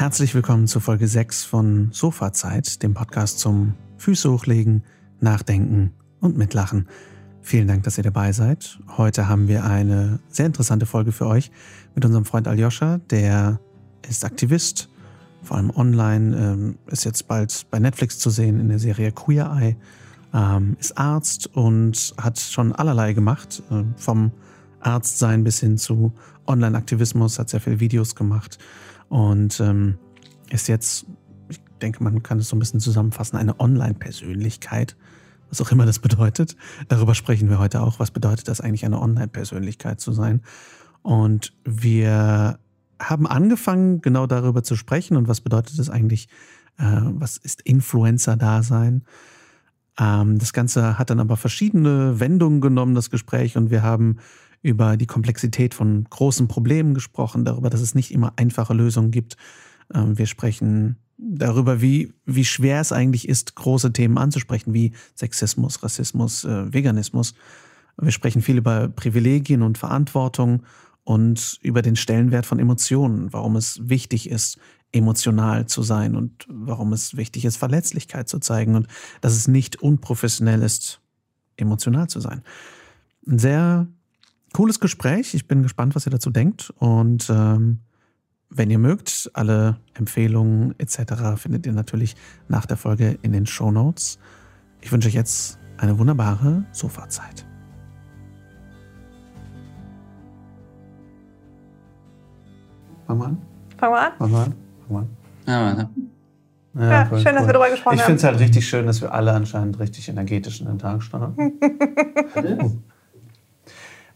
Herzlich 0.00 0.34
willkommen 0.34 0.66
zu 0.66 0.80
Folge 0.80 1.06
6 1.06 1.44
von 1.44 1.90
Sofazeit, 1.92 2.82
dem 2.82 2.94
Podcast 2.94 3.38
zum 3.38 3.74
Füße 3.98 4.32
hochlegen, 4.32 4.82
nachdenken 5.20 5.92
und 6.20 6.38
mitlachen. 6.38 6.88
Vielen 7.42 7.68
Dank, 7.68 7.82
dass 7.82 7.98
ihr 7.98 8.04
dabei 8.04 8.32
seid. 8.32 8.78
Heute 8.96 9.28
haben 9.28 9.46
wir 9.46 9.62
eine 9.62 10.18
sehr 10.30 10.46
interessante 10.46 10.86
Folge 10.86 11.12
für 11.12 11.26
euch 11.26 11.50
mit 11.94 12.06
unserem 12.06 12.24
Freund 12.24 12.48
Aljoscha, 12.48 12.96
der 13.10 13.60
ist 14.08 14.24
Aktivist, 14.24 14.88
vor 15.42 15.58
allem 15.58 15.68
online, 15.68 16.34
ähm, 16.34 16.78
ist 16.86 17.04
jetzt 17.04 17.28
bald 17.28 17.66
bei 17.70 17.78
Netflix 17.78 18.18
zu 18.18 18.30
sehen 18.30 18.58
in 18.58 18.70
der 18.70 18.78
Serie 18.78 19.12
Queer 19.12 19.54
Eye, 19.54 19.76
ähm, 20.32 20.78
ist 20.80 20.96
Arzt 20.96 21.46
und 21.54 22.14
hat 22.16 22.38
schon 22.38 22.72
allerlei 22.72 23.12
gemacht, 23.12 23.62
äh, 23.70 23.82
vom 23.96 24.32
Arztsein 24.80 25.44
bis 25.44 25.60
hin 25.60 25.76
zu 25.76 26.14
Online-Aktivismus, 26.46 27.38
hat 27.38 27.50
sehr 27.50 27.60
viele 27.60 27.80
Videos 27.80 28.14
gemacht 28.14 28.58
und 29.10 29.58
ähm, 29.58 29.98
ist 30.50 30.68
jetzt, 30.68 31.04
ich 31.48 31.60
denke, 31.82 32.02
man 32.02 32.22
kann 32.22 32.38
es 32.38 32.48
so 32.48 32.56
ein 32.56 32.60
bisschen 32.60 32.78
zusammenfassen, 32.78 33.36
eine 33.36 33.58
Online-Persönlichkeit, 33.58 34.96
was 35.48 35.60
auch 35.60 35.72
immer 35.72 35.84
das 35.84 35.98
bedeutet. 35.98 36.56
Darüber 36.88 37.16
sprechen 37.16 37.50
wir 37.50 37.58
heute 37.58 37.82
auch. 37.82 37.98
Was 37.98 38.12
bedeutet 38.12 38.46
das 38.46 38.60
eigentlich, 38.60 38.86
eine 38.86 39.00
Online-Persönlichkeit 39.00 40.00
zu 40.00 40.12
sein? 40.12 40.42
Und 41.02 41.52
wir 41.64 42.60
haben 43.00 43.26
angefangen, 43.26 44.00
genau 44.00 44.28
darüber 44.28 44.62
zu 44.62 44.76
sprechen 44.76 45.16
und 45.16 45.26
was 45.26 45.40
bedeutet 45.40 45.76
das 45.78 45.90
eigentlich, 45.90 46.28
äh, 46.78 47.00
was 47.02 47.36
ist 47.36 47.62
Influencer-Dasein? 47.62 49.02
Ähm, 49.98 50.38
das 50.38 50.52
Ganze 50.52 51.00
hat 51.00 51.10
dann 51.10 51.18
aber 51.18 51.36
verschiedene 51.36 52.20
Wendungen 52.20 52.60
genommen, 52.60 52.94
das 52.94 53.10
Gespräch, 53.10 53.56
und 53.56 53.70
wir 53.70 53.82
haben 53.82 54.18
über 54.62 54.96
die 54.96 55.06
Komplexität 55.06 55.74
von 55.74 56.04
großen 56.08 56.48
Problemen 56.48 56.94
gesprochen, 56.94 57.44
darüber, 57.44 57.70
dass 57.70 57.80
es 57.80 57.94
nicht 57.94 58.12
immer 58.12 58.34
einfache 58.36 58.74
Lösungen 58.74 59.10
gibt. 59.10 59.36
Ähm, 59.92 60.18
wir 60.18 60.26
sprechen 60.26 60.96
darüber, 61.16 61.80
wie, 61.80 62.12
wie 62.24 62.44
schwer 62.44 62.80
es 62.80 62.92
eigentlich 62.92 63.28
ist, 63.28 63.54
große 63.54 63.92
Themen 63.92 64.18
anzusprechen, 64.18 64.72
wie 64.74 64.92
Sexismus, 65.14 65.82
Rassismus, 65.82 66.44
äh, 66.44 66.72
Veganismus. 66.72 67.34
Wir 68.00 68.12
sprechen 68.12 68.42
viel 68.42 68.58
über 68.58 68.88
Privilegien 68.88 69.62
und 69.62 69.78
Verantwortung 69.78 70.62
und 71.04 71.58
über 71.62 71.82
den 71.82 71.96
Stellenwert 71.96 72.46
von 72.46 72.58
Emotionen, 72.58 73.32
warum 73.32 73.56
es 73.56 73.80
wichtig 73.88 74.30
ist, 74.30 74.58
emotional 74.92 75.66
zu 75.66 75.82
sein 75.82 76.16
und 76.16 76.46
warum 76.48 76.92
es 76.92 77.16
wichtig 77.16 77.44
ist, 77.44 77.56
Verletzlichkeit 77.56 78.28
zu 78.28 78.38
zeigen 78.38 78.74
und 78.74 78.88
dass 79.20 79.34
es 79.34 79.48
nicht 79.48 79.80
unprofessionell 79.82 80.62
ist, 80.62 81.00
emotional 81.56 82.08
zu 82.08 82.20
sein. 82.20 82.42
Ein 83.26 83.38
sehr 83.38 83.88
cooles 84.52 84.80
Gespräch. 84.80 85.34
Ich 85.34 85.46
bin 85.46 85.62
gespannt, 85.62 85.94
was 85.94 86.06
ihr 86.06 86.10
dazu 86.10 86.30
denkt. 86.30 86.72
Und 86.78 87.28
ähm, 87.30 87.80
wenn 88.50 88.70
ihr 88.70 88.78
mögt, 88.78 89.30
alle 89.34 89.76
Empfehlungen 89.94 90.74
etc. 90.78 91.36
findet 91.36 91.66
ihr 91.66 91.72
natürlich 91.72 92.16
nach 92.48 92.66
der 92.66 92.76
Folge 92.76 93.18
in 93.22 93.32
den 93.32 93.46
Show 93.46 93.70
Notes. 93.70 94.18
Ich 94.80 94.90
wünsche 94.90 95.08
euch 95.08 95.14
jetzt 95.14 95.58
eine 95.78 95.98
wunderbare 95.98 96.64
Sofazeit. 96.72 97.46
Fangen 103.06 103.20
wir 103.20 103.26
an? 103.26 103.38
Fangen 103.76 103.92
wir 103.92 104.00
an? 104.00 104.12
Fangen 104.18 104.32
wir 104.32 104.38
an? 104.38 104.54
Fangen 104.86 104.90
wir 104.90 104.98
an? 104.98 105.08
Ja, 105.46 105.64
warte. 105.64 105.88
Ja, 106.74 106.82
ja 106.82 107.06
schön, 107.06 107.18
cool. 107.18 107.24
dass 107.24 107.46
wir 107.46 107.52
darüber 107.52 107.70
gesprochen 107.70 107.94
ich 107.94 108.00
haben. 108.00 108.00
Ich 108.00 108.04
finde 108.04 108.16
es 108.16 108.24
halt 108.24 108.40
richtig 108.40 108.68
schön, 108.68 108.86
dass 108.86 109.00
wir 109.00 109.12
alle 109.12 109.32
anscheinend 109.32 109.78
richtig 109.80 110.08
energetisch 110.08 110.60
in 110.60 110.66
den 110.66 110.78
Tag 110.78 111.02
starten. 111.02 111.58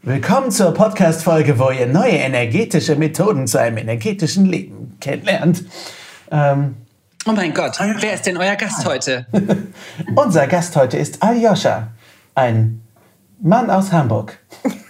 Willkommen 0.06 0.50
zur 0.50 0.74
Podcast-Folge, 0.74 1.58
wo 1.58 1.70
ihr 1.70 1.86
neue 1.86 2.10
energetische 2.18 2.94
Methoden 2.94 3.46
zu 3.46 3.58
einem 3.58 3.78
energetischen 3.78 4.44
Leben 4.44 4.98
kennenlernt. 5.00 5.64
Ähm, 6.30 6.74
oh 7.26 7.32
mein 7.32 7.54
Gott, 7.54 7.78
wer 7.80 8.12
ist 8.12 8.26
denn 8.26 8.36
euer 8.36 8.56
Gast 8.56 8.84
heute? 8.84 9.26
Unser 10.14 10.46
Gast 10.46 10.76
heute 10.76 10.98
ist 10.98 11.22
Aljoscha, 11.22 11.88
ein 12.34 12.82
Mann 13.40 13.70
aus 13.70 13.92
Hamburg. 13.92 14.38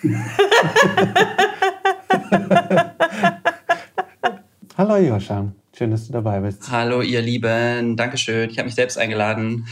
Hallo 4.77 4.95
Aljoscha. 4.95 5.47
Schön, 5.77 5.93
dass 5.93 6.09
du 6.09 6.13
dabei 6.13 6.41
bist. 6.41 6.69
Hallo, 6.73 7.03
ihr 7.03 7.23
Lieben. 7.23 7.97
Dankeschön. 7.97 8.51
Ich 8.51 8.59
habe 8.59 8.67
mich 8.67 8.75
selbst 8.75 8.99
eingeladen. 8.99 9.67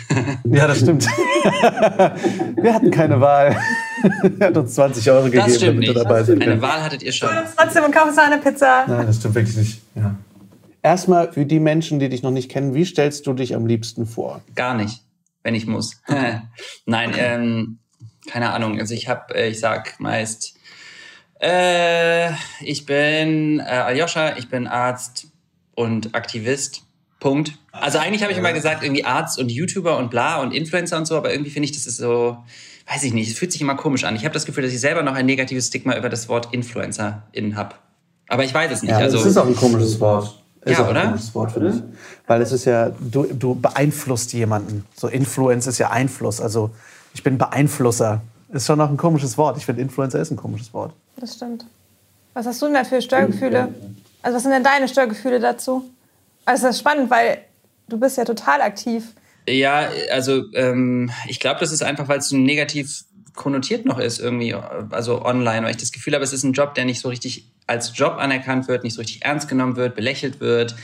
ja, 0.44 0.68
das 0.68 0.78
stimmt. 0.80 1.06
Wir 2.56 2.74
hatten 2.74 2.92
keine 2.92 3.20
Wahl. 3.20 3.56
er 4.38 4.46
hat 4.48 4.56
uns 4.56 4.74
20 4.74 5.10
Euro 5.10 5.24
gegeben, 5.24 5.44
das 5.46 5.56
stimmt 5.56 5.68
damit 5.68 5.88
nicht. 5.88 5.96
dabei 5.96 6.22
sind. 6.22 6.42
Eine 6.42 6.60
Wahl 6.60 6.82
hattet 6.82 7.02
ihr 7.02 7.12
schon. 7.12 7.28
Trotzdem 7.56 7.84
und 7.84 7.92
kaufen 7.92 8.10
uns 8.10 8.18
eine 8.18 8.38
Pizza. 8.38 8.84
Nein, 8.86 9.06
das 9.06 9.16
stimmt 9.16 9.34
wirklich 9.34 9.56
nicht. 9.56 9.80
Ja. 9.94 10.14
Erstmal 10.82 11.32
für 11.32 11.46
die 11.46 11.60
Menschen, 11.60 12.00
die 12.00 12.08
dich 12.08 12.22
noch 12.22 12.30
nicht 12.30 12.50
kennen, 12.50 12.74
wie 12.74 12.84
stellst 12.84 13.26
du 13.26 13.32
dich 13.32 13.54
am 13.54 13.66
liebsten 13.66 14.06
vor? 14.06 14.42
Gar 14.54 14.74
nicht, 14.74 15.02
wenn 15.42 15.54
ich 15.54 15.66
muss. 15.66 16.00
Nein, 16.86 17.10
okay. 17.10 17.20
ähm, 17.20 17.78
keine 18.26 18.50
Ahnung. 18.50 18.80
Also 18.80 18.94
ich 18.94 19.08
habe, 19.08 19.40
ich 19.40 19.60
sag 19.60 20.00
meist, 20.00 20.56
äh, 21.40 22.30
ich 22.60 22.86
bin 22.86 23.60
äh, 23.60 23.62
Aljoscha, 23.62 24.36
ich 24.36 24.48
bin 24.48 24.66
Arzt 24.66 25.28
und 25.74 26.14
Aktivist. 26.14 26.82
Punkt. 27.22 27.52
Also 27.70 27.98
eigentlich 27.98 28.22
habe 28.22 28.32
ich 28.32 28.38
immer 28.38 28.52
gesagt, 28.52 28.82
irgendwie 28.82 29.04
Arzt 29.04 29.38
und 29.38 29.48
YouTuber 29.48 29.96
und 29.96 30.10
bla 30.10 30.40
und 30.40 30.52
Influencer 30.52 30.98
und 30.98 31.06
so, 31.06 31.16
aber 31.16 31.30
irgendwie 31.30 31.50
finde 31.50 31.66
ich, 31.66 31.72
das 31.72 31.86
ist 31.86 31.98
so, 31.98 32.38
weiß 32.92 33.04
ich 33.04 33.12
nicht, 33.12 33.30
es 33.30 33.38
fühlt 33.38 33.52
sich 33.52 33.60
immer 33.60 33.74
komisch 33.74 34.04
an. 34.04 34.16
Ich 34.16 34.24
habe 34.24 34.34
das 34.34 34.44
Gefühl, 34.44 34.64
dass 34.64 34.72
ich 34.72 34.80
selber 34.80 35.02
noch 35.02 35.14
ein 35.14 35.26
negatives 35.26 35.68
Stigma 35.68 35.96
über 35.96 36.08
das 36.08 36.28
Wort 36.28 36.52
Influencer 36.52 37.22
in 37.32 37.56
habe. 37.56 37.74
Aber 38.28 38.44
ich 38.44 38.52
weiß 38.52 38.70
es 38.72 38.82
nicht. 38.82 38.90
Ja, 38.90 38.98
also, 38.98 39.18
das 39.18 39.26
ist 39.26 39.36
auch 39.36 39.46
ein 39.46 39.56
komisches 39.56 39.98
Wort. 40.00 40.38
Ist 40.64 40.78
ja, 40.78 40.84
auch 40.84 40.90
oder? 40.90 41.00
ein 41.00 41.08
komisches 41.08 41.34
Wort, 41.34 41.52
finde 41.52 41.70
ich. 41.70 41.82
Weil 42.26 42.42
es 42.42 42.52
ist 42.52 42.64
ja, 42.64 42.90
du, 42.90 43.24
du 43.24 43.54
beeinflusst 43.54 44.32
jemanden. 44.32 44.84
So 44.96 45.08
Influence 45.08 45.66
ist 45.66 45.78
ja 45.78 45.90
Einfluss. 45.90 46.40
Also 46.40 46.70
ich 47.14 47.22
bin 47.22 47.38
Beeinflusser. 47.38 48.22
Ist 48.52 48.66
schon 48.66 48.78
noch 48.78 48.90
ein 48.90 48.96
komisches 48.96 49.36
Wort. 49.38 49.56
Ich 49.56 49.66
finde, 49.66 49.82
Influencer 49.82 50.20
ist 50.20 50.30
ein 50.30 50.36
komisches 50.36 50.72
Wort. 50.72 50.92
Das 51.16 51.34
stimmt. 51.34 51.64
Was 52.34 52.46
hast 52.46 52.60
du 52.62 52.66
denn 52.66 52.74
da 52.74 52.84
für 52.84 53.02
Störgefühle? 53.02 53.68
Also 54.22 54.36
was 54.36 54.42
sind 54.42 54.52
denn 54.52 54.64
deine 54.64 54.88
Störgefühle 54.88 55.40
dazu? 55.40 55.84
Also 56.44 56.66
das 56.66 56.76
ist 56.76 56.80
spannend, 56.80 57.10
weil 57.10 57.38
du 57.88 57.98
bist 57.98 58.16
ja 58.16 58.24
total 58.24 58.60
aktiv. 58.60 59.12
Ja, 59.48 59.88
also 60.12 60.44
ähm, 60.54 61.10
ich 61.26 61.40
glaube, 61.40 61.60
das 61.60 61.72
ist 61.72 61.82
einfach, 61.82 62.08
weil 62.08 62.18
es 62.18 62.28
so 62.28 62.36
negativ 62.36 63.04
konnotiert 63.34 63.86
noch 63.86 63.98
ist 63.98 64.18
irgendwie, 64.18 64.54
also 64.90 65.24
online, 65.24 65.64
weil 65.64 65.70
ich 65.70 65.78
das 65.78 65.92
Gefühl 65.92 66.14
habe, 66.14 66.24
es 66.24 66.32
ist 66.32 66.44
ein 66.44 66.52
Job, 66.52 66.74
der 66.74 66.84
nicht 66.84 67.00
so 67.00 67.08
richtig 67.08 67.46
als 67.66 67.96
Job 67.96 68.16
anerkannt 68.18 68.68
wird, 68.68 68.84
nicht 68.84 68.94
so 68.94 69.00
richtig 69.00 69.24
ernst 69.24 69.48
genommen 69.48 69.76
wird, 69.76 69.94
belächelt 69.94 70.40
wird. 70.40 70.74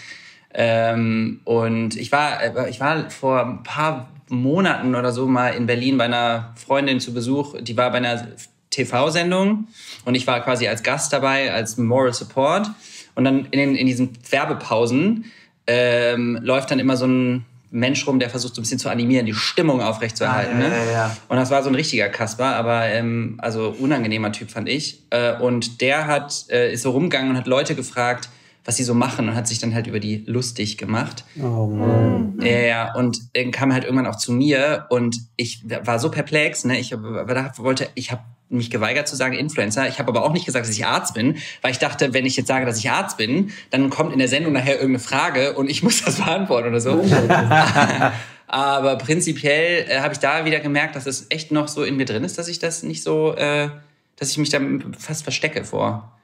Ähm, 0.54 1.40
und 1.44 1.96
ich 1.96 2.10
war, 2.10 2.68
ich 2.68 2.80
war 2.80 3.10
vor 3.10 3.44
ein 3.44 3.62
paar 3.62 4.08
Monaten 4.28 4.94
oder 4.94 5.12
so 5.12 5.26
mal 5.26 5.50
in 5.50 5.66
Berlin 5.66 5.98
bei 5.98 6.04
einer 6.04 6.54
Freundin 6.56 7.00
zu 7.00 7.12
Besuch, 7.12 7.56
die 7.60 7.76
war 7.76 7.90
bei 7.90 7.98
einer 7.98 8.28
TV-Sendung 8.70 9.68
und 10.04 10.14
ich 10.14 10.26
war 10.26 10.42
quasi 10.42 10.68
als 10.68 10.82
Gast 10.82 11.12
dabei, 11.12 11.52
als 11.52 11.76
Moral 11.76 12.12
Support. 12.12 12.70
Und 13.14 13.24
dann 13.24 13.46
in, 13.46 13.58
den, 13.58 13.74
in 13.74 13.86
diesen 13.86 14.16
Werbepausen 14.30 15.24
ähm, 15.66 16.38
läuft 16.40 16.70
dann 16.70 16.78
immer 16.78 16.96
so 16.96 17.06
ein 17.06 17.44
Mensch 17.70 18.06
rum, 18.06 18.18
der 18.18 18.30
versucht 18.30 18.54
so 18.54 18.60
ein 18.60 18.64
bisschen 18.64 18.78
zu 18.78 18.88
animieren, 18.88 19.26
die 19.26 19.34
Stimmung 19.34 19.82
aufrechtzuerhalten. 19.82 20.56
Ah, 20.56 20.62
ja, 20.62 20.68
ne? 20.68 20.76
ja, 20.76 20.92
ja. 20.92 21.16
Und 21.28 21.36
das 21.36 21.50
war 21.50 21.62
so 21.62 21.68
ein 21.68 21.74
richtiger 21.74 22.08
Kasper, 22.08 22.56
aber 22.56 22.86
ähm, 22.86 23.38
also 23.38 23.74
unangenehmer 23.78 24.32
Typ 24.32 24.50
fand 24.50 24.68
ich. 24.68 25.02
Äh, 25.10 25.34
und 25.34 25.80
der 25.80 26.06
hat 26.06 26.46
äh, 26.50 26.72
ist 26.72 26.82
so 26.82 26.90
rumgegangen 26.90 27.30
und 27.30 27.36
hat 27.36 27.46
Leute 27.46 27.74
gefragt, 27.74 28.28
was 28.68 28.76
sie 28.76 28.84
so 28.84 28.92
machen 28.92 29.30
und 29.30 29.34
hat 29.34 29.48
sich 29.48 29.60
dann 29.60 29.74
halt 29.74 29.86
über 29.86 29.98
die 29.98 30.24
lustig 30.26 30.76
gemacht. 30.76 31.24
Oh 31.42 31.66
Mann. 31.68 32.38
Ja, 32.42 32.94
und 32.94 33.34
dann 33.34 33.50
kam 33.50 33.72
halt 33.72 33.84
irgendwann 33.84 34.06
auch 34.06 34.16
zu 34.16 34.30
mir 34.30 34.84
und 34.90 35.16
ich 35.36 35.64
war 35.84 35.98
so 35.98 36.10
perplex, 36.10 36.66
ne? 36.66 36.78
Ich 36.78 36.92
wollte, 36.92 37.88
ich 37.94 38.12
habe 38.12 38.20
mich 38.50 38.70
geweigert 38.70 39.08
zu 39.08 39.16
sagen 39.16 39.34
Influencer. 39.34 39.88
Ich 39.88 39.98
habe 39.98 40.10
aber 40.10 40.22
auch 40.22 40.34
nicht 40.34 40.44
gesagt, 40.44 40.66
dass 40.66 40.74
ich 40.74 40.84
Arzt 40.84 41.14
bin, 41.14 41.38
weil 41.62 41.70
ich 41.70 41.78
dachte, 41.78 42.12
wenn 42.12 42.26
ich 42.26 42.36
jetzt 42.36 42.48
sage, 42.48 42.66
dass 42.66 42.76
ich 42.76 42.90
Arzt 42.90 43.16
bin, 43.16 43.52
dann 43.70 43.88
kommt 43.88 44.12
in 44.12 44.18
der 44.18 44.28
Sendung 44.28 44.52
nachher 44.52 44.74
irgendeine 44.74 44.98
Frage 44.98 45.54
und 45.54 45.70
ich 45.70 45.82
muss 45.82 46.04
das 46.04 46.16
beantworten 46.16 46.68
oder 46.68 46.80
so. 46.82 47.02
aber 48.48 48.96
prinzipiell 48.96 49.86
äh, 49.88 50.00
habe 50.00 50.12
ich 50.12 50.20
da 50.20 50.44
wieder 50.44 50.60
gemerkt, 50.60 50.94
dass 50.94 51.06
es 51.06 51.24
echt 51.30 51.52
noch 51.52 51.68
so 51.68 51.84
in 51.84 51.96
mir 51.96 52.04
drin 52.04 52.22
ist, 52.22 52.36
dass 52.36 52.48
ich 52.48 52.58
das 52.58 52.82
nicht 52.82 53.02
so, 53.02 53.34
äh, 53.34 53.70
dass 54.16 54.30
ich 54.30 54.36
mich 54.36 54.50
da 54.50 54.60
fast 54.98 55.22
verstecke 55.22 55.64
vor. 55.64 56.17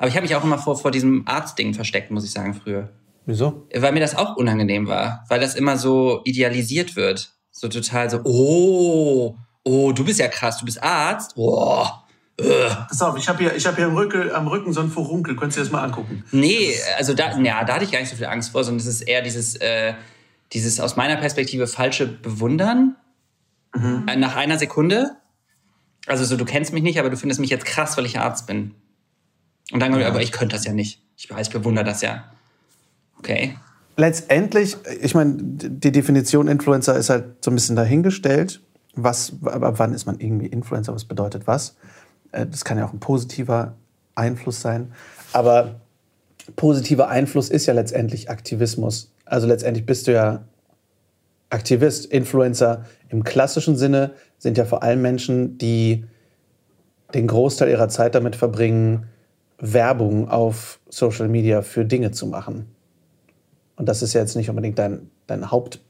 Aber 0.00 0.08
ich 0.08 0.16
habe 0.16 0.22
mich 0.22 0.34
auch 0.34 0.42
immer 0.42 0.56
vor, 0.56 0.78
vor 0.78 0.90
diesem 0.90 1.28
Arztding 1.28 1.74
versteckt, 1.74 2.10
muss 2.10 2.24
ich 2.24 2.30
sagen, 2.30 2.54
früher. 2.54 2.88
Wieso? 3.26 3.66
Weil 3.76 3.92
mir 3.92 4.00
das 4.00 4.16
auch 4.16 4.36
unangenehm 4.36 4.88
war, 4.88 5.26
weil 5.28 5.40
das 5.40 5.54
immer 5.54 5.76
so 5.76 6.22
idealisiert 6.24 6.96
wird. 6.96 7.34
So 7.50 7.68
total 7.68 8.08
so, 8.08 8.20
oh, 8.24 9.36
oh, 9.62 9.92
du 9.92 10.02
bist 10.02 10.18
ja 10.18 10.28
krass, 10.28 10.56
du 10.56 10.64
bist 10.64 10.82
Arzt. 10.82 11.34
Boah. 11.34 12.06
Pass 12.88 13.02
auf, 13.02 13.18
ich 13.18 13.28
habe 13.28 13.40
hier, 13.40 13.54
ich 13.54 13.66
hab 13.66 13.76
hier 13.76 13.84
am, 13.88 13.94
Rücken, 13.94 14.30
am 14.30 14.48
Rücken 14.48 14.72
so 14.72 14.80
ein 14.80 14.88
Furunkel. 14.88 15.36
Könntest 15.36 15.58
du 15.58 15.60
dir 15.60 15.64
das 15.66 15.72
mal 15.72 15.84
angucken? 15.84 16.24
Nee, 16.32 16.74
also 16.96 17.12
da, 17.12 17.38
ja, 17.38 17.62
da 17.64 17.74
hatte 17.74 17.84
ich 17.84 17.92
gar 17.92 18.00
nicht 18.00 18.08
so 18.08 18.16
viel 18.16 18.24
Angst 18.24 18.52
vor, 18.52 18.64
sondern 18.64 18.80
es 18.80 18.86
ist 18.86 19.02
eher 19.02 19.20
dieses, 19.20 19.56
äh, 19.56 19.92
dieses 20.54 20.80
aus 20.80 20.96
meiner 20.96 21.16
Perspektive 21.16 21.66
falsche 21.66 22.06
Bewundern 22.06 22.96
mhm. 23.74 24.06
nach 24.16 24.34
einer 24.34 24.58
Sekunde. 24.58 25.10
Also 26.06 26.24
so, 26.24 26.38
du 26.38 26.46
kennst 26.46 26.72
mich 26.72 26.82
nicht, 26.82 26.98
aber 26.98 27.10
du 27.10 27.18
findest 27.18 27.38
mich 27.38 27.50
jetzt 27.50 27.66
krass, 27.66 27.98
weil 27.98 28.06
ich 28.06 28.18
Arzt 28.18 28.46
bin. 28.46 28.74
Und 29.72 29.80
dann, 29.80 29.98
ja. 29.98 30.08
aber 30.08 30.22
ich 30.22 30.32
könnte 30.32 30.56
das 30.56 30.64
ja 30.64 30.72
nicht. 30.72 31.00
Ich 31.16 31.30
weiß, 31.30 31.48
ich 31.48 31.52
bewundere 31.52 31.84
das 31.84 32.02
ja. 32.02 32.24
Okay. 33.18 33.56
Letztendlich, 33.96 34.76
ich 35.02 35.14
meine, 35.14 35.36
die 35.36 35.92
Definition 35.92 36.48
Influencer 36.48 36.96
ist 36.96 37.10
halt 37.10 37.44
so 37.44 37.50
ein 37.50 37.54
bisschen 37.54 37.76
dahingestellt. 37.76 38.60
Was, 38.94 39.34
aber 39.44 39.78
wann 39.78 39.92
ist 39.94 40.06
man 40.06 40.18
irgendwie 40.18 40.46
Influencer? 40.46 40.94
Was 40.94 41.04
bedeutet 41.04 41.46
was? 41.46 41.76
Äh, 42.32 42.46
das 42.46 42.64
kann 42.64 42.78
ja 42.78 42.86
auch 42.86 42.92
ein 42.92 43.00
positiver 43.00 43.74
Einfluss 44.14 44.60
sein. 44.60 44.92
Aber 45.32 45.80
positiver 46.56 47.08
Einfluss 47.08 47.50
ist 47.50 47.66
ja 47.66 47.74
letztendlich 47.74 48.30
Aktivismus. 48.30 49.12
Also 49.24 49.46
letztendlich 49.46 49.86
bist 49.86 50.06
du 50.06 50.12
ja 50.12 50.44
Aktivist. 51.50 52.06
Influencer 52.06 52.86
im 53.08 53.24
klassischen 53.24 53.76
Sinne 53.76 54.12
sind 54.38 54.56
ja 54.56 54.64
vor 54.64 54.82
allem 54.82 55.02
Menschen, 55.02 55.58
die 55.58 56.04
den 57.14 57.26
Großteil 57.26 57.68
ihrer 57.68 57.88
Zeit 57.88 58.14
damit 58.14 58.36
verbringen, 58.36 59.06
Werbung 59.60 60.28
auf 60.28 60.80
Social 60.88 61.28
Media 61.28 61.62
für 61.62 61.84
Dinge 61.84 62.10
zu 62.10 62.26
machen. 62.26 62.66
Und 63.76 63.88
das 63.88 64.02
ist 64.02 64.14
ja 64.14 64.20
jetzt 64.20 64.36
nicht 64.36 64.50
unbedingt 64.50 64.78
dein, 64.78 65.10
dein 65.26 65.50
Haupt, 65.50 65.80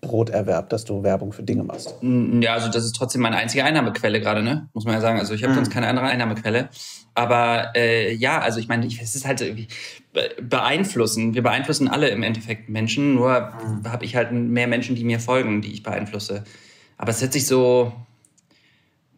Broterwerb, 0.00 0.70
dass 0.70 0.84
du 0.84 1.02
Werbung 1.02 1.32
für 1.32 1.42
Dinge 1.42 1.64
machst. 1.64 1.96
Ja, 2.00 2.54
also 2.54 2.70
das 2.70 2.84
ist 2.84 2.94
trotzdem 2.94 3.22
meine 3.22 3.36
einzige 3.36 3.64
Einnahmequelle 3.64 4.20
gerade, 4.20 4.42
ne? 4.42 4.68
Muss 4.72 4.84
man 4.84 4.94
ja 4.94 5.00
sagen. 5.00 5.18
Also 5.18 5.34
ich 5.34 5.42
habe 5.42 5.52
mhm. 5.52 5.56
sonst 5.56 5.70
keine 5.72 5.88
andere 5.88 6.06
Einnahmequelle. 6.06 6.68
Aber 7.14 7.72
äh, 7.74 8.14
ja, 8.14 8.40
also 8.40 8.60
ich 8.60 8.68
meine, 8.68 8.86
es 8.86 9.14
ist 9.14 9.26
halt 9.26 9.40
irgendwie 9.40 9.66
beeinflussen. 10.40 11.34
Wir 11.34 11.42
beeinflussen 11.42 11.88
alle 11.88 12.08
im 12.08 12.22
Endeffekt 12.22 12.68
Menschen, 12.68 13.14
nur 13.16 13.40
mhm. 13.40 13.90
habe 13.90 14.04
ich 14.04 14.14
halt 14.14 14.30
mehr 14.30 14.68
Menschen, 14.68 14.94
die 14.94 15.02
mir 15.02 15.18
folgen, 15.18 15.60
die 15.60 15.72
ich 15.72 15.82
beeinflusse. 15.82 16.44
Aber 16.96 17.10
es 17.10 17.20
hört 17.20 17.32
sich 17.32 17.46
so, 17.46 17.92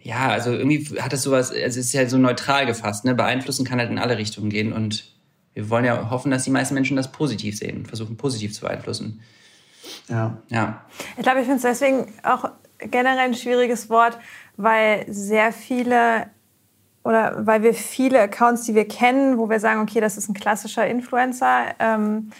ja, 0.07 0.29
also 0.29 0.53
irgendwie 0.53 1.01
hat 1.01 1.13
es 1.13 1.23
sowas, 1.23 1.51
also 1.51 1.65
es 1.65 1.77
ist 1.77 1.93
ja 1.93 2.09
so 2.09 2.17
neutral 2.17 2.65
gefasst, 2.65 3.05
ne? 3.05 3.17
Beeinflussen 3.17 3.67
kann 3.67 3.81
halt 3.81 3.91
in 3.91 3.99
alle 3.99 4.17
Richtungen 4.17 4.51
gehen 4.51 4.73
und 4.73 5.13
wir 5.53 5.69
wollen 5.69 5.85
ja 5.85 6.11
hoffen, 6.11 6.31
dass 6.31 6.45
die 6.45 6.51
meisten 6.51 6.75
Menschen 6.75 6.97
das 6.97 7.11
positiv 7.11 7.59
sehen 7.59 7.79
und 7.79 7.89
versuchen 7.89 8.17
positiv 8.17 8.55
zu 8.55 8.61
beeinflussen. 8.61 9.21
Ja. 10.09 10.37
ja. 10.49 10.85
Ich 11.17 11.25
glaube, 11.25 11.41
ich 11.41 11.47
finde 11.47 11.57
es 11.57 11.63
deswegen 11.63 12.13
auch 12.23 12.51
generell 12.79 13.19
ein 13.19 13.35
schwieriges 13.35 13.91
Wort, 13.91 14.17
weil 14.57 15.07
sehr 15.09 15.53
viele 15.53 16.29
oder 17.03 17.45
weil 17.45 17.65
wir 17.65 17.75
viele 17.75 18.21
Accounts, 18.21 18.63
die 18.63 18.77
wir 18.77 18.87
kennen, 18.87 19.39
wo 19.39 19.51
wir 19.51 19.59
sagen, 19.59 19.81
okay, 19.81 20.01
das 20.01 20.17
ist 20.17 20.29
ein 20.29 20.35
klassischer 20.35 20.87
Influencer, 20.87 21.75
ähm, 21.81 22.31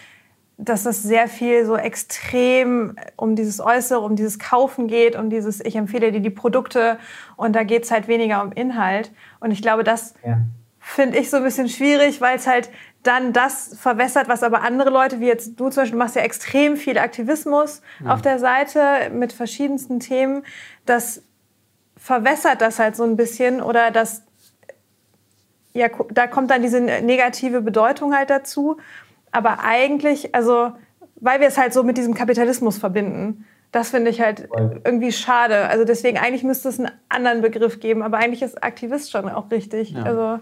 dass 0.57 0.85
es 0.87 1.03
sehr 1.03 1.27
viel 1.27 1.65
so 1.65 1.77
extrem 1.77 2.95
um 3.15 3.35
dieses 3.35 3.59
Äußere, 3.59 3.99
um 3.99 4.15
dieses 4.15 4.39
Kaufen 4.39 4.87
geht, 4.87 5.15
um 5.15 5.29
dieses, 5.29 5.63
ich 5.63 5.75
empfehle 5.75 6.11
dir 6.11 6.19
die 6.19 6.31
Produkte 6.31 6.97
und 7.35 7.55
da 7.55 7.63
geht 7.63 7.83
es 7.83 7.91
halt 7.91 8.07
weniger 8.07 8.41
um 8.41 8.51
Inhalt. 8.51 9.11
Und 9.39 9.51
ich 9.51 9.61
glaube, 9.61 9.83
das 9.83 10.15
ja. 10.25 10.39
finde 10.79 11.19
ich 11.19 11.29
so 11.29 11.37
ein 11.37 11.43
bisschen 11.43 11.69
schwierig, 11.69 12.21
weil 12.21 12.37
es 12.37 12.47
halt 12.47 12.71
dann 13.03 13.33
das 13.33 13.77
verwässert, 13.79 14.27
was 14.27 14.41
aber 14.41 14.63
andere 14.63 14.89
Leute, 14.89 15.19
wie 15.19 15.27
jetzt 15.27 15.59
du 15.59 15.69
zum 15.69 15.83
Beispiel, 15.83 15.99
machst 15.99 16.15
ja 16.15 16.23
extrem 16.23 16.75
viel 16.75 16.97
Aktivismus 16.97 17.81
ja. 18.03 18.13
auf 18.13 18.23
der 18.23 18.39
Seite 18.39 19.11
mit 19.11 19.33
verschiedensten 19.33 19.99
Themen. 19.99 20.43
Das 20.87 21.21
verwässert 21.97 22.61
das 22.61 22.79
halt 22.79 22.95
so 22.95 23.03
ein 23.03 23.15
bisschen 23.15 23.61
oder 23.61 23.91
das, 23.91 24.23
ja, 25.73 25.87
da 26.09 26.25
kommt 26.25 26.49
dann 26.49 26.63
diese 26.63 26.81
negative 26.81 27.61
Bedeutung 27.61 28.15
halt 28.15 28.31
dazu. 28.31 28.77
Aber 29.37 29.59
eigentlich, 29.63 30.33
also, 30.33 30.71
weil 31.21 31.39
wir 31.39 31.47
es 31.47 31.59
halt 31.59 31.71
so 31.71 31.83
mit 31.83 31.95
diesem 31.95 32.15
Kapitalismus 32.15 32.79
verbinden. 32.79 33.45
Das 33.71 33.91
finde 33.91 34.09
ich 34.09 34.19
halt 34.19 34.49
irgendwie 34.83 35.11
schade. 35.11 35.67
Also 35.67 35.85
deswegen, 35.85 36.17
eigentlich 36.17 36.41
müsste 36.43 36.69
es 36.69 36.79
einen 36.79 36.89
anderen 37.07 37.41
Begriff 37.41 37.79
geben, 37.79 38.01
aber 38.01 38.17
eigentlich 38.17 38.41
ist 38.41 38.63
Aktivist 38.63 39.11
schon 39.11 39.29
auch 39.29 39.51
richtig. 39.51 39.91
Ja. 39.91 40.01
Also 40.01 40.39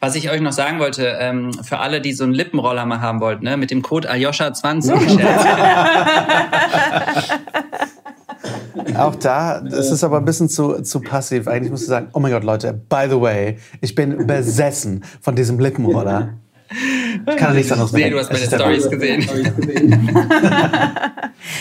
was 0.00 0.14
ich 0.14 0.30
euch 0.30 0.40
noch 0.40 0.52
sagen 0.52 0.78
wollte, 0.78 1.14
ähm, 1.20 1.52
für 1.62 1.78
alle, 1.78 2.00
die 2.00 2.14
so 2.14 2.24
einen 2.24 2.32
Lippenroller 2.32 2.86
mal 2.86 3.02
haben 3.02 3.20
wollten, 3.20 3.44
ne, 3.44 3.58
mit 3.58 3.70
dem 3.70 3.82
Code 3.82 4.10
Aljoscha20. 4.10 5.20
Auch 8.98 9.14
da, 9.16 9.60
das 9.60 9.90
ist 9.90 10.02
aber 10.02 10.16
ein 10.16 10.24
bisschen 10.24 10.48
zu, 10.48 10.80
zu 10.82 11.00
passiv. 11.00 11.46
Eigentlich 11.46 11.70
musst 11.70 11.84
du 11.84 11.88
sagen, 11.88 12.08
oh 12.14 12.18
mein 12.18 12.32
Gott, 12.32 12.44
Leute, 12.44 12.72
by 12.72 13.04
the 13.08 13.20
way, 13.20 13.58
ich 13.82 13.94
bin 13.94 14.26
besessen 14.26 15.04
von 15.20 15.36
diesem 15.36 15.60
Lippenroller. 15.60 16.30
Ich 17.26 17.36
kann 17.36 17.54
nichts 17.54 17.70
anderes 17.72 17.92
Nee, 17.92 18.10
du 18.10 18.18
hast 18.18 18.32
meine 18.32 18.44
Stories 18.46 18.90
gesehen. 18.90 19.22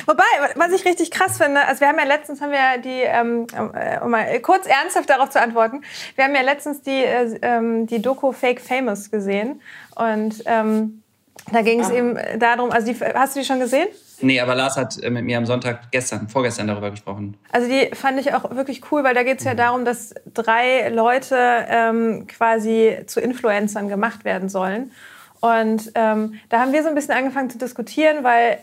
Wobei, 0.05 0.23
was 0.55 0.71
ich 0.73 0.85
richtig 0.85 1.11
krass 1.11 1.37
finde, 1.37 1.65
also 1.67 1.81
wir 1.81 1.87
haben 1.87 1.99
ja 1.99 2.05
letztens 2.05 2.41
haben 2.41 2.51
wir 2.51 2.77
die, 2.83 3.01
ähm, 3.03 3.47
äh, 3.73 3.99
um 3.99 4.11
mal 4.11 4.39
kurz 4.41 4.65
ernsthaft 4.67 5.09
darauf 5.09 5.29
zu 5.29 5.41
antworten, 5.41 5.81
wir 6.15 6.23
haben 6.25 6.35
ja 6.35 6.41
letztens 6.41 6.81
die, 6.81 7.03
äh, 7.03 7.37
ähm, 7.41 7.87
die 7.87 8.01
Doku 8.01 8.31
Fake 8.31 8.61
Famous 8.61 9.11
gesehen 9.11 9.61
und 9.95 10.43
ähm, 10.45 11.03
da 11.51 11.61
ging 11.61 11.79
es 11.79 11.89
ah. 11.89 11.93
eben 11.93 12.17
darum, 12.39 12.71
also 12.71 12.91
die, 12.91 12.99
hast 12.99 13.35
du 13.35 13.39
die 13.39 13.45
schon 13.45 13.59
gesehen? 13.59 13.87
Nee, 14.21 14.39
aber 14.39 14.55
Lars 14.55 14.77
hat 14.77 15.01
äh, 15.01 15.09
mit 15.09 15.25
mir 15.25 15.37
am 15.37 15.45
Sonntag 15.45 15.91
gestern, 15.91 16.27
vorgestern 16.27 16.67
darüber 16.67 16.91
gesprochen. 16.91 17.37
Also 17.51 17.67
die 17.67 17.93
fand 17.95 18.19
ich 18.19 18.33
auch 18.33 18.55
wirklich 18.55 18.91
cool, 18.91 19.03
weil 19.03 19.13
da 19.13 19.23
geht 19.23 19.39
es 19.39 19.45
ja 19.45 19.53
darum, 19.53 19.85
dass 19.85 20.13
drei 20.33 20.89
Leute 20.89 21.37
ähm, 21.67 22.27
quasi 22.27 22.97
zu 23.07 23.19
Influencern 23.19 23.87
gemacht 23.87 24.25
werden 24.25 24.49
sollen. 24.49 24.91
Und 25.39 25.91
ähm, 25.95 26.35
da 26.49 26.59
haben 26.59 26.71
wir 26.71 26.83
so 26.83 26.89
ein 26.89 26.95
bisschen 26.95 27.15
angefangen 27.15 27.49
zu 27.49 27.57
diskutieren, 27.57 28.23
weil 28.23 28.59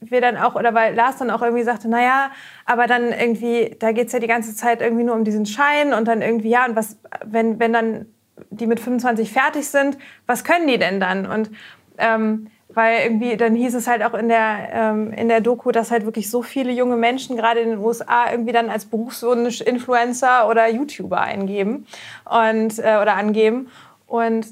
wir 0.00 0.20
dann 0.20 0.36
auch, 0.36 0.54
oder 0.54 0.74
weil 0.74 0.94
Lars 0.94 1.16
dann 1.18 1.30
auch 1.30 1.42
irgendwie 1.42 1.62
sagte, 1.62 1.88
naja, 1.88 2.30
aber 2.64 2.86
dann 2.86 3.12
irgendwie, 3.12 3.76
da 3.78 3.92
geht 3.92 4.08
es 4.08 4.12
ja 4.12 4.18
die 4.18 4.26
ganze 4.26 4.54
Zeit 4.54 4.80
irgendwie 4.80 5.04
nur 5.04 5.14
um 5.14 5.24
diesen 5.24 5.46
Schein 5.46 5.92
und 5.94 6.06
dann 6.06 6.22
irgendwie, 6.22 6.50
ja, 6.50 6.66
und 6.66 6.76
was, 6.76 6.98
wenn, 7.24 7.58
wenn 7.58 7.72
dann 7.72 8.06
die 8.50 8.66
mit 8.66 8.80
25 8.80 9.32
fertig 9.32 9.68
sind, 9.68 9.96
was 10.26 10.44
können 10.44 10.66
die 10.66 10.78
denn 10.78 11.00
dann? 11.00 11.26
Und 11.26 11.50
ähm, 11.98 12.48
weil 12.76 13.04
irgendwie, 13.04 13.38
dann 13.38 13.54
hieß 13.54 13.74
es 13.74 13.86
halt 13.86 14.02
auch 14.02 14.12
in 14.12 14.28
der, 14.28 14.68
ähm, 14.70 15.10
in 15.14 15.28
der 15.28 15.40
Doku, 15.40 15.72
dass 15.72 15.90
halt 15.90 16.04
wirklich 16.04 16.30
so 16.30 16.42
viele 16.42 16.70
junge 16.72 16.96
Menschen 16.96 17.34
gerade 17.34 17.60
in 17.60 17.70
den 17.70 17.78
USA 17.78 18.30
irgendwie 18.30 18.52
dann 18.52 18.68
als 18.68 18.84
Berufswunsch 18.84 19.62
Influencer 19.62 20.46
oder 20.46 20.68
YouTuber 20.68 21.18
eingeben 21.18 21.86
und, 22.26 22.78
äh, 22.78 22.98
oder 23.00 23.14
angeben. 23.14 23.70
Und 24.06 24.48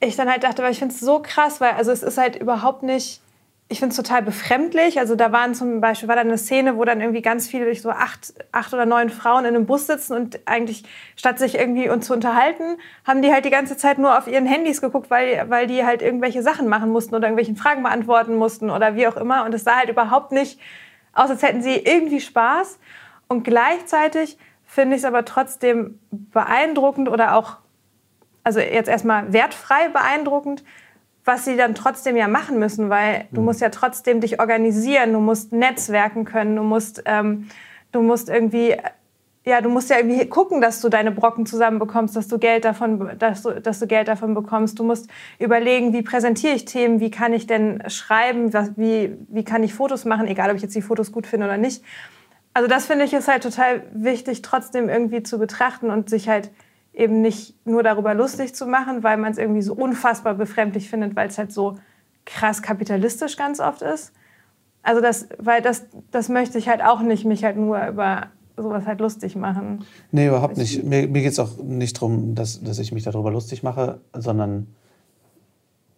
ich 0.00 0.16
dann 0.16 0.30
halt 0.30 0.42
dachte, 0.42 0.62
weil 0.62 0.72
ich 0.72 0.78
finde 0.78 0.94
es 0.94 1.00
so 1.00 1.20
krass, 1.20 1.60
weil 1.60 1.72
also 1.72 1.92
es 1.92 2.02
ist 2.02 2.16
halt 2.16 2.36
überhaupt 2.36 2.82
nicht, 2.82 3.20
ich 3.68 3.80
finde 3.80 3.90
es 3.90 3.96
total 3.96 4.22
befremdlich. 4.22 5.00
Also 5.00 5.16
da 5.16 5.32
waren 5.32 5.54
zum 5.54 5.80
Beispiel, 5.80 6.08
war 6.08 6.14
da 6.14 6.20
eine 6.20 6.38
Szene, 6.38 6.76
wo 6.76 6.84
dann 6.84 7.00
irgendwie 7.00 7.22
ganz 7.22 7.48
viele, 7.48 7.74
so 7.74 7.90
acht, 7.90 8.34
acht 8.52 8.72
oder 8.72 8.86
neun 8.86 9.10
Frauen 9.10 9.44
in 9.44 9.56
einem 9.56 9.66
Bus 9.66 9.88
sitzen 9.88 10.14
und 10.14 10.38
eigentlich, 10.46 10.84
statt 11.16 11.38
sich 11.38 11.56
irgendwie 11.56 11.88
uns 11.88 12.06
zu 12.06 12.12
unterhalten, 12.12 12.78
haben 13.04 13.22
die 13.22 13.32
halt 13.32 13.44
die 13.44 13.50
ganze 13.50 13.76
Zeit 13.76 13.98
nur 13.98 14.16
auf 14.16 14.28
ihren 14.28 14.46
Handys 14.46 14.80
geguckt, 14.80 15.10
weil, 15.10 15.50
weil 15.50 15.66
die 15.66 15.84
halt 15.84 16.00
irgendwelche 16.00 16.42
Sachen 16.42 16.68
machen 16.68 16.90
mussten 16.90 17.14
oder 17.16 17.26
irgendwelche 17.26 17.56
Fragen 17.56 17.82
beantworten 17.82 18.36
mussten 18.36 18.70
oder 18.70 18.94
wie 18.94 19.08
auch 19.08 19.16
immer. 19.16 19.44
Und 19.44 19.52
es 19.52 19.64
sah 19.64 19.78
halt 19.78 19.88
überhaupt 19.88 20.30
nicht 20.30 20.60
aus, 21.12 21.30
als 21.30 21.42
hätten 21.42 21.62
sie 21.62 21.74
irgendwie 21.74 22.20
Spaß. 22.20 22.78
Und 23.26 23.42
gleichzeitig 23.42 24.38
finde 24.64 24.94
ich 24.94 25.02
es 25.02 25.04
aber 25.04 25.24
trotzdem 25.24 25.98
beeindruckend 26.10 27.08
oder 27.08 27.34
auch 27.34 27.56
also 28.46 28.60
jetzt 28.60 28.88
erstmal 28.88 29.32
wertfrei 29.32 29.88
beeindruckend, 29.88 30.62
was 31.26 31.44
sie 31.44 31.56
dann 31.56 31.74
trotzdem 31.74 32.16
ja 32.16 32.28
machen 32.28 32.58
müssen, 32.58 32.88
weil 32.88 33.26
du 33.32 33.40
mhm. 33.40 33.46
musst 33.46 33.60
ja 33.60 33.68
trotzdem 33.68 34.20
dich 34.20 34.40
organisieren, 34.40 35.12
du 35.12 35.18
musst 35.18 35.52
netzwerken 35.52 36.24
können, 36.24 36.54
du 36.54 36.62
musst, 36.62 37.02
ähm, 37.04 37.48
du 37.90 38.00
musst 38.00 38.28
irgendwie, 38.28 38.76
ja, 39.44 39.60
du 39.60 39.68
musst 39.68 39.90
ja 39.90 39.96
irgendwie 39.98 40.24
gucken, 40.28 40.60
dass 40.60 40.80
du 40.80 40.88
deine 40.88 41.10
Brocken 41.10 41.44
zusammenbekommst, 41.44 42.14
dass 42.14 42.28
du 42.28 42.38
Geld 42.38 42.64
davon, 42.64 43.10
dass 43.18 43.42
du, 43.42 43.60
dass 43.60 43.80
du 43.80 43.88
Geld 43.88 44.06
davon 44.06 44.34
bekommst. 44.34 44.78
Du 44.78 44.84
musst 44.84 45.10
überlegen, 45.40 45.92
wie 45.92 46.02
präsentiere 46.02 46.54
ich 46.54 46.64
Themen, 46.64 47.00
wie 47.00 47.10
kann 47.10 47.32
ich 47.32 47.48
denn 47.48 47.82
schreiben, 47.88 48.52
was, 48.54 48.76
wie, 48.76 49.16
wie 49.28 49.44
kann 49.44 49.64
ich 49.64 49.74
Fotos 49.74 50.04
machen, 50.04 50.28
egal 50.28 50.50
ob 50.50 50.56
ich 50.56 50.62
jetzt 50.62 50.76
die 50.76 50.82
Fotos 50.82 51.10
gut 51.10 51.26
finde 51.26 51.46
oder 51.46 51.58
nicht. 51.58 51.82
Also 52.54 52.68
das 52.68 52.86
finde 52.86 53.04
ich 53.04 53.12
ist 53.12 53.26
halt 53.26 53.42
total 53.42 53.82
wichtig, 53.92 54.42
trotzdem 54.42 54.88
irgendwie 54.88 55.24
zu 55.24 55.38
betrachten 55.38 55.90
und 55.90 56.08
sich 56.08 56.28
halt 56.28 56.50
eben 56.96 57.20
nicht 57.20 57.54
nur 57.66 57.82
darüber 57.82 58.14
lustig 58.14 58.54
zu 58.54 58.66
machen, 58.66 59.02
weil 59.02 59.18
man 59.18 59.30
es 59.30 59.38
irgendwie 59.38 59.62
so 59.62 59.74
unfassbar 59.74 60.34
befremdlich 60.34 60.88
findet, 60.88 61.14
weil 61.14 61.28
es 61.28 61.38
halt 61.38 61.52
so 61.52 61.76
krass 62.24 62.62
kapitalistisch 62.62 63.36
ganz 63.36 63.60
oft 63.60 63.82
ist. 63.82 64.12
Also 64.82 65.02
das, 65.02 65.28
weil 65.38 65.62
das, 65.62 65.86
das 66.10 66.28
möchte 66.28 66.58
ich 66.58 66.68
halt 66.68 66.82
auch 66.82 67.02
nicht, 67.02 67.24
mich 67.24 67.44
halt 67.44 67.56
nur 67.56 67.86
über 67.86 68.28
sowas 68.56 68.86
halt 68.86 69.00
lustig 69.00 69.36
machen. 69.36 69.84
Nee, 70.10 70.28
überhaupt 70.28 70.56
nicht. 70.56 70.82
Mir, 70.84 71.06
mir 71.06 71.22
geht 71.22 71.32
es 71.32 71.38
auch 71.38 71.58
nicht 71.62 71.96
darum, 71.96 72.34
dass, 72.34 72.62
dass 72.62 72.78
ich 72.78 72.92
mich 72.92 73.04
darüber 73.04 73.30
lustig 73.30 73.62
mache, 73.62 74.00
sondern 74.14 74.68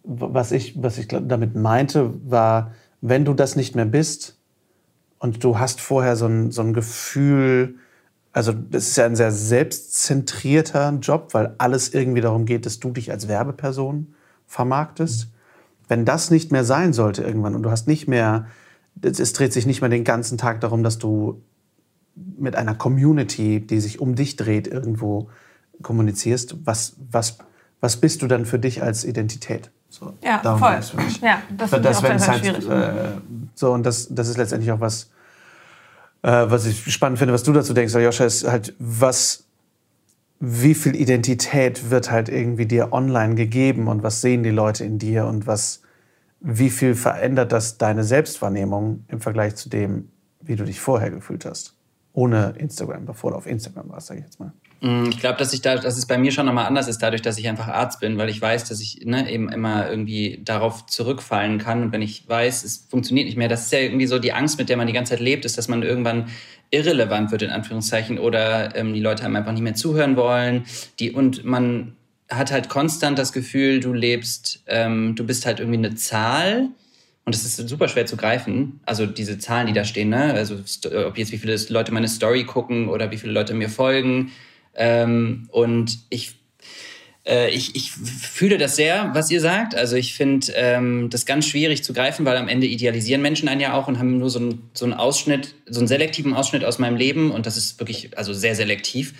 was 0.03 0.51
ich, 0.51 0.81
was 0.81 0.97
ich 0.97 1.07
damit 1.07 1.55
meinte, 1.55 2.13
war, 2.29 2.73
wenn 2.99 3.23
du 3.23 3.33
das 3.33 3.55
nicht 3.55 3.75
mehr 3.75 3.85
bist 3.85 4.37
und 5.19 5.43
du 5.43 5.59
hast 5.59 5.79
vorher 5.79 6.17
so 6.17 6.25
ein, 6.25 6.51
so 6.51 6.61
ein 6.61 6.73
Gefühl, 6.73 7.75
also 8.39 8.53
das 8.53 8.87
ist 8.87 8.95
ja 8.95 9.05
ein 9.05 9.17
sehr 9.17 9.33
selbstzentrierter 9.33 10.97
Job, 11.01 11.33
weil 11.33 11.55
alles 11.57 11.93
irgendwie 11.93 12.21
darum 12.21 12.45
geht, 12.45 12.65
dass 12.65 12.79
du 12.79 12.91
dich 12.91 13.11
als 13.11 13.27
Werbeperson 13.27 14.13
vermarktest. 14.47 15.27
Wenn 15.89 16.05
das 16.05 16.31
nicht 16.31 16.49
mehr 16.49 16.63
sein 16.63 16.93
sollte 16.93 17.21
irgendwann 17.21 17.53
und 17.53 17.63
du 17.63 17.69
hast 17.69 17.89
nicht 17.89 18.07
mehr, 18.07 18.47
es 19.01 19.33
dreht 19.33 19.51
sich 19.51 19.65
nicht 19.65 19.81
mehr 19.81 19.89
den 19.89 20.05
ganzen 20.05 20.37
Tag 20.37 20.61
darum, 20.61 20.83
dass 20.83 20.97
du 20.99 21.41
mit 22.15 22.55
einer 22.55 22.75
Community, 22.75 23.59
die 23.59 23.81
sich 23.81 23.99
um 23.99 24.15
dich 24.15 24.37
dreht, 24.37 24.67
irgendwo 24.67 25.29
kommunizierst, 25.81 26.65
was, 26.65 26.95
was, 27.11 27.39
was 27.81 27.97
bist 27.97 28.21
du 28.21 28.27
dann 28.27 28.45
für 28.45 28.57
dich 28.57 28.81
als 28.81 29.03
Identität? 29.03 29.69
So, 29.89 30.13
ja, 30.23 30.39
voll. 30.57 30.79
Ja, 31.21 31.41
das, 31.57 31.71
das 31.71 32.03
wenn 32.03 32.15
es 32.15 32.29
halt, 32.29 32.45
äh, 32.45 32.91
so 33.53 33.73
und 33.73 33.85
das, 33.85 34.07
das 34.09 34.29
ist 34.29 34.37
letztendlich 34.37 34.71
auch 34.71 34.79
was, 34.79 35.09
äh, 36.21 36.45
was 36.49 36.65
ich 36.65 36.91
spannend 36.93 37.19
finde, 37.19 37.33
was 37.33 37.43
du 37.43 37.53
dazu 37.53 37.73
denkst, 37.73 37.93
Joscha, 37.93 38.25
ist 38.25 38.47
halt, 38.47 38.73
was, 38.79 39.45
wie 40.39 40.73
viel 40.73 40.95
Identität 40.95 41.89
wird 41.89 42.11
halt 42.11 42.29
irgendwie 42.29 42.65
dir 42.65 42.93
online 42.93 43.35
gegeben 43.35 43.87
und 43.87 44.03
was 44.03 44.21
sehen 44.21 44.43
die 44.43 44.49
Leute 44.49 44.83
in 44.83 44.99
dir 44.99 45.25
und 45.25 45.47
was, 45.47 45.81
wie 46.39 46.69
viel 46.69 46.95
verändert 46.95 47.51
das 47.51 47.77
deine 47.77 48.03
Selbstwahrnehmung 48.03 49.05
im 49.07 49.21
Vergleich 49.21 49.55
zu 49.55 49.69
dem, 49.69 50.09
wie 50.41 50.55
du 50.55 50.63
dich 50.63 50.79
vorher 50.79 51.11
gefühlt 51.11 51.45
hast? 51.45 51.75
Ohne 52.13 52.53
Instagram, 52.57 53.05
bevor 53.05 53.31
du 53.31 53.37
auf 53.37 53.45
Instagram 53.45 53.89
warst, 53.89 54.07
sage 54.07 54.21
ich 54.21 54.25
jetzt 54.25 54.39
mal. 54.39 54.53
Mm, 54.81 55.09
ich 55.09 55.19
glaube, 55.19 55.37
dass 55.37 55.51
ich 55.53 55.61
da, 55.61 55.75
dass 55.75 55.97
es 55.97 56.05
bei 56.05 56.17
mir 56.17 56.31
schon 56.31 56.45
nochmal 56.45 56.65
anders 56.65 56.87
ist, 56.87 56.99
dadurch, 56.99 57.21
dass 57.21 57.37
ich 57.37 57.47
einfach 57.49 57.67
Arzt 57.67 57.99
bin, 57.99 58.17
weil 58.17 58.29
ich 58.29 58.41
weiß, 58.41 58.63
dass 58.65 58.79
ich 58.79 59.01
ne, 59.03 59.29
eben 59.29 59.49
immer 59.49 59.89
irgendwie 59.89 60.41
darauf 60.43 60.85
zurückfallen 60.85 61.57
kann. 61.57 61.83
Und 61.83 61.91
wenn 61.91 62.01
ich 62.01 62.27
weiß, 62.27 62.63
es 62.63 62.87
funktioniert 62.89 63.25
nicht 63.25 63.37
mehr, 63.37 63.49
das 63.49 63.65
ist 63.65 63.73
ja 63.73 63.79
irgendwie 63.79 64.07
so 64.07 64.19
die 64.19 64.33
Angst, 64.33 64.57
mit 64.57 64.69
der 64.69 64.77
man 64.77 64.87
die 64.87 64.93
ganze 64.93 65.11
Zeit 65.11 65.19
lebt, 65.19 65.45
ist, 65.45 65.57
dass 65.57 65.67
man 65.67 65.83
irgendwann 65.83 66.29
irrelevant 66.71 67.31
wird, 67.31 67.41
in 67.41 67.49
Anführungszeichen, 67.49 68.19
oder 68.19 68.75
ähm, 68.75 68.93
die 68.93 68.99
Leute 68.99 69.25
einem 69.25 69.35
einfach 69.35 69.51
nicht 69.51 69.61
mehr 69.61 69.75
zuhören 69.75 70.15
wollen. 70.15 70.65
Die, 70.99 71.11
und 71.11 71.43
man 71.43 71.95
hat 72.29 72.51
halt 72.51 72.69
konstant 72.69 73.17
das 73.17 73.33
Gefühl, 73.33 73.79
du 73.79 73.91
lebst, 73.91 74.63
ähm, 74.67 75.15
du 75.15 75.25
bist 75.25 75.45
halt 75.45 75.59
irgendwie 75.59 75.79
eine 75.79 75.95
Zahl. 75.95 76.69
Und 77.25 77.35
es 77.35 77.43
ist 77.43 77.69
super 77.69 77.87
schwer 77.89 78.05
zu 78.05 78.17
greifen. 78.17 78.79
Also 78.85 79.05
diese 79.05 79.37
Zahlen, 79.37 79.67
die 79.67 79.73
da 79.73 79.83
stehen, 79.83 80.09
ne? 80.09 80.33
Also 80.33 80.55
ob 81.05 81.17
jetzt 81.17 81.31
wie 81.31 81.37
viele 81.37 81.55
Leute 81.69 81.91
meine 81.91 82.07
Story 82.07 82.43
gucken 82.43 82.87
oder 82.87 83.11
wie 83.11 83.17
viele 83.17 83.33
Leute 83.33 83.53
mir 83.53 83.69
folgen 83.69 84.31
ähm, 84.75 85.47
und 85.51 85.99
ich, 86.09 86.35
äh, 87.25 87.49
ich, 87.49 87.75
ich 87.75 87.91
fühle 87.91 88.57
das 88.57 88.75
sehr, 88.75 89.11
was 89.13 89.29
ihr 89.29 89.41
sagt. 89.41 89.75
Also 89.75 89.95
ich 89.95 90.13
finde 90.13 90.51
ähm, 90.55 91.09
das 91.09 91.25
ganz 91.25 91.47
schwierig 91.47 91.83
zu 91.83 91.93
greifen, 91.93 92.25
weil 92.25 92.37
am 92.37 92.47
Ende 92.47 92.67
idealisieren 92.67 93.21
Menschen 93.21 93.49
einen 93.49 93.61
ja 93.61 93.73
auch 93.73 93.87
und 93.87 93.99
haben 93.99 94.17
nur 94.17 94.29
so, 94.29 94.39
ein, 94.39 94.69
so 94.73 94.85
einen 94.85 94.93
Ausschnitt, 94.93 95.55
so 95.67 95.79
einen 95.79 95.87
selektiven 95.87 96.33
Ausschnitt 96.33 96.63
aus 96.63 96.79
meinem 96.79 96.95
Leben. 96.95 97.31
Und 97.31 97.45
das 97.45 97.57
ist 97.57 97.79
wirklich 97.79 98.17
also 98.17 98.33
sehr 98.33 98.55
selektiv. 98.55 99.13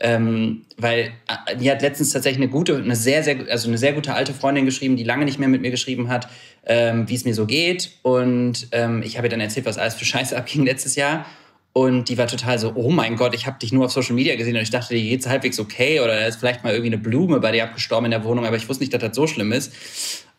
Ähm, 0.00 0.64
weil 0.76 1.12
äh, 1.46 1.56
die 1.56 1.70
hat 1.70 1.80
letztens 1.80 2.10
tatsächlich 2.10 2.42
eine 2.42 2.50
gute, 2.50 2.76
eine 2.76 2.96
sehr, 2.96 3.22
sehr, 3.22 3.36
also 3.48 3.68
eine 3.68 3.78
sehr 3.78 3.92
gute 3.92 4.12
alte 4.12 4.34
Freundin 4.34 4.64
geschrieben, 4.64 4.96
die 4.96 5.04
lange 5.04 5.24
nicht 5.24 5.38
mehr 5.38 5.48
mit 5.48 5.62
mir 5.62 5.70
geschrieben 5.70 6.08
hat, 6.08 6.28
ähm, 6.66 7.08
wie 7.08 7.14
es 7.14 7.24
mir 7.24 7.34
so 7.34 7.46
geht. 7.46 7.92
Und 8.02 8.66
ähm, 8.72 9.02
ich 9.04 9.16
habe 9.16 9.28
ihr 9.28 9.30
dann 9.30 9.40
erzählt, 9.40 9.66
was 9.66 9.78
alles 9.78 9.94
für 9.94 10.04
Scheiße 10.04 10.36
abging 10.36 10.64
letztes 10.64 10.96
Jahr. 10.96 11.26
Und 11.74 12.08
die 12.08 12.16
war 12.16 12.28
total 12.28 12.56
so, 12.60 12.72
oh 12.76 12.90
mein 12.90 13.16
Gott, 13.16 13.34
ich 13.34 13.48
habe 13.48 13.58
dich 13.58 13.72
nur 13.72 13.86
auf 13.86 13.92
Social 13.92 14.14
Media 14.14 14.36
gesehen 14.36 14.54
und 14.54 14.62
ich 14.62 14.70
dachte, 14.70 14.94
dir 14.94 15.02
geht's 15.02 15.26
halbwegs 15.26 15.58
okay 15.58 15.98
oder 15.98 16.14
da 16.14 16.26
ist 16.26 16.38
vielleicht 16.38 16.62
mal 16.62 16.72
irgendwie 16.72 16.94
eine 16.94 16.98
Blume 16.98 17.40
bei 17.40 17.50
dir 17.50 17.64
abgestorben 17.64 18.04
in 18.04 18.10
der 18.12 18.22
Wohnung, 18.22 18.46
aber 18.46 18.54
ich 18.54 18.68
wusste 18.68 18.84
nicht, 18.84 18.94
dass 18.94 19.00
das 19.00 19.16
so 19.16 19.26
schlimm 19.26 19.50
ist. 19.50 19.72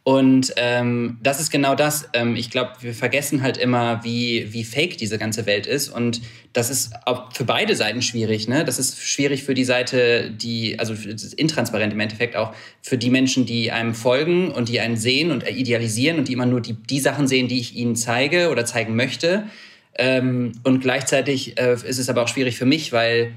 Und 0.06 0.54
ähm, 0.56 1.18
das 1.22 1.42
ist 1.42 1.50
genau 1.50 1.76
das. 1.76 2.08
Ähm, 2.14 2.38
ich 2.38 2.52
glaube, 2.52 2.74
wir 2.80 2.94
vergessen 2.94 3.42
halt 3.42 3.58
immer, 3.58 4.02
wie, 4.04 4.54
wie 4.54 4.64
fake 4.64 4.98
diese 4.98 5.18
ganze 5.18 5.46
Welt 5.46 5.66
ist. 5.66 5.90
Und 5.90 6.22
das 6.54 6.70
ist 6.70 6.94
auch 7.06 7.34
für 7.34 7.44
beide 7.44 7.76
Seiten 7.76 8.02
schwierig. 8.02 8.48
Ne? 8.48 8.64
Das 8.64 8.80
ist 8.80 9.02
schwierig 9.02 9.44
für 9.44 9.56
die 9.56 9.66
Seite, 9.66 10.30
die, 10.30 10.80
also 10.80 10.94
intransparent 11.36 11.92
im 11.92 12.00
Endeffekt 12.00 12.38
auch, 12.38 12.54
für 12.82 12.98
die 12.98 13.10
Menschen, 13.10 13.46
die 13.46 13.72
einem 13.72 13.94
folgen 13.94 14.52
und 14.52 14.70
die 14.70 14.80
einen 14.80 14.96
sehen 14.96 15.32
und 15.32 15.50
idealisieren 15.50 16.20
und 16.20 16.30
die 16.30 16.34
immer 16.34 16.46
nur 16.46 16.62
die, 16.62 16.76
die 16.76 17.00
Sachen 17.02 17.28
sehen, 17.28 17.50
die 17.50 17.60
ich 17.60 17.76
ihnen 17.76 17.98
zeige 17.98 18.52
oder 18.52 18.64
zeigen 18.64 18.96
möchte. 18.96 19.50
Ähm, 19.98 20.54
und 20.64 20.82
gleichzeitig 20.82 21.58
äh, 21.60 21.74
ist 21.74 22.00
es 22.00 22.10
aber 22.10 22.24
auch 22.24 22.28
schwierig 22.28 22.58
für 22.58 22.66
mich, 22.66 22.92
weil 22.92 23.34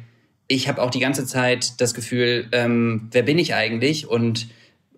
ich 0.48 0.68
habe 0.68 0.82
auch 0.82 0.90
die 0.90 0.98
ganze 0.98 1.26
Zeit 1.26 1.80
das 1.80 1.94
Gefühl, 1.94 2.48
ähm, 2.52 3.08
wer 3.12 3.22
bin 3.22 3.38
ich 3.38 3.54
eigentlich 3.54 4.08
und 4.08 4.48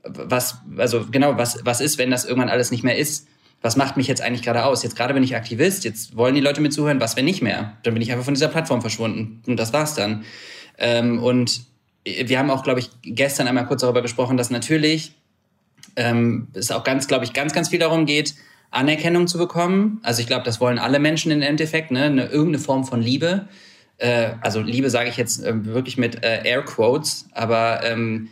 was, 0.03 0.59
also 0.79 1.07
genau, 1.11 1.37
was, 1.37 1.61
was 1.65 1.81
ist, 1.81 1.99
wenn 1.99 2.11
das 2.11 2.25
irgendwann 2.25 2.49
alles 2.49 2.71
nicht 2.71 2.85
mehr 2.85 2.97
ist? 2.97 3.29
Was 3.61 3.77
macht 3.77 3.99
mich 3.99 4.07
jetzt 4.07 4.23
eigentlich 4.23 4.43
gerade 4.43 4.65
aus? 4.65 4.83
Jetzt 4.83 4.97
gerade 4.97 5.13
bin 5.13 5.23
ich 5.23 5.37
Aktivist, 5.37 5.85
jetzt 5.85 6.17
wollen 6.17 6.35
die 6.35 6.41
Leute 6.41 6.63
mir 6.63 6.71
zuhören, 6.71 7.01
was, 7.01 7.17
wenn 7.17 7.27
nicht 7.27 7.43
mehr? 7.43 7.77
Dann 7.83 7.93
bin 7.93 8.03
ich 8.03 8.11
einfach 8.11 8.25
von 8.25 8.33
dieser 8.33 8.49
Plattform 8.49 8.81
verschwunden 8.81 9.43
und 9.47 9.59
das 9.59 9.75
war's 9.75 9.95
dann. 9.95 10.25
Ähm, 10.79 11.23
und 11.23 11.63
wir 12.05 12.39
haben 12.39 12.51
auch, 12.51 12.63
glaube 12.63 12.81
ich, 12.81 12.89
gestern 13.03 13.47
einmal 13.47 13.67
kurz 13.67 13.83
darüber 13.83 14.01
gesprochen, 14.01 14.39
dass 14.39 14.49
natürlich 14.49 15.13
ähm, 15.97 16.49
es 16.55 16.71
auch 16.71 16.85
ganz, 16.85 17.07
glaube 17.07 17.25
ich, 17.25 17.35
ganz, 17.35 17.53
ganz 17.53 17.69
viel 17.69 17.79
darum 17.79 18.07
geht, 18.07 18.35
Anerkennung 18.71 19.27
zu 19.27 19.39
bekommen. 19.39 20.01
Also 20.03 20.21
ich 20.21 20.27
glaube, 20.27 20.45
das 20.45 20.61
wollen 20.61 20.79
alle 20.79 20.99
Menschen 20.99 21.33
im 21.33 21.43
Endeffekt, 21.43 21.91
ne? 21.91 22.05
Eine, 22.05 22.27
irgendeine 22.27 22.59
Form 22.59 22.85
von 22.85 23.03
Liebe. 23.03 23.49
Äh, 23.99 24.33
also 24.41 24.61
Liebe 24.61 24.91
sage 24.91 25.09
ich 25.09 25.17
jetzt 25.17 25.45
äh, 25.45 25.65
wirklich 25.65 25.99
mit 25.99 26.25
äh, 26.25 26.43
Air 26.45 26.63
Quotes, 26.63 27.27
aber 27.33 27.81
ähm, 27.85 28.29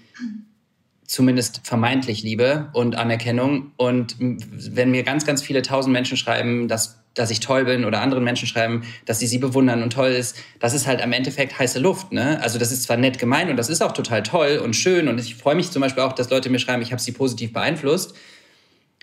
zumindest 1.07 1.63
vermeintlich 1.65 2.23
Liebe 2.23 2.69
und 2.73 2.97
Anerkennung. 2.97 3.73
Und 3.77 4.17
wenn 4.19 4.91
mir 4.91 5.03
ganz, 5.03 5.25
ganz 5.25 5.43
viele 5.43 5.63
tausend 5.63 5.93
Menschen 5.93 6.17
schreiben, 6.17 6.69
dass, 6.69 7.01
dass 7.15 7.31
ich 7.31 7.41
toll 7.41 7.65
bin 7.65 7.85
oder 7.85 8.03
anderen 8.03 8.23
Menschen 8.23 8.47
schreiben, 8.47 8.83
dass 9.07 9.19
sie 9.19 9.27
sie 9.27 9.39
bewundern 9.39 9.83
und 9.83 9.93
toll 9.93 10.11
ist, 10.11 10.37
das 10.61 10.75
ist 10.75 10.87
halt 10.87 11.03
am 11.03 11.13
Endeffekt 11.13 11.59
heiße 11.59 11.81
Luft. 11.81 12.13
Ne? 12.13 12.41
Also 12.43 12.59
das 12.59 12.71
ist 12.71 12.85
zwar 12.85 12.99
nett 12.99 13.19
gemeint 13.19 13.51
und 13.51 13.57
das 13.57 13.71
ist 13.71 13.83
auch 13.83 13.93
total 13.93 14.23
toll 14.23 14.61
und 14.63 14.77
schön 14.77 15.09
und 15.09 15.19
ich 15.19 15.35
freue 15.35 15.55
mich 15.55 15.71
zum 15.71 15.81
Beispiel 15.81 16.03
auch, 16.03 16.13
dass 16.13 16.31
Leute 16.31 16.51
mir 16.51 16.59
schreiben, 16.59 16.83
ich 16.83 16.93
habe 16.93 17.03
sie 17.03 17.13
positiv 17.13 17.53
beeinflusst 17.53 18.15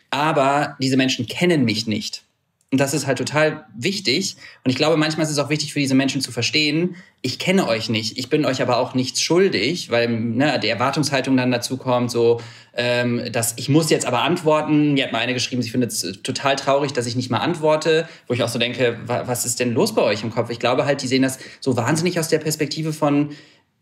aber 0.10 0.76
diese 0.80 0.98
Menschen 0.98 1.28
kennen 1.28 1.66
mich 1.66 1.88
nicht. 1.88 2.26
Und 2.72 2.80
das 2.80 2.94
ist 2.94 3.08
halt 3.08 3.18
total 3.18 3.66
wichtig. 3.74 4.36
Und 4.66 4.70
ich 4.70 4.76
glaube, 4.76 4.98
manchmal 4.98 5.26
ist 5.26 5.32
es 5.32 5.38
auch 5.38 5.50
wichtig 5.50 5.72
für 5.72 5.80
diese 5.80 5.96
Menschen 5.96 6.20
zu 6.20 6.34
verstehen, 6.34 6.96
ich 7.22 7.40
kenne 7.40 7.68
euch 7.68 7.90
nicht, 7.90 8.18
ich 8.18 8.30
bin 8.30 8.44
euch 8.44 8.62
aber 8.62 8.80
auch 8.80 8.94
nichts 8.94 9.22
schuldig, 9.22 9.92
weil 9.92 10.10
ne, 10.10 10.60
die 10.60 10.68
Erwartungshaltung 10.68 11.38
dann 11.38 11.52
dazu 11.52 11.78
kommt, 11.78 12.12
so, 12.12 12.42
ähm, 12.76 13.32
dass 13.32 13.54
ich 13.56 13.70
muss 13.70 13.90
jetzt 13.90 14.06
aber 14.06 14.24
antworten. 14.24 14.94
Mir 14.94 15.06
hat 15.06 15.14
mal 15.14 15.20
eine 15.20 15.34
geschrieben, 15.34 15.62
sie 15.62 15.70
findet 15.70 15.92
es 15.92 16.02
total 16.22 16.58
traurig, 16.58 16.92
dass 16.92 17.06
ich 17.06 17.16
nicht 17.16 17.32
mal 17.32 17.38
antworte, 17.38 18.10
wo 18.28 18.34
ich 18.34 18.44
auch 18.44 18.50
so 18.50 18.60
denke, 18.60 19.00
was 19.06 19.46
ist 19.46 19.60
denn 19.62 19.74
los 19.74 19.96
bei 19.96 20.02
euch 20.02 20.24
im 20.24 20.32
Kopf? 20.32 20.50
Ich 20.50 20.60
glaube 20.60 20.86
halt, 20.86 21.02
die 21.02 21.08
sehen 21.08 21.22
das 21.22 21.40
so 21.62 21.78
wahnsinnig 21.78 22.20
aus 22.20 22.28
der 22.28 22.40
Perspektive 22.40 22.92
von, 22.92 23.30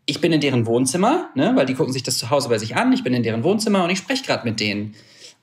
ich 0.06 0.20
bin 0.20 0.32
in 0.32 0.40
deren 0.40 0.66
Wohnzimmer, 0.66 1.30
ne, 1.34 1.52
weil 1.56 1.66
die 1.66 1.74
gucken 1.74 1.92
sich 1.92 2.04
das 2.04 2.16
zu 2.16 2.30
Hause 2.30 2.48
bei 2.48 2.58
sich 2.58 2.76
an, 2.76 2.92
ich 2.92 3.02
bin 3.02 3.12
in 3.12 3.24
deren 3.24 3.42
Wohnzimmer 3.42 3.82
und 3.82 3.90
ich 3.90 3.98
spreche 3.98 4.22
gerade 4.22 4.48
mit 4.48 4.60
denen. 4.60 4.94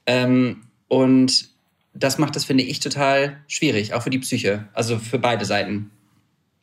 Ähm, 0.05 0.61
und 0.91 1.47
das 1.93 2.17
macht 2.17 2.35
das, 2.35 2.43
finde 2.43 2.65
ich, 2.65 2.81
total 2.81 3.37
schwierig, 3.47 3.93
auch 3.93 4.03
für 4.03 4.09
die 4.09 4.19
Psyche, 4.19 4.67
also 4.73 4.99
für 4.99 5.19
beide 5.19 5.45
Seiten. 5.45 5.89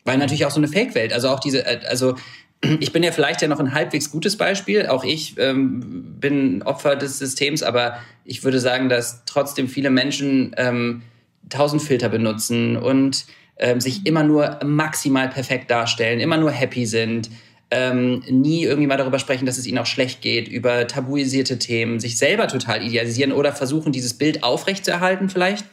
Weil 0.05 0.19
natürlich 0.19 0.45
auch 0.45 0.51
so 0.51 0.61
eine 0.61 0.69
Fake-Welt, 0.69 1.15
also 1.15 1.31
auch 1.31 1.41
diese, 1.41 1.65
äh, 1.65 1.81
also 1.89 2.15
ich 2.81 2.93
bin 2.93 3.03
ja 3.03 3.11
vielleicht 3.11 3.41
ja 3.41 3.49
noch 3.49 3.59
ein 3.59 3.73
halbwegs 3.73 4.11
gutes 4.11 4.37
Beispiel. 4.37 4.87
Auch 4.89 5.03
ich 5.03 5.39
ähm, 5.39 6.17
bin 6.21 6.63
Opfer 6.63 6.95
des 6.95 7.19
Systems, 7.19 7.63
aber 7.63 8.01
ich 8.27 8.45
würde 8.45 8.61
sagen, 8.61 8.91
dass 8.91 9.25
trotzdem 9.25 9.67
viele 9.67 9.89
Menschen 9.89 10.55
ähm, 10.59 11.01
tausend 11.49 11.81
Filter 11.81 12.11
benutzen 12.11 12.77
und 12.77 13.25
ähm, 13.57 13.81
sich 13.81 14.05
immer 14.05 14.25
nur 14.25 14.59
maximal 14.63 15.31
perfekt 15.31 15.71
darstellen, 15.71 16.21
immer 16.21 16.37
nur 16.37 16.51
happy 16.51 16.85
sind, 16.85 17.31
ähm, 17.71 18.23
nie 18.29 18.65
irgendwie 18.65 18.87
mal 18.87 18.97
darüber 18.97 19.19
sprechen, 19.19 19.47
dass 19.47 19.59
es 19.59 19.67
ihnen 19.67 19.79
auch 19.79 19.87
schlecht 19.87 20.23
geht, 20.23 20.49
über 20.49 20.87
tabuisierte 20.87 21.59
Themen, 21.59 22.01
sich 22.01 22.17
selber 22.17 22.49
total 22.49 22.83
idealisieren 22.83 23.33
oder 23.33 23.53
versuchen, 23.53 23.93
dieses 23.93 24.15
Bild 24.15 24.43
aufrechtzuerhalten 24.43 25.29
vielleicht. 25.29 25.67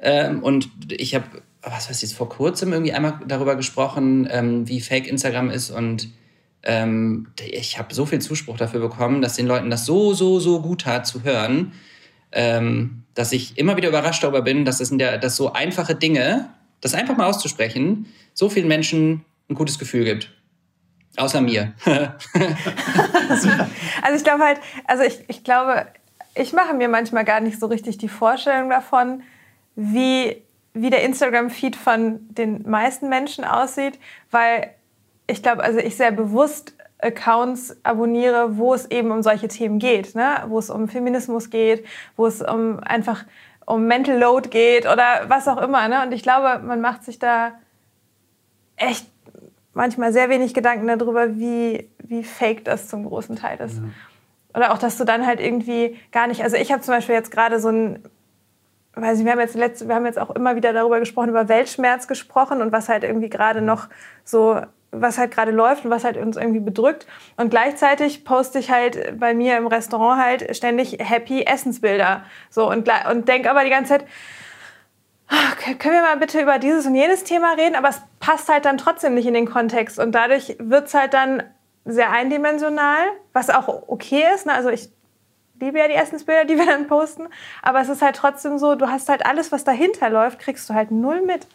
Ähm, 0.00 0.42
und 0.42 0.68
ich 0.90 1.14
habe, 1.14 1.26
was 1.62 1.88
weiß 1.88 2.02
ich, 2.02 2.14
vor 2.14 2.28
kurzem 2.28 2.72
irgendwie 2.72 2.92
einmal 2.92 3.20
darüber 3.26 3.54
gesprochen, 3.54 4.28
ähm, 4.30 4.68
wie 4.68 4.80
fake 4.80 5.06
Instagram 5.06 5.50
ist 5.50 5.70
und 5.70 6.08
ähm, 6.64 7.28
ich 7.40 7.78
habe 7.78 7.94
so 7.94 8.06
viel 8.06 8.20
Zuspruch 8.20 8.56
dafür 8.56 8.80
bekommen, 8.80 9.22
dass 9.22 9.34
den 9.34 9.46
Leuten 9.46 9.70
das 9.70 9.84
so, 9.84 10.14
so, 10.14 10.40
so 10.40 10.60
gut 10.60 10.82
tat 10.82 11.06
zu 11.06 11.22
hören, 11.22 11.72
ähm, 12.32 13.04
dass 13.14 13.32
ich 13.32 13.56
immer 13.58 13.76
wieder 13.76 13.88
überrascht 13.90 14.24
darüber 14.24 14.42
bin, 14.42 14.64
dass, 14.64 14.78
das 14.78 14.90
in 14.90 14.98
der, 14.98 15.18
dass 15.18 15.36
so 15.36 15.52
einfache 15.52 15.94
Dinge, 15.94 16.50
das 16.80 16.94
einfach 16.94 17.16
mal 17.16 17.26
auszusprechen, 17.26 18.06
so 18.32 18.48
vielen 18.48 18.66
Menschen 18.66 19.24
ein 19.48 19.54
gutes 19.54 19.78
Gefühl 19.78 20.04
gibt. 20.04 20.32
Außer 21.16 21.40
mir. 21.40 21.72
also 21.84 23.48
ich 24.16 24.24
glaube 24.24 24.44
halt, 24.44 24.60
also 24.86 25.04
ich, 25.04 25.24
ich 25.28 25.44
glaube, 25.44 25.86
ich 26.34 26.52
mache 26.52 26.74
mir 26.74 26.88
manchmal 26.88 27.24
gar 27.24 27.40
nicht 27.40 27.60
so 27.60 27.66
richtig 27.66 27.98
die 27.98 28.08
Vorstellung 28.08 28.68
davon, 28.68 29.22
wie, 29.76 30.42
wie 30.72 30.90
der 30.90 31.02
Instagram-Feed 31.02 31.76
von 31.76 32.20
den 32.30 32.68
meisten 32.68 33.08
Menschen 33.08 33.44
aussieht, 33.44 33.98
weil 34.30 34.70
ich 35.26 35.42
glaube, 35.42 35.62
also 35.62 35.78
ich 35.78 35.96
sehr 35.96 36.10
bewusst 36.10 36.74
Accounts 36.98 37.76
abonniere, 37.82 38.56
wo 38.56 38.74
es 38.74 38.90
eben 38.90 39.10
um 39.10 39.22
solche 39.22 39.48
Themen 39.48 39.78
geht, 39.78 40.14
ne? 40.14 40.44
wo 40.48 40.58
es 40.58 40.70
um 40.70 40.88
Feminismus 40.88 41.50
geht, 41.50 41.84
wo 42.16 42.26
es 42.26 42.40
um 42.40 42.80
einfach 42.80 43.24
um 43.66 43.86
Mental 43.86 44.18
Load 44.18 44.48
geht 44.48 44.86
oder 44.86 45.24
was 45.28 45.48
auch 45.48 45.58
immer. 45.58 45.86
Ne? 45.88 46.02
Und 46.02 46.12
ich 46.12 46.22
glaube, 46.22 46.60
man 46.64 46.80
macht 46.80 47.04
sich 47.04 47.18
da 47.18 47.52
echt 48.76 49.06
manchmal 49.74 50.12
sehr 50.12 50.28
wenig 50.28 50.54
Gedanken 50.54 50.86
darüber, 50.86 51.36
wie, 51.36 51.88
wie 51.98 52.24
fake 52.24 52.64
das 52.64 52.88
zum 52.88 53.04
großen 53.04 53.36
Teil 53.36 53.60
ist. 53.60 53.78
Ja. 53.78 53.84
Oder 54.56 54.72
auch, 54.72 54.78
dass 54.78 54.96
du 54.96 55.04
dann 55.04 55.26
halt 55.26 55.40
irgendwie 55.40 55.98
gar 56.12 56.26
nicht, 56.26 56.42
also 56.42 56.56
ich 56.56 56.72
habe 56.72 56.80
zum 56.80 56.94
Beispiel 56.94 57.14
jetzt 57.14 57.30
gerade 57.30 57.58
so 57.60 57.68
ein, 57.68 58.02
weiß 58.94 59.18
ich, 59.18 59.24
wir 59.24 59.32
haben 59.32 59.40
jetzt 59.40 59.56
letzte, 59.56 59.88
wir 59.88 59.96
haben 59.96 60.06
jetzt 60.06 60.18
auch 60.18 60.30
immer 60.30 60.54
wieder 60.54 60.72
darüber 60.72 61.00
gesprochen, 61.00 61.28
über 61.28 61.48
Weltschmerz 61.48 62.06
gesprochen 62.06 62.62
und 62.62 62.70
was 62.70 62.88
halt 62.88 63.02
irgendwie 63.02 63.28
gerade 63.28 63.60
noch 63.60 63.88
so 64.22 64.60
was 65.00 65.18
halt 65.18 65.30
gerade 65.30 65.50
läuft 65.50 65.84
und 65.84 65.90
was 65.90 66.04
halt 66.04 66.16
uns 66.16 66.36
irgendwie 66.36 66.60
bedrückt. 66.60 67.06
Und 67.36 67.50
gleichzeitig 67.50 68.24
poste 68.24 68.58
ich 68.58 68.70
halt 68.70 69.18
bei 69.18 69.34
mir 69.34 69.56
im 69.56 69.66
Restaurant 69.66 70.22
halt 70.22 70.56
ständig 70.56 70.98
happy 71.00 71.42
Essensbilder. 71.42 72.24
So 72.50 72.70
und, 72.70 72.88
und 73.10 73.28
denke 73.28 73.50
aber 73.50 73.64
die 73.64 73.70
ganze 73.70 73.90
Zeit, 73.90 74.06
können 75.28 75.94
wir 75.94 76.02
mal 76.02 76.18
bitte 76.18 76.40
über 76.40 76.58
dieses 76.58 76.86
und 76.86 76.94
jenes 76.94 77.24
Thema 77.24 77.54
reden? 77.54 77.76
Aber 77.76 77.88
es 77.88 78.00
passt 78.20 78.48
halt 78.48 78.64
dann 78.64 78.78
trotzdem 78.78 79.14
nicht 79.14 79.26
in 79.26 79.34
den 79.34 79.50
Kontext. 79.50 79.98
Und 79.98 80.12
dadurch 80.12 80.56
wird 80.58 80.88
es 80.88 80.94
halt 80.94 81.14
dann 81.14 81.42
sehr 81.84 82.10
eindimensional, 82.10 83.04
was 83.32 83.50
auch 83.50 83.68
okay 83.88 84.24
ist. 84.34 84.46
Ne? 84.46 84.52
Also 84.52 84.70
ich 84.70 84.88
liebe 85.60 85.78
ja 85.78 85.88
die 85.88 85.94
Essensbilder, 85.94 86.44
die 86.44 86.56
wir 86.56 86.66
dann 86.66 86.86
posten. 86.86 87.24
Aber 87.62 87.80
es 87.80 87.88
ist 87.88 88.02
halt 88.02 88.16
trotzdem 88.16 88.58
so, 88.58 88.74
du 88.74 88.88
hast 88.88 89.08
halt 89.08 89.24
alles, 89.24 89.52
was 89.52 89.64
dahinter 89.64 90.10
läuft, 90.10 90.38
kriegst 90.38 90.68
du 90.68 90.74
halt 90.74 90.90
null 90.90 91.22
mit. 91.22 91.46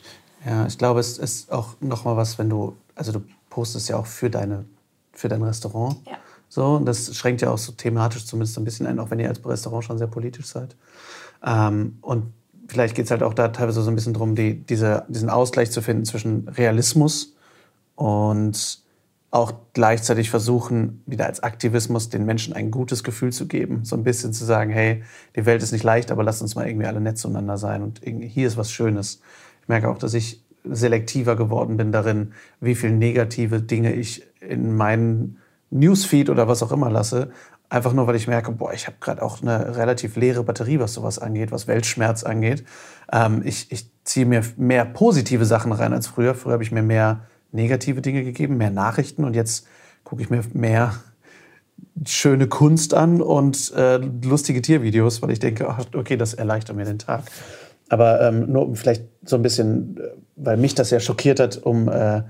Ja, 0.46 0.66
ich 0.66 0.78
glaube, 0.78 1.00
es 1.00 1.18
ist 1.18 1.52
auch 1.52 1.76
noch 1.80 2.06
mal 2.06 2.16
was, 2.16 2.40
wenn 2.40 2.50
du, 2.50 2.78
also 2.96 3.12
du 3.12 3.22
postest 3.50 3.90
ja 3.90 3.98
auch 3.98 4.06
für, 4.06 4.30
deine, 4.30 4.66
für 5.12 5.28
dein 5.28 5.44
Restaurant. 5.44 5.98
Ja. 6.06 6.18
So, 6.48 6.66
und 6.76 6.86
das 6.86 7.16
schränkt 7.16 7.42
ja 7.42 7.52
auch 7.52 7.58
so 7.58 7.74
thematisch 7.74 8.26
zumindest 8.26 8.58
ein 8.58 8.64
bisschen 8.64 8.88
ein, 8.88 9.00
auch 9.00 9.12
wenn 9.12 9.20
ihr 9.20 9.28
als 9.28 9.46
Restaurant 9.46 9.84
schon 9.84 9.98
sehr 9.98 10.08
politisch 10.08 10.48
seid. 10.48 10.76
Ähm, 11.46 12.00
und 12.02 12.34
vielleicht 12.70 12.96
geht 12.96 13.06
es 13.06 13.12
halt 13.12 13.24
auch 13.24 13.34
da 13.34 13.50
teilweise 13.50 13.82
so 13.82 13.92
ein 13.92 13.96
bisschen 13.96 14.14
darum, 14.14 14.36
die, 14.36 14.66
diese, 14.66 15.06
diesen 15.10 15.30
Ausgleich 15.30 15.72
zu 15.72 15.82
finden 15.82 16.06
zwischen 16.06 16.48
Realismus 16.48 17.36
und 17.96 18.80
auch 19.32 19.54
gleichzeitig 19.74 20.30
versuchen, 20.30 21.04
wieder 21.06 21.26
als 21.26 21.44
Aktivismus 21.44 22.10
den 22.10 22.26
Menschen 22.26 22.54
ein 22.54 22.72
gutes 22.72 23.04
Gefühl 23.04 23.32
zu 23.32 23.48
geben. 23.48 23.82
So 23.84 23.96
ein 23.96 24.04
bisschen 24.04 24.34
zu 24.34 24.44
sagen, 24.44 24.72
hey, 24.72 25.04
die 25.36 25.46
Welt 25.46 25.62
ist 25.62 25.72
nicht 25.72 25.84
leicht, 25.84 26.12
aber 26.12 26.24
lasst 26.24 26.42
uns 26.42 26.56
mal 26.56 26.68
irgendwie 26.68 26.88
alle 26.88 27.02
nett 27.02 27.18
zueinander 27.18 27.58
sein 27.58 27.84
und 27.84 28.02
hier 28.04 28.48
ist 28.48 28.58
was 28.58 28.72
Schönes. 28.72 29.22
Ich 29.62 29.68
merke 29.68 29.90
auch, 29.90 29.98
dass 29.98 30.14
ich 30.14 30.44
selektiver 30.64 31.36
geworden 31.36 31.78
bin 31.78 31.92
darin, 31.92 32.34
wie 32.60 32.76
viel 32.76 32.92
negative 32.92 33.62
Dinge 33.62 33.94
ich 33.94 34.26
in 34.42 34.76
meinen 34.76 35.38
Newsfeed 35.70 36.30
oder 36.30 36.48
was 36.48 36.64
auch 36.64 36.72
immer 36.72 36.90
lasse. 36.90 37.32
Einfach 37.72 37.94
nur, 37.94 38.08
weil 38.08 38.16
ich 38.16 38.28
merke, 38.28 38.52
boah, 38.52 38.74
ich 38.74 38.88
habe 38.88 38.98
gerade 39.00 39.22
auch 39.22 39.44
eine 39.44 39.78
relativ 39.78 40.16
leere 40.16 40.44
Batterie, 40.44 40.80
was 40.80 40.96
sowas 40.96 41.20
angeht, 41.20 41.52
was 41.52 41.68
Weltschmerz 41.68 42.24
angeht. 42.24 42.64
Ähm, 43.12 43.44
ich 43.46 43.72
ich 43.72 43.92
ziehe 44.04 44.26
mir 44.26 44.42
mehr 44.58 44.86
positive 44.86 45.46
Sachen 45.46 45.72
rein 45.72 45.94
als 45.94 46.08
früher. 46.08 46.34
Früher 46.34 46.54
habe 46.54 46.64
ich 46.64 46.72
mir 46.72 46.82
mehr 46.82 47.22
negative 47.52 48.02
Dinge 48.02 48.24
gegeben, 48.24 48.58
mehr 48.58 48.72
Nachrichten 48.72 49.24
und 49.24 49.36
jetzt 49.36 49.68
gucke 50.04 50.24
ich 50.24 50.32
mir 50.32 50.42
mehr 50.54 50.96
schöne 52.08 52.48
Kunst 52.48 52.96
an 52.96 53.22
und 53.22 53.72
äh, 53.76 53.98
lustige 53.98 54.64
Tiervideos, 54.64 55.22
weil 55.22 55.30
ich 55.30 55.40
denke, 55.40 55.70
ach, 55.70 55.86
okay, 55.94 56.18
das 56.18 56.34
erleichtert 56.34 56.76
mir 56.76 56.86
den 56.86 56.98
Tag. 56.98 57.24
Aber 57.88 58.22
ähm, 58.22 58.52
nur 58.52 58.76
vielleicht 58.76 59.04
so 59.26 59.36
ein 59.36 59.44
bisschen, 59.44 59.98
äh, 59.98 60.10
weil 60.38 60.58
mich 60.58 60.74
das 60.74 60.90
ja 60.90 61.00
schockiert 61.00 61.40
hat, 61.40 61.58
um 61.58 61.88
äh, 61.88 62.24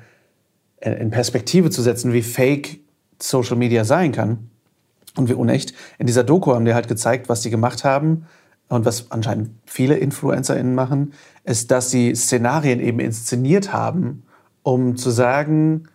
in 0.81 1.11
Perspektive 1.11 1.69
zu 1.69 1.81
setzen, 1.81 2.11
wie 2.11 2.21
fake 2.21 2.79
Social 3.21 3.55
Media 3.55 3.85
sein 3.85 4.11
kann 4.11 4.48
und 5.19 5.29
wie 5.29 5.33
unecht. 5.33 5.73
In 5.99 6.07
dieser 6.07 6.23
Doku 6.23 6.53
haben 6.53 6.65
die 6.65 6.73
halt 6.73 6.87
gezeigt, 6.87 7.29
was 7.29 7.41
die 7.41 7.49
gemacht 7.49 7.83
haben 7.83 8.25
und 8.69 8.85
was 8.85 9.11
anscheinend 9.11 9.51
viele 9.65 9.97
InfluencerInnen 9.97 10.73
machen, 10.73 11.13
ist, 11.43 11.69
dass 11.71 11.91
sie 11.91 12.15
Szenarien 12.15 12.79
eben 12.79 12.99
inszeniert 12.99 13.73
haben, 13.73 14.23
um 14.63 14.95
zu 14.95 15.09
sagen, 15.09 15.87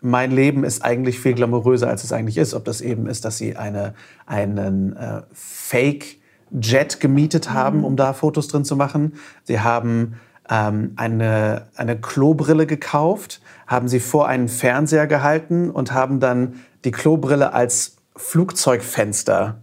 mein 0.00 0.30
Leben 0.30 0.64
ist 0.64 0.84
eigentlich 0.84 1.18
viel 1.18 1.34
glamouröser, 1.34 1.88
als 1.88 2.04
es 2.04 2.12
eigentlich 2.12 2.38
ist. 2.38 2.54
Ob 2.54 2.64
das 2.64 2.80
eben 2.80 3.06
ist, 3.06 3.24
dass 3.24 3.36
sie 3.36 3.56
eine, 3.56 3.94
einen 4.26 4.94
äh, 4.96 5.22
Fake-Jet 5.32 7.00
gemietet 7.00 7.50
haben, 7.50 7.82
um 7.84 7.96
da 7.96 8.12
Fotos 8.12 8.46
drin 8.46 8.64
zu 8.64 8.76
machen. 8.76 9.14
Sie 9.42 9.58
haben 9.58 10.14
ähm, 10.48 10.92
eine, 10.94 11.66
eine 11.74 12.00
Klobrille 12.00 12.66
gekauft, 12.66 13.40
haben 13.66 13.88
sie 13.88 13.98
vor 13.98 14.28
einen 14.28 14.48
Fernseher 14.48 15.08
gehalten 15.08 15.70
und 15.70 15.92
haben 15.92 16.20
dann 16.20 16.60
die 16.84 16.92
Klobrille 16.92 17.52
als 17.52 17.97
Flugzeugfenster 18.18 19.62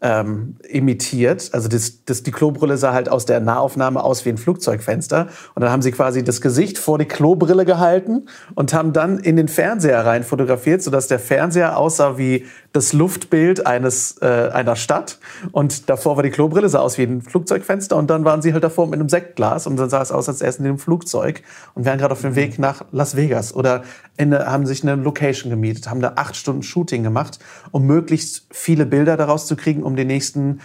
ähm, 0.00 0.56
imitiert. 0.68 1.50
Also 1.52 1.68
das, 1.68 2.04
das, 2.04 2.22
die 2.22 2.30
Klobrille 2.30 2.76
sah 2.76 2.92
halt 2.92 3.08
aus 3.08 3.26
der 3.26 3.40
Nahaufnahme 3.40 4.02
aus 4.02 4.24
wie 4.24 4.28
ein 4.28 4.38
Flugzeugfenster. 4.38 5.28
Und 5.54 5.62
dann 5.62 5.70
haben 5.70 5.82
sie 5.82 5.90
quasi 5.90 6.22
das 6.22 6.40
Gesicht 6.40 6.78
vor 6.78 6.98
die 6.98 7.06
Klobrille 7.06 7.64
gehalten 7.64 8.26
und 8.54 8.72
haben 8.72 8.92
dann 8.92 9.18
in 9.18 9.36
den 9.36 9.48
Fernseher 9.48 10.04
rein 10.06 10.22
fotografiert, 10.22 10.82
sodass 10.82 11.08
der 11.08 11.18
Fernseher 11.18 11.76
aussah 11.76 12.16
wie 12.16 12.46
das 12.72 12.92
Luftbild 12.92 13.66
eines, 13.66 14.18
äh, 14.20 14.50
einer 14.52 14.76
Stadt. 14.76 15.18
Und 15.52 15.88
davor 15.88 16.16
war 16.16 16.22
die 16.22 16.30
Klobrille, 16.30 16.68
sah 16.68 16.80
aus 16.80 16.98
wie 16.98 17.04
ein 17.04 17.22
Flugzeugfenster. 17.22 17.96
Und 17.96 18.10
dann 18.10 18.24
waren 18.24 18.42
sie 18.42 18.52
halt 18.52 18.62
davor 18.62 18.86
mit 18.86 19.00
einem 19.00 19.08
Sektglas 19.08 19.66
und 19.66 19.76
dann 19.76 19.88
sah 19.88 20.02
es 20.02 20.12
aus, 20.12 20.28
als 20.28 20.42
essen 20.42 20.62
in 20.64 20.70
einem 20.70 20.78
Flugzeug 20.78 21.42
und 21.74 21.84
wären 21.84 21.98
gerade 21.98 22.12
auf 22.12 22.20
dem 22.20 22.36
Weg 22.36 22.58
nach 22.58 22.84
Las 22.92 23.16
Vegas. 23.16 23.54
Oder 23.54 23.82
in, 24.16 24.34
haben 24.34 24.66
sich 24.66 24.82
eine 24.82 24.96
Location 24.96 25.50
gemietet, 25.50 25.88
haben 25.88 26.00
da 26.00 26.12
acht 26.16 26.36
Stunden 26.36 26.62
Shooting 26.62 27.02
gemacht, 27.02 27.38
um 27.70 27.86
möglichst 27.86 28.46
viele 28.50 28.84
Bilder 28.84 29.16
daraus 29.16 29.46
zu 29.46 29.56
kriegen, 29.56 29.82
um 29.82 29.96
den 29.96 30.06
nächsten 30.06 30.60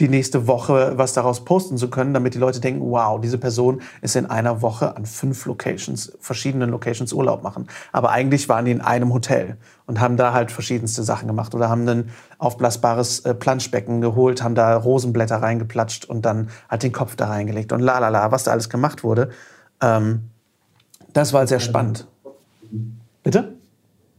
die 0.00 0.08
nächste 0.08 0.46
Woche 0.46 0.92
was 0.96 1.14
daraus 1.14 1.44
posten 1.44 1.78
zu 1.78 1.88
können, 1.88 2.12
damit 2.12 2.34
die 2.34 2.38
Leute 2.38 2.60
denken, 2.60 2.82
wow, 2.90 3.20
diese 3.20 3.38
Person 3.38 3.80
ist 4.02 4.14
in 4.16 4.26
einer 4.26 4.60
Woche 4.60 4.96
an 4.96 5.06
fünf 5.06 5.46
Locations, 5.46 6.12
verschiedenen 6.20 6.70
Locations 6.70 7.12
Urlaub 7.12 7.42
machen. 7.42 7.66
Aber 7.92 8.10
eigentlich 8.10 8.48
waren 8.48 8.66
die 8.66 8.72
in 8.72 8.80
einem 8.82 9.12
Hotel 9.12 9.56
und 9.86 10.00
haben 10.00 10.16
da 10.16 10.32
halt 10.32 10.52
verschiedenste 10.52 11.02
Sachen 11.02 11.26
gemacht 11.26 11.54
oder 11.54 11.70
haben 11.70 11.88
ein 11.88 12.10
aufblasbares 12.38 13.20
äh, 13.20 13.34
Planschbecken 13.34 14.00
geholt, 14.00 14.42
haben 14.42 14.54
da 14.54 14.76
Rosenblätter 14.76 15.36
reingeplatscht 15.36 16.04
und 16.04 16.26
dann 16.26 16.50
halt 16.68 16.82
den 16.82 16.92
Kopf 16.92 17.16
da 17.16 17.28
reingelegt 17.28 17.72
und 17.72 17.80
la 17.80 17.98
la 17.98 18.10
la, 18.10 18.30
was 18.30 18.44
da 18.44 18.52
alles 18.52 18.68
gemacht 18.68 19.02
wurde. 19.02 19.30
Ähm, 19.80 20.30
das 21.12 21.32
war 21.32 21.46
sehr 21.46 21.60
spannend. 21.60 22.06
Bitte? 23.22 23.54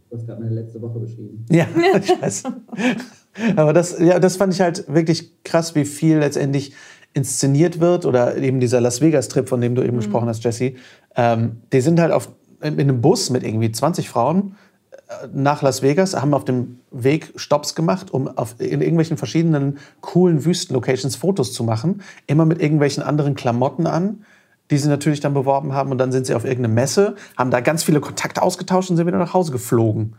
Du 0.10 0.18
hast 0.18 0.26
gerade 0.26 0.42
meine 0.42 0.56
letzte 0.56 0.82
Woche 0.82 1.00
beschrieben. 1.00 1.46
Ja, 1.50 1.66
ich 2.02 2.22
weiß. 2.22 2.44
Aber 3.56 3.74
das, 3.74 3.98
ja, 4.00 4.20
das 4.20 4.38
fand 4.38 4.54
ich 4.54 4.62
halt 4.62 4.86
wirklich 4.94 5.44
krass, 5.44 5.76
wie 5.76 5.86
viel 5.86 6.18
letztendlich 6.18 6.74
inszeniert 7.14 7.80
wird 7.80 8.06
oder 8.06 8.38
eben 8.38 8.60
dieser 8.60 8.80
Las 8.80 9.02
Vegas-Trip, 9.02 9.50
von 9.50 9.60
dem 9.60 9.76
du 9.76 9.82
eben 9.82 9.94
mhm. 9.94 10.02
gesprochen 10.02 10.30
hast, 10.30 10.44
Jesse. 10.44 10.74
Ähm, 11.16 11.58
die 11.74 11.82
sind 11.82 12.00
halt 12.00 12.12
auf, 12.12 12.30
in 12.62 12.80
einem 12.80 13.02
Bus 13.02 13.30
mit 13.30 13.44
irgendwie 13.44 13.72
20 13.72 14.08
Frauen 14.08 14.56
äh, 14.92 15.28
nach 15.34 15.62
Las 15.64 15.82
Vegas, 15.82 16.16
haben 16.16 16.34
auf 16.34 16.46
dem 16.46 16.80
Weg 16.92 17.34
Stops 17.36 17.76
gemacht, 17.76 18.12
um 18.12 18.28
auf, 18.28 18.56
in 18.60 18.82
irgendwelchen 18.82 19.18
verschiedenen 19.18 19.80
coolen 20.02 20.46
Wüstenlocations 20.46 21.16
Fotos 21.16 21.54
zu 21.54 21.64
machen. 21.64 22.02
Immer 22.28 22.46
mit 22.46 22.62
irgendwelchen 22.62 23.02
anderen 23.02 23.34
Klamotten 23.34 23.88
an, 23.88 24.24
die 24.70 24.78
sie 24.78 24.90
natürlich 24.90 25.20
dann 25.20 25.34
beworben 25.34 25.74
haben. 25.74 25.92
Und 25.92 25.98
dann 25.98 26.12
sind 26.12 26.28
sie 26.28 26.36
auf 26.36 26.46
irgendeine 26.46 26.74
Messe, 26.74 27.16
haben 27.36 27.52
da 27.52 27.62
ganz 27.62 27.84
viele 27.84 28.00
Kontakte 28.00 28.44
ausgetauscht 28.44 28.92
und 28.92 28.98
sind 28.98 29.08
wieder 29.08 29.18
nach 29.18 29.34
Hause 29.34 29.52
geflogen. 29.52 30.16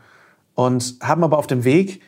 Und 0.54 0.96
haben 1.00 1.22
aber 1.22 1.38
auf 1.38 1.46
dem 1.46 1.62
Weg 1.62 2.00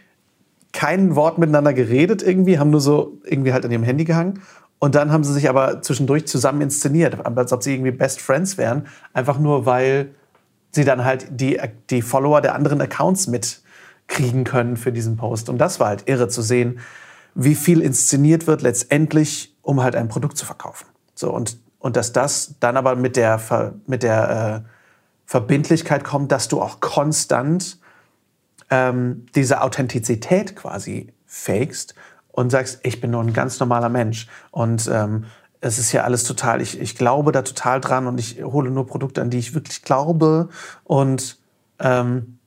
kein 0.73 1.17
Wort 1.17 1.39
miteinander 1.39 1.73
geredet 1.75 2.23
irgendwie, 2.23 2.59
haben 2.59 2.71
nur 2.71 2.81
so 2.81 3.19
irgendwie 3.25 3.53
halt 3.53 3.65
an 3.65 3.71
ihrem 3.71 3.83
Handy 3.83 4.05
gehangen. 4.05 4.41
Und 4.79 4.95
dann 4.95 5.13
haben 5.13 5.25
sie 5.25 5.33
sich 5.33 5.49
aber 5.49 5.83
zwischendurch 5.83 6.27
zusammen 6.27 6.63
inszeniert, 6.63 7.27
als 7.27 7.53
ob 7.53 7.63
sie 7.63 7.75
irgendwie 7.75 7.91
Best 7.91 8.21
Friends 8.21 8.57
wären. 8.57 8.87
Einfach 9.13 9.39
nur, 9.39 9.67
weil 9.67 10.15
sie 10.73 10.85
dann 10.85 11.05
halt 11.05 11.27
die, 11.31 11.61
die 11.91 12.03
Follower 12.03 12.41
der 12.41 12.55
anderen 12.55 12.81
Accounts 12.81 13.27
mitkriegen 13.27 14.45
können 14.45 14.77
für 14.77 14.93
diesen 14.93 15.17
Post. 15.17 15.49
Und 15.49 15.59
das 15.59 15.81
war 15.81 15.89
halt 15.89 16.09
irre 16.09 16.29
zu 16.29 16.41
sehen, 16.41 16.81
wie 17.35 17.55
viel 17.55 17.83
inszeniert 17.83 18.47
wird 18.47 18.63
letztendlich, 18.63 19.55
um 19.63 19.83
halt 19.83 19.97
ein 19.97 20.09
Produkt 20.09 20.39
zu 20.39 20.47
verkaufen. 20.47 20.87
So, 21.15 21.31
und, 21.31 21.59
und 21.79 21.97
dass 21.97 22.13
das 22.13 22.55
dann 22.61 22.77
aber 22.77 22.97
mit 22.97 23.17
der, 23.17 23.41
mit 23.87 24.03
der 24.03 24.65
äh, 24.65 24.69
Verbindlichkeit 25.27 26.05
kommt, 26.05 26.33
dass 26.33 26.49
du 26.49 26.61
auch 26.61 26.81
konstant 26.81 27.80
ähm, 28.71 29.27
diese 29.35 29.63
Authentizität 29.63 30.57
quasi 30.57 31.13
fakest 31.27 31.95
und 32.29 32.51
sagst, 32.51 32.81
ich 32.85 33.01
bin 33.01 33.11
nur 33.11 33.23
ein 33.23 33.33
ganz 33.33 33.59
normaler 33.61 33.89
Mensch. 33.89 34.29
Und 34.51 34.89
ähm, 34.93 35.27
es 35.61 35.79
ist 35.79 35.93
ja 35.93 36.05
alles 36.05 36.25
total, 36.25 36.61
ich, 36.61 36.81
ich 36.81 36.97
glaube 36.97 37.33
da 37.33 37.43
total 37.43 37.81
dran 37.81 38.07
und 38.07 38.19
ich 38.19 38.43
hole 38.43 38.71
nur 38.71 38.87
Produkte, 38.87 39.21
an 39.21 39.31
die 39.31 39.39
ich 39.39 39.55
wirklich 39.55 39.83
glaube. 39.83 40.49
Und 40.85 41.39
ähm, 41.79 42.39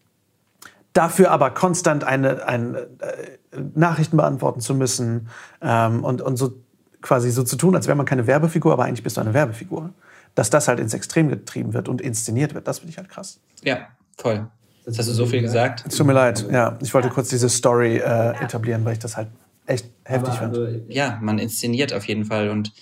dafür 0.93 1.31
aber 1.31 1.51
konstant 1.51 2.03
eine, 2.03 2.47
eine 2.47 2.79
äh, 2.99 3.59
Nachrichten 3.75 4.17
beantworten 4.17 4.61
zu 4.61 4.73
müssen 4.73 5.29
ähm, 5.61 6.03
und, 6.03 6.21
und 6.21 6.37
so 6.37 6.53
quasi 7.01 7.31
so 7.31 7.43
zu 7.43 7.57
tun, 7.57 7.75
als 7.75 7.87
wäre 7.87 7.97
man 7.97 8.05
keine 8.05 8.27
Werbefigur, 8.27 8.73
aber 8.73 8.85
eigentlich 8.85 9.03
bist 9.03 9.17
du 9.17 9.21
eine 9.21 9.33
Werbefigur. 9.33 9.91
Dass 10.35 10.49
das 10.49 10.67
halt 10.67 10.79
ins 10.79 10.95
Extrem 10.95 11.29
getrieben 11.29 11.73
wird 11.73 11.87
und 11.87 12.01
inszeniert 12.01 12.55
wird, 12.55 12.67
das 12.67 12.79
finde 12.79 12.91
ich 12.91 12.97
halt 12.97 13.09
krass. 13.09 13.39
Ja, 13.61 13.77
voll. 14.17 14.47
Jetzt 14.85 14.99
hast 14.99 15.07
du 15.07 15.13
so 15.13 15.25
viel 15.25 15.41
gesagt. 15.41 15.83
Es 15.87 15.95
tut 15.95 16.05
mir 16.05 16.13
leid, 16.13 16.45
ja. 16.51 16.77
Ich 16.81 16.93
wollte 16.93 17.09
kurz 17.09 17.29
diese 17.29 17.49
Story 17.49 17.97
äh, 17.97 18.43
etablieren, 18.43 18.83
weil 18.83 18.93
ich 18.93 18.99
das 18.99 19.15
halt 19.15 19.29
echt 19.65 19.85
heftig 20.03 20.33
fand. 20.33 20.57
Also, 20.57 20.81
ja, 20.89 21.19
man 21.21 21.39
inszeniert 21.39 21.93
auf 21.93 22.05
jeden 22.05 22.25
Fall. 22.25 22.49
Und 22.49 22.73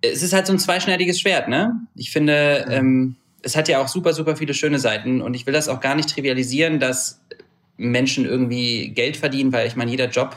es 0.00 0.22
ist 0.22 0.32
halt 0.32 0.46
so 0.46 0.52
ein 0.52 0.58
zweischneidiges 0.58 1.20
Schwert, 1.20 1.48
ne? 1.48 1.74
Ich 1.94 2.10
finde, 2.10 2.66
ähm, 2.70 3.16
es 3.42 3.56
hat 3.56 3.68
ja 3.68 3.82
auch 3.82 3.88
super, 3.88 4.14
super 4.14 4.36
viele 4.36 4.54
schöne 4.54 4.78
Seiten. 4.78 5.20
Und 5.20 5.34
ich 5.34 5.46
will 5.46 5.52
das 5.52 5.68
auch 5.68 5.80
gar 5.80 5.94
nicht 5.94 6.08
trivialisieren, 6.08 6.80
dass 6.80 7.20
Menschen 7.76 8.24
irgendwie 8.24 8.88
Geld 8.88 9.16
verdienen, 9.16 9.52
weil 9.52 9.66
ich 9.66 9.76
meine, 9.76 9.90
jeder 9.90 10.08
Job 10.08 10.36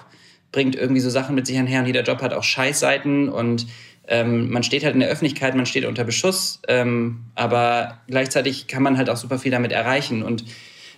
bringt 0.52 0.76
irgendwie 0.76 1.02
so 1.02 1.10
Sachen 1.10 1.36
mit 1.36 1.48
sich 1.48 1.58
einher 1.58 1.82
und 1.82 1.88
jeder 1.88 2.04
Job 2.04 2.22
hat 2.22 2.34
auch 2.34 2.44
Scheißseiten 2.44 3.28
und 3.28 3.68
ähm, 4.08 4.50
man 4.50 4.64
steht 4.64 4.84
halt 4.84 4.94
in 4.94 5.00
der 5.00 5.10
Öffentlichkeit, 5.10 5.56
man 5.56 5.66
steht 5.66 5.86
unter 5.86 6.04
Beschuss, 6.04 6.62
ähm, 6.68 7.26
aber 7.36 8.00
gleichzeitig 8.08 8.68
kann 8.68 8.84
man 8.84 8.98
halt 8.98 9.10
auch 9.10 9.18
super 9.18 9.40
viel 9.40 9.52
damit 9.52 9.72
erreichen. 9.72 10.24
Und 10.24 10.44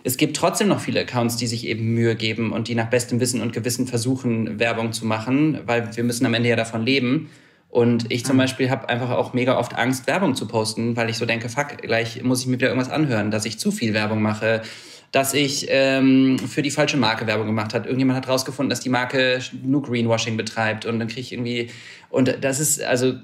es 0.06 0.18
gibt 0.18 0.38
trotzdem 0.38 0.68
noch 0.68 0.80
viele 0.80 1.00
Accounts, 1.00 1.36
die 1.36 1.48
sich 1.48 1.66
eben 1.66 1.96
Mühe 1.96 2.16
geben 2.16 2.54
und 2.54 2.68
die 2.68 2.76
nach 2.76 2.92
bestem 2.92 3.20
Wissen 3.20 3.42
und 3.42 3.54
Gewissen 3.54 3.88
versuchen, 3.88 4.60
Werbung 4.60 4.94
zu 4.94 5.04
machen, 5.04 5.60
weil 5.66 5.96
wir 5.96 6.04
müssen 6.04 6.28
am 6.28 6.34
Ende 6.36 6.48
ja 6.48 6.56
davon 6.56 6.86
leben. 6.86 7.32
Und 7.70 8.12
ich 8.12 8.24
zum 8.24 8.36
mhm. 8.36 8.42
Beispiel 8.42 8.70
habe 8.70 8.88
einfach 8.88 9.10
auch 9.10 9.34
mega 9.34 9.58
oft 9.58 9.76
Angst, 9.76 10.06
Werbung 10.06 10.36
zu 10.36 10.48
posten, 10.48 10.96
weil 10.96 11.10
ich 11.10 11.18
so 11.18 11.26
denke, 11.26 11.50
fuck, 11.50 11.80
gleich 11.80 12.22
muss 12.22 12.42
ich 12.42 12.48
mir 12.48 12.54
wieder 12.54 12.68
irgendwas 12.68 12.92
anhören, 12.92 13.32
dass 13.32 13.46
ich 13.46 13.58
zu 13.58 13.72
viel 13.72 13.96
Werbung 13.96 14.22
mache, 14.22 14.62
dass 15.12 15.34
ich 15.34 15.66
ähm, 15.70 16.38
für 16.38 16.62
die 16.62 16.72
falsche 16.72 16.98
Marke 16.98 17.26
Werbung 17.26 17.48
gemacht 17.48 17.74
habe. 17.74 17.86
Irgendjemand 17.86 18.18
hat 18.18 18.28
rausgefunden, 18.28 18.70
dass 18.70 18.82
die 18.82 18.90
Marke 18.90 19.40
nur 19.64 19.82
Greenwashing 19.82 20.38
betreibt 20.38 20.86
und 20.86 21.00
dann 21.00 21.08
kriege 21.08 21.22
ich 21.22 21.34
irgendwie 21.34 21.72
und 22.10 22.38
das 22.42 22.60
ist 22.60 22.82
also 22.84 23.16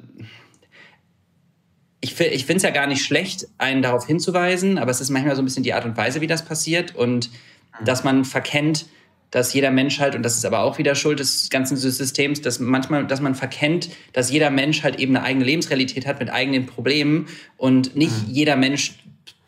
ich, 2.01 2.19
ich 2.19 2.45
finde 2.45 2.57
es 2.57 2.63
ja 2.63 2.71
gar 2.71 2.87
nicht 2.87 3.03
schlecht, 3.03 3.47
einen 3.57 3.81
darauf 3.81 4.05
hinzuweisen, 4.05 4.77
aber 4.77 4.91
es 4.91 5.01
ist 5.01 5.09
manchmal 5.09 5.35
so 5.35 5.41
ein 5.41 5.45
bisschen 5.45 5.63
die 5.63 5.73
Art 5.73 5.85
und 5.85 5.95
Weise, 5.95 6.19
wie 6.19 6.27
das 6.27 6.43
passiert 6.43 6.95
und 6.95 7.29
mhm. 7.29 7.85
dass 7.85 8.03
man 8.03 8.25
verkennt, 8.25 8.87
dass 9.29 9.53
jeder 9.53 9.71
Mensch 9.71 9.99
halt, 9.99 10.15
und 10.15 10.23
das 10.23 10.35
ist 10.35 10.45
aber 10.45 10.59
auch 10.59 10.77
wieder 10.77 10.93
Schuld 10.95 11.19
des 11.19 11.49
ganzen 11.49 11.77
Systems, 11.77 12.41
dass 12.41 12.59
manchmal, 12.59 13.07
dass 13.07 13.21
man 13.21 13.33
verkennt, 13.33 13.89
dass 14.11 14.29
jeder 14.29 14.49
Mensch 14.49 14.83
halt 14.83 14.99
eben 14.99 15.15
eine 15.15 15.25
eigene 15.25 15.45
Lebensrealität 15.45 16.05
hat 16.05 16.19
mit 16.19 16.29
eigenen 16.29 16.65
Problemen 16.65 17.27
und 17.55 17.95
nicht 17.95 18.27
mhm. 18.27 18.33
jeder 18.33 18.57
Mensch 18.57 18.99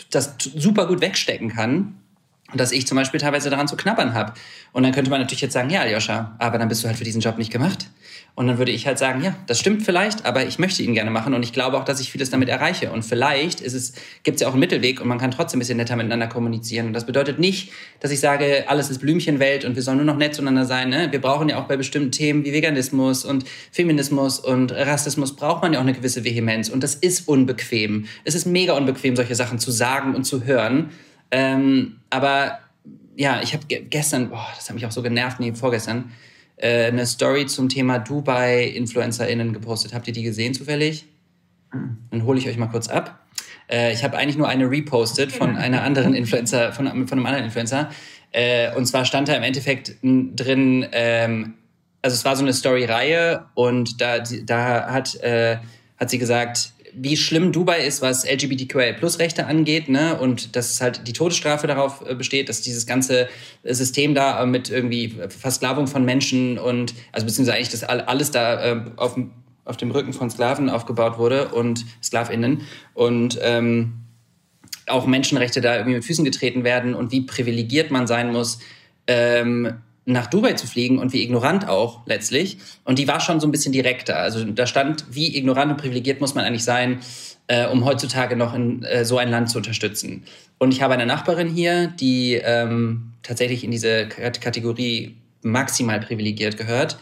das 0.10 0.36
super 0.56 0.88
gut 0.88 1.02
wegstecken 1.02 1.50
kann 1.50 1.96
dass 2.56 2.72
ich 2.72 2.88
zum 2.88 2.98
Beispiel 2.98 3.20
teilweise 3.20 3.50
daran 3.50 3.68
zu 3.68 3.76
knabbern 3.76 4.14
habe. 4.14 4.34
Und 4.72 4.84
dann 4.84 4.92
könnte 4.92 5.10
man 5.10 5.20
natürlich 5.20 5.42
jetzt 5.42 5.54
sagen, 5.54 5.70
ja, 5.70 5.82
Aljoscha, 5.82 6.36
aber 6.40 6.58
dann 6.58 6.68
bist 6.68 6.84
du 6.84 6.88
halt 6.88 6.98
für 6.98 7.04
diesen 7.04 7.22
Job 7.22 7.38
nicht 7.38 7.52
gemacht. 7.52 7.88
Und 8.36 8.48
dann 8.48 8.58
würde 8.58 8.72
ich 8.72 8.88
halt 8.88 8.98
sagen, 8.98 9.22
ja, 9.24 9.36
das 9.46 9.60
stimmt 9.60 9.84
vielleicht, 9.84 10.26
aber 10.26 10.44
ich 10.48 10.58
möchte 10.58 10.82
ihn 10.82 10.96
gerne 10.96 11.12
machen 11.12 11.36
und 11.36 11.44
ich 11.44 11.54
glaube 11.54 11.78
auch, 11.78 11.86
dass 11.86 12.00
ich 12.00 12.12
vieles 12.12 12.32
damit 12.32 12.50
erreiche. 12.50 12.92
Und 12.92 13.04
vielleicht 13.04 13.60
gibt 14.24 14.36
es 14.36 14.42
ja 14.42 14.48
auch 14.48 14.54
einen 14.54 14.60
Mittelweg 14.60 15.00
und 15.02 15.08
man 15.08 15.20
kann 15.20 15.30
trotzdem 15.30 15.60
ein 15.60 15.62
bisschen 15.62 15.78
netter 15.78 15.96
miteinander 15.96 16.26
kommunizieren. 16.26 16.88
Und 16.88 16.94
das 16.94 17.06
bedeutet 17.06 17.38
nicht, 17.38 17.72
dass 18.00 18.10
ich 18.10 18.20
sage, 18.20 18.64
alles 18.68 18.90
ist 18.90 19.00
Blümchenwelt 19.00 19.66
und 19.66 19.76
wir 19.76 19.84
sollen 19.84 19.98
nur 19.98 20.08
noch 20.08 20.18
nett 20.18 20.34
zueinander 20.34 20.66
sein. 20.66 20.90
Ne? 20.90 21.12
Wir 21.12 21.22
brauchen 21.22 21.48
ja 21.48 21.62
auch 21.62 21.66
bei 21.66 21.78
bestimmten 21.78 22.12
Themen 22.12 22.44
wie 22.44 22.54
Veganismus 22.54 23.24
und 23.24 23.46
Feminismus 23.72 24.40
und 24.40 24.72
Rassismus 24.72 25.36
braucht 25.36 25.62
man 25.62 25.74
ja 25.74 25.80
auch 25.80 25.84
eine 25.84 25.94
gewisse 25.94 26.24
Vehemenz. 26.24 26.70
Und 26.70 26.82
das 26.82 26.96
ist 26.96 27.28
unbequem. 27.28 28.08
Es 28.24 28.34
ist 28.34 28.48
mega 28.48 28.74
unbequem, 28.74 29.16
solche 29.16 29.36
Sachen 29.36 29.60
zu 29.60 29.70
sagen 29.70 30.16
und 30.16 30.24
zu 30.24 30.44
hören. 30.44 30.90
Ähm, 31.30 31.98
aber 32.10 32.58
ja, 33.16 33.42
ich 33.44 33.54
habe 33.54 33.64
gestern, 33.68 34.30
boah, 34.30 34.48
das 34.56 34.70
hat 34.70 34.74
mich 34.76 34.88
auch 34.88 34.92
so 34.92 35.04
genervt, 35.04 35.40
nee, 35.40 35.54
vorgestern, 35.54 36.12
äh, 36.58 36.86
eine 36.86 37.06
Story 37.06 37.46
zum 37.46 37.70
Thema 37.70 38.00
Dubai-InfluencerInnen 38.00 39.54
gepostet. 39.54 39.94
Habt 39.94 40.08
ihr 40.08 40.14
die 40.14 40.24
gesehen 40.24 40.54
zufällig? 40.54 41.06
Dann 41.72 42.24
hole 42.26 42.40
ich 42.40 42.48
euch 42.48 42.58
mal 42.58 42.68
kurz 42.68 42.88
ab. 42.88 43.26
Äh, 43.70 43.94
ich 43.94 44.04
habe 44.04 44.18
eigentlich 44.18 44.38
nur 44.38 44.48
eine 44.48 44.70
repostet 44.70 45.32
von 45.32 45.58
einer 45.58 45.84
anderen 45.84 46.14
Influencer, 46.14 46.74
von, 46.74 46.86
von 47.08 47.18
einem 47.18 47.26
anderen 47.26 47.46
Influencer. 47.46 47.90
Äh, 48.32 48.76
und 48.76 48.86
zwar 48.86 49.06
stand 49.06 49.28
da 49.28 49.34
im 49.34 49.44
Endeffekt 49.44 49.96
drin, 50.02 50.86
ähm, 50.92 51.56
also 52.02 52.16
es 52.16 52.26
war 52.26 52.36
so 52.36 52.44
eine 52.44 52.54
Story-Reihe 52.54 53.46
und 53.54 54.02
da, 54.02 54.20
da 54.20 54.92
hat, 54.92 55.16
äh, 55.22 55.58
hat 55.98 56.10
sie 56.10 56.18
gesagt, 56.18 56.74
wie 56.96 57.18
schlimm 57.18 57.52
Dubai 57.52 57.86
ist, 57.86 58.02
was 58.02 58.26
LGBTQIA-Plus-Rechte 58.26 59.46
angeht, 59.46 59.90
ne? 59.90 60.18
Und 60.20 60.56
dass 60.56 60.82
halt 60.82 61.08
die 61.08 61.14
Todesstrafe 61.14 61.68
darauf 61.68 62.04
äh, 62.08 62.16
besteht, 62.16 62.50
dass 62.50 62.62
dieses 62.62 62.86
ganze 62.86 63.28
System 63.64 64.16
da 64.16 64.42
äh, 64.42 64.46
mit 64.46 64.70
irgendwie 64.70 65.16
Versklavung 65.30 65.88
von 65.88 66.06
Menschen 66.06 66.58
und, 66.58 66.94
also 67.12 67.26
beziehungsweise 67.26 67.58
eigentlich 67.58 67.70
das 67.70 67.84
alles 67.84 68.32
da 68.32 68.64
äh, 68.64 68.82
auf, 68.98 69.18
auf 69.66 69.78
dem 69.78 69.92
Rücken 69.92 70.14
von 70.14 70.30
Sklaven 70.30 70.70
aufgebaut 70.70 71.18
wurde 71.18 71.50
und 71.50 71.86
SklavInnen 72.02 72.62
und 72.94 73.40
ähm, 73.42 73.94
auch 74.88 75.06
Menschenrechte 75.06 75.62
da 75.62 75.76
irgendwie 75.76 75.96
mit 75.96 76.06
Füßen 76.06 76.26
getreten 76.26 76.64
werden 76.64 76.94
und 76.94 77.12
wie 77.12 77.22
privilegiert 77.22 77.90
man 77.92 78.08
sein 78.08 78.32
muss, 78.32 78.60
ähm, 79.08 79.82
nach 80.06 80.28
Dubai 80.28 80.54
zu 80.54 80.68
fliegen 80.68 81.00
und 81.00 81.14
wie 81.14 81.24
ignorant 81.24 81.68
auch 81.68 82.06
letztlich. 82.06 82.58
Und 82.84 83.00
die 83.00 83.08
war 83.08 83.20
schon 83.20 83.40
so 83.40 83.48
ein 83.48 83.52
bisschen 83.52 83.72
direkter. 83.72 84.18
Also 84.18 84.44
da 84.44 84.68
stand, 84.68 85.06
wie 85.10 85.38
ignorant 85.38 85.72
und 85.72 85.78
privilegiert 85.78 86.20
muss 86.20 86.36
man 86.36 86.44
eigentlich 86.44 86.66
sein, 86.66 87.00
äh, 87.48 87.68
um 87.68 87.86
heutzutage 87.86 88.36
noch 88.36 88.54
in 88.54 88.84
äh, 88.84 89.06
so 89.06 89.18
ein 89.18 89.30
Land 89.30 89.50
zu 89.50 89.58
unterstützen. 89.58 90.24
Und 90.58 90.74
ich 90.74 90.82
habe 90.82 90.94
eine 90.94 91.06
Nachbarin 91.06 91.48
hier, 91.48 91.88
die 91.88 92.34
ähm, 92.44 93.14
tatsächlich 93.22 93.64
in 93.64 93.72
diese 93.72 94.08
Kategorie 94.08 95.16
maximal 95.42 96.00
privilegiert 96.00 96.58
gehört. 96.58 96.98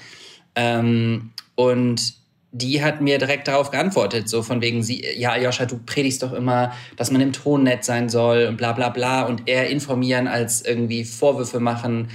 Ähm, 0.55 1.31
und 1.55 2.21
die 2.51 2.83
hat 2.83 2.99
mir 2.99 3.17
direkt 3.17 3.47
darauf 3.47 3.71
geantwortet, 3.71 4.27
so 4.27 4.43
von 4.43 4.61
wegen, 4.61 4.83
sie, 4.83 5.05
ja, 5.15 5.37
Joscha, 5.37 5.65
du 5.65 5.79
predigst 5.85 6.21
doch 6.21 6.33
immer, 6.33 6.73
dass 6.97 7.09
man 7.09 7.21
im 7.21 7.31
Ton 7.31 7.63
nett 7.63 7.85
sein 7.85 8.09
soll 8.09 8.45
und 8.49 8.57
bla 8.57 8.73
bla 8.73 8.89
bla 8.89 9.23
und 9.23 9.47
eher 9.47 9.69
informieren 9.69 10.27
als 10.27 10.61
irgendwie 10.61 11.05
Vorwürfe 11.05 11.61
machen. 11.61 12.09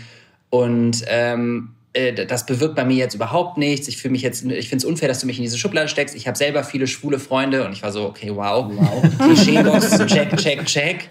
Und 0.57 1.05
ähm, 1.09 1.69
äh, 1.93 2.27
das 2.27 2.47
bewirkt 2.47 2.77
bei 2.77 2.85
mir 2.85 2.97
jetzt 2.97 3.15
überhaupt 3.15 3.59
nichts. 3.59 3.89
Ich 3.89 3.99
fühle 3.99 4.13
mich 4.13 4.23
jetzt, 4.23 4.43
ich 4.43 4.69
finde 4.71 4.83
es 4.83 4.85
unfair, 4.87 5.07
dass 5.09 5.21
du 5.21 5.27
mich 5.27 5.37
in 5.37 5.43
diese 5.43 5.59
Schublade 5.59 5.89
steckst. 5.89 6.15
Ich 6.15 6.27
habe 6.27 6.39
selber 6.39 6.65
viele 6.65 6.87
schwule 6.87 7.19
Freunde 7.19 7.67
und 7.67 7.73
ich 7.73 7.83
war 7.83 7.93
so, 7.93 8.07
okay, 8.07 8.31
wow, 8.35 8.67
wow. 8.75 9.03
Klischeebox, 9.19 10.07
check, 10.07 10.35
check, 10.37 10.65
check. 10.65 11.11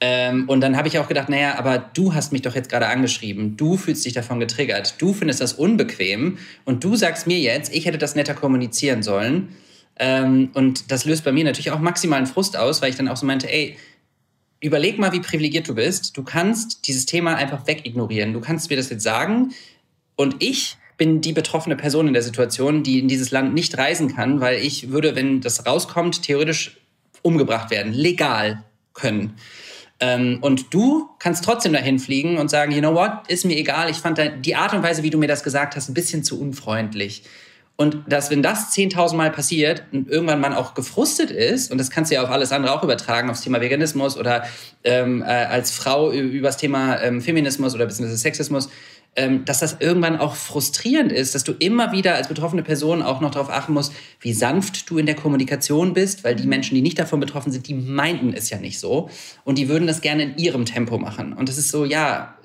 Ähm, 0.00 0.48
und 0.48 0.62
dann 0.62 0.78
habe 0.78 0.88
ich 0.88 0.98
auch 0.98 1.08
gedacht, 1.08 1.28
naja, 1.28 1.58
aber 1.58 1.78
du 1.78 2.14
hast 2.14 2.32
mich 2.32 2.40
doch 2.40 2.54
jetzt 2.54 2.70
gerade 2.70 2.86
angeschrieben. 2.86 3.58
Du 3.58 3.76
fühlst 3.76 4.04
dich 4.06 4.14
davon 4.14 4.40
getriggert. 4.40 4.94
Du 4.98 5.12
findest 5.12 5.42
das 5.42 5.52
unbequem. 5.52 6.38
Und 6.64 6.84
du 6.84 6.96
sagst 6.96 7.26
mir 7.26 7.38
jetzt, 7.38 7.74
ich 7.74 7.84
hätte 7.84 7.98
das 7.98 8.14
netter 8.14 8.34
kommunizieren 8.34 9.02
sollen. 9.02 9.48
Ähm, 9.98 10.50
und 10.54 10.90
das 10.90 11.04
löst 11.04 11.24
bei 11.24 11.32
mir 11.32 11.44
natürlich 11.44 11.70
auch 11.70 11.80
maximalen 11.80 12.26
Frust 12.26 12.56
aus, 12.56 12.80
weil 12.80 12.90
ich 12.90 12.96
dann 12.96 13.08
auch 13.08 13.16
so 13.16 13.26
meinte, 13.26 13.50
ey, 13.52 13.76
überleg 14.66 14.98
mal, 14.98 15.12
wie 15.12 15.20
privilegiert 15.20 15.68
du 15.68 15.74
bist. 15.74 16.16
Du 16.16 16.22
kannst 16.22 16.86
dieses 16.86 17.06
Thema 17.06 17.36
einfach 17.36 17.66
wegignorieren. 17.66 18.32
Du 18.32 18.40
kannst 18.40 18.70
mir 18.70 18.76
das 18.76 18.90
jetzt 18.90 19.02
sagen. 19.02 19.52
Und 20.16 20.36
ich 20.42 20.76
bin 20.96 21.20
die 21.20 21.32
betroffene 21.32 21.76
Person 21.76 22.08
in 22.08 22.12
der 22.12 22.22
Situation, 22.22 22.82
die 22.82 22.98
in 22.98 23.08
dieses 23.08 23.30
Land 23.30 23.54
nicht 23.54 23.76
reisen 23.76 24.14
kann, 24.14 24.40
weil 24.40 24.58
ich 24.58 24.90
würde, 24.90 25.14
wenn 25.14 25.40
das 25.40 25.66
rauskommt, 25.66 26.22
theoretisch 26.22 26.78
umgebracht 27.22 27.70
werden, 27.70 27.92
legal 27.92 28.64
können. 28.94 29.34
Ähm, 30.00 30.38
und 30.42 30.72
du 30.74 31.08
kannst 31.18 31.44
trotzdem 31.44 31.72
dahin 31.72 31.98
fliegen 31.98 32.38
und 32.38 32.50
sagen, 32.50 32.72
you 32.72 32.80
know 32.80 32.94
what, 32.94 33.28
ist 33.28 33.44
mir 33.44 33.56
egal, 33.56 33.90
ich 33.90 33.96
fand 33.96 34.20
die 34.44 34.54
Art 34.54 34.74
und 34.74 34.82
Weise, 34.82 35.02
wie 35.02 35.10
du 35.10 35.18
mir 35.18 35.26
das 35.26 35.42
gesagt 35.42 35.76
hast, 35.76 35.88
ein 35.88 35.94
bisschen 35.94 36.22
zu 36.22 36.40
unfreundlich. 36.40 37.22
Und 37.76 38.04
dass, 38.08 38.30
wenn 38.30 38.42
das 38.42 38.72
10.000 38.74 39.16
Mal 39.16 39.30
passiert 39.30 39.84
und 39.92 40.08
irgendwann 40.08 40.40
man 40.40 40.54
auch 40.54 40.72
gefrustet 40.72 41.30
ist, 41.30 41.70
und 41.70 41.76
das 41.76 41.90
kannst 41.90 42.10
du 42.10 42.14
ja 42.14 42.22
auf 42.22 42.30
alles 42.30 42.50
andere 42.50 42.72
auch 42.72 42.82
übertragen, 42.82 43.28
aufs 43.28 43.42
Thema 43.42 43.60
Veganismus 43.60 44.16
oder 44.16 44.44
ähm, 44.82 45.22
äh, 45.22 45.26
als 45.26 45.72
Frau 45.72 46.10
über 46.10 46.48
das 46.48 46.56
Thema 46.56 47.00
ähm, 47.02 47.20
Feminismus 47.20 47.74
oder 47.74 47.84
beziehungsweise 47.84 48.18
Sexismus, 48.18 48.70
ähm, 49.14 49.44
dass 49.44 49.60
das 49.60 49.76
irgendwann 49.80 50.18
auch 50.18 50.34
frustrierend 50.34 51.12
ist, 51.12 51.34
dass 51.34 51.44
du 51.44 51.52
immer 51.52 51.92
wieder 51.92 52.14
als 52.14 52.28
betroffene 52.28 52.62
Person 52.62 53.02
auch 53.02 53.20
noch 53.20 53.30
darauf 53.30 53.50
achten 53.50 53.72
musst, 53.72 53.92
wie 54.20 54.32
sanft 54.32 54.88
du 54.88 54.98
in 54.98 55.06
der 55.06 55.14
Kommunikation 55.14 55.94
bist, 55.94 56.24
weil 56.24 56.36
die 56.36 56.46
Menschen, 56.46 56.74
die 56.74 56.82
nicht 56.82 56.98
davon 56.98 57.20
betroffen 57.20 57.50
sind, 57.52 57.66
die 57.66 57.74
meinten 57.74 58.32
es 58.32 58.50
ja 58.50 58.58
nicht 58.58 58.78
so 58.78 59.10
und 59.44 59.58
die 59.58 59.68
würden 59.68 59.86
das 59.86 60.00
gerne 60.00 60.22
in 60.22 60.38
ihrem 60.38 60.64
Tempo 60.64 60.98
machen. 60.98 61.32
Und 61.32 61.48
das 61.48 61.56
ist 61.58 61.70
so, 61.70 61.84
ja, 61.84 62.36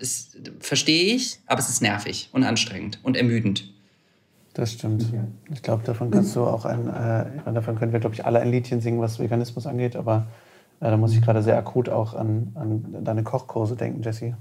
verstehe 0.60 1.15
ich, 1.15 1.39
aber 1.46 1.60
es 1.60 1.70
ist 1.70 1.82
nervig 1.82 2.30
und 2.32 2.44
anstrengend 2.44 3.00
und 3.04 3.17
ermüdend. 3.17 3.72
Das 4.54 4.74
stimmt. 4.74 5.06
Ich 5.50 5.64
glaube, 5.64 5.84
davon 5.84 6.12
kannst 6.12 6.36
du 6.36 6.44
auch 6.44 6.66
ein, 6.66 6.88
äh, 6.88 7.54
davon 7.54 7.78
können 7.78 7.94
wir, 7.94 8.00
glaube 8.00 8.16
ich, 8.16 8.26
alle 8.26 8.40
ein 8.40 8.52
Liedchen 8.52 8.82
singen, 8.82 9.00
was 9.00 9.20
Veganismus 9.20 9.66
angeht, 9.66 9.96
aber 9.96 10.28
äh, 10.82 10.90
da 10.90 10.98
muss 10.98 11.14
ich 11.14 11.22
gerade 11.22 11.42
sehr 11.42 11.58
akut 11.58 11.88
auch 11.88 12.14
an, 12.14 12.52
an 12.56 13.04
deine 13.04 13.24
Kochkurse 13.24 13.76
denken, 13.76 14.02
Jessie. 14.02 14.36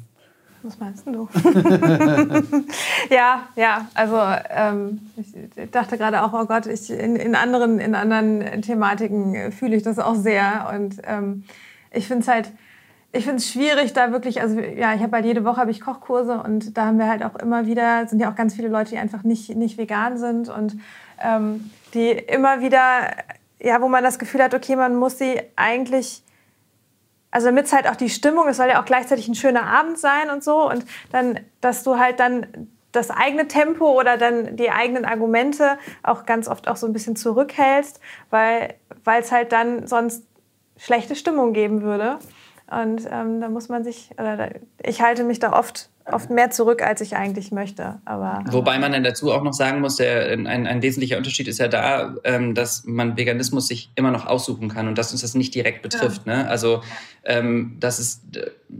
Was 0.62 0.78
meinst 0.78 1.06
du? 1.06 1.26
ja, 3.10 3.48
ja, 3.56 3.86
also 3.94 4.18
ähm, 4.50 5.00
ich 5.16 5.70
dachte 5.70 5.96
gerade 5.96 6.22
auch, 6.22 6.34
oh 6.34 6.44
Gott, 6.44 6.66
ich, 6.66 6.90
in, 6.90 7.16
in, 7.16 7.34
anderen, 7.34 7.78
in 7.78 7.94
anderen 7.94 8.60
Thematiken 8.60 9.52
fühle 9.52 9.76
ich 9.76 9.82
das 9.82 9.98
auch 9.98 10.16
sehr. 10.16 10.70
Und 10.74 10.96
ähm, 11.04 11.44
ich 11.92 12.06
finde 12.06 12.22
es 12.22 12.28
halt, 12.28 12.52
ich 13.12 13.24
finde 13.24 13.38
es 13.38 13.50
schwierig, 13.50 13.92
da 13.92 14.12
wirklich, 14.12 14.40
also 14.40 14.60
ja, 14.60 14.94
ich 14.94 15.02
habe 15.02 15.16
halt 15.16 15.24
jede 15.24 15.44
Woche 15.44 15.56
habe 15.56 15.70
ich 15.70 15.80
Kochkurse 15.80 16.40
und 16.42 16.76
da 16.76 16.86
haben 16.86 16.98
wir 16.98 17.08
halt 17.08 17.24
auch 17.24 17.34
immer 17.36 17.66
wieder, 17.66 18.06
sind 18.06 18.20
ja 18.20 18.30
auch 18.30 18.36
ganz 18.36 18.54
viele 18.54 18.68
Leute, 18.68 18.90
die 18.90 18.98
einfach 18.98 19.24
nicht, 19.24 19.56
nicht 19.56 19.78
vegan 19.78 20.16
sind 20.16 20.48
und 20.48 20.76
ähm, 21.20 21.70
die 21.92 22.10
immer 22.10 22.60
wieder, 22.60 23.10
ja, 23.58 23.80
wo 23.80 23.88
man 23.88 24.04
das 24.04 24.20
Gefühl 24.20 24.42
hat, 24.42 24.54
okay, 24.54 24.76
man 24.76 24.94
muss 24.94 25.18
sie 25.18 25.40
eigentlich, 25.56 26.22
also 27.32 27.48
damit 27.48 27.66
es 27.66 27.72
halt 27.72 27.88
auch 27.88 27.96
die 27.96 28.10
Stimmung, 28.10 28.46
es 28.46 28.58
soll 28.58 28.68
ja 28.68 28.80
auch 28.80 28.86
gleichzeitig 28.86 29.26
ein 29.26 29.34
schöner 29.34 29.64
Abend 29.64 29.98
sein 29.98 30.30
und 30.30 30.44
so 30.44 30.70
und 30.70 30.84
dann, 31.10 31.40
dass 31.60 31.82
du 31.82 31.98
halt 31.98 32.20
dann 32.20 32.46
das 32.92 33.10
eigene 33.10 33.48
Tempo 33.48 33.98
oder 33.98 34.18
dann 34.18 34.56
die 34.56 34.70
eigenen 34.70 35.04
Argumente 35.04 35.78
auch 36.02 36.26
ganz 36.26 36.48
oft 36.48 36.68
auch 36.68 36.76
so 36.76 36.86
ein 36.86 36.92
bisschen 36.92 37.16
zurückhältst, 37.16 38.00
weil 38.30 38.76
es 39.04 39.32
halt 39.32 39.52
dann 39.52 39.88
sonst 39.88 40.24
schlechte 40.76 41.16
Stimmung 41.16 41.52
geben 41.52 41.82
würde. 41.82 42.18
Und 42.70 43.02
ähm, 43.10 43.40
da 43.40 43.48
muss 43.48 43.68
man 43.68 43.82
sich, 43.82 44.10
oder 44.14 44.36
da, 44.36 44.48
ich 44.84 45.02
halte 45.02 45.24
mich 45.24 45.40
da 45.40 45.52
oft, 45.52 45.88
oft 46.04 46.30
mehr 46.30 46.50
zurück, 46.50 46.82
als 46.82 47.00
ich 47.00 47.16
eigentlich 47.16 47.50
möchte. 47.50 48.00
Aber, 48.04 48.44
Wobei 48.50 48.78
man 48.78 48.92
dann 48.92 49.02
dazu 49.02 49.32
auch 49.32 49.42
noch 49.42 49.52
sagen 49.52 49.80
muss, 49.80 49.96
der, 49.96 50.30
ein, 50.30 50.46
ein 50.46 50.80
wesentlicher 50.80 51.18
Unterschied 51.18 51.48
ist 51.48 51.58
ja 51.58 51.66
da, 51.66 52.14
ähm, 52.22 52.54
dass 52.54 52.84
man 52.84 53.16
Veganismus 53.16 53.66
sich 53.66 53.90
immer 53.96 54.12
noch 54.12 54.26
aussuchen 54.26 54.68
kann 54.68 54.86
und 54.86 54.98
dass 54.98 55.10
uns 55.10 55.22
das 55.22 55.34
nicht 55.34 55.52
direkt 55.54 55.82
betrifft. 55.82 56.26
Ja. 56.26 56.44
Ne? 56.44 56.48
Also 56.48 56.82
ähm, 57.24 57.76
das 57.80 57.98
ist, 57.98 58.22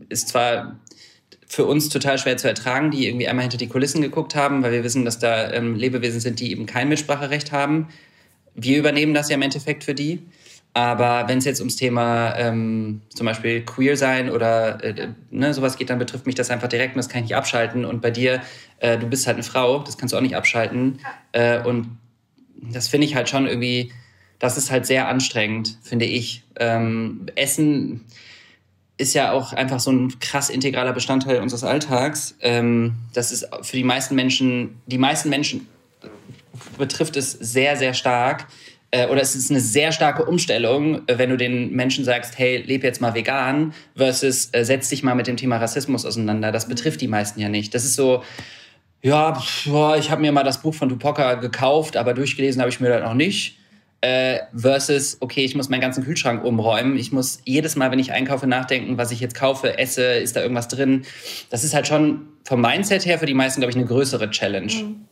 ist 0.08 0.28
zwar 0.28 0.76
für 1.50 1.66
uns 1.66 1.88
total 1.88 2.16
schwer 2.16 2.36
zu 2.36 2.46
ertragen, 2.46 2.92
die 2.92 3.08
irgendwie 3.08 3.26
einmal 3.26 3.42
hinter 3.42 3.58
die 3.58 3.66
Kulissen 3.66 4.02
geguckt 4.02 4.36
haben, 4.36 4.62
weil 4.62 4.70
wir 4.70 4.84
wissen, 4.84 5.04
dass 5.04 5.18
da 5.18 5.50
ähm, 5.50 5.74
Lebewesen 5.74 6.20
sind, 6.20 6.38
die 6.38 6.52
eben 6.52 6.66
kein 6.66 6.88
Mitspracherecht 6.88 7.50
haben. 7.50 7.88
Wir 8.54 8.78
übernehmen 8.78 9.14
das 9.14 9.30
ja 9.30 9.34
im 9.34 9.42
Endeffekt 9.42 9.82
für 9.82 9.94
die. 9.94 10.22
Aber 10.72 11.26
wenn 11.26 11.38
es 11.38 11.44
jetzt 11.44 11.60
ums 11.60 11.76
Thema 11.76 12.36
ähm, 12.36 13.02
zum 13.08 13.26
Beispiel 13.26 13.64
queer 13.64 13.96
sein 13.96 14.30
oder 14.30 14.82
äh, 14.84 15.08
ne, 15.30 15.52
sowas 15.52 15.76
geht, 15.76 15.90
dann 15.90 15.98
betrifft 15.98 16.26
mich 16.26 16.36
das 16.36 16.50
einfach 16.50 16.68
direkt 16.68 16.94
und 16.94 16.98
das 16.98 17.08
kann 17.08 17.24
ich 17.24 17.30
nicht 17.30 17.36
abschalten. 17.36 17.84
Und 17.84 18.00
bei 18.00 18.10
dir, 18.10 18.40
äh, 18.78 18.96
du 18.96 19.06
bist 19.08 19.26
halt 19.26 19.34
eine 19.36 19.42
Frau, 19.42 19.80
das 19.80 19.98
kannst 19.98 20.12
du 20.12 20.16
auch 20.16 20.22
nicht 20.22 20.36
abschalten. 20.36 21.00
Äh, 21.32 21.62
und 21.62 21.98
das 22.54 22.86
finde 22.86 23.06
ich 23.06 23.16
halt 23.16 23.28
schon 23.28 23.46
irgendwie, 23.46 23.92
das 24.38 24.56
ist 24.56 24.70
halt 24.70 24.86
sehr 24.86 25.08
anstrengend, 25.08 25.76
finde 25.82 26.04
ich. 26.04 26.44
Ähm, 26.56 27.26
Essen 27.34 28.04
ist 28.96 29.14
ja 29.14 29.32
auch 29.32 29.52
einfach 29.52 29.80
so 29.80 29.90
ein 29.90 30.20
krass 30.20 30.50
integraler 30.50 30.92
Bestandteil 30.92 31.40
unseres 31.40 31.64
Alltags. 31.64 32.36
Ähm, 32.40 32.94
das 33.12 33.32
ist 33.32 33.48
für 33.62 33.76
die 33.76 33.84
meisten 33.84 34.14
Menschen, 34.14 34.80
die 34.86 34.98
meisten 34.98 35.30
Menschen 35.30 35.66
betrifft 36.78 37.16
es 37.16 37.32
sehr, 37.32 37.76
sehr 37.76 37.94
stark 37.94 38.46
oder 39.08 39.20
es 39.20 39.36
ist 39.36 39.50
eine 39.50 39.60
sehr 39.60 39.92
starke 39.92 40.24
Umstellung, 40.24 41.02
äh, 41.06 41.18
wenn 41.18 41.30
du 41.30 41.36
den 41.36 41.72
Menschen 41.72 42.04
sagst, 42.04 42.38
hey, 42.38 42.58
leb 42.58 42.82
jetzt 42.82 43.00
mal 43.00 43.14
vegan, 43.14 43.72
versus 43.96 44.48
äh, 44.52 44.64
setz 44.64 44.88
dich 44.88 45.02
mal 45.02 45.14
mit 45.14 45.26
dem 45.26 45.36
Thema 45.36 45.58
Rassismus 45.58 46.04
auseinander. 46.04 46.50
Das 46.50 46.68
betrifft 46.68 47.00
die 47.00 47.08
meisten 47.08 47.40
ja 47.40 47.48
nicht. 47.48 47.74
Das 47.74 47.84
ist 47.84 47.94
so, 47.94 48.22
ja, 49.02 49.40
boah, 49.66 49.96
ich 49.96 50.10
habe 50.10 50.20
mir 50.20 50.32
mal 50.32 50.42
das 50.42 50.60
Buch 50.60 50.74
von 50.74 50.88
Tupoka 50.88 51.34
gekauft, 51.34 51.96
aber 51.96 52.14
durchgelesen 52.14 52.60
habe 52.60 52.70
ich 52.70 52.80
mir 52.80 52.88
das 52.88 53.02
noch 53.02 53.14
nicht. 53.14 53.56
Äh, 54.02 54.40
versus, 54.56 55.18
okay, 55.20 55.44
ich 55.44 55.54
muss 55.54 55.68
meinen 55.68 55.82
ganzen 55.82 56.02
Kühlschrank 56.04 56.42
umräumen. 56.42 56.96
Ich 56.96 57.12
muss 57.12 57.40
jedes 57.44 57.76
Mal, 57.76 57.90
wenn 57.90 57.98
ich 57.98 58.12
einkaufe, 58.12 58.46
nachdenken, 58.46 58.96
was 58.98 59.10
ich 59.10 59.20
jetzt 59.20 59.34
kaufe, 59.34 59.78
esse, 59.78 60.02
ist 60.02 60.36
da 60.36 60.40
irgendwas 60.40 60.68
drin. 60.68 61.02
Das 61.50 61.64
ist 61.64 61.74
halt 61.74 61.86
schon 61.86 62.22
vom 62.44 62.62
Mindset 62.62 63.04
her 63.04 63.18
für 63.18 63.26
die 63.26 63.34
meisten, 63.34 63.60
glaube 63.60 63.70
ich, 63.70 63.76
eine 63.76 63.86
größere 63.86 64.30
Challenge. 64.30 64.72
Mhm. 64.72 65.06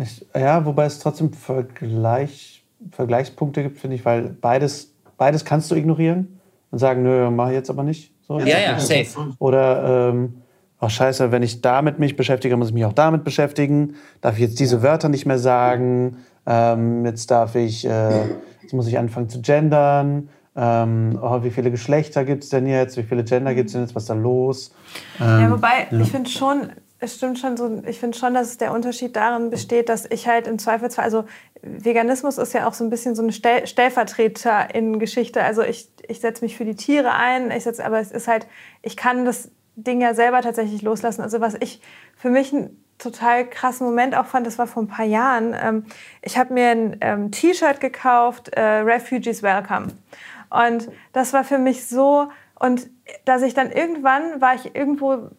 Ich, 0.00 0.24
ja, 0.34 0.64
wobei 0.64 0.86
es 0.86 0.98
trotzdem 0.98 1.32
Vergleich 1.32 2.51
Vergleichspunkte 2.90 3.62
gibt, 3.62 3.78
finde 3.78 3.96
ich, 3.96 4.04
weil 4.04 4.36
beides, 4.40 4.94
beides 5.16 5.44
kannst 5.44 5.70
du 5.70 5.74
ignorieren 5.74 6.40
und 6.70 6.78
sagen, 6.78 7.02
nö, 7.02 7.30
mach 7.30 7.48
ich 7.48 7.54
jetzt 7.54 7.70
aber 7.70 7.82
nicht. 7.82 8.12
So, 8.26 8.38
ja, 8.40 8.58
ja, 8.58 8.78
safe. 8.78 9.34
Oder, 9.38 10.10
ähm, 10.10 10.42
ach 10.78 10.90
scheiße, 10.90 11.32
wenn 11.32 11.42
ich 11.42 11.60
damit 11.60 11.98
mich 11.98 12.16
beschäftige, 12.16 12.56
muss 12.56 12.68
ich 12.68 12.74
mich 12.74 12.84
auch 12.84 12.92
damit 12.92 13.24
beschäftigen. 13.24 13.94
Darf 14.20 14.34
ich 14.34 14.40
jetzt 14.40 14.60
diese 14.60 14.82
Wörter 14.82 15.08
nicht 15.08 15.26
mehr 15.26 15.38
sagen? 15.38 16.18
Ähm, 16.46 17.04
jetzt 17.04 17.30
darf 17.30 17.54
ich, 17.54 17.86
äh, 17.86 18.26
jetzt 18.62 18.72
muss 18.72 18.86
ich 18.86 18.98
anfangen 18.98 19.28
zu 19.28 19.40
gendern. 19.40 20.28
Ähm, 20.54 21.18
oh, 21.22 21.42
wie 21.42 21.50
viele 21.50 21.70
Geschlechter 21.70 22.24
gibt 22.24 22.44
es 22.44 22.50
denn 22.50 22.66
jetzt? 22.66 22.96
Wie 22.96 23.02
viele 23.02 23.24
Gender 23.24 23.54
gibt 23.54 23.68
es 23.68 23.72
denn 23.72 23.82
jetzt? 23.82 23.94
Was 23.94 24.04
ist 24.04 24.10
da 24.10 24.14
los? 24.14 24.74
Ähm, 25.20 25.40
ja, 25.40 25.50
wobei, 25.50 25.86
ja. 25.90 26.00
ich 26.00 26.10
finde 26.10 26.28
schon, 26.28 26.70
es 27.02 27.16
stimmt 27.16 27.40
schon 27.40 27.56
so, 27.56 27.82
ich 27.84 27.98
finde 27.98 28.16
schon, 28.16 28.32
dass 28.32 28.58
der 28.58 28.72
Unterschied 28.72 29.16
darin 29.16 29.50
besteht, 29.50 29.88
dass 29.88 30.06
ich 30.08 30.28
halt 30.28 30.46
im 30.46 30.60
Zweifelsfall, 30.60 31.04
also 31.04 31.24
Veganismus 31.60 32.38
ist 32.38 32.54
ja 32.54 32.68
auch 32.68 32.74
so 32.74 32.84
ein 32.84 32.90
bisschen 32.90 33.16
so 33.16 33.22
eine 33.22 33.32
Stell 33.32 33.66
Stellvertreter-Geschichte. 33.66 35.42
Also 35.42 35.62
ich, 35.62 35.90
ich 36.06 36.20
setze 36.20 36.44
mich 36.44 36.56
für 36.56 36.64
die 36.64 36.76
Tiere 36.76 37.12
ein, 37.12 37.50
ich 37.50 37.64
setz, 37.64 37.80
aber 37.80 37.98
es 37.98 38.12
ist 38.12 38.28
halt, 38.28 38.46
ich 38.82 38.96
kann 38.96 39.24
das 39.24 39.50
Ding 39.74 40.00
ja 40.00 40.14
selber 40.14 40.42
tatsächlich 40.42 40.82
loslassen. 40.82 41.22
Also 41.22 41.40
was 41.40 41.56
ich 41.58 41.80
für 42.16 42.30
mich 42.30 42.52
einen 42.52 42.84
total 42.98 43.50
krassen 43.50 43.84
Moment 43.84 44.16
auch 44.16 44.26
fand, 44.26 44.46
das 44.46 44.58
war 44.58 44.68
vor 44.68 44.84
ein 44.84 44.88
paar 44.88 45.04
Jahren. 45.04 45.56
Ähm, 45.60 45.86
ich 46.20 46.38
habe 46.38 46.54
mir 46.54 46.68
ein 46.68 46.96
ähm, 47.00 47.30
T-Shirt 47.32 47.80
gekauft, 47.80 48.50
äh, 48.50 48.60
Refugees 48.60 49.42
Welcome. 49.42 49.88
Und 50.50 50.88
das 51.12 51.32
war 51.32 51.42
für 51.42 51.58
mich 51.58 51.84
so, 51.88 52.28
und 52.60 52.88
dass 53.24 53.42
ich 53.42 53.54
dann 53.54 53.72
irgendwann 53.72 54.40
war 54.40 54.54
ich 54.54 54.76
irgendwo 54.76 55.30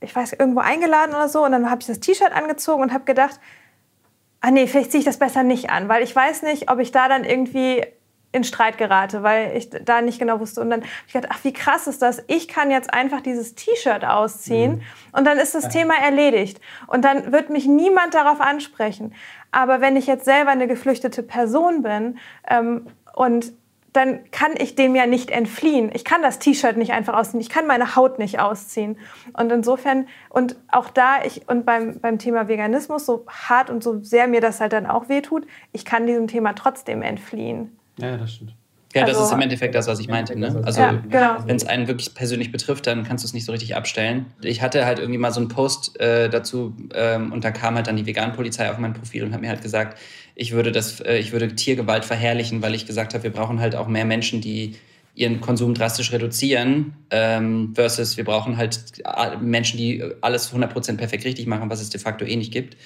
ich 0.00 0.14
weiß, 0.14 0.34
irgendwo 0.34 0.60
eingeladen 0.60 1.14
oder 1.14 1.28
so 1.28 1.44
und 1.44 1.52
dann 1.52 1.70
habe 1.70 1.80
ich 1.80 1.86
das 1.86 2.00
T-Shirt 2.00 2.32
angezogen 2.32 2.82
und 2.82 2.92
habe 2.92 3.04
gedacht, 3.04 3.40
ah 4.40 4.50
nee, 4.50 4.66
vielleicht 4.66 4.92
ziehe 4.92 5.00
ich 5.00 5.06
das 5.06 5.18
besser 5.18 5.42
nicht 5.42 5.70
an, 5.70 5.88
weil 5.88 6.02
ich 6.02 6.14
weiß 6.14 6.42
nicht, 6.42 6.70
ob 6.70 6.78
ich 6.78 6.92
da 6.92 7.08
dann 7.08 7.24
irgendwie 7.24 7.84
in 8.32 8.44
Streit 8.44 8.76
gerate, 8.76 9.22
weil 9.22 9.56
ich 9.56 9.70
da 9.70 10.02
nicht 10.02 10.18
genau 10.18 10.40
wusste. 10.40 10.60
Und 10.60 10.68
dann 10.68 10.82
habe 10.82 10.90
ich 11.06 11.12
gedacht, 11.14 11.32
ach, 11.34 11.42
wie 11.44 11.52
krass 11.52 11.86
ist 11.86 12.02
das? 12.02 12.22
Ich 12.26 12.48
kann 12.48 12.70
jetzt 12.70 12.92
einfach 12.92 13.22
dieses 13.22 13.54
T-Shirt 13.54 14.04
ausziehen 14.04 14.72
mhm. 14.72 14.82
und 15.12 15.24
dann 15.24 15.38
ist 15.38 15.54
das 15.54 15.64
ja. 15.64 15.70
Thema 15.70 15.94
erledigt. 15.94 16.60
Und 16.86 17.04
dann 17.04 17.32
wird 17.32 17.50
mich 17.50 17.66
niemand 17.66 18.14
darauf 18.14 18.40
ansprechen. 18.40 19.14
Aber 19.52 19.80
wenn 19.80 19.96
ich 19.96 20.06
jetzt 20.06 20.26
selber 20.26 20.50
eine 20.50 20.66
geflüchtete 20.66 21.22
Person 21.22 21.82
bin 21.82 22.18
ähm, 22.48 22.88
und 23.14 23.52
dann 23.96 24.30
kann 24.30 24.52
ich 24.58 24.74
dem 24.74 24.94
ja 24.94 25.06
nicht 25.06 25.30
entfliehen. 25.30 25.90
Ich 25.94 26.04
kann 26.04 26.22
das 26.22 26.38
T-Shirt 26.38 26.76
nicht 26.76 26.92
einfach 26.92 27.14
ausziehen. 27.14 27.40
Ich 27.40 27.48
kann 27.48 27.66
meine 27.66 27.96
Haut 27.96 28.18
nicht 28.18 28.38
ausziehen. 28.38 28.98
Und 29.32 29.50
insofern, 29.50 30.06
und 30.28 30.56
auch 30.70 30.90
da, 30.90 31.24
ich, 31.24 31.48
und 31.48 31.64
beim, 31.64 31.98
beim 32.00 32.18
Thema 32.18 32.46
Veganismus, 32.46 33.06
so 33.06 33.24
hart 33.28 33.70
und 33.70 33.82
so 33.82 34.02
sehr 34.02 34.28
mir 34.28 34.40
das 34.40 34.60
halt 34.60 34.72
dann 34.74 34.86
auch 34.86 35.08
wehtut, 35.08 35.46
ich 35.72 35.84
kann 35.84 36.06
diesem 36.06 36.28
Thema 36.28 36.52
trotzdem 36.52 37.02
entfliehen. 37.02 37.76
Ja, 37.98 38.16
das 38.18 38.34
stimmt. 38.34 38.54
Ja, 38.94 39.02
das 39.02 39.16
also, 39.16 39.28
ist 39.28 39.32
im 39.32 39.40
Endeffekt 39.42 39.74
das, 39.74 39.88
was 39.88 39.98
ich 40.00 40.08
meinte. 40.08 40.38
Ne? 40.38 40.62
Also, 40.64 40.80
ja, 40.80 40.92
genau. 40.92 41.36
wenn 41.44 41.56
es 41.56 41.66
einen 41.66 41.86
wirklich 41.86 42.14
persönlich 42.14 42.50
betrifft, 42.50 42.86
dann 42.86 43.04
kannst 43.04 43.24
du 43.24 43.26
es 43.26 43.34
nicht 43.34 43.44
so 43.44 43.52
richtig 43.52 43.76
abstellen. 43.76 44.26
Ich 44.40 44.62
hatte 44.62 44.86
halt 44.86 44.98
irgendwie 44.98 45.18
mal 45.18 45.32
so 45.32 45.40
einen 45.40 45.48
Post 45.48 46.00
äh, 46.00 46.30
dazu 46.30 46.74
ähm, 46.94 47.30
und 47.30 47.44
da 47.44 47.50
kam 47.50 47.74
halt 47.74 47.88
dann 47.88 47.96
die 47.96 48.06
Vegan-Polizei 48.06 48.70
auf 48.70 48.78
mein 48.78 48.94
Profil 48.94 49.24
und 49.24 49.34
hat 49.34 49.42
mir 49.42 49.50
halt 49.50 49.60
gesagt, 49.60 49.98
ich 50.36 50.52
würde, 50.52 50.70
das, 50.70 51.00
äh, 51.00 51.16
ich 51.16 51.32
würde 51.32 51.56
Tiergewalt 51.56 52.04
verherrlichen, 52.04 52.62
weil 52.62 52.74
ich 52.74 52.86
gesagt 52.86 53.14
habe, 53.14 53.24
wir 53.24 53.32
brauchen 53.32 53.58
halt 53.58 53.74
auch 53.74 53.88
mehr 53.88 54.04
Menschen, 54.04 54.40
die 54.40 54.76
ihren 55.14 55.40
Konsum 55.40 55.72
drastisch 55.72 56.12
reduzieren, 56.12 56.92
ähm, 57.10 57.72
versus 57.74 58.18
wir 58.18 58.24
brauchen 58.24 58.58
halt 58.58 58.78
äh, 59.02 59.38
Menschen, 59.38 59.78
die 59.78 60.04
alles 60.20 60.52
100% 60.52 60.98
perfekt 60.98 61.24
richtig 61.24 61.46
machen, 61.46 61.70
was 61.70 61.80
es 61.80 61.88
de 61.88 61.98
facto 61.98 62.24
eh 62.26 62.36
nicht 62.36 62.52
gibt. 62.52 62.76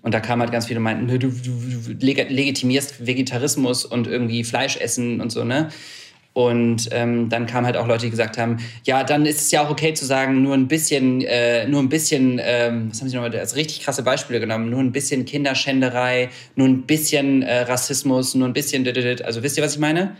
Und 0.00 0.14
da 0.14 0.20
kam 0.20 0.40
halt 0.40 0.50
ganz 0.50 0.66
viele 0.66 0.78
und 0.78 0.84
meinten, 0.84 1.06
du, 1.08 1.18
du, 1.18 1.28
du 1.28 1.92
legitimierst 1.92 3.06
Vegetarismus 3.06 3.84
und 3.84 4.06
irgendwie 4.06 4.42
Fleisch 4.42 4.78
essen 4.78 5.20
und 5.20 5.30
so, 5.30 5.44
ne? 5.44 5.68
Und 6.38 6.90
ähm, 6.92 7.28
dann 7.28 7.46
kamen 7.46 7.66
halt 7.66 7.76
auch 7.76 7.88
Leute, 7.88 8.04
die 8.04 8.12
gesagt 8.12 8.38
haben, 8.38 8.58
ja, 8.84 9.02
dann 9.02 9.26
ist 9.26 9.40
es 9.40 9.50
ja 9.50 9.60
auch 9.66 9.70
okay 9.70 9.92
zu 9.92 10.04
sagen, 10.04 10.40
nur 10.40 10.54
ein 10.54 10.68
bisschen, 10.68 11.20
äh, 11.22 11.66
nur 11.66 11.82
ein 11.82 11.88
bisschen, 11.88 12.40
ähm, 12.40 12.90
was 12.90 13.00
haben 13.00 13.08
sie 13.08 13.16
nochmal 13.16 13.36
als 13.36 13.56
richtig 13.56 13.80
krasse 13.80 14.04
Beispiele 14.04 14.38
genommen, 14.38 14.70
nur 14.70 14.78
ein 14.78 14.92
bisschen 14.92 15.24
Kinderschänderei, 15.24 16.28
nur 16.54 16.68
ein 16.68 16.82
bisschen 16.82 17.42
äh, 17.42 17.62
Rassismus, 17.62 18.36
nur 18.36 18.46
ein 18.46 18.52
bisschen, 18.52 18.86
also 19.24 19.42
wisst 19.42 19.56
ihr, 19.56 19.64
was 19.64 19.72
ich 19.74 19.80
meine? 19.80 20.16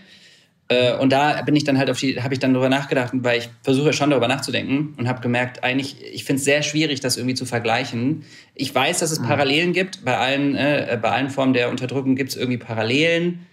Äh, 0.66 0.96
und 0.96 1.12
da 1.12 1.40
bin 1.42 1.54
ich 1.54 1.62
dann 1.62 1.78
halt 1.78 1.88
auf 1.88 2.00
die, 2.00 2.20
habe 2.20 2.34
ich 2.34 2.40
dann 2.40 2.52
darüber 2.52 2.68
nachgedacht, 2.68 3.12
weil 3.14 3.38
ich 3.38 3.48
versuche 3.62 3.92
schon 3.92 4.10
darüber 4.10 4.26
nachzudenken 4.26 4.94
und 4.98 5.06
habe 5.06 5.20
gemerkt, 5.20 5.62
eigentlich, 5.62 5.98
ich 6.12 6.24
finde 6.24 6.40
es 6.40 6.44
sehr 6.44 6.64
schwierig, 6.64 6.98
das 6.98 7.16
irgendwie 7.16 7.36
zu 7.36 7.46
vergleichen. 7.46 8.24
Ich 8.56 8.74
weiß, 8.74 8.98
dass 8.98 9.12
es 9.12 9.20
mhm. 9.20 9.26
Parallelen 9.28 9.72
gibt, 9.72 10.04
bei 10.04 10.16
allen, 10.16 10.56
äh, 10.56 10.98
bei 11.00 11.10
allen 11.10 11.30
Formen 11.30 11.52
der 11.52 11.70
Unterdrückung 11.70 12.16
gibt 12.16 12.30
es 12.30 12.36
irgendwie 12.36 12.58
Parallelen 12.58 13.46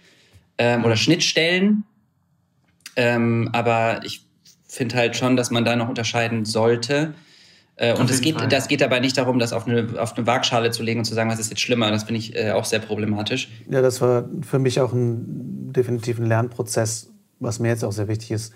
ähm, 0.58 0.84
oder 0.84 0.96
Schnittstellen. 0.96 1.84
Ähm, 2.96 3.50
aber 3.52 4.00
ich 4.04 4.26
finde 4.66 4.96
halt 4.96 5.16
schon, 5.16 5.36
dass 5.36 5.50
man 5.50 5.64
da 5.64 5.76
noch 5.76 5.88
unterscheiden 5.88 6.44
sollte. 6.44 7.14
Äh, 7.76 7.94
und 7.94 8.10
es 8.10 8.20
geht, 8.20 8.36
das 8.50 8.68
geht 8.68 8.80
dabei 8.80 9.00
nicht 9.00 9.18
darum, 9.18 9.38
das 9.38 9.52
auf 9.52 9.66
eine, 9.66 9.86
auf 9.98 10.16
eine 10.16 10.26
Waagschale 10.26 10.70
zu 10.70 10.82
legen 10.82 11.00
und 11.00 11.04
zu 11.04 11.14
sagen, 11.14 11.30
was 11.30 11.38
ist 11.38 11.50
jetzt 11.50 11.60
schlimmer. 11.60 11.90
Das 11.90 12.04
finde 12.04 12.20
ich 12.20 12.34
äh, 12.34 12.52
auch 12.52 12.64
sehr 12.64 12.80
problematisch. 12.80 13.48
Ja, 13.70 13.82
das 13.82 14.00
war 14.00 14.28
für 14.42 14.58
mich 14.58 14.80
auch 14.80 14.92
ein 14.92 15.72
definitiv 15.72 16.18
ein 16.18 16.26
Lernprozess, 16.26 17.10
was 17.38 17.58
mir 17.58 17.68
jetzt 17.68 17.84
auch 17.84 17.92
sehr 17.92 18.08
wichtig 18.08 18.30
ist, 18.30 18.54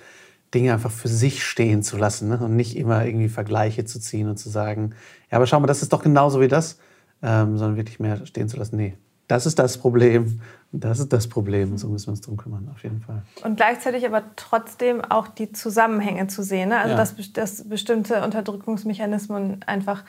Dinge 0.54 0.72
einfach 0.72 0.90
für 0.90 1.08
sich 1.08 1.44
stehen 1.44 1.82
zu 1.82 1.96
lassen 1.96 2.28
ne? 2.28 2.38
und 2.38 2.56
nicht 2.56 2.76
immer 2.76 3.04
irgendwie 3.04 3.28
Vergleiche 3.28 3.84
zu 3.84 4.00
ziehen 4.00 4.28
und 4.28 4.38
zu 4.38 4.48
sagen, 4.48 4.94
ja, 5.30 5.36
aber 5.36 5.46
schau 5.46 5.60
mal, 5.60 5.66
das 5.66 5.82
ist 5.82 5.92
doch 5.92 6.02
genauso 6.02 6.40
wie 6.40 6.48
das, 6.48 6.78
ähm, 7.22 7.56
sondern 7.56 7.76
wirklich 7.76 8.00
mehr 8.00 8.24
stehen 8.26 8.48
zu 8.48 8.56
lassen. 8.56 8.76
Nee, 8.76 8.96
das 9.28 9.46
ist 9.46 9.58
das 9.58 9.78
Problem. 9.78 10.40
Das 10.72 11.00
ist 11.00 11.12
das 11.12 11.28
Problem. 11.28 11.76
So 11.78 11.88
müssen 11.88 12.06
wir 12.06 12.10
uns 12.12 12.20
drum 12.20 12.36
kümmern, 12.36 12.68
auf 12.72 12.82
jeden 12.84 13.00
Fall. 13.00 13.22
Und 13.42 13.56
gleichzeitig 13.56 14.06
aber 14.06 14.22
trotzdem 14.36 15.04
auch 15.04 15.26
die 15.26 15.50
Zusammenhänge 15.50 16.28
zu 16.28 16.42
sehen. 16.42 16.68
Ne? 16.68 16.78
Also, 16.78 16.90
ja. 16.90 16.96
dass, 16.96 17.32
dass 17.32 17.68
bestimmte 17.68 18.22
Unterdrückungsmechanismen 18.22 19.64
einfach, 19.66 20.04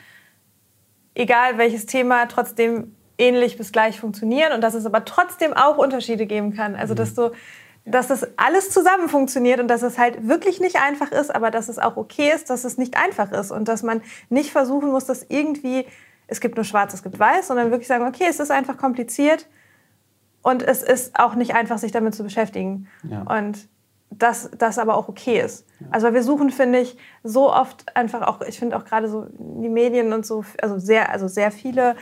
egal 1.14 1.58
welches 1.58 1.86
Thema, 1.86 2.26
trotzdem 2.26 2.94
ähnlich 3.18 3.58
bis 3.58 3.72
gleich 3.72 3.98
funktionieren 3.98 4.52
und 4.52 4.60
dass 4.60 4.74
es 4.74 4.86
aber 4.86 5.04
trotzdem 5.04 5.52
auch 5.52 5.78
Unterschiede 5.78 6.26
geben 6.26 6.54
kann. 6.54 6.76
Also, 6.76 6.94
dass 6.94 7.14
du 7.14 7.32
dass 7.84 8.06
das 8.06 8.24
alles 8.38 8.70
zusammen 8.70 9.08
funktioniert 9.08 9.58
und 9.58 9.66
dass 9.66 9.82
es 9.82 9.98
halt 9.98 10.28
wirklich 10.28 10.60
nicht 10.60 10.76
einfach 10.76 11.10
ist, 11.10 11.34
aber 11.34 11.50
dass 11.50 11.68
es 11.68 11.80
auch 11.80 11.96
okay 11.96 12.30
ist, 12.32 12.48
dass 12.48 12.62
es 12.62 12.78
nicht 12.78 12.96
einfach 12.96 13.32
ist 13.32 13.50
und 13.50 13.66
dass 13.66 13.82
man 13.82 14.02
nicht 14.28 14.52
versuchen 14.52 14.92
muss, 14.92 15.04
das 15.06 15.26
irgendwie 15.28 15.86
es 16.28 16.40
gibt 16.40 16.54
nur 16.54 16.64
schwarz, 16.64 16.94
es 16.94 17.02
gibt 17.02 17.18
weiß, 17.18 17.48
sondern 17.48 17.72
wirklich 17.72 17.88
sagen, 17.88 18.06
okay, 18.06 18.26
es 18.28 18.38
ist 18.38 18.52
einfach 18.52 18.76
kompliziert 18.76 19.48
und 20.42 20.62
es 20.62 20.82
ist 20.82 21.18
auch 21.18 21.34
nicht 21.34 21.54
einfach, 21.54 21.78
sich 21.78 21.92
damit 21.92 22.14
zu 22.14 22.24
beschäftigen. 22.24 22.88
Ja. 23.04 23.22
Und 23.22 23.68
dass 24.18 24.50
das 24.58 24.78
aber 24.78 24.96
auch 24.96 25.08
okay 25.08 25.40
ist. 25.40 25.66
Also 25.90 26.12
wir 26.12 26.22
suchen, 26.22 26.50
finde 26.50 26.80
ich, 26.80 26.96
so 27.22 27.52
oft 27.52 27.96
einfach 27.96 28.22
auch, 28.22 28.42
ich 28.42 28.58
finde 28.58 28.76
auch 28.76 28.84
gerade 28.84 29.08
so 29.08 29.26
die 29.38 29.68
Medien 29.68 30.12
und 30.12 30.26
so, 30.26 30.44
also 30.60 30.78
sehr, 30.78 31.10
also 31.10 31.28
sehr 31.28 31.50
viele, 31.50 31.96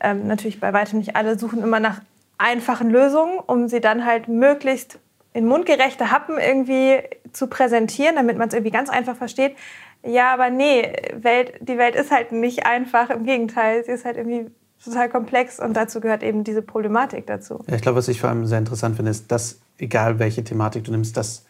ähm, 0.00 0.26
natürlich 0.26 0.60
bei 0.60 0.72
weitem 0.72 0.98
nicht 0.98 1.16
alle, 1.16 1.38
suchen 1.38 1.62
immer 1.62 1.80
nach 1.80 2.02
einfachen 2.38 2.90
Lösungen, 2.90 3.38
um 3.38 3.68
sie 3.68 3.80
dann 3.80 4.04
halt 4.04 4.28
möglichst 4.28 4.98
in 5.32 5.46
mundgerechte 5.46 6.10
Happen 6.10 6.38
irgendwie 6.38 7.02
zu 7.32 7.48
präsentieren, 7.48 8.16
damit 8.16 8.38
man 8.38 8.48
es 8.48 8.54
irgendwie 8.54 8.70
ganz 8.70 8.90
einfach 8.90 9.16
versteht. 9.16 9.56
Ja, 10.04 10.32
aber 10.32 10.50
nee, 10.50 10.92
Welt, 11.14 11.54
die 11.60 11.78
Welt 11.78 11.96
ist 11.96 12.12
halt 12.12 12.30
nicht 12.30 12.66
einfach. 12.66 13.10
Im 13.10 13.24
Gegenteil, 13.24 13.84
sie 13.84 13.92
ist 13.92 14.04
halt 14.04 14.16
irgendwie 14.16 14.50
total 14.84 15.08
komplex 15.08 15.58
und 15.60 15.76
dazu 15.76 16.00
gehört 16.00 16.22
eben 16.22 16.44
diese 16.44 16.62
Problematik 16.62 17.26
dazu. 17.26 17.64
Ja, 17.66 17.74
ich 17.74 17.82
glaube, 17.82 17.98
was 17.98 18.08
ich 18.08 18.20
vor 18.20 18.30
allem 18.30 18.46
sehr 18.46 18.58
interessant 18.58 18.96
finde, 18.96 19.10
ist, 19.10 19.30
dass, 19.30 19.60
egal 19.78 20.18
welche 20.18 20.44
Thematik 20.44 20.84
du 20.84 20.90
nimmst, 20.92 21.16
dass, 21.16 21.44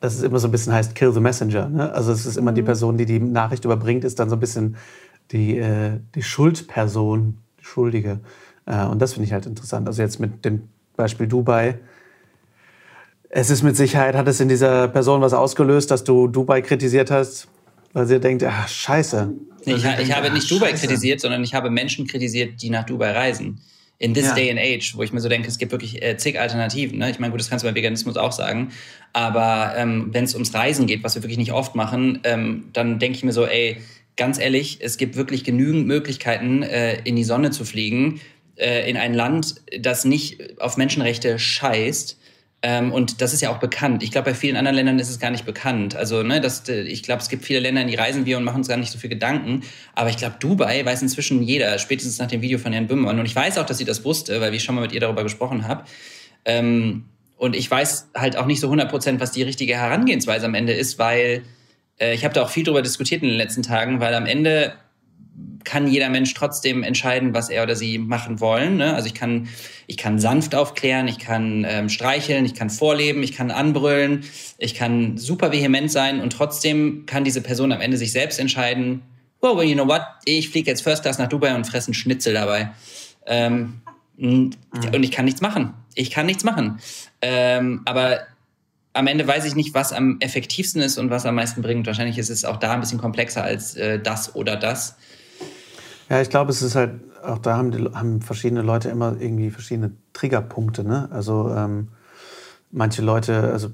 dass 0.00 0.14
es 0.14 0.22
immer 0.22 0.38
so 0.38 0.48
ein 0.48 0.50
bisschen 0.50 0.72
heißt, 0.72 0.94
kill 0.94 1.12
the 1.12 1.20
messenger. 1.20 1.68
Ne? 1.68 1.92
Also 1.92 2.12
es 2.12 2.26
ist 2.26 2.36
immer 2.36 2.50
mhm. 2.50 2.56
die 2.56 2.62
Person, 2.62 2.96
die 2.96 3.06
die 3.06 3.20
Nachricht 3.20 3.64
überbringt, 3.64 4.04
ist 4.04 4.18
dann 4.18 4.28
so 4.28 4.36
ein 4.36 4.40
bisschen 4.40 4.76
die, 5.30 5.58
äh, 5.58 6.00
die 6.14 6.22
Schuldperson, 6.22 7.38
die 7.60 7.64
Schuldige. 7.64 8.20
Äh, 8.66 8.84
und 8.84 9.00
das 9.00 9.14
finde 9.14 9.26
ich 9.26 9.32
halt 9.32 9.46
interessant. 9.46 9.86
Also 9.86 10.02
jetzt 10.02 10.20
mit 10.20 10.44
dem 10.44 10.68
Beispiel 10.96 11.26
Dubai. 11.26 11.78
Es 13.28 13.50
ist 13.50 13.62
mit 13.62 13.76
Sicherheit, 13.76 14.14
hat 14.14 14.28
es 14.28 14.40
in 14.40 14.48
dieser 14.48 14.88
Person 14.88 15.20
was 15.20 15.32
ausgelöst, 15.32 15.90
dass 15.90 16.04
du 16.04 16.28
Dubai 16.28 16.62
kritisiert 16.62 17.10
hast, 17.10 17.48
weil 17.94 18.06
sie 18.06 18.20
denkt, 18.20 18.44
ach, 18.44 18.68
scheiße. 18.68 19.32
Ich, 19.64 19.76
ich, 19.76 19.84
ich 19.84 20.12
habe 20.14 20.30
nicht 20.30 20.50
Dubai 20.50 20.70
scheiße. 20.70 20.86
kritisiert, 20.86 21.20
sondern 21.20 21.42
ich 21.42 21.54
habe 21.54 21.70
Menschen 21.70 22.06
kritisiert, 22.06 22.60
die 22.60 22.68
nach 22.68 22.84
Dubai 22.84 23.12
reisen. 23.12 23.60
In 23.98 24.12
this 24.12 24.24
ja. 24.24 24.34
day 24.34 24.50
and 24.50 24.58
age, 24.58 24.94
wo 24.96 25.02
ich 25.04 25.12
mir 25.12 25.20
so 25.20 25.28
denke, 25.28 25.48
es 25.48 25.56
gibt 25.56 25.72
wirklich 25.72 26.02
äh, 26.02 26.16
zig 26.18 26.38
Alternativen. 26.38 26.98
Ne? 26.98 27.10
Ich 27.10 27.20
meine, 27.20 27.30
gut, 27.30 27.40
das 27.40 27.48
kannst 27.48 27.64
du 27.64 27.68
bei 27.68 27.74
Veganismus 27.74 28.16
auch 28.16 28.32
sagen. 28.32 28.72
Aber 29.12 29.72
ähm, 29.76 30.08
wenn 30.12 30.24
es 30.24 30.34
ums 30.34 30.52
Reisen 30.52 30.86
geht, 30.86 31.04
was 31.04 31.14
wir 31.14 31.22
wirklich 31.22 31.38
nicht 31.38 31.52
oft 31.52 31.76
machen, 31.76 32.20
ähm, 32.24 32.64
dann 32.72 32.98
denke 32.98 33.16
ich 33.16 33.24
mir 33.24 33.32
so, 33.32 33.46
ey, 33.46 33.78
ganz 34.16 34.38
ehrlich, 34.38 34.78
es 34.80 34.96
gibt 34.96 35.14
wirklich 35.14 35.44
genügend 35.44 35.86
Möglichkeiten, 35.86 36.64
äh, 36.64 37.00
in 37.04 37.14
die 37.14 37.24
Sonne 37.24 37.52
zu 37.52 37.64
fliegen, 37.64 38.20
äh, 38.56 38.90
in 38.90 38.96
ein 38.96 39.14
Land, 39.14 39.54
das 39.78 40.04
nicht 40.04 40.60
auf 40.60 40.76
Menschenrechte 40.76 41.38
scheißt. 41.38 42.18
Ähm, 42.66 42.92
und 42.92 43.20
das 43.20 43.34
ist 43.34 43.42
ja 43.42 43.50
auch 43.50 43.58
bekannt. 43.58 44.02
Ich 44.02 44.10
glaube, 44.10 44.30
bei 44.30 44.34
vielen 44.34 44.56
anderen 44.56 44.74
Ländern 44.74 44.98
ist 44.98 45.10
es 45.10 45.18
gar 45.20 45.30
nicht 45.30 45.44
bekannt. 45.44 45.94
Also, 45.96 46.22
ne, 46.22 46.40
das, 46.40 46.66
äh, 46.66 46.80
ich 46.80 47.02
glaube, 47.02 47.20
es 47.20 47.28
gibt 47.28 47.44
viele 47.44 47.60
Länder, 47.60 47.82
in 47.82 47.88
die 47.88 47.94
reisen 47.94 48.24
wir 48.24 48.38
und 48.38 48.44
machen 48.44 48.56
uns 48.56 48.68
gar 48.68 48.78
nicht 48.78 48.90
so 48.90 48.98
viel 48.98 49.10
Gedanken. 49.10 49.64
Aber 49.94 50.08
ich 50.08 50.16
glaube, 50.16 50.36
Dubai 50.40 50.82
weiß 50.82 51.02
inzwischen 51.02 51.42
jeder, 51.42 51.78
spätestens 51.78 52.18
nach 52.18 52.26
dem 52.26 52.40
Video 52.40 52.58
von 52.58 52.72
Herrn 52.72 52.86
Böhmermann. 52.86 53.18
Und 53.18 53.26
ich 53.26 53.36
weiß 53.36 53.58
auch, 53.58 53.66
dass 53.66 53.76
sie 53.76 53.84
das 53.84 54.02
wusste, 54.06 54.40
weil 54.40 54.54
ich 54.54 54.64
schon 54.64 54.76
mal 54.76 54.80
mit 54.80 54.92
ihr 54.92 55.00
darüber 55.00 55.24
gesprochen 55.24 55.68
habe. 55.68 55.84
Ähm, 56.46 57.04
und 57.36 57.54
ich 57.54 57.70
weiß 57.70 58.08
halt 58.14 58.38
auch 58.38 58.46
nicht 58.46 58.60
so 58.60 58.68
100 58.68 58.88
Prozent, 58.88 59.20
was 59.20 59.30
die 59.30 59.42
richtige 59.42 59.74
Herangehensweise 59.74 60.46
am 60.46 60.54
Ende 60.54 60.72
ist, 60.72 60.98
weil 60.98 61.42
äh, 62.00 62.14
ich 62.14 62.24
habe 62.24 62.32
da 62.32 62.44
auch 62.44 62.48
viel 62.48 62.64
darüber 62.64 62.80
diskutiert 62.80 63.22
in 63.22 63.28
den 63.28 63.36
letzten 63.36 63.62
Tagen, 63.62 64.00
weil 64.00 64.14
am 64.14 64.24
Ende 64.24 64.72
kann 65.64 65.86
jeder 65.86 66.08
Mensch 66.10 66.34
trotzdem 66.34 66.82
entscheiden, 66.82 67.34
was 67.34 67.48
er 67.48 67.62
oder 67.62 67.76
sie 67.76 67.98
machen 67.98 68.40
wollen. 68.40 68.76
Ne? 68.76 68.94
Also 68.94 69.06
ich 69.06 69.14
kann, 69.14 69.48
ich 69.86 69.96
kann 69.96 70.18
sanft 70.18 70.54
aufklären, 70.54 71.08
ich 71.08 71.18
kann 71.18 71.66
ähm, 71.68 71.88
streicheln, 71.88 72.44
ich 72.44 72.54
kann 72.54 72.70
vorleben, 72.70 73.22
ich 73.22 73.32
kann 73.32 73.50
anbrüllen, 73.50 74.24
ich 74.58 74.74
kann 74.74 75.16
super 75.18 75.52
vehement 75.52 75.90
sein 75.90 76.20
und 76.20 76.32
trotzdem 76.32 77.04
kann 77.06 77.24
diese 77.24 77.40
Person 77.40 77.72
am 77.72 77.80
Ende 77.80 77.96
sich 77.96 78.12
selbst 78.12 78.38
entscheiden, 78.38 79.02
oh, 79.40 79.56
well, 79.56 79.66
you 79.66 79.74
know 79.74 79.86
what, 79.86 80.02
ich 80.24 80.48
fliege 80.50 80.70
jetzt 80.70 80.82
First 80.82 81.02
Class 81.02 81.18
nach 81.18 81.28
Dubai 81.28 81.54
und 81.54 81.66
fresse 81.66 81.88
einen 81.88 81.94
Schnitzel 81.94 82.34
dabei. 82.34 82.70
Ähm, 83.26 83.80
und 84.16 84.56
ich 85.00 85.10
kann 85.10 85.24
nichts 85.24 85.40
machen. 85.40 85.74
Ich 85.94 86.10
kann 86.10 86.26
nichts 86.26 86.44
machen. 86.44 86.78
Ähm, 87.20 87.82
aber 87.84 88.20
am 88.92 89.06
Ende 89.08 89.26
weiß 89.26 89.44
ich 89.44 89.54
nicht, 89.56 89.74
was 89.74 89.92
am 89.92 90.18
effektivsten 90.20 90.80
ist 90.80 90.98
und 90.98 91.10
was 91.10 91.26
am 91.26 91.34
meisten 91.34 91.62
bringt. 91.62 91.86
Wahrscheinlich 91.86 92.16
ist 92.16 92.30
es 92.30 92.44
auch 92.44 92.58
da 92.58 92.72
ein 92.72 92.80
bisschen 92.80 92.98
komplexer 92.98 93.42
als 93.42 93.74
äh, 93.74 93.98
das 93.98 94.34
oder 94.34 94.56
das. 94.56 94.96
Ja, 96.08 96.20
ich 96.20 96.28
glaube, 96.28 96.50
es 96.50 96.62
ist 96.62 96.74
halt, 96.74 97.00
auch 97.22 97.38
da 97.38 97.56
haben, 97.56 97.70
die, 97.70 97.84
haben 97.94 98.20
verschiedene 98.20 98.62
Leute 98.62 98.90
immer 98.90 99.16
irgendwie 99.18 99.50
verschiedene 99.50 99.92
Triggerpunkte. 100.12 100.84
Ne? 100.84 101.08
Also 101.10 101.52
ähm, 101.54 101.88
manche 102.70 103.02
Leute, 103.02 103.52
also 103.52 103.70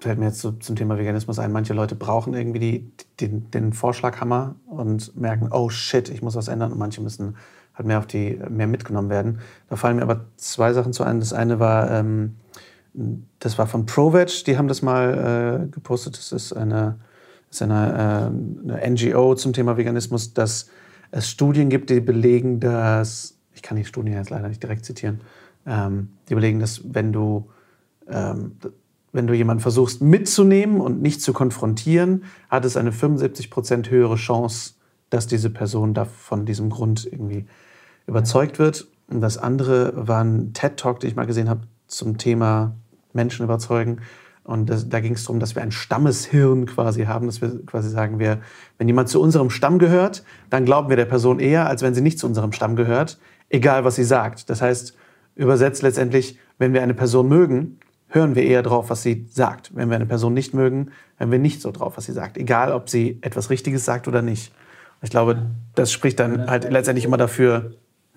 fällt 0.00 0.18
mir 0.18 0.26
jetzt 0.26 0.40
so 0.40 0.52
zum 0.52 0.76
Thema 0.76 0.96
Veganismus 0.96 1.38
ein, 1.38 1.52
manche 1.52 1.74
Leute 1.74 1.94
brauchen 1.94 2.32
irgendwie 2.32 2.58
die, 2.60 2.92
den, 3.20 3.50
den 3.50 3.72
Vorschlaghammer 3.72 4.54
und 4.66 5.16
merken, 5.16 5.48
oh 5.50 5.68
shit, 5.68 6.08
ich 6.08 6.22
muss 6.22 6.36
was 6.36 6.48
ändern. 6.48 6.72
Und 6.72 6.78
manche 6.78 7.00
müssen 7.00 7.36
halt 7.74 7.86
mehr 7.86 7.98
auf 7.98 8.06
die, 8.06 8.40
mehr 8.48 8.66
mitgenommen 8.66 9.10
werden. 9.10 9.40
Da 9.68 9.76
fallen 9.76 9.96
mir 9.96 10.02
aber 10.02 10.24
zwei 10.36 10.72
Sachen 10.72 10.92
zu 10.92 11.04
ein. 11.04 11.20
Das 11.20 11.32
eine 11.32 11.58
war, 11.58 11.90
ähm, 11.90 12.36
das 13.40 13.58
war 13.58 13.66
von 13.66 13.86
ProVeg, 13.86 14.44
die 14.44 14.56
haben 14.56 14.68
das 14.68 14.82
mal 14.82 15.64
äh, 15.64 15.68
gepostet. 15.68 16.16
Das 16.16 16.32
ist 16.32 16.52
eine, 16.52 16.98
ist 17.50 17.60
eine, 17.60 18.32
äh, 18.66 18.72
eine 18.72 18.90
NGO 18.90 19.34
zum 19.34 19.52
Thema 19.52 19.76
Veganismus, 19.76 20.32
dass 20.32 20.70
es 21.10 21.28
Studien 21.28 21.68
gibt, 21.68 21.90
die 21.90 22.00
belegen, 22.00 22.60
dass, 22.60 23.38
ich 23.54 23.62
kann 23.62 23.76
die 23.76 23.84
Studien 23.84 24.14
jetzt 24.14 24.30
leider 24.30 24.48
nicht 24.48 24.62
direkt 24.62 24.84
zitieren, 24.84 25.20
ähm, 25.66 26.10
die 26.28 26.34
belegen, 26.34 26.60
dass 26.60 26.82
wenn 26.92 27.12
du, 27.12 27.48
ähm, 28.08 28.56
wenn 29.12 29.26
du 29.26 29.34
jemanden 29.34 29.62
versuchst 29.62 30.02
mitzunehmen 30.02 30.80
und 30.80 31.00
nicht 31.00 31.22
zu 31.22 31.32
konfrontieren, 31.32 32.24
hat 32.48 32.64
es 32.64 32.76
eine 32.76 32.92
75 32.92 33.50
Prozent 33.50 33.90
höhere 33.90 34.16
Chance, 34.16 34.74
dass 35.10 35.26
diese 35.26 35.50
Person 35.50 35.94
da 35.94 36.04
von 36.04 36.44
diesem 36.44 36.70
Grund 36.70 37.06
irgendwie 37.10 37.46
überzeugt 38.06 38.58
wird. 38.58 38.86
Und 39.08 39.20
das 39.20 39.38
andere 39.38 39.92
war 39.96 40.22
ein 40.22 40.52
TED-Talk, 40.52 41.00
den 41.00 41.08
ich 41.08 41.16
mal 41.16 41.26
gesehen 41.26 41.48
habe 41.48 41.62
zum 41.86 42.18
Thema 42.18 42.74
Menschen 43.12 43.44
überzeugen. 43.44 44.00
Und 44.48 44.70
das, 44.70 44.88
da 44.88 45.00
ging 45.00 45.12
es 45.12 45.24
darum, 45.24 45.40
dass 45.40 45.54
wir 45.54 45.60
ein 45.60 45.72
Stammeshirn 45.72 46.64
quasi 46.64 47.04
haben, 47.04 47.26
dass 47.26 47.42
wir 47.42 47.66
quasi 47.66 47.90
sagen, 47.90 48.18
wir, 48.18 48.38
wenn 48.78 48.88
jemand 48.88 49.10
zu 49.10 49.20
unserem 49.20 49.50
Stamm 49.50 49.78
gehört, 49.78 50.24
dann 50.48 50.64
glauben 50.64 50.88
wir 50.88 50.96
der 50.96 51.04
Person 51.04 51.38
eher, 51.38 51.66
als 51.66 51.82
wenn 51.82 51.92
sie 51.92 52.00
nicht 52.00 52.18
zu 52.18 52.26
unserem 52.26 52.52
Stamm 52.52 52.74
gehört, 52.74 53.18
egal 53.50 53.84
was 53.84 53.96
sie 53.96 54.04
sagt. 54.04 54.48
Das 54.48 54.62
heißt, 54.62 54.96
übersetzt 55.34 55.82
letztendlich, 55.82 56.38
wenn 56.56 56.72
wir 56.72 56.82
eine 56.82 56.94
Person 56.94 57.28
mögen, 57.28 57.78
hören 58.06 58.36
wir 58.36 58.42
eher 58.42 58.62
drauf, 58.62 58.88
was 58.88 59.02
sie 59.02 59.26
sagt. 59.28 59.76
Wenn 59.76 59.90
wir 59.90 59.96
eine 59.96 60.06
Person 60.06 60.32
nicht 60.32 60.54
mögen, 60.54 60.92
hören 61.18 61.30
wir 61.30 61.38
nicht 61.38 61.60
so 61.60 61.70
drauf, 61.70 61.98
was 61.98 62.06
sie 62.06 62.12
sagt. 62.12 62.38
Egal, 62.38 62.72
ob 62.72 62.88
sie 62.88 63.18
etwas 63.20 63.50
Richtiges 63.50 63.84
sagt 63.84 64.08
oder 64.08 64.22
nicht. 64.22 64.54
Ich 65.02 65.10
glaube, 65.10 65.42
das 65.74 65.92
spricht 65.92 66.18
dann 66.20 66.48
halt 66.48 66.70
letztendlich 66.70 67.04
immer 67.04 67.18
dafür. 67.18 67.72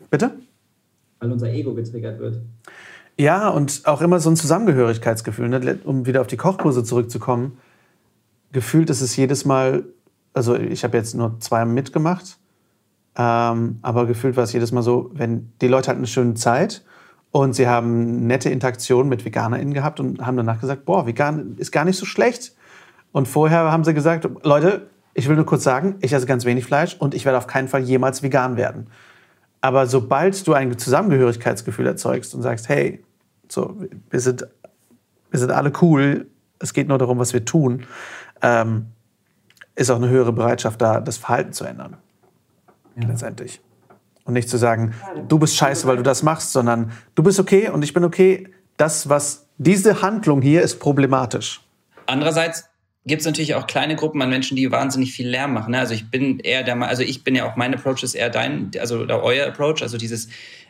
Bitte? 0.10 0.32
Weil 1.20 1.30
unser 1.30 1.52
Ego 1.52 1.74
getriggert 1.74 2.20
wird. 2.20 2.40
Ja, 3.22 3.50
und 3.50 3.84
auch 3.86 4.02
immer 4.02 4.20
so 4.20 4.32
ein 4.32 4.36
Zusammengehörigkeitsgefühl, 4.36 5.48
ne? 5.48 5.80
um 5.84 6.08
wieder 6.08 6.22
auf 6.22 6.28
die 6.28 6.38
Kochkurse 6.38 6.84
zurückzukommen. 6.84 7.60
Gefühlt 8.52 8.90
ist 8.90 9.02
es 9.02 9.16
jedes 9.16 9.46
Mal, 9.46 9.84
also 10.34 10.56
ich 10.56 10.84
habe 10.84 10.98
jetzt 10.98 11.14
nur 11.14 11.40
zwei 11.40 11.64
mitgemacht, 11.66 12.40
ähm, 13.16 13.78
aber 13.84 14.08
gefühlt 14.08 14.38
war 14.38 14.44
es 14.44 14.54
jedes 14.54 14.72
Mal 14.72 14.82
so, 14.82 15.12
wenn 15.14 15.54
die 15.62 15.68
Leute 15.68 15.92
hatten 15.92 16.00
eine 16.00 16.08
schöne 16.08 16.34
Zeit 16.34 16.84
und 17.30 17.54
sie 17.54 17.68
haben 17.68 18.26
nette 18.26 18.50
Interaktionen 18.50 19.08
mit 19.08 19.24
VeganerInnen 19.24 19.76
gehabt 19.76 20.00
und 20.00 20.26
haben 20.26 20.38
danach 20.38 20.60
gesagt, 20.60 20.86
boah, 20.86 21.06
vegan 21.06 21.58
ist 21.58 21.72
gar 21.72 21.86
nicht 21.86 22.00
so 22.00 22.08
schlecht. 22.08 22.56
Und 23.12 23.28
vorher 23.28 23.72
haben 23.72 23.84
sie 23.84 23.94
gesagt, 23.94 24.28
Leute, 24.42 24.90
ich 25.14 25.30
will 25.30 25.36
nur 25.36 25.46
kurz 25.46 25.64
sagen, 25.64 25.98
ich 26.02 26.12
esse 26.12 26.26
ganz 26.26 26.44
wenig 26.44 26.66
Fleisch 26.66 26.96
und 26.98 27.14
ich 27.14 27.26
werde 27.26 27.38
auf 27.38 27.46
keinen 27.46 27.68
Fall 27.68 27.82
jemals 27.82 28.24
vegan 28.24 28.58
werden. 28.58 28.88
Aber 29.64 29.86
sobald 29.86 30.48
du 30.48 30.54
ein 30.54 30.76
Zusammengehörigkeitsgefühl 30.76 31.86
erzeugst 31.86 32.34
und 32.34 32.42
sagst, 32.42 32.68
hey, 32.68 33.04
so, 33.52 33.76
wir, 34.10 34.20
sind, 34.20 34.48
wir 35.30 35.40
sind 35.40 35.52
alle 35.52 35.72
cool, 35.82 36.28
es 36.60 36.74
geht 36.74 36.88
nur 36.88 36.98
darum, 36.98 37.20
was 37.20 37.34
wir 37.34 37.44
tun, 37.44 37.86
ähm, 38.42 38.88
ist 39.76 39.90
auch 39.90 39.98
eine 39.98 40.10
höhere 40.10 40.32
Bereitschaft 40.32 40.82
da, 40.82 41.00
das 41.00 41.18
Verhalten 41.18 41.54
zu 41.54 41.66
ändern. 41.66 41.98
Ja. 42.96 43.08
Letztendlich. 43.08 43.62
Und 44.24 44.34
nicht 44.34 44.50
zu 44.50 44.58
sagen, 44.58 44.94
du 45.28 45.40
bist 45.40 45.56
scheiße, 45.56 45.88
weil 45.88 45.98
du 45.98 46.04
das 46.04 46.24
machst, 46.24 46.52
sondern 46.52 46.92
du 47.16 47.24
bist 47.24 47.40
okay 47.40 47.70
und 47.70 47.84
ich 47.84 47.94
bin 47.94 48.04
okay. 48.04 48.48
Das, 48.78 49.10
was 49.10 49.48
diese 49.58 50.02
Handlung 50.02 50.42
hier 50.42 50.62
ist 50.62 50.80
problematisch. 50.80 51.62
Andererseits 52.06 52.66
gibt 53.06 53.22
es 53.22 53.26
natürlich 53.26 53.56
auch 53.56 53.68
kleine 53.68 53.96
Gruppen 53.96 54.22
an 54.22 54.30
Menschen, 54.30 54.56
die 54.56 54.72
wahnsinnig 54.72 55.12
viel 55.12 55.28
Lärm 55.28 55.54
machen. 55.54 55.72
Ne? 55.72 55.80
Also 55.80 55.94
ich 55.94 56.10
bin 56.10 56.40
eher 56.40 56.64
der, 56.64 56.80
also 56.82 57.04
ich 57.04 57.24
bin 57.24 57.36
ja 57.36 57.52
auch 57.52 57.56
mein 57.56 57.74
Approach 57.74 58.04
ist 58.04 58.16
eher 58.16 58.30
dein, 58.30 58.72
also 58.80 59.00
oder 59.00 59.24
euer 59.24 59.48
Approach, 59.48 59.82
also 59.82 59.98
dieses 59.98 60.30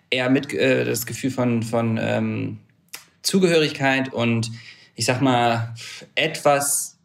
eher 0.10 0.30
mit 0.30 0.54
äh, 0.54 0.86
das 0.86 1.06
Gefühl 1.06 1.32
von 1.32 1.64
von 1.64 2.00
ähm, 2.02 2.60
Zugehörigkeit 3.22 4.14
und 4.14 4.52
ich 4.96 5.06
sag 5.06 5.22
mal 5.22 5.74
etwas 6.16 6.98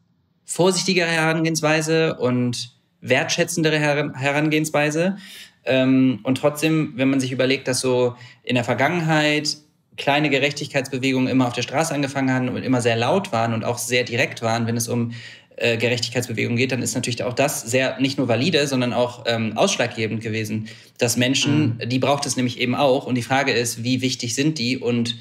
vorsichtigere 0.45 1.09
Herangehensweise 1.09 2.17
und 2.17 2.71
wertschätzendere 3.01 3.79
Herangehensweise. 3.79 5.17
Ähm, 5.65 6.21
und 6.23 6.39
trotzdem, 6.39 6.93
wenn 6.97 7.11
man 7.11 7.21
sich 7.21 7.33
überlegt, 7.33 7.69
dass 7.69 7.81
so 7.81 8.17
in 8.43 8.55
der 8.55 8.65
Vergangenheit 8.65 9.57
kleine 9.97 10.31
Gerechtigkeitsbewegungen 10.31 11.29
immer 11.29 11.47
auf 11.47 11.53
der 11.53 11.63
Straße 11.63 11.95
angefangen 11.95 12.31
haben 12.31 12.49
und 12.49 12.63
immer 12.63 12.81
sehr 12.81 12.97
laut 12.97 13.33
waren 13.33 13.55
und 13.55 13.65
auch 13.65 13.79
sehr 13.79 14.05
direkt 14.05 14.43
waren, 14.43 14.67
wenn 14.67 14.77
es 14.77 14.89
um 14.89 15.13
äh, 15.57 15.79
Gerechtigkeitsbewegungen 15.79 16.59
geht, 16.59 16.73
dann 16.73 16.83
ist 16.83 16.95
natürlich 16.95 17.23
auch 17.23 17.33
das 17.33 17.63
sehr 17.63 17.99
nicht 17.99 18.19
nur 18.19 18.29
valide, 18.29 18.67
sondern 18.67 18.93
auch 18.93 19.25
ähm, 19.27 19.57
ausschlaggebend 19.57 20.21
gewesen. 20.21 20.69
Dass 20.99 21.17
Menschen, 21.17 21.79
mhm. 21.79 21.89
die 21.89 21.99
braucht 21.99 22.27
es 22.27 22.37
nämlich 22.37 22.61
eben 22.61 22.75
auch. 22.75 23.07
Und 23.07 23.15
die 23.15 23.23
Frage 23.23 23.53
ist, 23.53 23.83
wie 23.83 24.03
wichtig 24.03 24.35
sind 24.35 24.59
die 24.59 24.77
und 24.77 25.17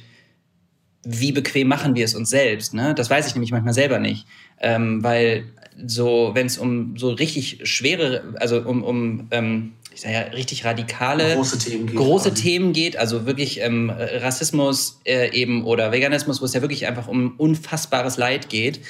wie 1.06 1.32
bequem 1.32 1.68
machen 1.68 1.96
wir 1.96 2.04
es 2.04 2.16
uns 2.16 2.30
selbst? 2.30 2.74
Ne? 2.74 2.94
Das 2.96 3.10
weiß 3.10 3.28
ich 3.28 3.36
nämlich 3.36 3.52
manchmal 3.52 3.74
selber 3.74 4.00
nicht. 4.00 4.26
Ähm, 4.60 5.04
weil 5.04 5.46
so, 5.86 6.32
wenn 6.34 6.48
es 6.48 6.58
um 6.58 6.98
so 6.98 7.10
richtig 7.12 7.60
schwere, 7.64 8.36
also 8.40 8.62
um, 8.62 8.84
um 8.84 9.28
ähm, 9.32 9.74
ich 9.94 10.02
sage 10.02 10.14
ja, 10.14 10.22
richtig 10.22 10.66
radikale 10.66 11.36
große 11.36 11.58
Themen 11.58 11.88
geht, 11.88 11.96
große 11.96 12.34
Themen 12.34 12.74
geht 12.74 12.98
also 12.98 13.26
wirklich 13.26 13.62
ähm, 13.62 13.90
Rassismus 13.90 15.00
äh, 15.06 15.32
eben 15.32 15.64
oder 15.64 15.92
Veganismus, 15.92 16.42
wo 16.42 16.46
es 16.46 16.54
ja 16.54 16.62
wirklich 16.62 16.88
einfach 16.88 17.08
um 17.08 17.36
unfassbares 17.38 18.18
Leid 18.18 18.50
geht. 18.50 18.82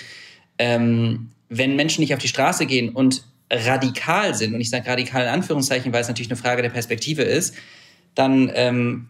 Ähm, 0.57 1.29
wenn 1.49 1.75
Menschen 1.75 2.01
nicht 2.01 2.13
auf 2.13 2.19
die 2.19 2.27
Straße 2.27 2.65
gehen 2.65 2.89
und 2.89 3.23
radikal 3.51 4.33
sind, 4.33 4.55
und 4.55 4.61
ich 4.61 4.69
sage 4.69 4.89
radikal 4.89 5.23
in 5.23 5.29
Anführungszeichen, 5.29 5.93
weil 5.93 6.01
es 6.01 6.07
natürlich 6.07 6.31
eine 6.31 6.37
Frage 6.37 6.61
der 6.61 6.69
Perspektive 6.69 7.21
ist, 7.21 7.53
dann 8.15 8.51
ähm, 8.55 9.07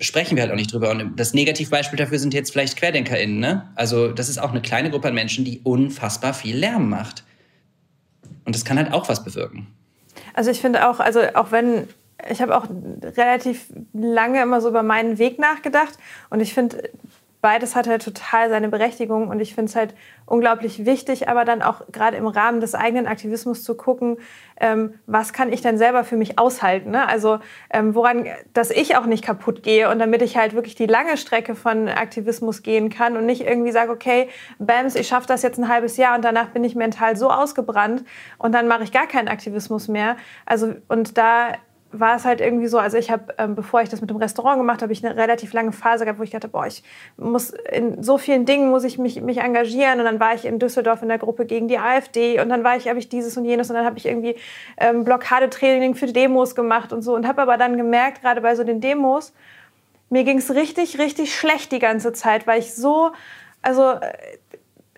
sprechen 0.00 0.36
wir 0.36 0.42
halt 0.42 0.52
auch 0.52 0.56
nicht 0.56 0.72
drüber. 0.72 0.90
Und 0.90 1.18
das 1.18 1.34
Negativbeispiel 1.34 1.98
dafür 1.98 2.18
sind 2.18 2.34
jetzt 2.34 2.52
vielleicht 2.52 2.78
QuerdenkerInnen. 2.78 3.38
Ne? 3.38 3.70
Also 3.74 4.08
das 4.08 4.28
ist 4.28 4.38
auch 4.38 4.50
eine 4.50 4.62
kleine 4.62 4.90
Gruppe 4.90 5.08
an 5.08 5.14
Menschen, 5.14 5.44
die 5.44 5.60
unfassbar 5.62 6.34
viel 6.34 6.56
Lärm 6.56 6.88
macht. 6.88 7.24
Und 8.44 8.54
das 8.54 8.64
kann 8.64 8.78
halt 8.78 8.92
auch 8.92 9.08
was 9.08 9.22
bewirken. 9.22 9.66
Also 10.34 10.50
ich 10.50 10.60
finde 10.60 10.88
auch, 10.88 11.00
also 11.00 11.20
auch 11.34 11.52
wenn 11.52 11.88
ich 12.28 12.42
habe 12.42 12.56
auch 12.56 12.66
relativ 13.16 13.72
lange 13.92 14.42
immer 14.42 14.60
so 14.60 14.68
über 14.68 14.82
meinen 14.82 15.18
Weg 15.18 15.38
nachgedacht 15.38 15.98
und 16.28 16.40
ich 16.40 16.52
finde 16.52 16.90
beides 17.40 17.74
hat 17.74 17.86
halt 17.88 18.02
total 18.02 18.50
seine 18.50 18.68
Berechtigung 18.68 19.28
und 19.28 19.40
ich 19.40 19.54
finde 19.54 19.70
es 19.70 19.76
halt 19.76 19.94
unglaublich 20.26 20.84
wichtig, 20.84 21.28
aber 21.28 21.44
dann 21.44 21.62
auch 21.62 21.82
gerade 21.90 22.16
im 22.16 22.26
Rahmen 22.26 22.60
des 22.60 22.74
eigenen 22.74 23.06
Aktivismus 23.06 23.64
zu 23.64 23.74
gucken, 23.76 24.18
ähm, 24.60 24.94
was 25.06 25.32
kann 25.32 25.52
ich 25.52 25.62
denn 25.62 25.78
selber 25.78 26.04
für 26.04 26.16
mich 26.16 26.38
aushalten? 26.38 26.90
Ne? 26.90 27.08
Also 27.08 27.38
ähm, 27.70 27.94
woran, 27.94 28.26
dass 28.52 28.70
ich 28.70 28.96
auch 28.96 29.06
nicht 29.06 29.24
kaputt 29.24 29.62
gehe 29.62 29.90
und 29.90 29.98
damit 29.98 30.22
ich 30.22 30.36
halt 30.36 30.54
wirklich 30.54 30.74
die 30.74 30.86
lange 30.86 31.16
Strecke 31.16 31.54
von 31.54 31.88
Aktivismus 31.88 32.62
gehen 32.62 32.90
kann 32.90 33.16
und 33.16 33.26
nicht 33.26 33.42
irgendwie 33.42 33.72
sage, 33.72 33.90
okay, 33.90 34.28
Bams, 34.58 34.94
ich 34.94 35.08
schaffe 35.08 35.26
das 35.26 35.42
jetzt 35.42 35.58
ein 35.58 35.68
halbes 35.68 35.96
Jahr 35.96 36.16
und 36.16 36.24
danach 36.24 36.48
bin 36.50 36.62
ich 36.62 36.74
mental 36.74 37.16
so 37.16 37.30
ausgebrannt 37.30 38.04
und 38.38 38.52
dann 38.52 38.68
mache 38.68 38.84
ich 38.84 38.92
gar 38.92 39.06
keinen 39.06 39.28
Aktivismus 39.28 39.88
mehr. 39.88 40.16
Also 40.46 40.74
und 40.88 41.16
da 41.16 41.54
war 41.92 42.16
es 42.16 42.24
halt 42.24 42.40
irgendwie 42.40 42.68
so, 42.68 42.78
also 42.78 42.96
ich 42.96 43.10
habe, 43.10 43.34
ähm, 43.38 43.54
bevor 43.54 43.82
ich 43.82 43.88
das 43.88 44.00
mit 44.00 44.10
dem 44.10 44.16
Restaurant 44.16 44.58
gemacht 44.58 44.82
habe, 44.82 44.92
ich 44.92 45.04
eine 45.04 45.16
relativ 45.16 45.52
lange 45.52 45.72
Phase 45.72 46.04
gehabt, 46.04 46.20
wo 46.20 46.22
ich 46.22 46.30
dachte, 46.30 46.48
boah, 46.48 46.66
ich 46.66 46.84
muss 47.16 47.50
in 47.50 48.02
so 48.02 48.16
vielen 48.16 48.44
Dingen 48.44 48.70
muss 48.70 48.84
ich 48.84 48.98
mich, 48.98 49.20
mich 49.20 49.38
engagieren. 49.38 49.98
Und 49.98 50.04
dann 50.04 50.20
war 50.20 50.34
ich 50.34 50.44
in 50.44 50.58
Düsseldorf 50.58 51.02
in 51.02 51.08
der 51.08 51.18
Gruppe 51.18 51.46
gegen 51.46 51.66
die 51.66 51.78
AfD. 51.78 52.40
Und 52.40 52.48
dann 52.48 52.62
war 52.62 52.76
ich, 52.76 52.88
habe 52.88 52.98
ich 52.98 53.08
dieses 53.08 53.36
und 53.36 53.44
jenes. 53.44 53.70
Und 53.70 53.76
dann 53.76 53.84
habe 53.84 53.98
ich 53.98 54.06
irgendwie 54.06 54.36
ähm, 54.76 55.04
Blockadetraining 55.04 55.94
für 55.96 56.06
Demos 56.06 56.54
gemacht 56.54 56.92
und 56.92 57.02
so. 57.02 57.14
Und 57.14 57.26
habe 57.26 57.42
aber 57.42 57.56
dann 57.56 57.76
gemerkt, 57.76 58.22
gerade 58.22 58.40
bei 58.40 58.54
so 58.54 58.62
den 58.62 58.80
Demos, 58.80 59.32
mir 60.10 60.24
ging 60.24 60.38
es 60.38 60.54
richtig, 60.54 60.98
richtig 60.98 61.34
schlecht 61.34 61.72
die 61.72 61.78
ganze 61.80 62.12
Zeit, 62.12 62.46
weil 62.46 62.60
ich 62.60 62.74
so, 62.74 63.10
also 63.62 63.92
äh, 63.92 64.12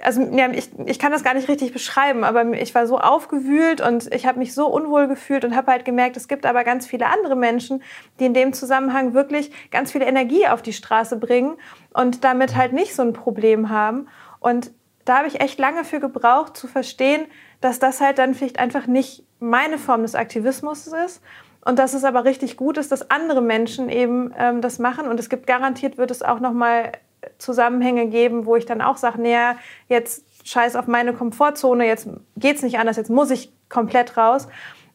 also 0.02 0.20
ja, 0.20 0.50
ich, 0.50 0.70
ich 0.86 0.98
kann 0.98 1.12
das 1.12 1.22
gar 1.22 1.34
nicht 1.34 1.48
richtig 1.48 1.72
beschreiben, 1.72 2.24
aber 2.24 2.44
ich 2.52 2.74
war 2.74 2.86
so 2.86 2.98
aufgewühlt 2.98 3.80
und 3.80 4.12
ich 4.12 4.26
habe 4.26 4.38
mich 4.38 4.52
so 4.52 4.66
unwohl 4.66 5.06
gefühlt 5.06 5.44
und 5.44 5.54
habe 5.54 5.70
halt 5.70 5.84
gemerkt, 5.84 6.16
es 6.16 6.28
gibt 6.28 6.44
aber 6.44 6.64
ganz 6.64 6.86
viele 6.86 7.06
andere 7.06 7.36
Menschen, 7.36 7.82
die 8.18 8.26
in 8.26 8.34
dem 8.34 8.52
Zusammenhang 8.52 9.14
wirklich 9.14 9.52
ganz 9.70 9.92
viel 9.92 10.02
Energie 10.02 10.48
auf 10.48 10.60
die 10.60 10.72
Straße 10.72 11.16
bringen 11.16 11.56
und 11.94 12.24
damit 12.24 12.56
halt 12.56 12.72
nicht 12.72 12.94
so 12.94 13.02
ein 13.02 13.12
Problem 13.12 13.70
haben. 13.70 14.08
Und 14.40 14.72
da 15.04 15.18
habe 15.18 15.28
ich 15.28 15.40
echt 15.40 15.58
lange 15.58 15.84
für 15.84 16.00
gebraucht 16.00 16.56
zu 16.56 16.66
verstehen, 16.66 17.26
dass 17.60 17.78
das 17.78 18.00
halt 18.00 18.18
dann 18.18 18.34
vielleicht 18.34 18.58
einfach 18.58 18.86
nicht 18.86 19.24
meine 19.38 19.78
Form 19.78 20.02
des 20.02 20.14
Aktivismus 20.14 20.88
ist 20.88 21.22
und 21.64 21.78
dass 21.78 21.94
es 21.94 22.04
aber 22.04 22.24
richtig 22.24 22.56
gut 22.56 22.76
ist, 22.76 22.90
dass 22.90 23.10
andere 23.10 23.40
Menschen 23.40 23.88
eben 23.88 24.34
ähm, 24.36 24.60
das 24.60 24.78
machen 24.78 25.06
und 25.06 25.20
es 25.20 25.28
gibt 25.28 25.46
garantiert 25.46 25.96
wird 25.96 26.10
es 26.10 26.22
auch 26.22 26.40
noch 26.40 26.52
mal 26.52 26.92
Zusammenhänge 27.38 28.08
geben, 28.08 28.46
wo 28.46 28.56
ich 28.56 28.66
dann 28.66 28.80
auch 28.80 28.96
sage, 28.96 29.20
naja, 29.20 29.56
jetzt 29.88 30.24
scheiß 30.44 30.76
auf 30.76 30.86
meine 30.86 31.12
Komfortzone, 31.12 31.86
jetzt 31.86 32.08
geht 32.36 32.56
es 32.56 32.62
nicht 32.62 32.78
anders, 32.78 32.96
jetzt 32.96 33.10
muss 33.10 33.30
ich 33.30 33.52
komplett 33.68 34.16
raus. 34.16 34.48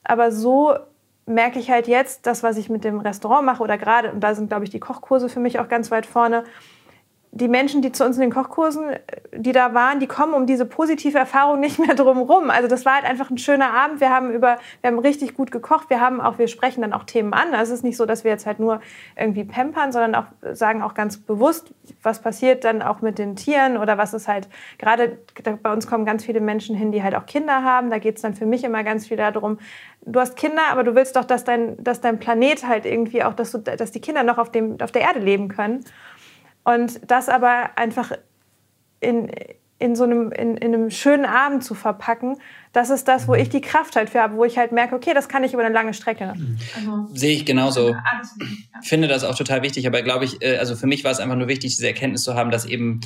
Aber 0.03 0.31
so 0.31 0.75
merke 1.25 1.59
ich 1.59 1.69
halt 1.69 1.87
jetzt, 1.87 2.25
das, 2.25 2.43
was 2.43 2.57
ich 2.57 2.69
mit 2.69 2.83
dem 2.83 2.99
Restaurant 2.99 3.45
mache 3.45 3.61
oder 3.61 3.77
gerade, 3.77 4.11
und 4.11 4.21
da 4.21 4.33
sind, 4.33 4.47
glaube 4.47 4.63
ich, 4.63 4.69
die 4.69 4.79
Kochkurse 4.79 5.29
für 5.29 5.39
mich 5.39 5.59
auch 5.59 5.67
ganz 5.67 5.91
weit 5.91 6.05
vorne, 6.05 6.43
die 7.37 7.47
Menschen, 7.47 7.81
die 7.81 7.91
zu 7.91 8.03
uns 8.03 8.17
in 8.17 8.21
den 8.21 8.31
Kochkursen, 8.31 8.89
äh, 8.89 8.99
die 9.35 9.51
da 9.51 9.73
waren, 9.73 9.99
die 9.99 10.07
kommen 10.07 10.33
um 10.33 10.45
diese 10.45 10.65
positive 10.65 11.17
Erfahrung 11.17 11.59
nicht 11.59 11.79
mehr 11.79 11.95
drum 11.95 12.19
rum. 12.19 12.49
Also 12.49 12.67
das 12.67 12.85
war 12.85 12.95
halt 12.95 13.05
einfach 13.05 13.29
ein 13.29 13.37
schöner 13.37 13.73
Abend. 13.73 14.01
Wir 14.01 14.09
haben 14.09 14.31
über, 14.31 14.57
wir 14.81 14.89
haben 14.89 14.99
richtig 14.99 15.35
gut 15.35 15.51
gekocht. 15.51 15.89
Wir 15.89 16.01
haben 16.01 16.19
auch, 16.19 16.37
wir 16.37 16.47
sprechen 16.47 16.81
dann 16.81 16.93
auch 16.93 17.03
Themen 17.03 17.33
an. 17.33 17.53
Also 17.53 17.73
es 17.73 17.79
ist 17.79 17.83
nicht 17.83 17.97
so, 17.97 18.05
dass 18.05 18.23
wir 18.23 18.31
jetzt 18.31 18.45
halt 18.45 18.59
nur 18.59 18.81
irgendwie 19.15 19.43
pampern, 19.43 19.91
sondern 19.91 20.15
auch 20.15 20.25
sagen 20.53 20.81
auch 20.81 20.93
ganz 20.93 21.17
bewusst, 21.17 21.73
was 22.01 22.21
passiert 22.21 22.63
dann 22.63 22.81
auch 22.81 23.01
mit 23.01 23.19
den 23.19 23.35
Tieren 23.35 23.77
oder 23.77 23.97
was 23.97 24.13
ist 24.13 24.27
halt 24.27 24.47
gerade 24.77 25.17
bei 25.61 25.71
uns 25.71 25.87
kommen 25.87 26.05
ganz 26.05 26.25
viele 26.25 26.41
Menschen 26.41 26.75
hin, 26.75 26.91
die 26.91 27.03
halt 27.03 27.15
auch 27.15 27.25
Kinder 27.25 27.63
haben. 27.63 27.89
Da 27.89 27.99
geht 27.99 28.17
es 28.17 28.21
dann 28.21 28.33
für 28.33 28.45
mich 28.45 28.63
immer 28.63 28.83
ganz 28.83 29.07
viel 29.07 29.17
darum. 29.17 29.59
Du 30.05 30.19
hast 30.19 30.37
Kinder, 30.37 30.61
aber 30.71 30.83
du 30.83 30.95
willst 30.95 31.15
doch, 31.15 31.25
dass 31.25 31.43
dein, 31.43 31.81
dass 31.83 32.01
dein 32.01 32.19
Planet 32.19 32.67
halt 32.67 32.85
irgendwie 32.85 33.23
auch, 33.23 33.33
dass, 33.33 33.51
du, 33.51 33.59
dass 33.59 33.91
die 33.91 34.01
Kinder 34.01 34.23
noch 34.23 34.37
auf, 34.37 34.51
dem, 34.51 34.79
auf 34.81 34.91
der 34.91 35.01
Erde 35.01 35.19
leben 35.19 35.49
können. 35.49 35.83
Und 36.67 36.99
das 37.09 37.29
aber 37.29 37.69
einfach 37.77 38.11
in, 38.99 39.31
in 39.79 39.95
so 39.95 40.03
einem, 40.03 40.33
in, 40.33 40.57
in 40.57 40.73
einem 40.73 40.91
schönen 40.91 41.23
Abend 41.23 41.63
zu 41.63 41.75
verpacken, 41.75 42.35
das 42.73 42.89
ist 42.89 43.07
das, 43.07 43.29
wo 43.29 43.35
ich 43.35 43.47
die 43.47 43.61
Kraft 43.61 43.95
halt 43.95 44.09
für 44.09 44.19
habe, 44.19 44.35
wo 44.35 44.43
ich 44.43 44.57
halt 44.57 44.73
merke, 44.73 44.93
okay, 44.93 45.13
das 45.13 45.29
kann 45.29 45.45
ich 45.45 45.53
über 45.53 45.63
eine 45.63 45.73
lange 45.73 45.93
Strecke. 45.93 46.33
Also, 46.75 47.07
Sehe 47.13 47.37
ich 47.37 47.45
genauso. 47.45 47.95
Ich 48.81 48.89
finde 48.89 49.07
das 49.07 49.23
auch 49.23 49.35
total 49.35 49.61
wichtig, 49.61 49.87
aber 49.87 50.01
glaube 50.01 50.25
ich, 50.25 50.41
äh, 50.41 50.57
also 50.57 50.75
für 50.75 50.87
mich 50.87 51.05
war 51.05 51.11
es 51.11 51.21
einfach 51.21 51.37
nur 51.37 51.47
wichtig, 51.47 51.73
diese 51.73 51.87
Erkenntnis 51.87 52.23
zu 52.23 52.35
haben, 52.35 52.51
dass 52.51 52.65
eben 52.65 52.99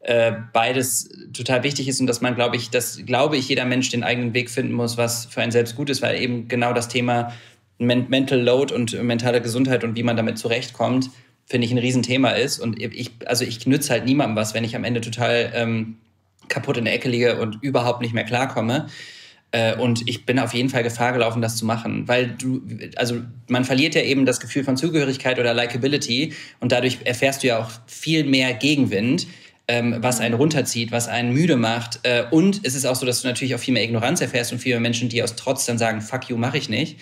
äh, 0.00 0.32
beides 0.54 1.10
total 1.34 1.64
wichtig 1.64 1.88
ist 1.88 2.00
und 2.00 2.06
dass 2.06 2.22
man, 2.22 2.34
glaube 2.34 2.56
ich, 2.56 2.70
dass, 2.70 3.04
glaube 3.04 3.36
ich, 3.36 3.46
jeder 3.46 3.66
Mensch 3.66 3.90
den 3.90 4.04
eigenen 4.04 4.32
Weg 4.32 4.48
finden 4.48 4.72
muss, 4.72 4.96
was 4.96 5.26
für 5.26 5.42
einen 5.42 5.52
selbst 5.52 5.76
gut 5.76 5.90
ist, 5.90 6.00
weil 6.00 6.18
eben 6.18 6.48
genau 6.48 6.72
das 6.72 6.88
Thema 6.88 7.34
Mental 7.76 8.40
Load 8.40 8.72
und 8.72 9.00
mentale 9.02 9.42
Gesundheit 9.42 9.84
und 9.84 9.96
wie 9.96 10.02
man 10.02 10.16
damit 10.16 10.38
zurechtkommt, 10.38 11.10
finde 11.52 11.66
ich, 11.66 11.72
ein 11.72 11.78
Riesenthema 11.78 12.30
ist. 12.30 12.58
Und 12.58 12.80
ich, 12.80 13.12
also 13.26 13.44
ich 13.44 13.66
nütze 13.66 13.90
halt 13.90 14.06
niemandem 14.06 14.36
was, 14.36 14.54
wenn 14.54 14.64
ich 14.64 14.74
am 14.74 14.84
Ende 14.84 15.02
total 15.02 15.52
ähm, 15.54 15.98
kaputt 16.48 16.78
in 16.78 16.86
der 16.86 16.94
Ecke 16.94 17.10
liege 17.10 17.38
und 17.40 17.62
überhaupt 17.62 18.00
nicht 18.00 18.14
mehr 18.14 18.24
klarkomme. 18.24 18.86
Äh, 19.50 19.76
und 19.76 20.08
ich 20.08 20.24
bin 20.24 20.38
auf 20.38 20.54
jeden 20.54 20.70
Fall 20.70 20.82
Gefahr 20.82 21.12
gelaufen, 21.12 21.42
das 21.42 21.56
zu 21.56 21.66
machen, 21.66 22.08
weil 22.08 22.28
du, 22.28 22.62
also 22.96 23.20
man 23.48 23.66
verliert 23.66 23.94
ja 23.94 24.00
eben 24.00 24.24
das 24.24 24.40
Gefühl 24.40 24.64
von 24.64 24.78
Zugehörigkeit 24.78 25.38
oder 25.38 25.52
Likability 25.52 26.32
und 26.58 26.72
dadurch 26.72 27.00
erfährst 27.04 27.42
du 27.42 27.48
ja 27.48 27.58
auch 27.58 27.70
viel 27.86 28.24
mehr 28.24 28.54
Gegenwind, 28.54 29.26
ähm, 29.68 29.96
was 29.98 30.20
einen 30.20 30.34
runterzieht, 30.34 30.90
was 30.90 31.06
einen 31.06 31.34
müde 31.34 31.56
macht. 31.56 32.00
Äh, 32.04 32.24
und 32.30 32.60
es 32.62 32.74
ist 32.74 32.86
auch 32.86 32.96
so, 32.96 33.04
dass 33.04 33.20
du 33.20 33.28
natürlich 33.28 33.54
auch 33.54 33.60
viel 33.60 33.74
mehr 33.74 33.84
Ignoranz 33.84 34.22
erfährst 34.22 34.52
und 34.52 34.58
viel 34.58 34.72
mehr 34.72 34.80
Menschen, 34.80 35.10
die 35.10 35.22
aus 35.22 35.36
Trotz 35.36 35.66
dann 35.66 35.76
sagen, 35.76 36.00
fuck 36.00 36.30
you, 36.30 36.38
mache 36.38 36.56
ich 36.56 36.70
nicht. 36.70 36.98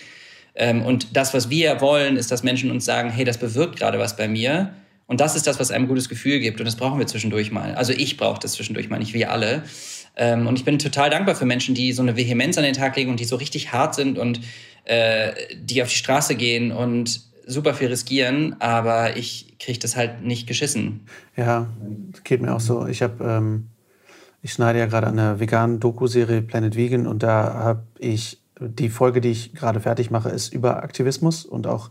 Ähm, 0.54 0.82
und 0.82 1.16
das, 1.16 1.34
was 1.34 1.50
wir 1.50 1.80
wollen, 1.80 2.16
ist, 2.16 2.30
dass 2.30 2.42
Menschen 2.42 2.70
uns 2.70 2.84
sagen, 2.84 3.10
hey, 3.10 3.24
das 3.24 3.38
bewirkt 3.38 3.76
gerade 3.76 3.98
was 3.98 4.16
bei 4.16 4.28
mir. 4.28 4.70
Und 5.06 5.20
das 5.20 5.34
ist 5.34 5.46
das, 5.46 5.58
was 5.58 5.70
einem 5.70 5.84
ein 5.84 5.88
gutes 5.88 6.08
Gefühl 6.08 6.38
gibt. 6.38 6.60
Und 6.60 6.66
das 6.66 6.76
brauchen 6.76 6.98
wir 6.98 7.06
zwischendurch 7.06 7.50
mal. 7.50 7.74
Also 7.74 7.92
ich 7.92 8.16
brauche 8.16 8.40
das 8.40 8.52
zwischendurch 8.52 8.88
mal, 8.88 8.98
nicht 8.98 9.14
wir 9.14 9.32
alle. 9.32 9.64
Ähm, 10.16 10.46
und 10.46 10.58
ich 10.58 10.64
bin 10.64 10.78
total 10.78 11.10
dankbar 11.10 11.34
für 11.34 11.46
Menschen, 11.46 11.74
die 11.74 11.92
so 11.92 12.02
eine 12.02 12.16
Vehemenz 12.16 12.58
an 12.58 12.64
den 12.64 12.74
Tag 12.74 12.96
legen 12.96 13.10
und 13.10 13.20
die 13.20 13.24
so 13.24 13.36
richtig 13.36 13.72
hart 13.72 13.94
sind 13.94 14.18
und 14.18 14.40
äh, 14.84 15.32
die 15.56 15.82
auf 15.82 15.88
die 15.88 15.96
Straße 15.96 16.34
gehen 16.34 16.72
und 16.72 17.22
super 17.46 17.74
viel 17.74 17.88
riskieren, 17.88 18.56
aber 18.60 19.16
ich 19.16 19.56
kriege 19.58 19.78
das 19.78 19.96
halt 19.96 20.22
nicht 20.22 20.46
geschissen. 20.46 21.06
Ja, 21.36 21.68
geht 22.24 22.40
mir 22.40 22.54
auch 22.54 22.60
so. 22.60 22.86
Ich 22.86 23.02
habe, 23.02 23.22
ähm, 23.24 23.68
ich 24.42 24.52
schneide 24.52 24.78
ja 24.78 24.86
gerade 24.86 25.08
an 25.08 25.16
der 25.16 25.40
veganen 25.40 25.80
Doku-Serie 25.80 26.42
Planet 26.42 26.76
Vegan 26.76 27.06
und 27.06 27.22
da 27.22 27.54
habe 27.54 27.82
ich 27.98 28.39
die 28.60 28.88
Folge, 28.88 29.20
die 29.20 29.30
ich 29.30 29.54
gerade 29.54 29.80
fertig 29.80 30.10
mache, 30.10 30.28
ist 30.28 30.52
über 30.52 30.82
Aktivismus 30.82 31.44
und 31.44 31.66
auch 31.66 31.90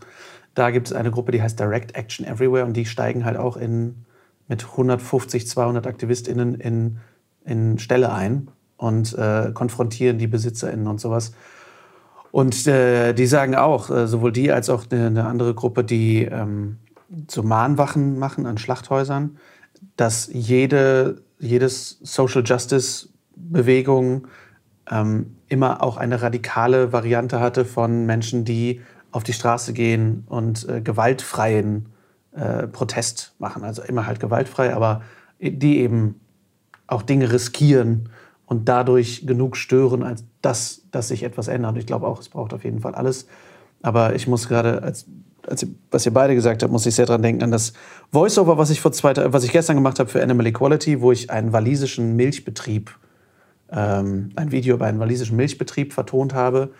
da 0.54 0.70
gibt 0.70 0.88
es 0.88 0.92
eine 0.92 1.10
Gruppe, 1.10 1.32
die 1.32 1.42
heißt 1.42 1.58
Direct 1.58 1.94
Action 1.94 2.26
Everywhere 2.26 2.64
und 2.64 2.76
die 2.76 2.86
steigen 2.86 3.24
halt 3.24 3.36
auch 3.36 3.56
in, 3.56 4.04
mit 4.48 4.64
150, 4.64 5.46
200 5.46 5.86
AktivistInnen 5.86 6.54
in, 6.54 6.98
in 7.44 7.78
Ställe 7.78 8.12
ein 8.12 8.48
und 8.76 9.16
äh, 9.16 9.52
konfrontieren 9.54 10.18
die 10.18 10.26
BesitzerInnen 10.26 10.86
und 10.86 11.00
sowas. 11.00 11.32
Und 12.32 12.66
äh, 12.66 13.12
die 13.12 13.26
sagen 13.26 13.54
auch, 13.54 13.90
äh, 13.90 14.06
sowohl 14.06 14.32
die 14.32 14.50
als 14.52 14.70
auch 14.70 14.84
eine, 14.90 15.06
eine 15.06 15.26
andere 15.26 15.54
Gruppe, 15.54 15.84
die 15.84 16.24
ähm, 16.24 16.78
so 17.28 17.42
Mahnwachen 17.42 18.18
machen 18.18 18.46
an 18.46 18.58
Schlachthäusern, 18.58 19.38
dass 19.96 20.28
jede 20.32 21.22
jedes 21.40 21.98
Social 22.02 22.42
Justice 22.44 23.08
Bewegung 23.34 24.28
ähm, 24.90 25.36
immer 25.50 25.82
auch 25.82 25.98
eine 25.98 26.22
radikale 26.22 26.92
Variante 26.92 27.40
hatte 27.40 27.66
von 27.66 28.06
Menschen, 28.06 28.46
die 28.46 28.80
auf 29.12 29.24
die 29.24 29.32
Straße 29.32 29.72
gehen 29.72 30.24
und 30.28 30.66
äh, 30.68 30.80
gewaltfreien 30.80 31.86
äh, 32.32 32.66
Protest 32.68 33.34
machen. 33.38 33.64
Also 33.64 33.82
immer 33.82 34.06
halt 34.06 34.20
gewaltfrei, 34.20 34.74
aber 34.74 35.02
die 35.40 35.78
eben 35.80 36.20
auch 36.86 37.02
Dinge 37.02 37.32
riskieren 37.32 38.08
und 38.46 38.68
dadurch 38.68 39.26
genug 39.26 39.56
stören, 39.56 40.02
als 40.02 40.24
dass, 40.40 40.82
dass 40.90 41.08
sich 41.08 41.24
etwas 41.24 41.48
ändert. 41.48 41.76
Ich 41.76 41.86
glaube 41.86 42.06
auch, 42.06 42.20
es 42.20 42.28
braucht 42.28 42.54
auf 42.54 42.64
jeden 42.64 42.80
Fall 42.80 42.94
alles. 42.94 43.26
Aber 43.82 44.14
ich 44.14 44.26
muss 44.26 44.48
gerade, 44.48 44.82
als 44.82 45.06
als 45.46 45.66
was 45.90 46.06
ihr 46.06 46.12
beide 46.12 46.34
gesagt 46.34 46.62
habt, 46.62 46.72
muss 46.72 46.86
ich 46.86 46.94
sehr 46.94 47.06
dran 47.06 47.22
denken 47.22 47.42
an 47.42 47.50
das 47.50 47.72
Voiceover, 48.12 48.58
was 48.58 48.70
ich 48.70 48.80
vor 48.80 48.92
zwei, 48.92 49.14
was 49.32 49.44
ich 49.44 49.52
gestern 49.52 49.76
gemacht 49.76 49.98
habe 49.98 50.10
für 50.10 50.22
Animal 50.22 50.46
Equality, 50.46 51.00
wo 51.00 51.12
ich 51.12 51.30
einen 51.30 51.52
walisischen 51.52 52.14
Milchbetrieb, 52.16 52.96
ähm, 53.72 54.30
ein 54.36 54.52
Video 54.52 54.74
über 54.74 54.86
einen 54.86 55.00
walisischen 55.00 55.36
Milchbetrieb 55.36 55.92
vertont 55.92 56.34
habe, 56.34 56.72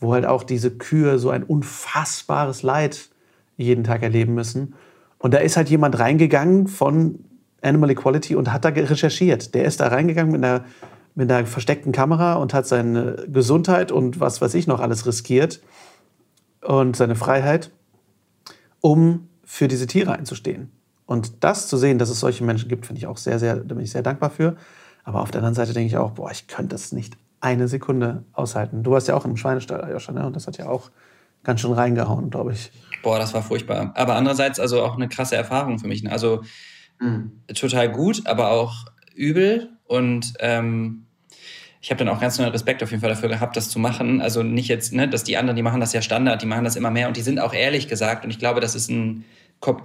wo 0.00 0.12
halt 0.12 0.26
auch 0.26 0.42
diese 0.42 0.70
Kühe 0.70 1.18
so 1.18 1.30
ein 1.30 1.42
unfassbares 1.42 2.62
Leid 2.62 3.08
jeden 3.56 3.84
Tag 3.84 4.02
erleben 4.02 4.34
müssen. 4.34 4.74
Und 5.18 5.32
da 5.32 5.38
ist 5.38 5.56
halt 5.56 5.70
jemand 5.70 5.98
reingegangen 5.98 6.66
von 6.66 7.20
Animal 7.62 7.90
Equality 7.90 8.36
und 8.36 8.52
hat 8.52 8.64
da 8.64 8.68
recherchiert. 8.68 9.54
Der 9.54 9.64
ist 9.64 9.80
da 9.80 9.88
reingegangen 9.88 10.32
mit 10.32 10.44
einer, 10.44 10.64
mit 11.14 11.30
einer 11.30 11.46
versteckten 11.46 11.92
Kamera 11.92 12.34
und 12.34 12.52
hat 12.52 12.66
seine 12.66 13.24
Gesundheit 13.28 13.90
und 13.90 14.20
was 14.20 14.40
weiß 14.40 14.54
ich 14.54 14.66
noch 14.66 14.80
alles 14.80 15.06
riskiert 15.06 15.62
und 16.60 16.96
seine 16.96 17.14
Freiheit, 17.14 17.70
um 18.80 19.28
für 19.44 19.68
diese 19.68 19.86
Tiere 19.86 20.12
einzustehen. 20.12 20.70
Und 21.06 21.44
das 21.44 21.68
zu 21.68 21.76
sehen, 21.76 21.98
dass 21.98 22.08
es 22.08 22.20
solche 22.20 22.44
Menschen 22.44 22.68
gibt, 22.68 22.86
finde 22.86 22.98
ich 22.98 23.06
auch 23.06 23.18
sehr, 23.18 23.38
sehr, 23.38 23.56
da 23.56 23.74
bin 23.74 23.84
ich 23.84 23.92
sehr 23.92 24.02
dankbar 24.02 24.30
für. 24.30 24.56
Aber 25.04 25.20
auf 25.20 25.30
der 25.30 25.40
anderen 25.40 25.54
Seite 25.54 25.72
denke 25.72 25.86
ich 25.86 25.96
auch, 25.96 26.12
boah, 26.12 26.30
ich 26.30 26.46
könnte 26.46 26.74
das 26.74 26.92
nicht 26.92 27.16
eine 27.40 27.68
Sekunde 27.68 28.24
aushalten. 28.32 28.82
Du 28.82 28.90
warst 28.90 29.06
ja 29.06 29.14
auch 29.14 29.26
im 29.26 29.36
Schweinestall, 29.36 29.90
Joscha, 29.90 30.12
ne? 30.12 30.26
Und 30.26 30.34
das 30.34 30.46
hat 30.46 30.56
ja 30.56 30.66
auch 30.66 30.90
ganz 31.44 31.60
schön 31.60 31.72
reingehauen, 31.72 32.30
glaube 32.30 32.52
ich. 32.52 32.70
Boah, 33.02 33.18
das 33.18 33.34
war 33.34 33.42
furchtbar. 33.42 33.92
Aber 33.94 34.16
andererseits 34.16 34.58
also 34.58 34.82
auch 34.82 34.94
eine 34.94 35.08
krasse 35.08 35.36
Erfahrung 35.36 35.78
für 35.78 35.86
mich. 35.86 36.02
Ne? 36.02 36.10
Also 36.10 36.42
mhm. 36.98 37.32
total 37.54 37.90
gut, 37.92 38.26
aber 38.26 38.50
auch 38.50 38.86
übel. 39.14 39.68
Und 39.86 40.32
ähm, 40.40 41.04
ich 41.82 41.90
habe 41.90 42.02
dann 42.02 42.08
auch 42.08 42.18
ganz 42.18 42.38
neuen 42.38 42.50
Respekt 42.50 42.82
auf 42.82 42.90
jeden 42.90 43.02
Fall 43.02 43.10
dafür 43.10 43.28
gehabt, 43.28 43.58
das 43.58 43.68
zu 43.68 43.78
machen. 43.78 44.22
Also 44.22 44.42
nicht 44.42 44.68
jetzt, 44.68 44.94
ne, 44.94 45.06
dass 45.06 45.22
die 45.22 45.36
anderen, 45.36 45.54
die 45.54 45.62
machen 45.62 45.80
das 45.80 45.92
ja 45.92 46.00
Standard, 46.00 46.40
die 46.40 46.46
machen 46.46 46.64
das 46.64 46.76
immer 46.76 46.90
mehr 46.90 47.08
und 47.08 47.18
die 47.18 47.22
sind 47.22 47.38
auch 47.38 47.52
ehrlich 47.52 47.88
gesagt. 47.88 48.24
Und 48.24 48.30
ich 48.30 48.38
glaube, 48.38 48.60
das 48.60 48.74
ist 48.74 48.88
ein, 48.88 49.26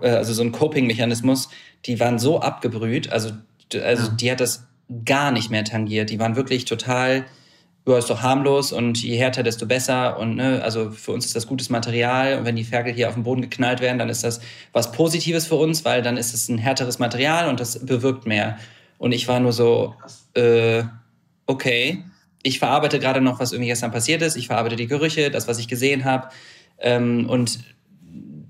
äh, 0.02 0.12
also 0.12 0.32
so 0.32 0.42
ein 0.42 0.54
Coping-Mechanismus. 0.54 1.50
Die 1.86 2.00
waren 2.00 2.18
so 2.18 2.40
abgebrüht, 2.40 3.12
also, 3.12 3.32
also 3.74 4.04
ja. 4.08 4.16
die 4.16 4.32
hat 4.32 4.40
das 4.40 4.69
gar 5.06 5.32
nicht 5.32 5.50
mehr 5.50 5.64
tangiert. 5.64 6.10
Die 6.10 6.20
waren 6.20 6.36
wirklich 6.36 6.66
total 6.66 7.26
ja, 7.90 7.98
ist 7.98 8.10
doch 8.10 8.22
harmlos 8.22 8.72
und 8.72 9.02
je 9.02 9.18
härter, 9.18 9.42
desto 9.42 9.66
besser. 9.66 10.20
Und 10.20 10.36
ne, 10.36 10.62
also 10.64 10.92
für 10.92 11.12
uns 11.12 11.26
ist 11.26 11.36
das 11.36 11.48
gutes 11.48 11.70
Material. 11.70 12.38
Und 12.38 12.46
wenn 12.46 12.56
die 12.56 12.64
Ferkel 12.64 12.94
hier 12.94 13.08
auf 13.08 13.16
den 13.16 13.24
Boden 13.24 13.42
geknallt 13.42 13.80
werden, 13.80 13.98
dann 13.98 14.10
ist 14.10 14.24
das 14.24 14.42
was 14.74 14.92
Positives 14.92 15.48
für 15.48 15.56
uns, 15.56 15.86
weil 15.86 16.02
dann 16.02 16.18
ist 16.18 16.34
es 16.34 16.50
ein 16.50 16.58
härteres 16.58 17.00
Material 17.00 17.50
und 17.50 17.60
das 17.60 17.84
bewirkt 17.86 18.28
mehr. 18.28 18.58
Und 18.98 19.12
ich 19.12 19.28
war 19.28 19.40
nur 19.40 19.54
so, 19.54 19.96
äh, 20.36 20.84
okay, 21.46 22.04
ich 22.44 22.60
verarbeite 22.60 23.00
gerade 23.00 23.22
noch, 23.22 23.40
was 23.40 23.52
irgendwie 23.54 23.70
gestern 23.70 23.92
passiert 23.92 24.22
ist. 24.22 24.36
Ich 24.36 24.48
verarbeite 24.48 24.76
die 24.76 24.88
Gerüche, 24.88 25.32
das, 25.32 25.48
was 25.48 25.58
ich 25.58 25.68
gesehen 25.68 26.06
habe. 26.06 26.30
Ähm, 26.80 27.30
und 27.30 27.60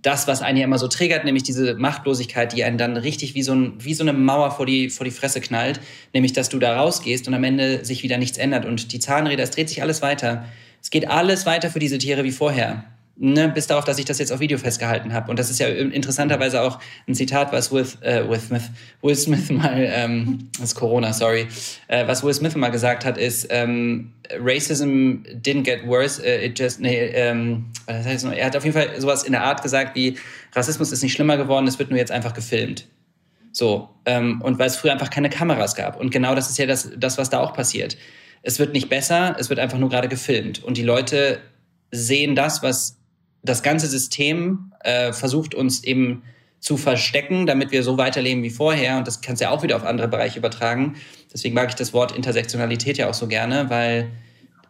das, 0.02 0.28
was 0.28 0.41
einen 0.41 0.58
ja 0.58 0.64
immer 0.64 0.78
so 0.78 0.88
triggert, 0.88 1.26
nämlich 1.26 1.43
diese 1.43 1.76
Machtlosigkeit, 1.76 2.54
die 2.54 2.64
einen 2.64 2.78
dann 2.78 2.97
richtig 2.97 3.36
wie 3.36 3.43
so, 3.43 3.54
ein, 3.54 3.74
wie 3.80 3.93
so 3.93 4.04
eine 4.04 4.14
Mauer 4.14 4.52
vor 4.52 4.66
die, 4.66 4.89
vor 4.89 5.06
die 5.06 5.12
Fresse 5.12 5.41
knallt, 5.41 5.80
nämlich 6.14 6.34
dass 6.34 6.50
du 6.50 6.60
da 6.60 6.78
rausgehst 6.78 7.28
und 7.28 7.34
am 7.34 7.43
Ende 7.43 7.84
sich 7.84 8.04
wieder 8.04 8.18
nichts 8.18 8.38
ändert 8.38 8.66
und 8.66 8.93
die 8.93 9.00
Zahnräder, 9.00 9.43
es 9.43 9.52
dreht 9.52 9.70
sich 9.70 9.82
alles 9.82 10.02
weiter. 10.02 10.45
Es 10.82 10.89
geht 10.89 11.10
alles 11.10 11.45
weiter 11.45 11.70
für 11.70 11.80
diese 11.80 11.97
Tiere 11.97 12.24
wie 12.24 12.32
vorher 12.32 12.86
ne, 13.20 13.49
bis 13.49 13.67
darauf, 13.67 13.84
dass 13.84 13.99
ich 13.99 14.05
das 14.05 14.17
jetzt 14.17 14.32
auf 14.32 14.39
Video 14.39 14.57
festgehalten 14.57 15.13
habe. 15.13 15.30
Und 15.30 15.38
das 15.38 15.49
ist 15.49 15.59
ja 15.59 15.67
interessanterweise 15.67 16.61
auch 16.61 16.80
ein 17.07 17.13
Zitat, 17.13 17.51
was 17.51 17.72
Will, 17.72 17.86
äh, 18.01 18.28
Will 18.28 18.39
Smith, 18.39 18.63
Will 19.01 19.15
Smith 19.15 19.51
mal, 19.51 19.88
ähm, 19.91 20.49
das 20.53 20.70
ist 20.70 20.76
Corona, 20.76 21.11
sorry, 21.11 21.47
äh, 21.88 22.07
was 22.07 22.24
Will 22.24 22.34
Smith 22.34 22.55
mal 22.55 22.70
gesagt 22.70 23.05
hat, 23.05 23.17
ist, 23.17 23.47
ähm, 23.49 24.13
Racism 24.39 25.24
didn't 25.43 25.63
get 25.63 25.86
worse, 25.86 26.22
uh, 26.22 26.45
it 26.45 26.57
just, 26.57 26.80
nee, 26.80 26.97
ähm, 27.13 27.65
was 27.88 28.05
heißt 28.05 28.26
er 28.26 28.45
hat 28.45 28.55
auf 28.55 28.63
jeden 28.63 28.78
Fall 28.78 29.01
sowas 29.01 29.24
in 29.24 29.32
der 29.32 29.43
Art 29.43 29.63
gesagt 29.63 29.95
wie, 29.95 30.17
Rassismus 30.53 30.91
ist 30.91 31.01
nicht 31.01 31.13
schlimmer 31.13 31.36
geworden, 31.36 31.67
es 31.67 31.80
wird 31.80 31.89
nur 31.89 31.97
jetzt 31.97 32.11
einfach 32.11 32.34
gefilmt. 32.34 32.88
So, 33.51 33.89
ähm, 34.05 34.41
und 34.41 34.59
weil 34.59 34.67
es 34.67 34.78
früher 34.78 34.91
einfach 34.91 35.09
keine 35.09 35.30
Kameras 35.30 35.76
gab. 35.76 35.99
Und 35.99 36.11
genau 36.11 36.36
das 36.36 36.49
ist 36.49 36.59
ja 36.59 36.67
das, 36.67 36.91
das, 36.95 37.17
was 37.17 37.32
da 37.32 37.39
auch 37.39 37.53
passiert. 37.53 37.97
Es 38.43 38.59
wird 38.59 38.74
nicht 38.74 38.88
besser, 38.88 39.36
es 39.39 39.49
wird 39.49 39.59
einfach 39.59 39.80
nur 39.80 39.89
gerade 39.89 40.07
gefilmt. 40.07 40.63
Und 40.63 40.78
die 40.78 40.84
Leute 40.84 41.39
sehen 41.91 42.36
das, 42.36 42.61
was 42.61 42.99
das 43.44 43.64
ganze 43.64 43.88
System 43.88 44.74
äh, 44.82 45.14
versucht 45.14 45.56
uns 45.56 45.84
eben 45.84 46.24
zu 46.60 46.76
verstecken, 46.76 47.46
damit 47.46 47.72
wir 47.72 47.84
so 47.84 47.98
weiterleben 47.98 48.44
wie 48.44 48.50
vorher. 48.50 48.98
Und 48.98 49.08
das 49.08 49.22
kannst 49.22 49.42
du 49.42 49.46
ja 49.46 49.52
auch 49.52 49.64
wieder 49.64 49.78
auf 49.78 49.86
andere 49.86 50.08
Bereiche 50.08 50.40
übertragen. 50.40 50.96
Deswegen 51.34 51.56
mag 51.56 51.70
ich 51.70 51.76
das 51.76 51.94
Wort 51.94 52.16
Intersektionalität 52.16 52.98
ja 52.98 53.10
auch 53.10 53.14
so 53.14 53.28
gerne, 53.28 53.70
weil 53.70 54.10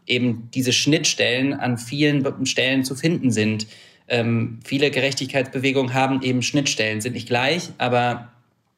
eben 0.05 0.49
diese 0.53 0.73
Schnittstellen 0.73 1.53
an 1.53 1.77
vielen 1.77 2.45
Stellen 2.45 2.83
zu 2.83 2.95
finden 2.95 3.31
sind. 3.31 3.67
Ähm, 4.07 4.59
viele 4.63 4.91
Gerechtigkeitsbewegungen 4.91 5.93
haben 5.93 6.21
eben 6.21 6.41
Schnittstellen, 6.41 7.01
sind 7.01 7.13
nicht 7.13 7.27
gleich, 7.27 7.69
aber 7.77 8.29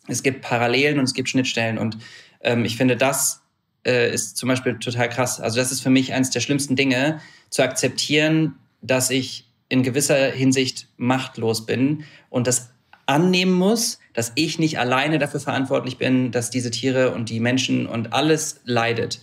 es 0.08 0.24
gibt 0.24 0.42
Parallelen 0.42 1.00
und 1.00 1.06
es 1.06 1.14
gibt 1.14 1.30
Schnittstellen. 1.30 1.78
Und 1.78 1.98
ähm, 2.42 2.66
ich 2.66 2.76
finde, 2.76 2.98
das 2.98 3.42
äh, 3.86 4.14
ist 4.14 4.38
zum 4.38 4.50
Beispiel 4.50 4.78
total 4.78 5.10
krass. 5.10 5.40
Also 5.40 5.58
das 5.58 5.72
ist 5.72 5.82
für 5.82 5.90
mich 5.90 6.14
eines 6.14 6.30
der 6.30 6.42
schlimmsten 6.42 6.76
Dinge, 6.76 7.20
zu 7.50 7.64
akzeptieren, 7.64 8.56
dass 8.82 9.10
ich 9.10 9.46
in 9.72 9.84
gewisser 9.84 10.32
Hinsicht 10.32 10.88
machtlos 10.98 11.66
bin 11.66 12.04
und 12.30 12.48
das 12.48 12.72
annehmen 13.06 13.54
muss, 13.54 14.00
dass 14.14 14.32
ich 14.36 14.60
nicht 14.60 14.80
alleine 14.80 15.18
dafür 15.18 15.40
verantwortlich 15.40 15.98
bin, 15.98 16.32
dass 16.32 16.50
diese 16.50 16.72
Tiere 16.72 17.14
und 17.14 17.30
die 17.30 17.40
Menschen 17.40 17.88
und 17.88 18.14
alles 18.14 18.62
leidet. 18.66 19.20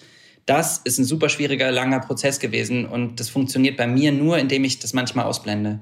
Das 0.46 0.78
ist 0.78 0.98
ein 0.98 1.04
super 1.04 1.28
schwieriger, 1.28 1.70
langer 1.70 2.00
Prozess 2.00 2.40
gewesen 2.40 2.86
und 2.86 3.20
das 3.20 3.28
funktioniert 3.28 3.76
bei 3.76 3.86
mir 3.86 4.10
nur, 4.10 4.38
indem 4.38 4.64
ich 4.64 4.78
das 4.78 4.94
manchmal 4.94 5.26
ausblende. 5.26 5.80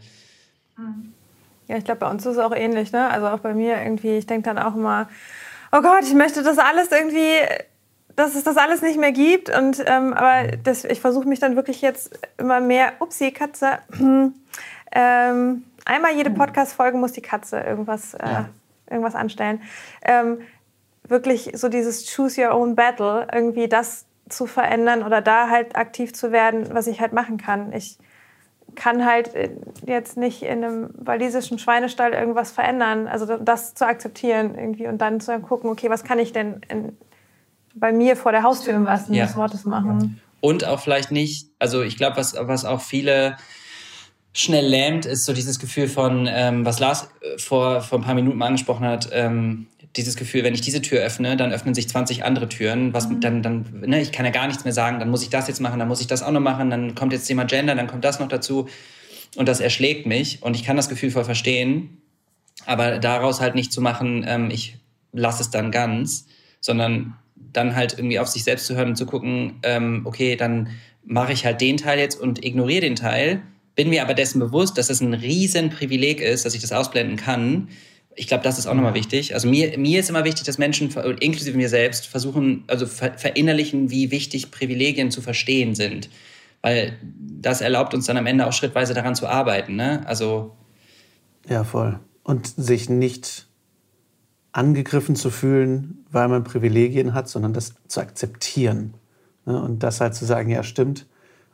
Ja, 1.69 1.77
ich 1.77 1.85
glaube, 1.85 2.01
bei 2.01 2.11
uns 2.11 2.27
ist 2.27 2.33
es 2.33 2.39
auch 2.39 2.55
ähnlich. 2.55 2.93
Ne? 2.93 3.09
Also 3.09 3.29
auch 3.29 3.41
bei 3.41 3.55
mir 3.55 3.81
irgendwie, 3.81 4.19
ich 4.19 4.27
denke 4.27 4.53
dann 4.53 4.59
auch 4.59 4.75
immer, 4.75 5.09
oh 5.73 5.81
Gott, 5.81 6.03
ich 6.03 6.15
möchte 6.15 6.43
das 6.43 6.59
alles 6.59 6.91
irgendwie 6.91 7.39
dass 8.17 8.35
es 8.35 8.45
das 8.45 8.57
alles 8.57 8.83
nicht 8.83 8.99
mehr 8.99 9.13
gibt. 9.13 9.57
Und, 9.57 9.83
ähm, 9.87 10.15
aber 10.15 10.57
das, 10.57 10.85
ich 10.85 11.01
versuche 11.01 11.29
mich 11.29 11.39
dann 11.39 11.55
wirklich 11.55 11.83
jetzt 11.83 12.19
immer 12.39 12.61
mehr, 12.61 12.95
upsie, 13.01 13.31
Katze, 13.31 13.79
ähm, 14.93 15.65
einmal 15.85 16.15
jede 16.17 16.31
Podcast-Folge 16.31 16.97
muss 16.97 17.13
die 17.13 17.23
Katze 17.23 17.61
irgendwas, 17.61 18.15
äh, 18.15 18.27
ja. 18.27 18.49
irgendwas 18.91 19.15
anstellen. 19.15 19.63
Ähm, 20.03 20.41
wirklich 21.05 21.53
so 21.55 21.69
dieses 21.69 22.13
Choose 22.13 22.43
Your 22.43 22.55
Own 22.55 22.75
Battle, 22.75 23.29
irgendwie 23.33 23.69
das 23.69 24.07
zu 24.29 24.47
verändern 24.47 25.05
oder 25.05 25.21
da 25.21 25.51
halt 25.51 25.77
aktiv 25.77 26.13
zu 26.13 26.33
werden, 26.33 26.69
was 26.73 26.89
ich 26.89 27.01
halt 27.01 27.13
machen 27.13 27.39
kann. 27.39 27.73
Ich 27.73 27.99
kann 28.75 29.07
halt 29.07 29.35
äh, 29.35 29.51
jetzt 29.87 30.17
nicht 30.17 30.43
in 30.43 30.65
einem 30.65 30.91
walisischen 30.97 31.59
Schweinestall 31.59 32.13
irgendwas 32.13 32.51
verändern, 32.51 33.07
also 33.07 33.37
das 33.37 33.75
zu 33.75 33.87
akzeptieren 33.87 34.57
irgendwie 34.57 34.89
und 34.89 34.99
dann 34.99 35.21
zu 35.21 35.39
gucken, 35.41 35.71
okay, 35.71 35.91
was 35.91 36.03
kann 36.03 36.19
ich 36.19 36.33
denn 36.33 36.61
in, 36.69 36.97
bei 37.77 37.93
mir 37.93 38.17
vor 38.17 38.33
der 38.33 38.43
Haustür 38.43 38.75
im 38.75 38.87
wahrsten 38.87 39.15
ja. 39.15 39.27
des 39.27 39.37
Wortes 39.37 39.65
machen. 39.65 40.21
Und 40.41 40.65
auch 40.65 40.81
vielleicht 40.81 41.13
nicht, 41.13 41.49
also 41.59 41.83
ich 41.83 41.97
glaube, 41.97 42.17
was, 42.17 42.35
was 42.39 42.65
auch 42.65 42.81
viele 42.81 43.37
schnell 44.33 44.67
lähmt, 44.67 45.07
ist 45.07 45.25
so 45.25 45.33
dieses 45.33 45.59
Gefühl 45.59 45.89
von, 45.89 46.29
ähm, 46.31 46.65
was 46.67 46.79
Lars 46.79 47.09
äh, 47.21 47.39
vor, 47.39 47.81
vor 47.81 47.99
ein 47.99 48.05
paar 48.05 48.15
Minuten 48.15 48.43
angesprochen 48.43 48.87
hat, 48.87 49.09
ähm, 49.13 49.67
dieses 49.97 50.17
Gefühl, 50.17 50.45
wenn 50.45 50.53
ich 50.53 50.61
diese 50.61 50.83
Tür 50.83 51.01
öffne, 51.01 51.39
dann 51.39 51.53
öffnen 51.53 51.75
sich 51.75 51.89
20 51.89 52.23
andere 52.23 52.49
Türen. 52.49 52.93
Was, 52.93 53.09
mhm. 53.09 53.21
dann, 53.21 53.43
dann, 53.43 53.65
ne, 53.87 54.03
ich 54.03 54.13
kann 54.13 54.27
ja 54.27 54.31
gar 54.31 54.47
nichts 54.47 54.65
mehr 54.65 54.75
sagen, 54.75 54.99
dann 54.99 55.09
muss 55.09 55.23
ich 55.23 55.31
das 55.31 55.49
jetzt 55.49 55.61
machen, 55.61 55.79
dann 55.79 55.89
muss 55.89 56.03
ich 56.03 56.07
das 56.07 56.23
auch 56.23 56.31
noch 56.31 56.41
machen, 56.41 56.69
dann 56.69 56.95
kommt 56.95 57.15
jetzt 57.15 57.27
Thema 57.27 57.45
Gender, 57.45 57.75
dann 57.75 57.87
kommt 57.87 58.05
das 58.05 58.21
noch 58.21 58.29
dazu. 58.29 58.69
Und 59.37 59.49
das 59.49 59.61
erschlägt 59.61 60.07
mich 60.07 60.43
und 60.43 60.55
ich 60.55 60.65
kann 60.65 60.77
das 60.77 60.89
Gefühl 60.89 61.11
voll 61.11 61.25
verstehen. 61.25 62.03
Aber 62.67 62.99
daraus 62.99 63.41
halt 63.41 63.55
nicht 63.55 63.73
zu 63.73 63.81
machen, 63.81 64.25
ähm, 64.27 64.51
ich 64.51 64.77
lasse 65.13 65.43
es 65.43 65.51
dann 65.51 65.71
ganz, 65.71 66.27
sondern 66.61 67.17
dann 67.37 67.75
halt 67.75 67.95
irgendwie 67.99 68.19
auf 68.19 68.29
sich 68.29 68.45
selbst 68.45 68.67
zu 68.67 68.77
hören 68.77 68.91
und 68.91 68.97
zu 68.97 69.07
gucken, 69.07 69.55
ähm, 69.63 70.03
okay, 70.05 70.37
dann 70.37 70.69
mache 71.05 71.33
ich 71.33 71.45
halt 71.47 71.61
den 71.61 71.77
Teil 71.77 71.99
jetzt 71.99 72.21
und 72.21 72.45
ignoriere 72.45 72.81
den 72.81 72.97
Teil, 72.97 73.43
bin 73.75 73.91
mir 73.91 74.03
aber 74.03 74.15
dessen 74.15 74.41
bewusst, 74.41 74.79
dass 74.79 74.91
es 74.91 74.99
das 74.99 75.07
ein 75.07 75.15
riesen 75.15 75.71
Privileg 75.71 76.21
ist, 76.21 76.45
dass 76.45 76.55
ich 76.55 76.63
das 76.63 76.73
ausblenden 76.73 77.17
kann. 77.17 77.69
Ich 78.15 78.27
glaube, 78.27 78.43
das 78.43 78.59
ist 78.59 78.67
auch 78.67 78.75
nochmal 78.75 78.95
wichtig. 78.95 79.35
Also 79.35 79.49
mir, 79.49 79.77
mir 79.79 80.01
ist 80.01 80.09
immer 80.09 80.25
wichtig, 80.25 80.45
dass 80.45 80.57
Menschen, 80.57 80.91
inklusive 81.21 81.57
mir 81.57 81.69
selbst, 81.69 82.07
versuchen, 82.07 82.65
also 82.67 82.87
verinnerlichen, 82.87 83.91
wie 83.91 84.11
wichtig 84.11 84.51
Privilegien 84.51 85.11
zu 85.11 85.21
verstehen 85.21 85.75
sind. 85.75 86.09
Weil 86.63 86.97
das 87.03 87.61
erlaubt 87.61 87.93
uns 87.93 88.07
dann 88.07 88.17
am 88.17 88.27
Ende 88.27 88.47
auch 88.47 88.55
schrittweise 88.55 88.95
daran 88.95 89.15
zu 89.15 89.29
arbeiten. 89.29 89.77
Ne? 89.77 90.03
Also 90.07 90.57
ja, 91.49 91.65
voll. 91.65 92.01
Und 92.23 92.47
sich 92.57 92.89
nicht 92.89 93.47
angegriffen 94.57 95.17
zu 95.17 95.31
fühlen, 95.31 96.05
weil 96.11 96.29
man 96.29 96.43
Privilegien 96.43 97.13
hat, 97.13 97.29
sondern 97.29 97.53
das 97.53 97.75
zu 97.89 98.01
akzeptieren. 98.01 98.95
Ne? 99.45 99.61
Und 99.61 99.83
das 99.83 100.01
halt 100.01 100.15
zu 100.15 100.25
sagen, 100.25 100.51
ja, 100.51 100.63
stimmt. 100.63 101.07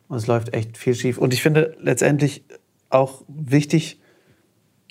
Und 0.09 0.18
es 0.18 0.26
läuft 0.26 0.55
echt 0.55 0.78
viel 0.78 0.94
schief. 0.94 1.18
Und 1.18 1.34
ich 1.34 1.42
finde 1.42 1.76
letztendlich 1.80 2.44
auch 2.90 3.22
wichtig, 3.26 4.00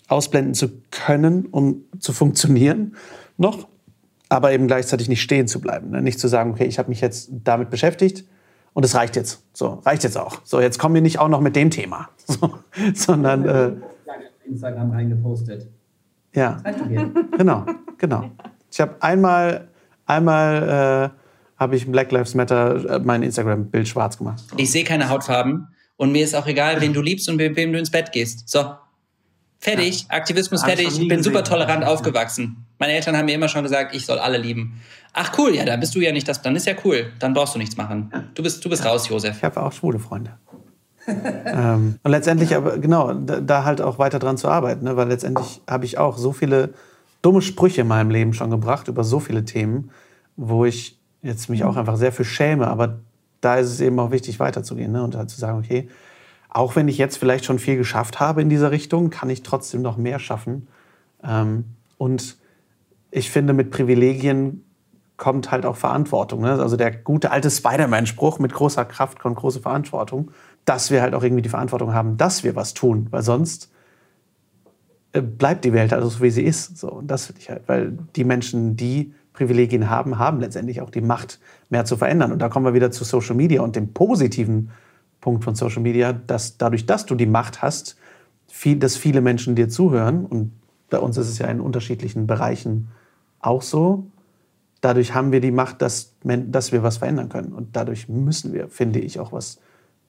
ausblenden 0.09 0.53
zu 0.55 0.81
können, 0.91 1.45
um 1.45 1.85
zu 1.99 2.11
funktionieren 2.11 2.95
noch, 3.37 3.69
aber 4.27 4.51
eben 4.51 4.67
gleichzeitig 4.67 5.07
nicht 5.07 5.21
stehen 5.21 5.47
zu 5.47 5.61
bleiben. 5.61 5.91
Ne? 5.91 6.01
Nicht 6.01 6.19
zu 6.19 6.27
sagen, 6.27 6.51
okay, 6.51 6.65
ich 6.65 6.79
habe 6.79 6.89
mich 6.89 6.99
jetzt 6.99 7.29
damit 7.45 7.69
beschäftigt 7.69 8.25
und 8.73 8.83
es 8.83 8.93
reicht 8.93 9.15
jetzt. 9.15 9.43
So, 9.53 9.75
reicht 9.85 10.03
jetzt 10.03 10.17
auch. 10.17 10.41
So, 10.43 10.59
jetzt 10.59 10.79
kommen 10.79 10.95
wir 10.95 11.01
nicht 11.01 11.19
auch 11.19 11.29
noch 11.29 11.39
mit 11.41 11.55
dem 11.55 11.69
Thema. 11.69 12.09
So, 12.27 12.59
sondern. 12.93 13.45
Äh, 13.45 13.71
Instagram 14.45 14.91
reingepostet. 14.91 15.67
Ja, 16.33 16.61
genau, 17.37 17.65
genau. 18.01 18.29
Ich 18.69 18.81
habe 18.81 18.95
einmal, 18.99 19.69
einmal 20.05 21.13
äh, 21.13 21.59
habe 21.61 21.75
ich 21.75 21.89
Black 21.89 22.11
Lives 22.11 22.35
Matter 22.35 22.95
äh, 22.95 22.99
mein 22.99 23.23
Instagram-Bild 23.23 23.87
schwarz 23.87 24.17
gemacht. 24.17 24.43
Ich 24.57 24.71
sehe 24.71 24.83
keine 24.83 25.07
Hautfarben 25.07 25.67
und 25.95 26.11
mir 26.11 26.23
ist 26.23 26.35
auch 26.35 26.47
egal, 26.47 26.81
wen 26.81 26.91
du 26.91 27.01
liebst 27.01 27.29
und 27.29 27.37
mit 27.37 27.55
wem 27.55 27.71
du 27.71 27.79
ins 27.79 27.91
Bett 27.91 28.11
gehst. 28.11 28.49
So, 28.49 28.73
fertig, 29.59 30.01
ja. 30.01 30.17
Aktivismus 30.17 30.63
fertig. 30.63 30.87
Ich 30.99 31.07
bin 31.07 31.23
super 31.23 31.43
tolerant 31.43 31.85
aufgewachsen. 31.85 32.65
Meine 32.79 32.93
Eltern 32.93 33.15
haben 33.15 33.25
mir 33.25 33.35
immer 33.35 33.47
schon 33.47 33.63
gesagt, 33.63 33.95
ich 33.95 34.05
soll 34.05 34.19
alle 34.19 34.37
lieben. 34.37 34.81
Ach 35.13 35.37
cool, 35.37 35.55
ja, 35.55 35.63
dann 35.63 35.79
bist 35.79 35.93
du 35.93 35.99
ja 35.99 36.11
nicht 36.11 36.27
das, 36.27 36.41
dann 36.41 36.55
ist 36.55 36.65
ja 36.65 36.73
cool, 36.83 37.11
dann 37.19 37.33
brauchst 37.33 37.53
du 37.53 37.59
nichts 37.59 37.77
machen. 37.77 38.11
Du 38.33 38.41
bist, 38.43 38.63
du 38.65 38.69
bist 38.69 38.85
raus, 38.85 39.07
Josef. 39.09 39.37
Ich 39.37 39.43
habe 39.43 39.61
auch 39.61 39.71
schwule 39.71 39.99
Freunde. 39.99 40.31
ähm, 41.07 41.99
und 42.03 42.11
letztendlich 42.11 42.55
aber, 42.55 42.77
genau, 42.77 43.13
da, 43.13 43.39
da, 43.39 43.65
halt 43.65 43.81
auch 43.81 43.97
weiter 43.99 44.19
dran 44.19 44.37
zu 44.37 44.47
arbeiten, 44.47 44.85
ne? 44.85 44.95
weil 44.95 45.07
letztendlich 45.07 45.61
habe 45.67 45.85
ich 45.85 45.97
auch 45.97 46.17
so 46.17 46.31
viele 46.31 46.73
dumme 47.21 47.41
Sprüche 47.41 47.81
in 47.81 47.87
meinem 47.87 48.09
Leben 48.09 48.33
schon 48.33 48.49
gebracht 48.49 48.87
über 48.87 49.03
so 49.03 49.19
viele 49.19 49.45
Themen, 49.45 49.91
wo 50.35 50.65
ich 50.65 50.99
jetzt 51.21 51.49
mich 51.49 51.63
auch 51.63 51.75
einfach 51.75 51.97
sehr 51.97 52.11
für 52.11 52.25
schäme, 52.25 52.67
aber 52.67 52.99
da 53.41 53.57
ist 53.57 53.69
es 53.69 53.81
eben 53.81 53.99
auch 53.99 54.11
wichtig 54.11 54.39
weiterzugehen 54.39 54.91
ne? 54.91 55.03
und 55.03 55.15
halt 55.15 55.29
zu 55.29 55.39
sagen, 55.39 55.59
okay, 55.59 55.89
auch 56.49 56.75
wenn 56.75 56.87
ich 56.87 56.97
jetzt 56.97 57.17
vielleicht 57.17 57.45
schon 57.45 57.59
viel 57.59 57.77
geschafft 57.77 58.19
habe 58.19 58.41
in 58.41 58.49
dieser 58.49 58.71
Richtung, 58.71 59.09
kann 59.09 59.29
ich 59.29 59.43
trotzdem 59.43 59.81
noch 59.81 59.97
mehr 59.97 60.19
schaffen. 60.19 60.67
Ähm, 61.23 61.65
und 61.97 62.37
ich 63.09 63.29
finde, 63.29 63.53
mit 63.53 63.71
Privilegien 63.71 64.65
kommt 65.17 65.51
halt 65.51 65.65
auch 65.65 65.75
Verantwortung. 65.75 66.41
Ne? 66.41 66.51
Also 66.59 66.75
der 66.75 66.91
gute 66.91 67.31
alte 67.31 67.49
Spider-Man-Spruch, 67.49 68.39
mit 68.39 68.53
großer 68.53 68.85
Kraft 68.85 69.19
kommt 69.19 69.37
große 69.37 69.61
Verantwortung 69.61 70.31
dass 70.65 70.91
wir 70.91 71.01
halt 71.01 71.13
auch 71.13 71.23
irgendwie 71.23 71.41
die 71.41 71.49
Verantwortung 71.49 71.93
haben, 71.93 72.17
dass 72.17 72.43
wir 72.43 72.55
was 72.55 72.73
tun, 72.73 73.07
weil 73.09 73.23
sonst 73.23 73.70
bleibt 75.11 75.65
die 75.65 75.73
Welt 75.73 75.93
also 75.93 76.09
so, 76.09 76.21
wie 76.21 76.29
sie 76.29 76.43
ist. 76.43 76.77
So, 76.77 76.91
und 76.91 77.07
das 77.07 77.27
finde 77.27 77.41
ich 77.41 77.49
halt, 77.49 77.63
weil 77.67 77.97
die 78.15 78.23
Menschen, 78.23 78.75
die 78.75 79.13
Privilegien 79.33 79.89
haben, 79.89 80.19
haben 80.19 80.39
letztendlich 80.39 80.81
auch 80.81 80.89
die 80.89 81.01
Macht, 81.01 81.39
mehr 81.69 81.85
zu 81.85 81.97
verändern. 81.97 82.31
Und 82.31 82.39
da 82.39 82.49
kommen 82.49 82.65
wir 82.65 82.73
wieder 82.73 82.91
zu 82.91 83.03
Social 83.03 83.35
Media 83.35 83.61
und 83.61 83.75
dem 83.75 83.93
positiven 83.93 84.71
Punkt 85.21 85.43
von 85.43 85.55
Social 85.55 85.81
Media, 85.81 86.13
dass 86.13 86.57
dadurch, 86.57 86.85
dass 86.85 87.05
du 87.05 87.15
die 87.15 87.25
Macht 87.25 87.61
hast, 87.61 87.95
viel, 88.47 88.77
dass 88.77 88.97
viele 88.97 89.21
Menschen 89.21 89.55
dir 89.55 89.69
zuhören, 89.69 90.25
und 90.25 90.51
bei 90.89 90.99
uns 90.99 91.17
ist 91.17 91.29
es 91.29 91.39
ja 91.39 91.47
in 91.47 91.61
unterschiedlichen 91.61 92.27
Bereichen 92.27 92.89
auch 93.39 93.61
so, 93.61 94.07
dadurch 94.81 95.13
haben 95.13 95.31
wir 95.31 95.39
die 95.39 95.51
Macht, 95.51 95.81
dass, 95.81 96.15
dass 96.23 96.71
wir 96.71 96.83
was 96.83 96.97
verändern 96.97 97.29
können. 97.29 97.53
Und 97.53 97.75
dadurch 97.75 98.09
müssen 98.09 98.51
wir, 98.53 98.67
finde 98.67 98.99
ich, 98.99 99.19
auch 99.19 99.31
was 99.31 99.59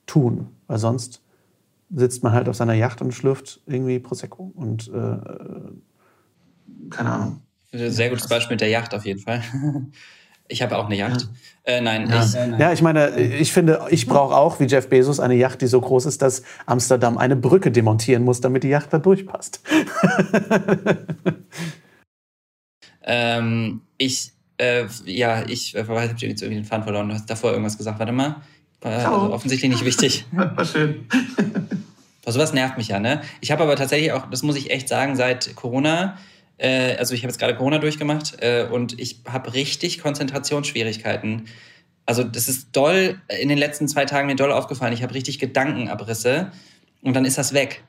tun, 0.05 0.47
weil 0.67 0.79
sonst 0.79 1.22
sitzt 1.95 2.23
man 2.23 2.33
halt 2.33 2.49
auf 2.49 2.55
seiner 2.55 2.73
Yacht 2.73 3.01
und 3.01 3.13
schlürft 3.13 3.61
irgendwie 3.65 3.99
Prosecco 3.99 4.51
und 4.55 4.87
äh, 4.87 5.17
keine 6.89 7.09
Ahnung. 7.09 7.41
Sehr 7.71 8.09
gutes 8.09 8.27
Beispiel 8.27 8.55
mit 8.55 8.61
der 8.61 8.69
Yacht 8.69 8.93
auf 8.93 9.05
jeden 9.05 9.19
Fall. 9.19 9.41
Ich 10.49 10.61
habe 10.61 10.77
auch 10.77 10.85
eine 10.85 10.95
Yacht. 10.95 11.21
Ja. 11.65 11.73
Äh, 11.73 11.81
nein, 11.81 12.09
ja. 12.09 12.23
Ich, 12.23 12.33
ja, 12.59 12.73
ich 12.73 12.81
meine, 12.81 13.17
ich 13.17 13.53
finde, 13.53 13.87
ich 13.89 14.07
brauche 14.07 14.35
auch 14.35 14.59
wie 14.59 14.65
Jeff 14.65 14.89
Bezos 14.89 15.21
eine 15.21 15.35
Yacht, 15.35 15.61
die 15.61 15.67
so 15.67 15.79
groß 15.79 16.05
ist, 16.05 16.21
dass 16.21 16.43
Amsterdam 16.65 17.17
eine 17.17 17.37
Brücke 17.37 17.71
demontieren 17.71 18.23
muss, 18.23 18.41
damit 18.41 18.63
die 18.63 18.67
Yacht 18.67 18.91
da 18.91 18.99
durchpasst. 18.99 19.61
ähm, 23.03 23.81
ich, 23.97 24.33
äh, 24.57 24.85
ja, 25.05 25.47
ich 25.47 25.75
äh, 25.75 25.87
habe 25.87 26.13
jetzt 26.17 26.21
irgendwie 26.21 26.61
den 26.61 26.65
Faden 26.65 26.83
verloren. 26.83 27.07
Du 27.07 27.15
hast 27.15 27.29
davor 27.29 27.51
irgendwas 27.51 27.77
gesagt. 27.77 27.97
Warte 27.99 28.11
mal. 28.11 28.35
Also 28.83 29.33
offensichtlich 29.33 29.71
nicht 29.71 29.85
wichtig. 29.85 30.25
War 30.31 30.65
schön. 30.65 31.07
Aber 32.23 32.31
sowas 32.31 32.53
nervt 32.53 32.77
mich 32.77 32.89
ja, 32.89 32.99
ne? 32.99 33.21
Ich 33.41 33.51
habe 33.51 33.63
aber 33.63 33.75
tatsächlich 33.75 34.11
auch, 34.11 34.29
das 34.29 34.43
muss 34.43 34.55
ich 34.55 34.71
echt 34.71 34.87
sagen, 34.87 35.15
seit 35.15 35.55
Corona, 35.55 36.17
äh, 36.57 36.95
also 36.95 37.13
ich 37.13 37.21
habe 37.21 37.29
jetzt 37.29 37.39
gerade 37.39 37.55
Corona 37.55 37.79
durchgemacht 37.79 38.41
äh, 38.41 38.67
und 38.69 38.99
ich 38.99 39.21
habe 39.27 39.53
richtig 39.53 40.01
Konzentrationsschwierigkeiten. 40.01 41.43
Also 42.05 42.23
das 42.23 42.47
ist 42.47 42.69
doll, 42.73 43.21
in 43.39 43.49
den 43.49 43.57
letzten 43.57 43.87
zwei 43.87 44.05
Tagen 44.05 44.27
mir 44.27 44.35
doll 44.35 44.51
aufgefallen. 44.51 44.93
Ich 44.93 45.03
habe 45.03 45.13
richtig 45.13 45.39
Gedankenabrisse 45.39 46.51
und 47.01 47.13
dann 47.15 47.25
ist 47.25 47.37
das 47.37 47.53
weg. 47.53 47.83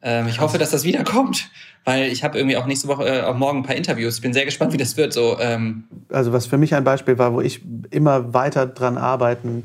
Ähm, 0.00 0.28
ich 0.28 0.40
hoffe, 0.40 0.58
dass 0.58 0.70
das 0.70 0.84
wiederkommt, 0.84 1.50
weil 1.84 2.04
ich 2.04 2.22
habe 2.22 2.38
irgendwie 2.38 2.56
auch 2.56 2.66
nächste 2.66 2.86
Woche, 2.86 3.04
äh, 3.04 3.22
auch 3.22 3.36
morgen 3.36 3.58
ein 3.58 3.64
paar 3.64 3.74
Interviews. 3.74 4.16
Ich 4.16 4.22
bin 4.22 4.32
sehr 4.32 4.44
gespannt, 4.44 4.72
wie 4.72 4.76
das 4.76 4.96
wird. 4.96 5.12
So, 5.12 5.38
ähm. 5.40 5.84
Also 6.08 6.32
was 6.32 6.46
für 6.46 6.58
mich 6.58 6.74
ein 6.74 6.84
Beispiel 6.84 7.18
war, 7.18 7.32
wo 7.32 7.40
ich 7.40 7.62
immer 7.90 8.32
weiter 8.32 8.66
dran 8.66 8.96
arbeiten 8.96 9.64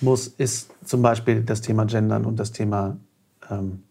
muss, 0.00 0.26
ist 0.26 0.72
zum 0.84 1.02
Beispiel 1.02 1.42
das 1.42 1.60
Thema 1.60 1.84
Gendern 1.84 2.24
und 2.24 2.38
das 2.38 2.52
Thema 2.52 2.96
ähm, 3.50 3.82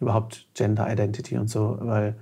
überhaupt 0.00 0.48
Gender 0.54 0.90
Identity 0.90 1.38
und 1.38 1.48
so, 1.48 1.78
weil 1.80 2.16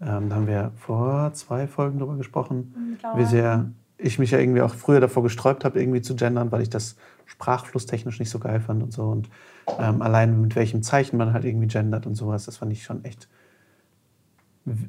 ähm, 0.00 0.28
da 0.28 0.36
haben 0.36 0.46
wir 0.46 0.72
vor 0.76 1.32
zwei 1.34 1.66
Folgen 1.66 1.98
drüber 1.98 2.16
gesprochen, 2.16 2.98
wie 3.16 3.24
sehr 3.24 3.70
ich 3.98 4.18
mich 4.18 4.32
ja 4.32 4.38
irgendwie 4.38 4.62
auch 4.62 4.74
früher 4.74 5.00
davor 5.00 5.22
gesträubt 5.22 5.64
habe, 5.64 5.80
irgendwie 5.80 6.02
zu 6.02 6.16
gendern, 6.16 6.50
weil 6.50 6.62
ich 6.62 6.70
das 6.70 6.96
sprachflusstechnisch 7.26 8.18
nicht 8.18 8.30
so 8.30 8.40
geil 8.40 8.60
fand 8.60 8.82
und 8.82 8.92
so. 8.92 9.04
Und 9.04 9.30
ähm, 9.78 10.02
allein 10.02 10.40
mit 10.40 10.56
welchem 10.56 10.82
Zeichen 10.82 11.16
man 11.16 11.32
halt 11.32 11.44
irgendwie 11.44 11.68
gendert 11.68 12.06
und 12.06 12.16
sowas, 12.16 12.44
das 12.44 12.56
fand 12.56 12.72
ich 12.72 12.82
schon 12.82 13.04
echt 13.04 13.28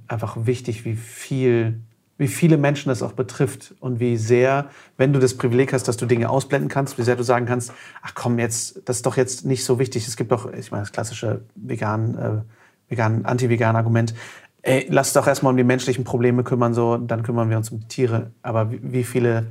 einfach 0.07 0.45
wichtig, 0.45 0.85
wie 0.85 0.95
viel 0.95 1.79
wie 2.23 2.29
viele 2.29 2.57
Menschen 2.57 2.87
das 2.87 3.03
auch 3.03 3.11
betrifft 3.11 3.75
und 3.81 3.99
wie 3.99 4.15
sehr, 4.15 4.69
wenn 4.95 5.11
du 5.11 5.19
das 5.19 5.35
Privileg 5.35 5.73
hast, 5.73 5.89
dass 5.89 5.97
du 5.97 6.05
Dinge 6.05 6.29
ausblenden 6.29 6.69
kannst, 6.69 6.97
wie 6.97 7.01
sehr 7.01 7.17
du 7.17 7.23
sagen 7.23 7.45
kannst, 7.45 7.73
ach 8.01 8.13
komm, 8.15 8.39
jetzt, 8.39 8.81
das 8.85 8.97
ist 8.97 9.05
doch 9.05 9.17
jetzt 9.17 9.43
nicht 9.43 9.65
so 9.65 9.77
wichtig. 9.77 10.07
Es 10.07 10.15
gibt 10.15 10.31
doch, 10.31 10.51
ich 10.53 10.71
meine, 10.71 10.83
das 10.83 10.93
klassische 10.93 11.41
vegan, 11.55 12.17
äh, 12.17 12.89
vegan, 12.89 13.25
anti-vegan 13.25 13.75
Argument. 13.75 14.15
Ey, 14.61 14.87
lass 14.89 15.11
doch 15.11 15.27
erstmal 15.27 15.51
um 15.51 15.57
die 15.57 15.65
menschlichen 15.65 16.05
Probleme 16.05 16.45
kümmern, 16.45 16.73
so, 16.73 16.95
dann 16.95 17.23
kümmern 17.23 17.49
wir 17.49 17.57
uns 17.57 17.69
um 17.71 17.81
die 17.81 17.87
Tiere. 17.89 18.31
Aber 18.41 18.71
wie, 18.71 18.79
wie 18.81 19.03
viele 19.03 19.47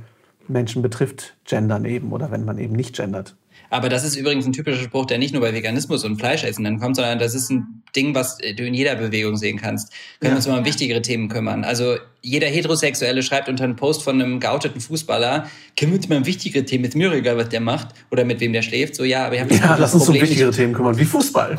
Menschen 0.47 0.81
betrifft 0.81 1.37
Gendern 1.45 1.85
eben 1.85 2.11
oder 2.11 2.31
wenn 2.31 2.43
man 2.43 2.57
eben 2.57 2.73
nicht 2.73 2.95
gendert? 2.95 3.35
Aber 3.73 3.89
das 3.89 4.03
ist 4.03 4.15
übrigens 4.15 4.45
ein 4.45 4.53
typischer 4.53 4.83
Spruch, 4.83 5.07
der 5.07 5.17
nicht 5.17 5.33
nur 5.33 5.41
bei 5.41 5.51
Veganismus 5.51 6.03
und 6.03 6.17
Fleischessen 6.17 6.63
dann 6.63 6.79
kommt, 6.79 6.95
sondern 6.95 7.17
das 7.17 7.33
ist 7.33 7.49
ein 7.49 7.81
Ding, 7.95 8.13
was 8.13 8.37
du 8.37 8.63
in 8.67 8.75
jeder 8.75 8.93
Bewegung 8.93 9.35
sehen 9.35 9.59
kannst. 9.59 9.91
Können 10.19 10.29
ja. 10.29 10.29
wir 10.29 10.35
uns 10.35 10.47
mal 10.47 10.59
um 10.59 10.65
wichtigere 10.65 11.01
Themen 11.01 11.27
kümmern. 11.27 11.63
Also 11.63 11.95
jeder 12.21 12.45
Heterosexuelle 12.45 13.23
schreibt 13.23 13.49
unter 13.49 13.63
einen 13.63 13.75
Post 13.75 14.03
von 14.03 14.21
einem 14.21 14.39
geouteten 14.39 14.79
Fußballer, 14.79 15.49
können 15.75 15.91
wir 15.91 15.97
uns 15.97 16.07
mal 16.07 16.19
um 16.19 16.25
wichtigere 16.27 16.63
Themen, 16.63 16.85
ist 16.85 16.95
mir 16.95 17.11
egal, 17.13 17.35
was 17.35 17.49
der 17.49 17.61
macht 17.61 17.95
oder 18.11 18.25
mit 18.25 18.41
wem 18.41 18.53
der 18.53 18.61
schläft. 18.61 18.93
So, 18.93 19.05
ja, 19.05 19.25
aber 19.25 19.35
ich 19.35 19.41
habe 19.41 19.55
Ja, 19.55 19.75
lass 19.79 19.95
uns 19.95 20.07
um 20.07 20.13
wichtigere 20.13 20.51
Themen 20.51 20.73
kümmern, 20.73 20.95
wie 20.99 21.05
Fußball. 21.05 21.57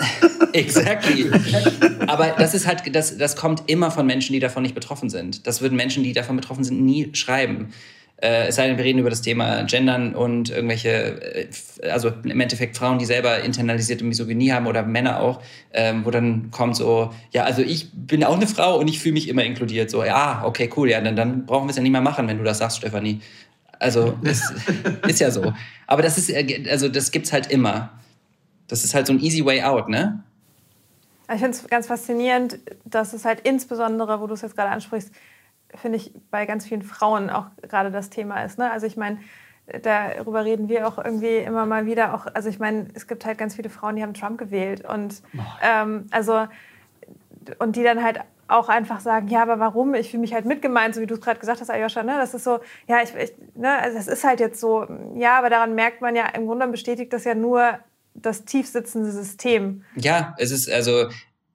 exactly. 0.52 1.30
Aber 2.08 2.34
das 2.38 2.54
ist 2.54 2.66
halt, 2.66 2.82
das, 2.92 3.16
das 3.16 3.36
kommt 3.36 3.62
immer 3.68 3.92
von 3.92 4.04
Menschen, 4.04 4.32
die 4.32 4.40
davon 4.40 4.64
nicht 4.64 4.74
betroffen 4.74 5.10
sind. 5.10 5.46
Das 5.46 5.60
würden 5.60 5.76
Menschen, 5.76 6.02
die 6.02 6.12
davon 6.12 6.34
betroffen 6.34 6.64
sind, 6.64 6.82
nie 6.82 7.10
schreiben. 7.14 7.68
Äh, 8.22 8.46
es 8.46 8.54
sei 8.54 8.68
denn, 8.68 8.76
wir 8.76 8.84
reden 8.84 9.00
über 9.00 9.10
das 9.10 9.20
Thema 9.20 9.64
Gendern 9.64 10.14
und 10.14 10.48
irgendwelche, 10.50 10.88
äh, 10.90 11.48
also 11.90 12.12
im 12.22 12.40
Endeffekt 12.40 12.76
Frauen, 12.76 12.98
die 12.98 13.04
selber 13.04 13.40
internalisierte 13.40 14.04
Misogynie 14.04 14.52
haben 14.52 14.68
oder 14.68 14.84
Männer 14.84 15.20
auch, 15.20 15.42
ähm, 15.72 16.04
wo 16.04 16.12
dann 16.12 16.52
kommt 16.52 16.76
so, 16.76 17.12
ja, 17.32 17.42
also 17.42 17.62
ich 17.62 17.90
bin 17.92 18.22
auch 18.22 18.36
eine 18.36 18.46
Frau 18.46 18.78
und 18.78 18.86
ich 18.86 19.00
fühle 19.00 19.14
mich 19.14 19.28
immer 19.28 19.42
inkludiert. 19.42 19.90
So, 19.90 20.04
ja, 20.04 20.44
okay, 20.44 20.70
cool, 20.76 20.88
ja, 20.88 21.00
dann, 21.00 21.16
dann 21.16 21.46
brauchen 21.46 21.66
wir 21.66 21.70
es 21.70 21.76
ja 21.76 21.82
nicht 21.82 21.90
mehr 21.90 22.00
machen, 22.00 22.28
wenn 22.28 22.38
du 22.38 22.44
das 22.44 22.58
sagst, 22.58 22.76
Stefanie. 22.76 23.20
Also, 23.80 24.16
ist, 24.22 24.54
ist 25.08 25.18
ja 25.18 25.32
so. 25.32 25.52
Aber 25.88 26.02
das 26.02 26.16
ist, 26.16 26.30
äh, 26.30 26.64
also 26.70 26.88
das 26.88 27.10
gibt's 27.10 27.32
halt 27.32 27.50
immer. 27.50 27.90
Das 28.68 28.84
ist 28.84 28.94
halt 28.94 29.08
so 29.08 29.14
ein 29.14 29.18
easy 29.18 29.44
way 29.44 29.62
out, 29.62 29.88
ne? 29.88 30.22
Ich 31.26 31.40
finde 31.40 31.56
es 31.56 31.66
ganz 31.66 31.88
faszinierend, 31.88 32.60
dass 32.84 33.14
es 33.14 33.24
halt 33.24 33.40
insbesondere, 33.40 34.20
wo 34.20 34.28
du 34.28 34.34
es 34.34 34.42
jetzt 34.42 34.54
gerade 34.54 34.70
ansprichst, 34.70 35.10
finde 35.74 35.96
ich, 35.96 36.12
bei 36.30 36.46
ganz 36.46 36.66
vielen 36.66 36.82
Frauen 36.82 37.30
auch 37.30 37.46
gerade 37.62 37.90
das 37.90 38.10
Thema 38.10 38.44
ist. 38.44 38.58
Ne? 38.58 38.70
Also 38.70 38.86
ich 38.86 38.96
meine, 38.96 39.18
darüber 39.82 40.44
reden 40.44 40.68
wir 40.68 40.86
auch 40.86 40.98
irgendwie 40.98 41.36
immer 41.38 41.66
mal 41.66 41.86
wieder. 41.86 42.14
Auch, 42.14 42.26
also 42.34 42.48
ich 42.48 42.58
meine, 42.58 42.88
es 42.94 43.06
gibt 43.06 43.24
halt 43.24 43.38
ganz 43.38 43.56
viele 43.56 43.70
Frauen, 43.70 43.96
die 43.96 44.02
haben 44.02 44.14
Trump 44.14 44.38
gewählt 44.38 44.84
und 44.84 45.22
ähm, 45.62 46.06
also 46.10 46.46
und 47.58 47.76
die 47.76 47.82
dann 47.82 48.02
halt 48.02 48.20
auch 48.48 48.68
einfach 48.68 49.00
sagen, 49.00 49.28
ja, 49.28 49.42
aber 49.42 49.58
warum? 49.58 49.94
Ich 49.94 50.10
fühle 50.10 50.20
mich 50.20 50.34
halt 50.34 50.44
mitgemeint, 50.44 50.94
so 50.94 51.00
wie 51.00 51.06
du 51.06 51.14
es 51.14 51.20
gerade 51.20 51.40
gesagt 51.40 51.60
hast, 51.60 51.70
Ayosha. 51.70 52.02
Ne? 52.02 52.14
Das 52.18 52.34
ist 52.34 52.44
so, 52.44 52.60
ja, 52.86 53.02
ich, 53.02 53.14
ich 53.14 53.32
ne? 53.54 53.78
also 53.78 53.96
das 53.96 54.08
ist 54.08 54.24
halt 54.24 54.40
jetzt 54.40 54.60
so, 54.60 54.86
ja, 55.16 55.38
aber 55.38 55.48
daran 55.48 55.74
merkt 55.74 56.02
man 56.02 56.14
ja, 56.14 56.26
im 56.26 56.46
Grunde 56.46 56.66
bestätigt 56.68 57.12
das 57.12 57.24
ja 57.24 57.34
nur 57.34 57.78
das 58.14 58.44
tiefsitzende 58.44 59.10
System. 59.10 59.84
Ja, 59.96 60.34
es 60.38 60.50
ist 60.50 60.70
also 60.70 61.08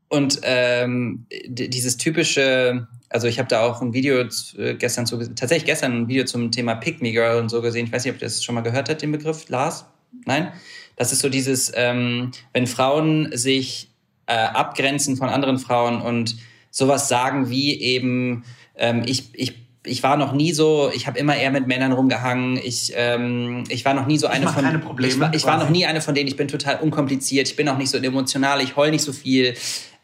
und 0.09 0.39
ähm, 0.43 1.25
dieses 1.47 1.97
typische 1.97 2.87
also 3.09 3.27
ich 3.27 3.39
habe 3.39 3.47
da 3.47 3.61
auch 3.61 3.81
ein 3.81 3.93
Video 3.93 4.19
äh, 4.57 4.75
gestern 4.75 5.05
zu, 5.05 5.17
tatsächlich 5.33 5.65
gestern 5.65 5.93
ein 5.93 6.07
Video 6.07 6.25
zum 6.25 6.51
Thema 6.51 6.75
Pick 6.75 7.01
Me 7.01 7.11
Girl 7.11 7.39
und 7.39 7.49
so 7.49 7.61
gesehen. 7.61 7.85
Ich 7.85 7.91
weiß 7.91 8.03
nicht, 8.03 8.13
ob 8.13 8.21
ihr 8.21 8.27
das 8.27 8.43
schon 8.43 8.55
mal 8.55 8.61
gehört 8.61 8.89
habt, 8.89 9.01
den 9.01 9.11
Begriff, 9.11 9.47
Lars? 9.49 9.85
Nein? 10.25 10.51
Das 10.95 11.11
ist 11.11 11.19
so 11.19 11.29
dieses, 11.29 11.71
ähm, 11.75 12.31
wenn 12.53 12.67
Frauen 12.67 13.29
sich 13.35 13.91
äh, 14.25 14.33
abgrenzen 14.33 15.15
von 15.15 15.29
anderen 15.29 15.59
Frauen 15.59 16.01
und 16.01 16.35
sowas 16.71 17.07
sagen 17.07 17.49
wie 17.49 17.79
eben, 17.79 18.43
ähm, 18.75 19.03
ich, 19.05 19.29
ich 19.33 19.67
ich 19.83 20.03
war 20.03 20.17
noch 20.17 20.33
nie 20.33 20.51
so, 20.51 20.91
ich 20.93 21.07
habe 21.07 21.17
immer 21.17 21.37
eher 21.37 21.49
mit 21.49 21.65
Männern 21.65 21.93
rumgehangen. 21.93 22.57
Ich, 22.57 22.91
ähm, 22.93 23.63
ich 23.69 23.85
war 23.85 23.93
noch 23.93 24.05
nie 24.05 24.17
so 24.17 24.27
eine 24.27 24.43
ich 24.43 24.51
von. 24.51 24.61
Keine 24.61 24.79
Probleme, 24.79 25.13
ich, 25.13 25.19
war, 25.21 25.33
ich 25.33 25.45
war 25.45 25.57
noch 25.57 25.69
nie 25.69 25.85
eine 25.85 26.01
von 26.01 26.13
denen, 26.13 26.27
ich 26.27 26.35
bin 26.35 26.49
total 26.49 26.81
unkompliziert, 26.81 27.47
ich 27.47 27.55
bin 27.55 27.69
auch 27.69 27.77
nicht 27.77 27.89
so 27.89 27.97
emotional, 27.97 28.59
ich 28.59 28.75
heul 28.75 28.91
nicht 28.91 29.03
so 29.03 29.13
viel 29.13 29.53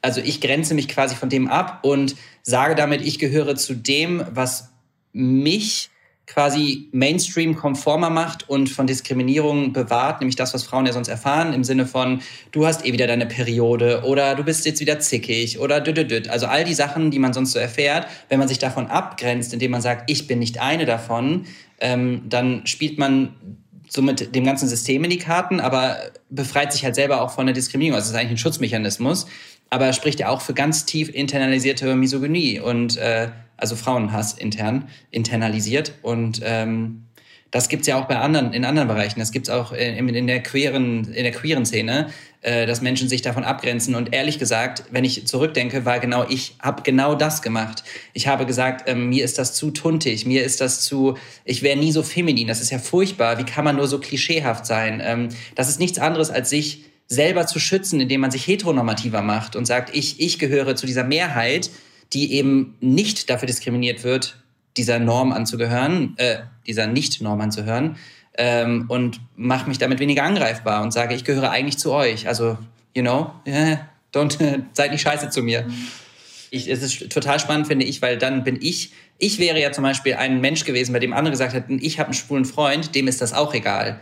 Also 0.04 0.20
ich 0.20 0.42
grenze 0.42 0.74
mich 0.74 0.90
quasi 0.90 1.16
von 1.16 1.30
dem 1.30 1.48
ab 1.48 1.80
und 1.82 2.16
sage 2.44 2.76
damit, 2.76 3.02
ich 3.02 3.20
gehöre 3.20 3.56
zu 3.56 3.74
dem, 3.74 4.24
was 4.32 4.70
mich 5.14 5.90
quasi 6.28 6.90
Mainstream-konformer 6.92 8.10
macht 8.10 8.50
und 8.50 8.70
von 8.70 8.86
Diskriminierung 8.86 9.72
bewahrt, 9.72 10.20
nämlich 10.20 10.36
das, 10.36 10.54
was 10.54 10.64
Frauen 10.64 10.86
ja 10.86 10.92
sonst 10.92 11.08
erfahren, 11.08 11.54
im 11.54 11.64
Sinne 11.64 11.86
von, 11.86 12.22
du 12.52 12.66
hast 12.66 12.86
eh 12.86 12.92
wieder 12.92 13.08
deine 13.08 13.26
Periode 13.26 14.04
oder 14.04 14.36
du 14.36 14.44
bist 14.44 14.66
jetzt 14.66 14.82
wieder 14.82 15.00
zickig 15.00 15.60
oder 15.60 15.80
düdüdüd. 15.80 16.30
Also 16.30 16.48
all 16.48 16.66
die 16.66 16.74
Sachen, 16.74 17.10
die 17.10 17.20
man 17.20 17.34
sonst 17.34 17.54
so 17.54 17.60
erfährt, 17.60 18.08
wenn 18.28 18.40
man 18.40 18.48
sich 18.50 18.60
davon 18.60 18.88
abgrenzt, 18.88 19.54
indem 19.54 19.72
man 19.72 19.82
sagt, 19.82 20.10
ich 20.10 20.28
bin 20.28 20.40
nicht 20.40 20.60
eine 20.60 20.86
davon, 20.86 21.46
ähm, 21.80 22.24
dann 22.28 22.68
spielt 22.68 22.98
man 22.98 23.36
somit 23.90 24.34
dem 24.34 24.44
ganzen 24.44 24.68
System 24.68 25.04
in 25.04 25.12
die 25.12 25.18
Karten, 25.18 25.60
aber 25.60 25.98
befreit 26.30 26.74
sich 26.74 26.84
halt 26.84 26.96
selber 26.96 27.22
auch 27.22 27.32
von 27.32 27.46
der 27.46 27.54
Diskriminierung. 27.54 27.96
Also 27.96 28.08
es 28.08 28.12
ist 28.12 28.20
eigentlich 28.20 28.32
ein 28.32 28.38
Schutzmechanismus, 28.38 29.28
aber 29.74 29.92
spricht 29.92 30.20
ja 30.20 30.30
auch 30.30 30.42
für 30.42 30.54
ganz 30.54 30.86
tief 30.86 31.10
internalisierte 31.10 31.96
Misogynie 31.96 32.60
und 32.60 32.96
äh, 32.98 33.30
also 33.58 33.76
Frauenhass 33.76 34.34
intern, 34.34 34.88
internalisiert. 35.10 35.94
Und 36.04 36.42
ähm, 36.44 37.06
das 37.50 37.70
gibt's 37.70 37.88
ja 37.88 38.00
auch 38.00 38.06
bei 38.06 38.18
anderen, 38.18 38.54
in 38.54 38.66
anderen 38.66 38.88
Bereichen. 38.88 39.20
Das 39.20 39.32
gibt's 39.32 39.50
auch 39.50 39.72
in, 39.72 40.10
in, 40.10 40.28
der 40.28 40.44
queeren, 40.44 41.12
in 41.12 41.24
der 41.24 41.32
queeren 41.32 41.66
Szene, 41.66 42.10
äh, 42.42 42.68
dass 42.68 42.82
Menschen 42.82 43.10
sich 43.10 43.24
davon 43.24 43.44
abgrenzen. 43.44 43.96
Und 43.96 44.14
ehrlich 44.14 44.38
gesagt, 44.38 44.84
wenn 44.92 45.06
ich 45.06 45.26
zurückdenke, 45.26 45.86
war 45.86 45.98
genau, 46.00 46.24
ich 46.30 46.56
habe 46.60 46.84
genau 46.84 47.16
das 47.16 47.42
gemacht. 47.42 47.84
Ich 48.14 48.28
habe 48.28 48.46
gesagt, 48.46 48.88
ähm, 48.88 49.10
mir 49.10 49.26
ist 49.26 49.40
das 49.40 49.56
zu 49.56 49.72
tuntig, 49.72 50.28
mir 50.28 50.44
ist 50.44 50.62
das 50.62 50.82
zu, 50.82 51.18
ich 51.46 51.64
wäre 51.64 51.80
nie 51.80 51.92
so 51.92 52.04
feminin. 52.04 52.48
Das 52.48 52.62
ist 52.62 52.70
ja 52.70 52.78
furchtbar. 52.78 53.40
Wie 53.40 53.44
kann 53.44 53.66
man 53.66 53.78
nur 53.78 53.88
so 53.88 54.00
klischeehaft 54.00 54.68
sein? 54.68 55.02
Ähm, 55.04 55.30
das 55.56 55.68
ist 55.68 55.80
nichts 55.80 55.98
anderes, 55.98 56.30
als 56.30 56.52
sich 56.52 56.93
selber 57.08 57.48
zu 57.48 57.60
schützen, 57.60 58.00
indem 58.00 58.22
man 58.22 58.32
sich 58.32 58.48
heteronormativer 58.48 59.22
macht 59.22 59.56
und 59.56 59.66
sagt, 59.66 59.96
ich, 59.96 60.20
ich 60.20 60.40
gehöre 60.40 60.76
zu 60.76 60.86
dieser 60.86 61.04
Mehrheit, 61.04 61.70
die 62.14 62.34
eben 62.34 62.76
nicht 62.80 63.30
dafür 63.30 63.48
diskriminiert 63.48 64.04
wird, 64.04 64.38
dieser 64.78 65.00
Norm 65.00 65.32
anzugehören, 65.32 66.16
äh, 66.18 66.40
dieser 66.66 66.88
Nicht-Norm 66.88 67.42
anzuhören 67.42 67.98
ähm, 68.38 68.86
und 68.88 69.20
mache 69.36 69.68
mich 69.68 69.78
damit 69.78 70.00
weniger 70.00 70.24
angreifbar 70.24 70.82
und 70.84 70.92
sage, 70.92 71.16
ich 71.16 71.24
gehöre 71.24 71.52
eigentlich 71.52 71.78
zu 71.78 71.92
euch. 71.92 72.28
Also, 72.28 72.58
you 72.96 73.02
know, 73.04 73.32
don't, 74.14 74.38
seid 74.74 74.92
nicht 74.92 75.02
scheiße 75.02 75.30
zu 75.30 75.44
mir. 75.44 75.68
Ich, 76.50 76.70
es 76.70 76.84
ist 76.84 77.12
total 77.12 77.40
spannend, 77.40 77.68
finde 77.68 77.86
ich, 77.86 78.02
weil 78.02 78.18
dann 78.18 78.44
bin 78.44 78.60
ich, 78.62 78.92
ich 79.18 79.40
wäre 79.40 79.60
ja 79.60 79.72
zum 79.72 79.84
Beispiel 79.84 80.16
ein 80.16 80.40
Mensch 80.40 80.66
gewesen, 80.66 80.94
bei 80.94 81.00
dem 81.00 81.14
andere 81.14 81.32
gesagt 81.32 81.54
hätten, 81.54 81.80
ich 81.82 82.00
habe 82.00 82.08
einen 82.08 82.14
schwulen 82.14 82.46
Freund, 82.46 82.94
dem 82.94 83.08
ist 83.08 83.22
das 83.22 83.34
auch 83.34 83.54
egal. 83.54 84.00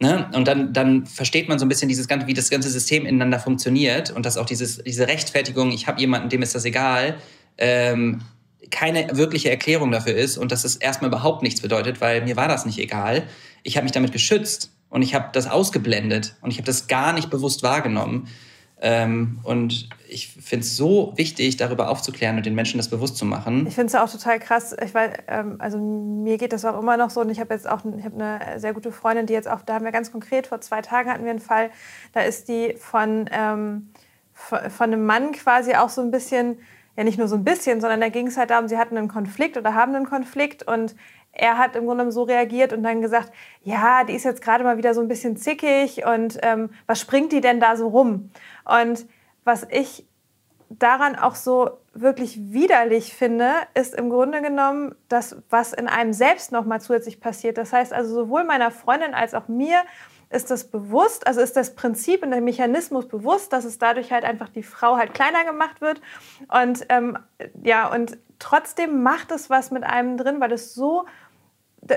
Ne? 0.00 0.28
Und 0.34 0.48
dann, 0.48 0.72
dann 0.72 1.06
versteht 1.06 1.48
man 1.48 1.58
so 1.58 1.64
ein 1.64 1.68
bisschen 1.68 1.88
dieses 1.88 2.08
ganze, 2.08 2.26
wie 2.26 2.34
das 2.34 2.50
ganze 2.50 2.68
System 2.68 3.06
ineinander 3.06 3.38
funktioniert 3.38 4.10
und 4.10 4.26
dass 4.26 4.36
auch 4.36 4.46
dieses, 4.46 4.82
diese 4.82 5.06
Rechtfertigung, 5.06 5.70
ich 5.70 5.86
habe 5.86 6.00
jemanden, 6.00 6.28
dem 6.28 6.42
ist 6.42 6.54
das 6.54 6.64
egal, 6.64 7.16
ähm, 7.58 8.22
keine 8.70 9.16
wirkliche 9.16 9.50
Erklärung 9.50 9.92
dafür 9.92 10.14
ist 10.14 10.36
und 10.36 10.50
dass 10.50 10.64
es 10.64 10.76
erstmal 10.76 11.08
überhaupt 11.08 11.42
nichts 11.42 11.60
bedeutet, 11.60 12.00
weil 12.00 12.22
mir 12.22 12.36
war 12.36 12.48
das 12.48 12.66
nicht 12.66 12.78
egal. 12.78 13.28
Ich 13.62 13.76
habe 13.76 13.84
mich 13.84 13.92
damit 13.92 14.10
geschützt 14.10 14.72
und 14.88 15.02
ich 15.02 15.14
habe 15.14 15.28
das 15.32 15.46
ausgeblendet 15.46 16.34
und 16.40 16.50
ich 16.50 16.56
habe 16.56 16.66
das 16.66 16.88
gar 16.88 17.12
nicht 17.12 17.30
bewusst 17.30 17.62
wahrgenommen. 17.62 18.28
Ähm, 18.80 19.38
und 19.44 19.88
ich 20.08 20.28
finde 20.28 20.64
es 20.64 20.76
so 20.76 21.12
wichtig, 21.16 21.56
darüber 21.56 21.88
aufzuklären 21.88 22.36
und 22.36 22.44
den 22.44 22.54
Menschen 22.54 22.78
das 22.78 22.88
bewusst 22.88 23.16
zu 23.16 23.24
machen. 23.24 23.66
Ich 23.66 23.74
finde 23.74 23.86
es 23.86 23.94
auch 23.94 24.10
total 24.10 24.38
krass. 24.38 24.76
Ich 24.84 24.92
weiß, 24.92 25.12
ähm, 25.28 25.56
also 25.58 25.78
mir 25.78 26.38
geht 26.38 26.52
das 26.52 26.64
auch 26.64 26.78
immer 26.78 26.96
noch 26.96 27.10
so. 27.10 27.20
Und 27.20 27.30
ich 27.30 27.40
habe 27.40 27.54
jetzt 27.54 27.68
auch 27.68 27.84
ich 27.96 28.04
hab 28.04 28.14
eine 28.14 28.58
sehr 28.58 28.74
gute 28.74 28.92
Freundin, 28.92 29.26
die 29.26 29.32
jetzt 29.32 29.48
auch, 29.48 29.62
da 29.62 29.74
haben 29.74 29.84
wir 29.84 29.92
ganz 29.92 30.12
konkret, 30.12 30.46
vor 30.46 30.60
zwei 30.60 30.82
Tagen 30.82 31.10
hatten 31.10 31.24
wir 31.24 31.30
einen 31.30 31.40
Fall, 31.40 31.70
da 32.12 32.20
ist 32.20 32.48
die 32.48 32.74
von, 32.78 33.30
ähm, 33.32 33.90
von, 34.32 34.58
einem 34.80 35.06
Mann 35.06 35.32
quasi 35.32 35.74
auch 35.74 35.88
so 35.88 36.02
ein 36.02 36.10
bisschen, 36.10 36.58
ja 36.96 37.04
nicht 37.04 37.18
nur 37.18 37.28
so 37.28 37.36
ein 37.36 37.44
bisschen, 37.44 37.80
sondern 37.80 38.00
da 38.00 38.08
ging 38.08 38.26
es 38.26 38.36
halt 38.36 38.50
darum, 38.50 38.68
sie 38.68 38.76
hatten 38.76 38.98
einen 38.98 39.08
Konflikt 39.08 39.56
oder 39.56 39.74
haben 39.74 39.94
einen 39.94 40.06
Konflikt 40.06 40.64
und 40.64 40.94
er 41.34 41.58
hat 41.58 41.76
im 41.76 41.86
Grunde 41.86 42.10
so 42.12 42.22
reagiert 42.22 42.72
und 42.72 42.82
dann 42.82 43.02
gesagt, 43.02 43.32
ja, 43.62 44.04
die 44.04 44.14
ist 44.14 44.24
jetzt 44.24 44.42
gerade 44.42 44.64
mal 44.64 44.76
wieder 44.76 44.94
so 44.94 45.00
ein 45.00 45.08
bisschen 45.08 45.36
zickig 45.36 46.06
und 46.06 46.38
ähm, 46.42 46.70
was 46.86 47.00
springt 47.00 47.32
die 47.32 47.40
denn 47.40 47.60
da 47.60 47.76
so 47.76 47.88
rum? 47.88 48.30
Und 48.64 49.06
was 49.44 49.66
ich 49.70 50.06
daran 50.70 51.16
auch 51.16 51.34
so 51.34 51.78
wirklich 51.92 52.52
widerlich 52.52 53.14
finde, 53.14 53.52
ist 53.74 53.94
im 53.94 54.10
Grunde 54.10 54.42
genommen 54.42 54.94
das, 55.08 55.36
was 55.50 55.72
in 55.72 55.88
einem 55.88 56.12
selbst 56.12 56.52
nochmal 56.52 56.80
zusätzlich 56.80 57.20
passiert. 57.20 57.58
Das 57.58 57.72
heißt 57.72 57.92
also 57.92 58.14
sowohl 58.14 58.44
meiner 58.44 58.70
Freundin 58.70 59.14
als 59.14 59.34
auch 59.34 59.48
mir 59.48 59.82
ist 60.30 60.50
das 60.50 60.64
bewusst, 60.64 61.26
also 61.26 61.40
ist 61.40 61.56
das 61.56 61.74
Prinzip 61.74 62.22
und 62.22 62.30
der 62.30 62.40
Mechanismus 62.40 63.06
bewusst, 63.06 63.52
dass 63.52 63.64
es 63.64 63.78
dadurch 63.78 64.10
halt 64.10 64.24
einfach 64.24 64.48
die 64.48 64.64
Frau 64.64 64.96
halt 64.96 65.14
kleiner 65.14 65.44
gemacht 65.44 65.80
wird. 65.80 66.00
Und 66.48 66.86
ähm, 66.88 67.18
ja, 67.62 67.92
und 67.92 68.18
trotzdem 68.40 69.02
macht 69.02 69.30
es 69.30 69.48
was 69.48 69.70
mit 69.70 69.84
einem 69.84 70.16
drin, 70.16 70.40
weil 70.40 70.52
es 70.52 70.74
so 70.74 71.04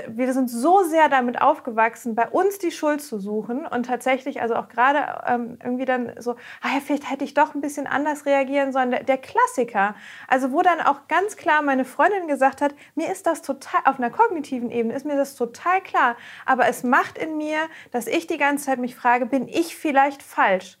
wir 0.08 0.32
sind 0.32 0.50
so 0.50 0.82
sehr 0.82 1.08
damit 1.08 1.40
aufgewachsen, 1.40 2.14
bei 2.14 2.28
uns 2.28 2.58
die 2.58 2.70
Schuld 2.70 3.00
zu 3.00 3.18
suchen 3.18 3.66
und 3.66 3.86
tatsächlich, 3.86 4.40
also 4.42 4.54
auch 4.54 4.68
gerade 4.68 5.22
ähm, 5.26 5.58
irgendwie 5.62 5.84
dann 5.84 6.12
so, 6.18 6.32
ah 6.60 6.74
ja, 6.74 6.80
vielleicht 6.84 7.10
hätte 7.10 7.24
ich 7.24 7.34
doch 7.34 7.54
ein 7.54 7.60
bisschen 7.60 7.86
anders 7.86 8.26
reagieren 8.26 8.72
sollen. 8.72 8.90
Der, 8.90 9.04
der, 9.04 9.18
Klassiker, 9.18 9.94
also 10.26 10.52
wo 10.52 10.62
dann 10.62 10.80
auch 10.80 11.08
ganz 11.08 11.36
klar 11.36 11.62
meine 11.62 11.84
Freundin 11.84 12.28
gesagt 12.28 12.60
hat, 12.60 12.74
mir 12.94 13.10
ist 13.10 13.26
das 13.26 13.42
total, 13.42 13.80
auf 13.84 13.98
einer 13.98 14.10
kognitiven 14.10 14.70
Ebene 14.70 14.94
ist 14.94 15.06
mir 15.06 15.16
das 15.16 15.34
total 15.34 15.80
klar, 15.80 16.16
aber 16.46 16.68
es 16.68 16.82
macht 16.82 17.18
in 17.18 17.36
mir, 17.36 17.58
dass 17.90 18.06
ich 18.06 18.26
die 18.26 18.38
ganze 18.38 18.66
Zeit 18.66 18.78
mich 18.78 18.94
frage, 18.94 19.26
bin 19.26 19.48
ich 19.48 19.76
vielleicht 19.76 20.22
falsch? 20.22 20.78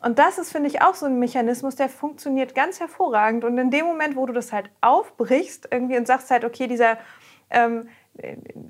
Und 0.00 0.18
das 0.18 0.38
ist, 0.38 0.52
finde 0.52 0.68
ich, 0.68 0.82
auch 0.82 0.94
so 0.94 1.06
ein 1.06 1.18
Mechanismus, 1.18 1.76
der 1.76 1.88
funktioniert 1.88 2.54
ganz 2.54 2.78
hervorragend. 2.78 3.42
Und 3.42 3.56
in 3.56 3.70
dem 3.70 3.86
Moment, 3.86 4.16
wo 4.16 4.26
du 4.26 4.34
das 4.34 4.52
halt 4.52 4.70
aufbrichst 4.82 5.68
irgendwie 5.70 5.96
und 5.96 6.06
sagst 6.06 6.30
halt, 6.30 6.44
okay, 6.44 6.66
dieser... 6.66 6.98
Ähm, 7.50 7.88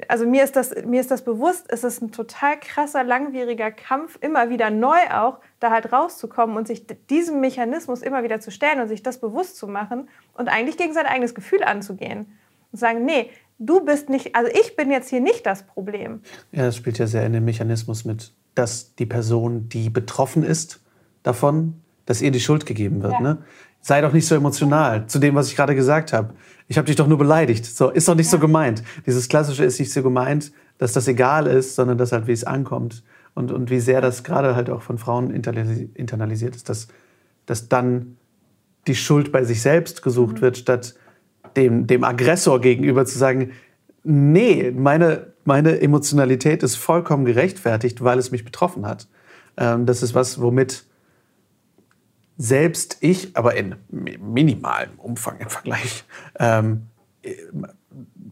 also 0.08 0.26
mir 0.26 0.42
ist, 0.42 0.56
das, 0.56 0.74
mir 0.86 1.00
ist 1.00 1.10
das 1.10 1.22
bewusst, 1.22 1.66
es 1.68 1.84
ist 1.84 2.00
ein 2.00 2.12
total 2.12 2.58
krasser, 2.58 3.04
langwieriger 3.04 3.70
Kampf, 3.70 4.18
immer 4.20 4.48
wieder 4.48 4.70
neu 4.70 4.96
auch, 5.12 5.38
da 5.60 5.70
halt 5.70 5.92
rauszukommen 5.92 6.56
und 6.56 6.66
sich 6.66 6.86
diesem 7.10 7.40
Mechanismus 7.40 8.02
immer 8.02 8.22
wieder 8.22 8.40
zu 8.40 8.50
stellen 8.50 8.80
und 8.80 8.88
sich 8.88 9.02
das 9.02 9.20
bewusst 9.20 9.56
zu 9.56 9.68
machen 9.68 10.08
und 10.34 10.48
eigentlich 10.48 10.78
gegen 10.78 10.94
sein 10.94 11.06
eigenes 11.06 11.34
Gefühl 11.34 11.62
anzugehen. 11.62 12.26
Und 12.72 12.78
sagen, 12.78 13.04
nee, 13.04 13.30
du 13.58 13.84
bist 13.84 14.08
nicht, 14.08 14.34
also 14.34 14.50
ich 14.52 14.76
bin 14.76 14.90
jetzt 14.90 15.10
hier 15.10 15.20
nicht 15.20 15.46
das 15.46 15.66
Problem. 15.66 16.22
Ja, 16.52 16.64
das 16.64 16.76
spielt 16.76 16.98
ja 16.98 17.06
sehr 17.06 17.24
in 17.26 17.32
den 17.32 17.44
Mechanismus 17.44 18.04
mit, 18.04 18.32
dass 18.54 18.94
die 18.94 19.06
Person, 19.06 19.68
die 19.68 19.90
betroffen 19.90 20.42
ist 20.42 20.80
davon, 21.22 21.80
dass 22.06 22.20
ihr 22.20 22.30
die 22.30 22.40
Schuld 22.40 22.66
gegeben 22.66 23.02
wird. 23.02 23.12
Ja. 23.12 23.20
Ne? 23.20 23.38
Sei 23.86 24.00
doch 24.00 24.12
nicht 24.12 24.26
so 24.26 24.34
emotional 24.34 25.06
zu 25.06 25.18
dem, 25.18 25.34
was 25.34 25.48
ich 25.48 25.56
gerade 25.56 25.74
gesagt 25.74 26.12
habe 26.12 26.34
ich 26.68 26.78
habe 26.78 26.86
dich 26.86 26.96
doch 26.96 27.06
nur 27.06 27.18
beleidigt. 27.18 27.64
So, 27.66 27.90
ist 27.90 28.08
doch 28.08 28.14
nicht 28.14 28.26
ja. 28.26 28.32
so 28.32 28.38
gemeint. 28.38 28.82
Dieses 29.06 29.28
Klassische 29.28 29.64
ist 29.64 29.78
nicht 29.78 29.92
so 29.92 30.02
gemeint, 30.02 30.52
dass 30.78 30.92
das 30.92 31.08
egal 31.08 31.46
ist, 31.46 31.74
sondern 31.74 31.98
dass 31.98 32.12
halt, 32.12 32.26
wie 32.26 32.32
es 32.32 32.44
ankommt. 32.44 33.02
Und, 33.34 33.50
und 33.50 33.70
wie 33.70 33.80
sehr 33.80 34.00
das 34.00 34.22
gerade 34.22 34.54
halt 34.54 34.70
auch 34.70 34.82
von 34.82 34.96
Frauen 34.96 35.30
internalisiert 35.30 36.54
ist, 36.54 36.68
dass, 36.68 36.88
dass 37.46 37.68
dann 37.68 38.16
die 38.86 38.94
Schuld 38.94 39.32
bei 39.32 39.44
sich 39.44 39.60
selbst 39.60 40.02
gesucht 40.02 40.36
mhm. 40.36 40.40
wird, 40.42 40.58
statt 40.58 40.94
dem, 41.56 41.86
dem 41.86 42.04
Aggressor 42.04 42.60
gegenüber 42.60 43.04
zu 43.06 43.18
sagen, 43.18 43.50
nee, 44.04 44.70
meine, 44.70 45.32
meine 45.44 45.80
Emotionalität 45.80 46.62
ist 46.62 46.76
vollkommen 46.76 47.24
gerechtfertigt, 47.24 48.02
weil 48.02 48.18
es 48.18 48.30
mich 48.30 48.44
betroffen 48.44 48.86
hat. 48.86 49.08
Ähm, 49.56 49.84
das 49.84 50.02
ist 50.02 50.14
was, 50.14 50.40
womit 50.40 50.84
selbst 52.36 52.98
ich, 53.00 53.36
aber 53.36 53.54
in 53.54 53.76
minimalem 53.90 54.98
Umfang 54.98 55.38
im 55.38 55.48
Vergleich, 55.48 56.04
ähm, 56.38 56.86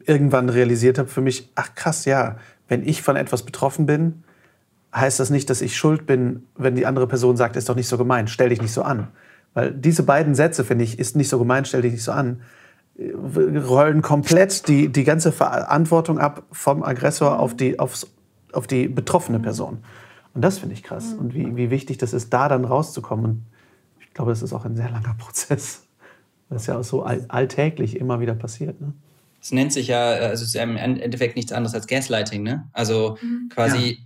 irgendwann 0.05 0.49
realisiert 0.49 0.99
habe 0.99 1.09
für 1.09 1.21
mich, 1.21 1.51
ach 1.55 1.75
krass, 1.75 2.05
ja, 2.05 2.37
wenn 2.69 2.87
ich 2.87 3.03
von 3.03 3.17
etwas 3.17 3.43
betroffen 3.45 3.87
bin, 3.87 4.25
heißt 4.95 5.21
das 5.21 5.31
nicht, 5.31 5.49
dass 5.51 5.63
ich 5.63 5.77
schuld 5.77 6.07
bin, 6.07 6.45
wenn 6.57 6.75
die 6.75 6.87
andere 6.87 7.07
Person 7.07 7.37
sagt, 7.37 7.57
ist 7.57 7.69
doch 7.69 7.77
nicht 7.77 7.89
so 7.89 7.97
gemeint, 7.97 8.31
stell 8.31 8.51
dich 8.51 8.61
nicht 8.61 8.73
so 8.73 8.83
an. 8.83 9.09
Weil 9.55 9.73
diese 9.73 10.03
beiden 10.03 10.35
Sätze, 10.35 10.65
finde 10.65 10.85
ich, 10.85 10.99
ist 10.99 11.17
nicht 11.17 11.29
so 11.29 11.39
gemeint, 11.39 11.69
stell 11.69 11.83
dich 11.83 11.93
nicht 11.93 12.05
so 12.05 12.13
an, 12.13 12.43
rollen 12.99 14.03
komplett 14.03 14.69
die, 14.69 14.89
die 14.89 15.05
ganze 15.05 15.33
Verantwortung 15.33 16.19
ab 16.19 16.45
vom 16.53 16.83
Aggressor 16.83 17.39
auf 17.39 17.57
die, 17.57 17.79
aufs, 17.79 18.07
auf 18.53 18.67
die 18.67 18.89
betroffene 18.89 19.41
Person. 19.41 19.79
Und 20.35 20.43
das 20.43 20.59
finde 20.59 20.75
ich 20.75 20.83
krass. 20.83 21.13
Und 21.13 21.35
wie, 21.35 21.57
wie 21.57 21.71
wichtig 21.71 21.99
das 21.99 22.13
ist, 22.13 22.33
da 22.33 22.49
dann 22.49 22.65
rauszukommen. 22.65 23.25
Und 23.25 23.45
ich 24.13 24.15
glaube, 24.15 24.31
das 24.31 24.43
ist 24.43 24.53
auch 24.53 24.67
ein 24.67 24.77
sehr 24.77 24.91
langer 24.91 25.15
Prozess. 25.19 25.85
Das 26.51 26.63
ist 26.63 26.69
ja 26.69 26.79
auch 26.79 26.85
so 26.85 27.03
alltäglich 27.03 27.97
immer 27.97 28.21
wieder 28.21 28.35
passiert. 28.35 28.79
Ne? 28.79 28.93
Es 29.41 29.53
nennt 29.53 29.73
sich 29.73 29.87
ja, 29.89 30.11
also 30.11 30.43
es 30.43 30.51
ist 30.51 30.55
ja 30.55 30.63
im 30.65 30.77
Endeffekt 30.77 31.35
nichts 31.35 31.51
anderes 31.51 31.75
als 31.75 31.87
Gaslighting, 31.87 32.43
ne? 32.43 32.69
Also 32.75 33.17
mhm. 33.23 33.49
quasi 33.49 33.99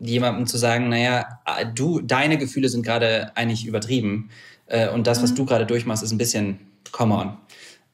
ja. 0.00 0.06
jemandem 0.06 0.48
zu 0.48 0.58
sagen, 0.58 0.88
naja, 0.88 1.38
du, 1.76 2.00
deine 2.00 2.38
Gefühle 2.38 2.68
sind 2.68 2.84
gerade 2.84 3.30
eigentlich 3.36 3.66
übertrieben 3.66 4.30
äh, 4.66 4.88
und 4.88 5.06
das, 5.06 5.22
was 5.22 5.30
mhm. 5.30 5.36
du 5.36 5.44
gerade 5.44 5.64
durchmachst, 5.64 6.02
ist 6.02 6.10
ein 6.10 6.18
bisschen 6.18 6.58
come 6.90 7.14
on. 7.14 7.36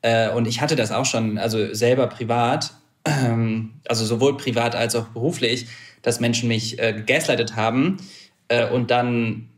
Äh, 0.01 0.31
und 0.31 0.49
ich 0.49 0.63
hatte 0.63 0.75
das 0.75 0.91
auch 0.91 1.05
schon, 1.05 1.37
also 1.37 1.75
selber 1.75 2.07
privat, 2.07 2.73
ähm, 3.05 3.75
also 3.89 4.07
sowohl 4.07 4.39
privat 4.39 4.75
als 4.75 4.97
auch 4.97 5.09
beruflich, 5.09 5.67
dass 6.01 6.19
Menschen 6.19 6.49
mich 6.49 6.79
äh, 6.79 7.03
gaslightet 7.07 7.57
haben 7.57 7.99
und 8.73 8.93
dann 8.93 9.49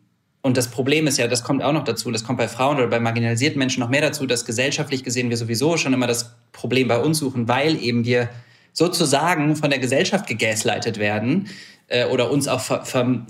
Und 0.41 0.57
das 0.57 0.69
Problem 0.69 1.07
ist 1.07 1.19
ja, 1.19 1.27
das 1.27 1.43
kommt 1.43 1.63
auch 1.63 1.73
noch 1.73 1.85
dazu, 1.85 2.11
das 2.11 2.25
kommt 2.25 2.39
bei 2.39 2.49
Frauen 2.49 2.77
oder 2.77 2.87
bei 2.87 3.01
marginalisierten 3.01 3.59
Menschen 3.59 3.81
noch 3.81 3.89
mehr 3.89 4.01
dazu, 4.01 4.27
dass 4.27 4.45
gesellschaftlich 4.45 5.03
gesehen 5.03 5.31
wir 5.31 5.37
sowieso 5.37 5.77
schon 5.77 5.93
immer 5.93 6.07
das 6.07 6.37
Problem 6.53 6.89
bei 6.89 6.99
uns 6.99 7.19
suchen, 7.19 7.49
weil 7.49 7.83
eben 7.83 8.05
wir 8.05 8.29
sozusagen 8.73 9.57
von 9.57 9.71
der 9.71 9.81
Gesellschaft 9.81 10.29
gegäßleitet 10.29 10.99
werden 10.99 11.49
äh, 11.89 12.07
oder 12.07 12.31
uns 12.31 12.47
auch 12.47 12.63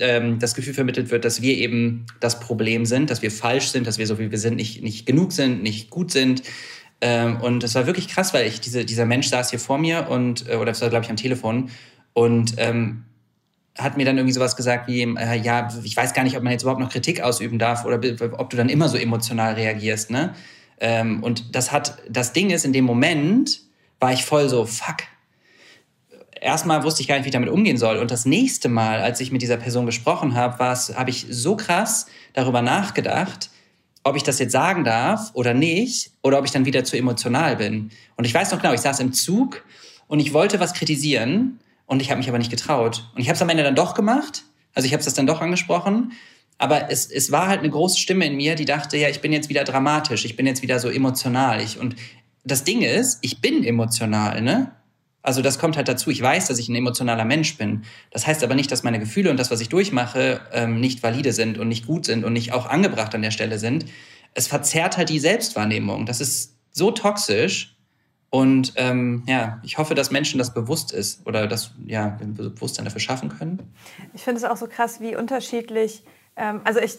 ähm, 0.01 0.39
das 0.39 0.55
Gefühl 0.55 0.75
vermittelt 0.75 1.11
wird, 1.11 1.25
dass 1.25 1.41
wir 1.41 1.57
eben 1.57 2.07
das 2.21 2.41
Problem 2.41 2.85
sind, 2.85 3.09
dass 3.09 3.23
wir 3.23 3.31
falsch 3.31 3.69
sind, 3.69 3.87
dass 3.87 3.97
wir 3.97 4.07
so 4.07 4.19
wie 4.19 4.31
wir 4.31 4.39
sind 4.39 4.57
nicht, 4.57 4.83
nicht 4.83 5.07
genug 5.07 5.33
sind, 5.33 5.63
nicht 5.63 5.89
gut 5.89 6.11
sind. 6.11 6.43
Ähm, 7.01 7.41
und 7.41 7.65
es 7.65 7.75
war 7.75 7.87
wirklich 7.87 8.09
krass, 8.09 8.35
weil 8.35 8.47
ich 8.47 8.61
diese, 8.61 8.85
dieser 8.85 9.07
Mensch 9.07 9.29
saß 9.29 9.51
hier 9.51 9.59
vor 9.59 9.79
mir 9.79 10.09
und 10.11 10.49
äh, 10.49 10.57
oder 10.57 10.67
das 10.67 10.83
war 10.83 10.91
glaube 10.91 11.05
ich 11.05 11.11
am 11.11 11.17
Telefon 11.17 11.71
und 12.13 12.55
ähm, 12.59 13.05
hat 13.79 13.97
mir 13.97 14.05
dann 14.05 14.19
irgendwie 14.19 14.35
sowas 14.35 14.57
gesagt 14.57 14.89
wie, 14.89 15.03
äh, 15.03 15.37
ja, 15.37 15.69
ich 15.83 15.97
weiß 15.97 16.13
gar 16.13 16.25
nicht, 16.25 16.37
ob 16.37 16.43
man 16.43 16.53
jetzt 16.53 16.63
überhaupt 16.63 16.81
noch 16.81 16.91
Kritik 16.91 17.21
ausüben 17.21 17.59
darf 17.59 17.85
oder 17.85 18.01
ob 18.39 18.51
du 18.51 18.57
dann 18.57 18.69
immer 18.69 18.89
so 18.89 18.99
emotional 18.99 19.55
reagierst, 19.55 20.11
ne? 20.11 20.35
Ähm, 20.81 21.23
und 21.23 21.55
das 21.55 21.73
hat, 21.73 21.99
das 22.09 22.33
Ding 22.33 22.51
ist, 22.51 22.65
in 22.65 22.73
dem 22.73 22.85
Moment 22.85 23.61
war 24.01 24.13
ich 24.13 24.25
voll 24.25 24.49
so, 24.49 24.65
fuck. 24.65 24.97
Erstmal 26.41 26.85
wusste 26.85 27.03
ich 27.03 27.09
gar 27.09 27.17
nicht, 27.17 27.25
wie 27.25 27.31
ich 27.31 27.33
damit 27.33 27.49
umgehen 27.49 27.79
soll. 27.79 27.97
Und 27.97 28.13
das 28.13 28.25
nächste 28.25 28.69
Mal, 28.69 29.01
als 29.01 29.21
ich 29.21 29.33
mit 29.33 29.43
dieser 29.43 29.57
Person 29.57 29.87
gesprochen 29.87 30.35
habe, 30.37 30.57
habe 30.59 31.11
ich 31.11 31.27
so 31.29 31.57
krass 31.57 32.07
darüber 32.33 32.63
nachgedacht, 32.63 33.51
ob 34.05 34.15
ich 34.15 34.23
das 34.23 34.39
jetzt 34.39 34.53
sagen 34.53 34.85
darf 34.85 35.31
oder 35.35 35.53
nicht, 35.53 36.13
oder 36.23 36.39
ob 36.39 36.45
ich 36.45 36.53
dann 36.53 36.65
wieder 36.65 36.85
zu 36.85 36.97
emotional 36.97 37.57
bin. 37.57 37.91
Und 38.17 38.25
ich 38.25 38.33
weiß 38.33 38.53
noch 38.53 38.61
genau, 38.61 38.73
ich 38.73 38.81
saß 38.81 39.01
im 39.01 39.13
Zug 39.13 39.65
und 40.07 40.21
ich 40.21 40.33
wollte 40.33 40.61
was 40.61 40.75
kritisieren 40.75 41.59
und 41.89 42.01
ich 42.03 42.11
habe 42.11 42.19
mich 42.19 42.29
aber 42.29 42.39
nicht 42.39 42.51
getraut. 42.51 43.11
Und 43.15 43.23
ich 43.23 43.29
habe 43.29 43.35
es 43.35 43.43
am 43.43 43.49
Ende 43.49 43.65
dann 43.65 43.75
doch 43.75 43.95
gemacht. 43.95 44.45
Also 44.75 44.87
ich 44.87 44.93
habe 44.93 45.03
es 45.03 45.15
dann 45.15 45.27
doch 45.27 45.41
angesprochen. 45.41 46.13
Aber 46.59 46.91
es, 46.91 47.11
es 47.11 47.33
war 47.33 47.49
halt 47.49 47.61
eine 47.61 47.71
große 47.71 47.99
Stimme 47.99 48.27
in 48.27 48.37
mir, 48.37 48.55
die 48.57 48.67
dachte, 48.67 48.97
ja, 48.99 49.09
ich 49.09 49.21
bin 49.21 49.33
jetzt 49.33 49.49
wieder 49.49 49.65
dramatisch, 49.65 50.25
ich 50.25 50.37
bin 50.37 50.47
jetzt 50.47 50.61
wieder 50.61 50.81
so 50.81 50.91
emotional. 50.91 51.63
Ich, 51.63 51.79
und 51.79 51.97
das 52.45 52.65
Ding 52.65 52.83
ist, 52.83 53.19
ich 53.23 53.41
bin 53.41 53.65
emotional, 53.65 54.43
ne? 54.43 54.73
Also 55.23 55.41
das 55.41 55.59
kommt 55.59 55.77
halt 55.77 55.89
dazu. 55.89 56.11
Ich 56.11 56.21
weiß, 56.21 56.47
dass 56.47 56.59
ich 56.59 56.69
ein 56.69 56.75
emotionaler 56.75 57.25
Mensch 57.25 57.57
bin. 57.57 57.83
Das 58.11 58.27
heißt 58.27 58.45
aber 58.45 58.55
nicht, 58.55 58.71
dass 58.71 58.83
meine 58.83 58.99
Gefühle 58.99 59.31
und 59.31 59.39
das, 59.39 59.51
was 59.51 59.61
ich 59.61 59.69
durchmache, 59.69 60.41
ähm, 60.53 60.81
nicht 60.81 61.03
valide 61.03 61.33
sind 61.33 61.59
und 61.59 61.69
nicht 61.69 61.87
gut 61.87 62.05
sind 62.05 62.25
und 62.25 62.35
nicht 62.35 62.53
auch 62.53 62.67
angebracht 62.67 63.15
an 63.15 63.23
der 63.23 63.31
Stelle 63.31 63.59
sind. 63.59 63.87
Es 64.35 64.47
verzerrt 64.47 64.97
halt 64.97 65.09
die 65.09 65.19
Selbstwahrnehmung. 65.19 66.07
Das 66.07 66.21
ist 66.21 66.55
so 66.71 66.91
toxisch. 66.91 67.78
Und 68.31 68.75
ähm, 68.77 69.23
ja, 69.27 69.59
ich 69.63 69.79
hoffe, 69.79 69.95
dass 69.95 70.11
Menschen 70.11 70.39
das 70.39 70.53
bewusst 70.53 70.93
ist 70.93 71.27
oder 71.27 71.47
das 71.47 71.73
ja, 71.87 72.19
Bewusstsein 72.21 72.85
dafür 72.85 73.01
schaffen 73.01 73.31
können. 73.31 73.73
Ich 74.13 74.23
finde 74.23 74.39
es 74.39 74.45
auch 74.45 74.57
so 74.57 74.67
krass, 74.67 75.01
wie 75.01 75.17
unterschiedlich, 75.17 76.05
ähm, 76.37 76.61
also 76.65 76.81
ich 76.81 76.99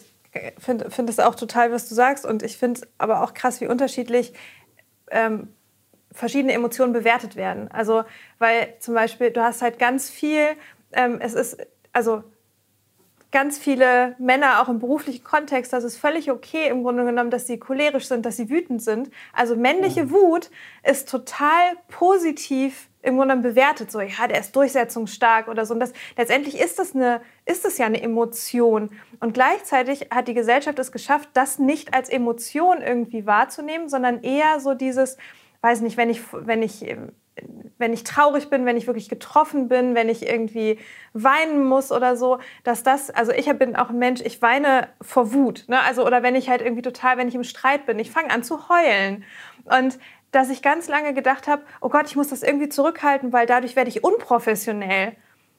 finde 0.58 0.90
find 0.90 1.08
es 1.08 1.18
auch 1.18 1.34
total, 1.34 1.72
was 1.72 1.88
du 1.88 1.94
sagst, 1.94 2.24
und 2.24 2.42
ich 2.42 2.56
finde 2.56 2.80
es 2.80 2.88
aber 2.98 3.22
auch 3.22 3.34
krass, 3.34 3.60
wie 3.60 3.66
unterschiedlich 3.66 4.32
ähm, 5.10 5.48
verschiedene 6.12 6.52
Emotionen 6.52 6.92
bewertet 6.92 7.36
werden. 7.36 7.68
Also, 7.70 8.04
weil 8.38 8.74
zum 8.80 8.94
Beispiel, 8.94 9.30
du 9.30 9.42
hast 9.42 9.62
halt 9.62 9.78
ganz 9.78 10.10
viel, 10.10 10.56
ähm, 10.92 11.18
es 11.20 11.34
ist, 11.34 11.58
also 11.92 12.24
ganz 13.32 13.58
viele 13.58 14.16
Männer 14.18 14.60
auch 14.60 14.68
im 14.68 14.78
beruflichen 14.80 15.24
Kontext, 15.24 15.72
das 15.72 15.84
ist 15.84 15.96
völlig 15.96 16.30
okay 16.30 16.68
im 16.68 16.82
Grunde 16.82 17.04
genommen, 17.04 17.30
dass 17.30 17.46
sie 17.46 17.58
cholerisch 17.58 18.08
sind, 18.08 18.26
dass 18.26 18.36
sie 18.36 18.50
wütend 18.50 18.82
sind. 18.82 19.10
Also 19.32 19.56
männliche. 19.56 20.10
Wut 20.10 20.50
ist 20.82 21.08
total 21.08 21.76
positiv 21.88 22.88
im 23.02 23.16
Grunde 23.16 23.34
genommen 23.34 23.54
bewertet, 23.54 23.90
so 23.90 24.00
ja, 24.00 24.26
der 24.28 24.40
ist 24.40 24.54
durchsetzungsstark 24.54 25.48
oder 25.48 25.64
so. 25.64 25.74
Und 25.74 25.80
das, 25.80 25.92
letztendlich 26.16 26.60
ist 26.60 26.78
das, 26.78 26.94
eine, 26.94 27.22
ist 27.46 27.64
das 27.64 27.78
ja 27.78 27.86
eine 27.86 28.02
Emotion. 28.02 28.90
Und 29.20 29.32
gleichzeitig 29.32 30.08
hat 30.10 30.28
die 30.28 30.34
Gesellschaft 30.34 30.78
es 30.78 30.92
geschafft, 30.92 31.30
das 31.32 31.58
nicht 31.58 31.94
als 31.94 32.10
Emotion 32.10 32.82
irgendwie 32.82 33.24
wahrzunehmen, 33.24 33.88
sondern 33.88 34.22
eher 34.22 34.60
so 34.60 34.74
dieses, 34.74 35.16
weiß 35.62 35.80
nicht, 35.80 35.96
wenn 35.96 36.10
ich, 36.10 36.20
wenn 36.32 36.62
ich 36.62 36.84
wenn 37.78 37.92
ich 37.92 38.04
traurig 38.04 38.50
bin, 38.50 38.66
wenn 38.66 38.76
ich 38.76 38.86
wirklich 38.86 39.08
getroffen 39.08 39.68
bin, 39.68 39.94
wenn 39.94 40.08
ich 40.08 40.28
irgendwie 40.28 40.78
weinen 41.14 41.64
muss 41.64 41.90
oder 41.90 42.16
so, 42.16 42.38
dass 42.62 42.82
das, 42.82 43.10
also 43.10 43.32
ich 43.32 43.46
bin 43.58 43.74
auch 43.74 43.90
ein 43.90 43.98
Mensch, 43.98 44.20
ich 44.20 44.42
weine 44.42 44.88
vor 45.00 45.32
Wut, 45.32 45.64
ne? 45.68 45.80
also 45.80 46.06
oder 46.06 46.22
wenn 46.22 46.34
ich 46.34 46.50
halt 46.50 46.60
irgendwie 46.60 46.82
total, 46.82 47.16
wenn 47.16 47.28
ich 47.28 47.34
im 47.34 47.44
Streit 47.44 47.86
bin, 47.86 47.98
ich 47.98 48.10
fange 48.10 48.30
an 48.30 48.42
zu 48.42 48.68
heulen 48.68 49.24
und 49.64 49.98
dass 50.32 50.50
ich 50.50 50.62
ganz 50.62 50.88
lange 50.88 51.14
gedacht 51.14 51.48
habe, 51.48 51.62
oh 51.80 51.88
Gott, 51.88 52.06
ich 52.06 52.16
muss 52.16 52.28
das 52.28 52.42
irgendwie 52.42 52.68
zurückhalten, 52.68 53.32
weil 53.32 53.46
dadurch 53.46 53.76
werde 53.76 53.88
ich 53.88 54.04
unprofessionell. 54.04 55.16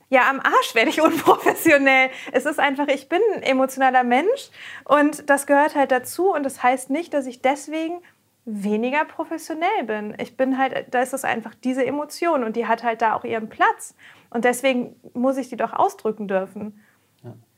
Ja, 0.10 0.30
am 0.30 0.40
Arsch 0.40 0.76
werde 0.76 0.90
ich 0.90 1.02
unprofessionell. 1.02 2.10
Es 2.32 2.46
ist 2.46 2.60
einfach, 2.60 2.88
ich 2.88 3.10
bin 3.10 3.22
ein 3.34 3.44
emotionaler 3.44 4.04
Mensch 4.04 4.50
und 4.86 5.30
das 5.30 5.48
gehört 5.48 5.76
halt 5.76 5.92
dazu 5.92 6.34
und 6.34 6.44
das 6.44 6.62
heißt 6.62 6.90
nicht, 6.90 7.14
dass 7.14 7.26
ich 7.26 7.42
deswegen 7.42 8.02
weniger 8.46 9.06
professionell 9.06 9.84
bin. 9.86 10.16
Ich 10.20 10.36
bin 10.36 10.58
halt, 10.58 10.88
da 10.92 11.02
ist 11.02 11.14
es 11.14 11.24
einfach 11.24 11.54
diese 11.56 11.86
Emotion 11.86 12.44
und 12.44 12.56
die 12.56 12.68
hat 12.68 12.84
halt 12.84 13.02
da 13.02 13.14
auch 13.14 13.24
ihren 13.24 13.50
Platz. 13.50 13.96
Und 14.30 14.46
deswegen 14.46 14.96
muss 15.14 15.38
ich 15.38 15.50
die 15.50 15.58
doch 15.58 15.74
ausdrücken 15.74 16.28
dürfen. 16.28 16.80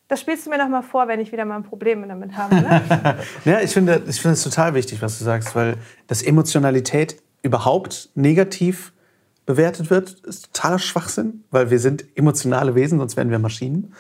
Das 0.10 0.20
spielst 0.20 0.46
du 0.46 0.50
mir 0.50 0.58
noch 0.58 0.68
mal 0.68 0.82
vor, 0.82 1.08
wenn 1.08 1.20
ich 1.20 1.32
wieder 1.32 1.46
mal 1.46 1.56
ein 1.56 1.64
Problem 1.64 2.08
damit 2.08 2.36
habe. 2.36 2.56
Ne? 2.56 3.18
ja, 3.46 3.62
ich 3.62 3.72
finde, 3.72 4.04
ich 4.08 4.22
finde 4.22 4.34
es 4.34 4.44
total 4.44 4.74
wichtig, 4.74 5.02
was 5.02 5.18
du 5.18 5.24
sagst, 5.24 5.56
weil 5.56 5.78
dass 6.08 6.22
Emotionalität 6.22 7.22
überhaupt 7.42 8.10
negativ 8.16 8.94
bewertet 9.46 9.90
wird, 9.90 10.12
ist 10.26 10.54
totaler 10.54 10.80
Schwachsinn, 10.80 11.44
weil 11.52 11.70
wir 11.70 11.80
sind 11.80 12.06
emotionale 12.16 12.76
Wesen, 12.76 13.00
sonst 13.00 13.18
wären 13.18 13.32
wir 13.32 13.40
Maschinen. 13.40 13.94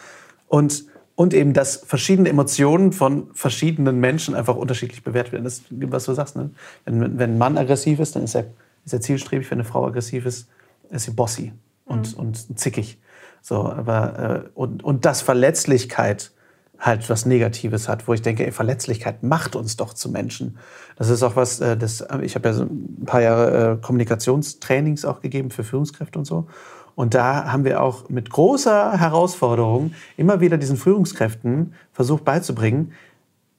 Und 0.47 0.85
und 1.15 1.33
eben, 1.33 1.53
dass 1.53 1.77
verschiedene 1.77 2.29
Emotionen 2.29 2.91
von 2.91 3.27
verschiedenen 3.33 3.99
Menschen 3.99 4.35
einfach 4.35 4.55
unterschiedlich 4.55 5.03
bewertet 5.03 5.33
werden. 5.33 5.43
Das 5.43 5.59
ist, 5.59 5.65
was 5.69 6.05
du 6.05 6.13
sagst. 6.13 6.35
Ne? 6.35 6.49
Wenn, 6.85 7.19
wenn 7.19 7.31
ein 7.31 7.37
Mann 7.37 7.57
aggressiv 7.57 7.99
ist, 7.99 8.15
dann 8.15 8.23
ist 8.23 8.35
er, 8.35 8.45
ist 8.85 8.93
er 8.93 9.01
zielstrebig. 9.01 9.49
Wenn 9.51 9.59
eine 9.59 9.67
Frau 9.67 9.85
aggressiv 9.85 10.25
ist, 10.25 10.47
ist 10.89 11.03
sie 11.03 11.11
bossy 11.11 11.53
und, 11.85 12.13
mhm. 12.13 12.19
und 12.19 12.59
zickig. 12.59 12.99
So, 13.41 13.65
aber, 13.65 14.45
äh, 14.45 14.49
und, 14.55 14.83
und 14.83 15.05
dass 15.05 15.21
Verletzlichkeit 15.21 16.31
halt 16.79 17.09
was 17.09 17.25
Negatives 17.25 17.87
hat, 17.87 18.07
wo 18.07 18.13
ich 18.13 18.21
denke, 18.21 18.45
ey, 18.45 18.51
Verletzlichkeit 18.51 19.23
macht 19.23 19.55
uns 19.55 19.77
doch 19.77 19.93
zu 19.93 20.09
Menschen. 20.09 20.57
Das 20.95 21.09
ist 21.09 21.23
auch 21.23 21.35
was, 21.35 21.59
äh, 21.59 21.77
das, 21.77 22.05
ich 22.21 22.35
habe 22.35 22.49
ja 22.49 22.53
so 22.53 22.63
ein 22.63 23.05
paar 23.05 23.21
Jahre 23.21 23.73
äh, 23.73 23.77
Kommunikationstrainings 23.81 25.05
auch 25.05 25.21
gegeben 25.21 25.51
für 25.51 25.63
Führungskräfte 25.63 26.19
und 26.19 26.25
so. 26.25 26.47
Und 26.95 27.13
da 27.13 27.51
haben 27.51 27.65
wir 27.65 27.81
auch 27.81 28.09
mit 28.09 28.29
großer 28.29 28.99
Herausforderung 28.99 29.93
immer 30.17 30.41
wieder 30.41 30.57
diesen 30.57 30.77
Führungskräften 30.77 31.73
versucht 31.91 32.23
beizubringen, 32.23 32.93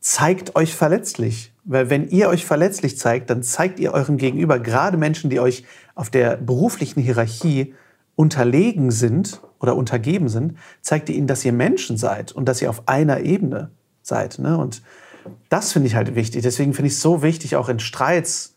zeigt 0.00 0.54
euch 0.54 0.74
verletzlich. 0.74 1.52
Weil 1.64 1.90
wenn 1.90 2.08
ihr 2.08 2.28
euch 2.28 2.44
verletzlich 2.44 2.98
zeigt, 2.98 3.30
dann 3.30 3.42
zeigt 3.42 3.80
ihr 3.80 3.92
eurem 3.92 4.18
Gegenüber, 4.18 4.58
gerade 4.58 4.96
Menschen, 4.96 5.30
die 5.30 5.40
euch 5.40 5.64
auf 5.94 6.10
der 6.10 6.36
beruflichen 6.36 7.00
Hierarchie 7.00 7.74
unterlegen 8.16 8.90
sind 8.90 9.40
oder 9.58 9.74
untergeben 9.74 10.28
sind, 10.28 10.56
zeigt 10.82 11.08
ihr 11.08 11.16
ihnen, 11.16 11.26
dass 11.26 11.44
ihr 11.44 11.52
Menschen 11.52 11.96
seid 11.96 12.32
und 12.32 12.46
dass 12.46 12.62
ihr 12.62 12.70
auf 12.70 12.86
einer 12.86 13.20
Ebene 13.20 13.70
seid. 14.02 14.38
Ne? 14.38 14.58
Und 14.58 14.82
das 15.48 15.72
finde 15.72 15.88
ich 15.88 15.94
halt 15.94 16.14
wichtig. 16.14 16.42
Deswegen 16.42 16.74
finde 16.74 16.88
ich 16.88 16.94
es 16.94 17.00
so 17.00 17.22
wichtig, 17.22 17.56
auch 17.56 17.68
in 17.68 17.80
Streits 17.80 18.54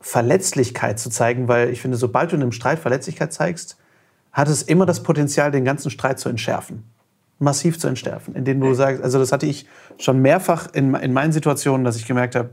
Verletzlichkeit 0.00 0.98
zu 0.98 1.10
zeigen, 1.10 1.46
weil 1.46 1.70
ich 1.70 1.80
finde, 1.80 1.96
sobald 1.96 2.32
du 2.32 2.36
in 2.36 2.42
einem 2.42 2.52
Streit 2.52 2.80
Verletzlichkeit 2.80 3.32
zeigst, 3.32 3.76
hat 4.32 4.48
es 4.48 4.62
immer 4.62 4.86
das 4.86 5.02
Potenzial, 5.02 5.50
den 5.50 5.64
ganzen 5.64 5.90
Streit 5.90 6.18
zu 6.18 6.28
entschärfen. 6.28 6.84
Massiv 7.38 7.78
zu 7.78 7.88
entschärfen. 7.88 8.34
Indem 8.34 8.60
du 8.60 8.72
sagst, 8.74 9.02
also 9.02 9.18
das 9.18 9.32
hatte 9.32 9.46
ich 9.46 9.66
schon 9.98 10.20
mehrfach 10.20 10.68
in, 10.72 10.94
in 10.94 11.12
meinen 11.12 11.32
Situationen, 11.32 11.84
dass 11.84 11.96
ich 11.96 12.06
gemerkt 12.06 12.34
habe, 12.34 12.50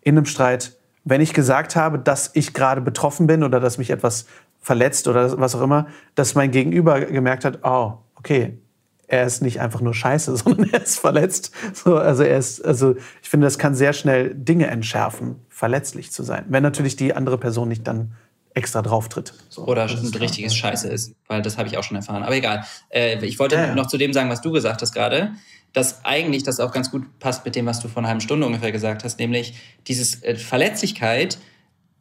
in 0.00 0.16
einem 0.16 0.26
Streit, 0.26 0.76
wenn 1.04 1.20
ich 1.20 1.32
gesagt 1.32 1.76
habe, 1.76 1.98
dass 1.98 2.30
ich 2.34 2.52
gerade 2.54 2.80
betroffen 2.80 3.26
bin 3.26 3.44
oder 3.44 3.60
dass 3.60 3.78
mich 3.78 3.90
etwas 3.90 4.26
verletzt 4.60 5.08
oder 5.08 5.38
was 5.38 5.54
auch 5.54 5.60
immer, 5.60 5.86
dass 6.14 6.34
mein 6.34 6.50
Gegenüber 6.50 7.00
gemerkt 7.00 7.44
hat, 7.44 7.60
oh, 7.62 7.94
okay, 8.16 8.58
er 9.06 9.24
ist 9.24 9.42
nicht 9.42 9.60
einfach 9.60 9.80
nur 9.80 9.94
scheiße, 9.94 10.36
sondern 10.36 10.70
er 10.70 10.82
ist 10.82 10.98
verletzt. 10.98 11.52
So, 11.72 11.96
also 11.96 12.22
er 12.22 12.38
ist, 12.38 12.64
also 12.64 12.96
ich 13.22 13.28
finde, 13.28 13.46
das 13.46 13.58
kann 13.58 13.74
sehr 13.74 13.92
schnell 13.92 14.34
Dinge 14.34 14.66
entschärfen, 14.66 15.36
verletzlich 15.48 16.10
zu 16.10 16.22
sein. 16.22 16.44
Wenn 16.48 16.62
natürlich 16.62 16.96
die 16.96 17.14
andere 17.14 17.38
Person 17.38 17.68
nicht 17.68 17.86
dann 17.86 18.12
extra 18.54 18.82
drauf 18.82 19.08
tritt. 19.08 19.34
So, 19.48 19.66
Oder 19.66 19.84
ein 19.84 20.14
richtiges 20.14 20.56
Scheiße 20.56 20.88
ist, 20.88 21.14
weil 21.26 21.42
das 21.42 21.58
habe 21.58 21.68
ich 21.68 21.76
auch 21.76 21.82
schon 21.82 21.96
erfahren. 21.96 22.22
Aber 22.22 22.34
egal. 22.34 22.64
Äh, 22.88 23.24
ich 23.24 23.38
wollte 23.38 23.56
ja, 23.56 23.74
noch 23.74 23.88
zu 23.88 23.98
dem 23.98 24.12
sagen, 24.12 24.30
was 24.30 24.40
du 24.40 24.52
gesagt 24.52 24.80
hast 24.80 24.92
gerade, 24.92 25.32
dass 25.72 26.04
eigentlich 26.04 26.44
das 26.44 26.60
auch 26.60 26.72
ganz 26.72 26.90
gut 26.90 27.18
passt 27.18 27.44
mit 27.44 27.56
dem, 27.56 27.66
was 27.66 27.80
du 27.80 27.88
vor 27.88 27.98
einer 27.98 28.08
halben 28.08 28.20
Stunde 28.20 28.46
ungefähr 28.46 28.70
gesagt 28.70 29.02
hast, 29.02 29.18
nämlich 29.18 29.54
dieses 29.88 30.22
äh, 30.22 30.36
Verletzlichkeit 30.36 31.38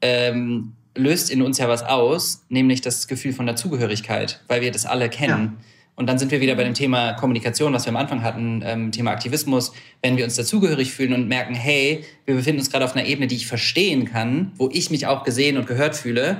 ähm, 0.01 0.73
löst 0.95 1.31
in 1.31 1.41
uns 1.41 1.57
ja 1.57 1.67
was 1.67 1.81
aus, 1.81 2.45
nämlich 2.49 2.81
das 2.81 3.07
Gefühl 3.07 3.33
von 3.33 3.47
Dazugehörigkeit, 3.47 4.41
weil 4.47 4.61
wir 4.61 4.71
das 4.71 4.85
alle 4.85 5.09
kennen. 5.09 5.57
Ja. 5.57 5.65
Und 5.95 6.07
dann 6.07 6.17
sind 6.17 6.31
wir 6.31 6.41
wieder 6.41 6.55
bei 6.55 6.63
dem 6.63 6.73
Thema 6.73 7.13
Kommunikation, 7.13 7.73
was 7.73 7.85
wir 7.85 7.89
am 7.89 7.97
Anfang 7.97 8.23
hatten, 8.23 8.63
ähm, 8.65 8.91
Thema 8.91 9.11
Aktivismus. 9.11 9.73
Wenn 10.01 10.17
wir 10.17 10.23
uns 10.23 10.35
dazugehörig 10.35 10.91
fühlen 10.91 11.13
und 11.13 11.27
merken, 11.27 11.53
hey, 11.53 12.03
wir 12.25 12.35
befinden 12.35 12.59
uns 12.59 12.71
gerade 12.71 12.83
auf 12.83 12.95
einer 12.95 13.05
Ebene, 13.05 13.27
die 13.27 13.35
ich 13.35 13.45
verstehen 13.45 14.05
kann, 14.05 14.51
wo 14.57 14.69
ich 14.71 14.89
mich 14.89 15.05
auch 15.05 15.23
gesehen 15.23 15.57
und 15.57 15.67
gehört 15.67 15.95
fühle, 15.95 16.37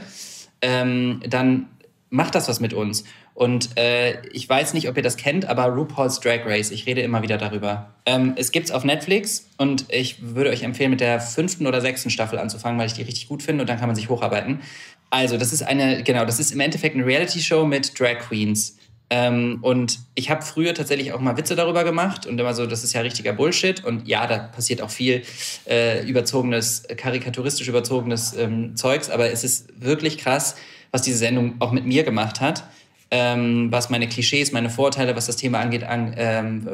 ähm, 0.62 1.22
dann 1.28 1.68
macht 2.10 2.36
das 2.36 2.48
was 2.48 2.60
mit 2.60 2.74
uns. 2.74 3.04
Und 3.36 3.78
äh, 3.78 4.22
ich 4.28 4.48
weiß 4.48 4.76
nicht, 4.76 4.88
ob 4.88 4.98
ihr 4.98 5.04
das 5.04 5.18
kennt, 5.18 5.46
aber 5.46 5.66
RuPaul's 5.66 6.20
Drag 6.20 6.46
Race, 6.46 6.70
ich 6.70 6.86
rede 6.86 7.02
immer 7.02 7.24
wieder 7.24 7.38
darüber. 7.38 7.94
Ähm, 8.06 8.34
es 8.36 8.52
gibt's 8.52 8.70
auf 8.70 8.84
Netflix 8.84 9.50
und 9.58 9.86
ich 9.90 10.18
würde 10.22 10.52
euch 10.52 10.62
empfehlen, 10.62 10.92
mit 10.92 11.02
der 11.02 11.20
fünften 11.20 11.66
oder 11.66 11.82
sechsten 11.82 12.12
Staffel 12.12 12.38
anzufangen, 12.38 12.80
weil 12.80 12.88
ich 12.88 12.94
die 12.94 13.02
richtig 13.02 13.28
gut 13.28 13.42
finde 13.42 13.64
und 13.64 13.70
dann 13.70 13.80
kann 13.80 13.88
man 13.88 13.96
sich 13.96 14.10
hocharbeiten. 14.10 14.62
Also, 15.10 15.38
das 15.38 15.54
ist 15.54 15.64
eine, 15.64 16.04
genau, 16.04 16.26
das 16.26 16.40
ist 16.40 16.52
im 16.52 16.60
Endeffekt 16.60 16.96
eine 16.96 17.06
Reality-Show 17.06 17.66
mit 17.66 18.00
Drag 18.00 18.20
Queens. 18.20 18.78
Ähm, 19.10 19.60
und 19.62 20.00
ich 20.16 20.30
habe 20.30 20.42
früher 20.42 20.74
tatsächlich 20.74 21.14
auch 21.14 21.20
mal 21.20 21.38
Witze 21.38 21.56
darüber 21.56 21.84
gemacht 21.84 22.26
und 22.26 22.40
immer 22.40 22.54
so, 22.54 22.66
das 22.66 22.84
ist 22.84 22.94
ja 22.94 23.02
richtiger 23.02 23.34
Bullshit. 23.34 23.84
Und 23.84 24.08
ja, 24.08 24.26
da 24.28 24.40
passiert 24.40 24.82
auch 24.82 24.90
viel 24.90 25.24
äh, 25.70 26.06
überzogenes, 26.08 26.84
karikaturistisch 26.98 27.68
überzogenes 27.68 28.36
ähm, 28.36 28.76
Zeugs, 28.76 29.10
aber 29.10 29.32
es 29.32 29.44
ist 29.44 29.70
wirklich 29.80 30.18
krass, 30.18 30.56
was 30.92 31.02
diese 31.02 31.18
Sendung 31.18 31.56
auch 31.60 31.72
mit 31.72 31.86
mir 31.86 32.04
gemacht 32.04 32.42
hat. 32.42 32.64
Ähm, 33.12 33.72
was 33.72 33.92
meine 33.92 34.08
Klischees, 34.08 34.52
meine 34.52 34.72
Vorteile, 34.72 35.16
was 35.16 35.28
das 35.28 35.36
Thema 35.36 35.60
angeht, 35.60 35.84
an, 35.84 36.16
ähm, 36.18 36.68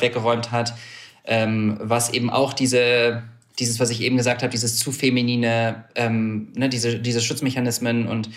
weggeräumt 0.00 0.50
hat, 0.50 0.72
ähm, 1.26 1.76
was 1.82 2.14
eben 2.14 2.30
auch 2.30 2.54
diese, 2.54 3.22
dieses, 3.58 3.78
was 3.78 3.90
ich 3.90 4.00
eben 4.00 4.16
gesagt 4.16 4.42
habe, 4.42 4.50
dieses 4.50 4.78
zu 4.78 4.90
feminine, 4.90 5.84
ähm, 5.94 6.48
ne, 6.54 6.70
diese, 6.70 6.98
diese 6.98 7.20
Schutzmechanismen 7.20 8.08
und 8.08 8.30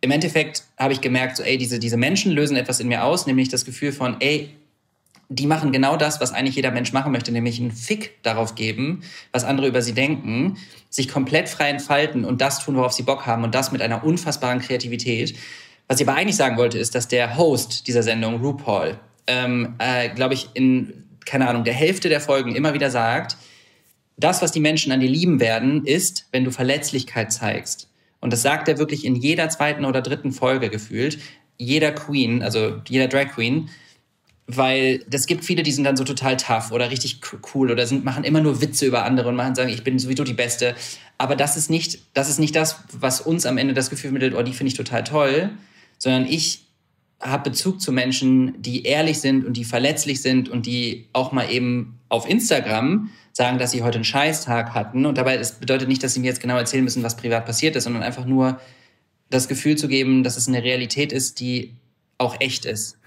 im 0.00 0.10
Endeffekt 0.10 0.64
habe 0.78 0.92
ich 0.92 1.00
gemerkt, 1.00 1.36
so, 1.36 1.42
ey, 1.42 1.58
diese, 1.58 1.78
diese 1.78 1.96
Menschen 1.96 2.32
lösen 2.32 2.56
etwas 2.56 2.80
in 2.80 2.88
mir 2.88 3.04
aus, 3.04 3.26
nämlich 3.26 3.48
das 3.48 3.64
Gefühl 3.64 3.92
von, 3.92 4.16
ey, 4.20 4.50
die 5.28 5.46
machen 5.46 5.72
genau 5.72 5.96
das, 5.96 6.20
was 6.20 6.32
eigentlich 6.32 6.54
jeder 6.54 6.70
Mensch 6.70 6.92
machen 6.92 7.10
möchte, 7.10 7.32
nämlich 7.32 7.58
einen 7.60 7.72
Fick 7.72 8.22
darauf 8.22 8.54
geben, 8.54 9.02
was 9.32 9.44
andere 9.44 9.66
über 9.66 9.82
sie 9.82 9.92
denken, 9.92 10.56
sich 10.88 11.08
komplett 11.08 11.48
frei 11.48 11.70
entfalten 11.70 12.24
und 12.24 12.40
das 12.40 12.64
tun, 12.64 12.76
worauf 12.76 12.92
sie 12.92 13.02
Bock 13.02 13.26
haben 13.26 13.42
und 13.42 13.54
das 13.54 13.72
mit 13.72 13.82
einer 13.82 14.04
unfassbaren 14.04 14.60
Kreativität. 14.60 15.36
Was 15.88 16.00
ich 16.00 16.08
aber 16.08 16.16
eigentlich 16.16 16.36
sagen 16.36 16.56
wollte, 16.56 16.78
ist, 16.78 16.94
dass 16.94 17.08
der 17.08 17.36
Host 17.36 17.88
dieser 17.88 18.02
Sendung, 18.02 18.40
RuPaul, 18.40 18.98
ähm, 19.26 19.74
äh, 19.78 20.08
glaube 20.10 20.34
ich, 20.34 20.50
in, 20.54 21.04
keine 21.24 21.48
Ahnung, 21.48 21.64
der 21.64 21.74
Hälfte 21.74 22.08
der 22.08 22.20
Folgen 22.20 22.54
immer 22.54 22.74
wieder 22.74 22.90
sagt, 22.90 23.36
das, 24.16 24.42
was 24.42 24.52
die 24.52 24.60
Menschen 24.60 24.92
an 24.92 25.00
dir 25.00 25.08
lieben 25.08 25.40
werden, 25.40 25.84
ist, 25.84 26.26
wenn 26.30 26.44
du 26.44 26.50
Verletzlichkeit 26.50 27.32
zeigst. 27.32 27.88
Und 28.20 28.32
das 28.32 28.42
sagt 28.42 28.68
er 28.68 28.78
wirklich 28.78 29.04
in 29.04 29.14
jeder 29.14 29.48
zweiten 29.48 29.84
oder 29.84 30.02
dritten 30.02 30.32
Folge 30.32 30.70
gefühlt. 30.70 31.18
Jeder 31.58 31.92
Queen, 31.92 32.42
also 32.42 32.80
jeder 32.88 33.08
Drag 33.08 33.28
Queen, 33.32 33.68
weil 34.46 35.00
das 35.08 35.26
gibt 35.26 35.44
viele, 35.44 35.62
die 35.62 35.72
sind 35.72 35.84
dann 35.84 35.96
so 35.96 36.04
total 36.04 36.36
tough 36.36 36.70
oder 36.70 36.90
richtig 36.90 37.20
cool 37.54 37.70
oder 37.70 37.86
sind, 37.86 38.04
machen 38.04 38.24
immer 38.24 38.40
nur 38.40 38.60
Witze 38.60 38.86
über 38.86 39.04
andere 39.04 39.28
und 39.28 39.36
machen 39.36 39.54
sagen, 39.54 39.70
ich 39.70 39.82
bin 39.82 39.98
sowieso 39.98 40.22
die 40.22 40.34
Beste. 40.34 40.76
Aber 41.18 41.34
das 41.34 41.56
ist 41.56 41.68
nicht, 41.68 41.98
das 42.14 42.28
ist 42.28 42.38
nicht 42.38 42.54
das, 42.54 42.80
was 42.92 43.20
uns 43.20 43.44
am 43.44 43.58
Ende 43.58 43.74
das 43.74 43.90
Gefühl 43.90 44.12
mittelt, 44.12 44.34
oh, 44.34 44.42
die 44.42 44.52
finde 44.52 44.68
ich 44.68 44.76
total 44.76 45.02
toll, 45.02 45.50
sondern 45.98 46.26
ich 46.26 46.66
habe 47.20 47.50
Bezug 47.50 47.80
zu 47.80 47.92
Menschen, 47.92 48.60
die 48.60 48.84
ehrlich 48.84 49.20
sind 49.20 49.44
und 49.44 49.56
die 49.56 49.64
verletzlich 49.64 50.22
sind 50.22 50.48
und 50.48 50.66
die 50.66 51.08
auch 51.12 51.32
mal 51.32 51.50
eben 51.50 51.95
auf 52.08 52.28
Instagram 52.28 53.10
sagen, 53.32 53.58
dass 53.58 53.70
sie 53.70 53.82
heute 53.82 53.96
einen 53.96 54.04
Scheißtag 54.04 54.74
hatten. 54.74 55.06
Und 55.06 55.18
dabei, 55.18 55.36
das 55.36 55.52
bedeutet 55.52 55.88
nicht, 55.88 56.02
dass 56.02 56.14
sie 56.14 56.20
mir 56.20 56.26
jetzt 56.26 56.40
genau 56.40 56.56
erzählen 56.56 56.84
müssen, 56.84 57.02
was 57.02 57.16
privat 57.16 57.44
passiert 57.44 57.76
ist, 57.76 57.84
sondern 57.84 58.02
einfach 58.02 58.24
nur 58.24 58.58
das 59.30 59.48
Gefühl 59.48 59.76
zu 59.76 59.88
geben, 59.88 60.22
dass 60.22 60.36
es 60.36 60.48
eine 60.48 60.62
Realität 60.62 61.12
ist, 61.12 61.40
die 61.40 61.74
auch 62.18 62.36
echt 62.40 62.64
ist. 62.64 62.98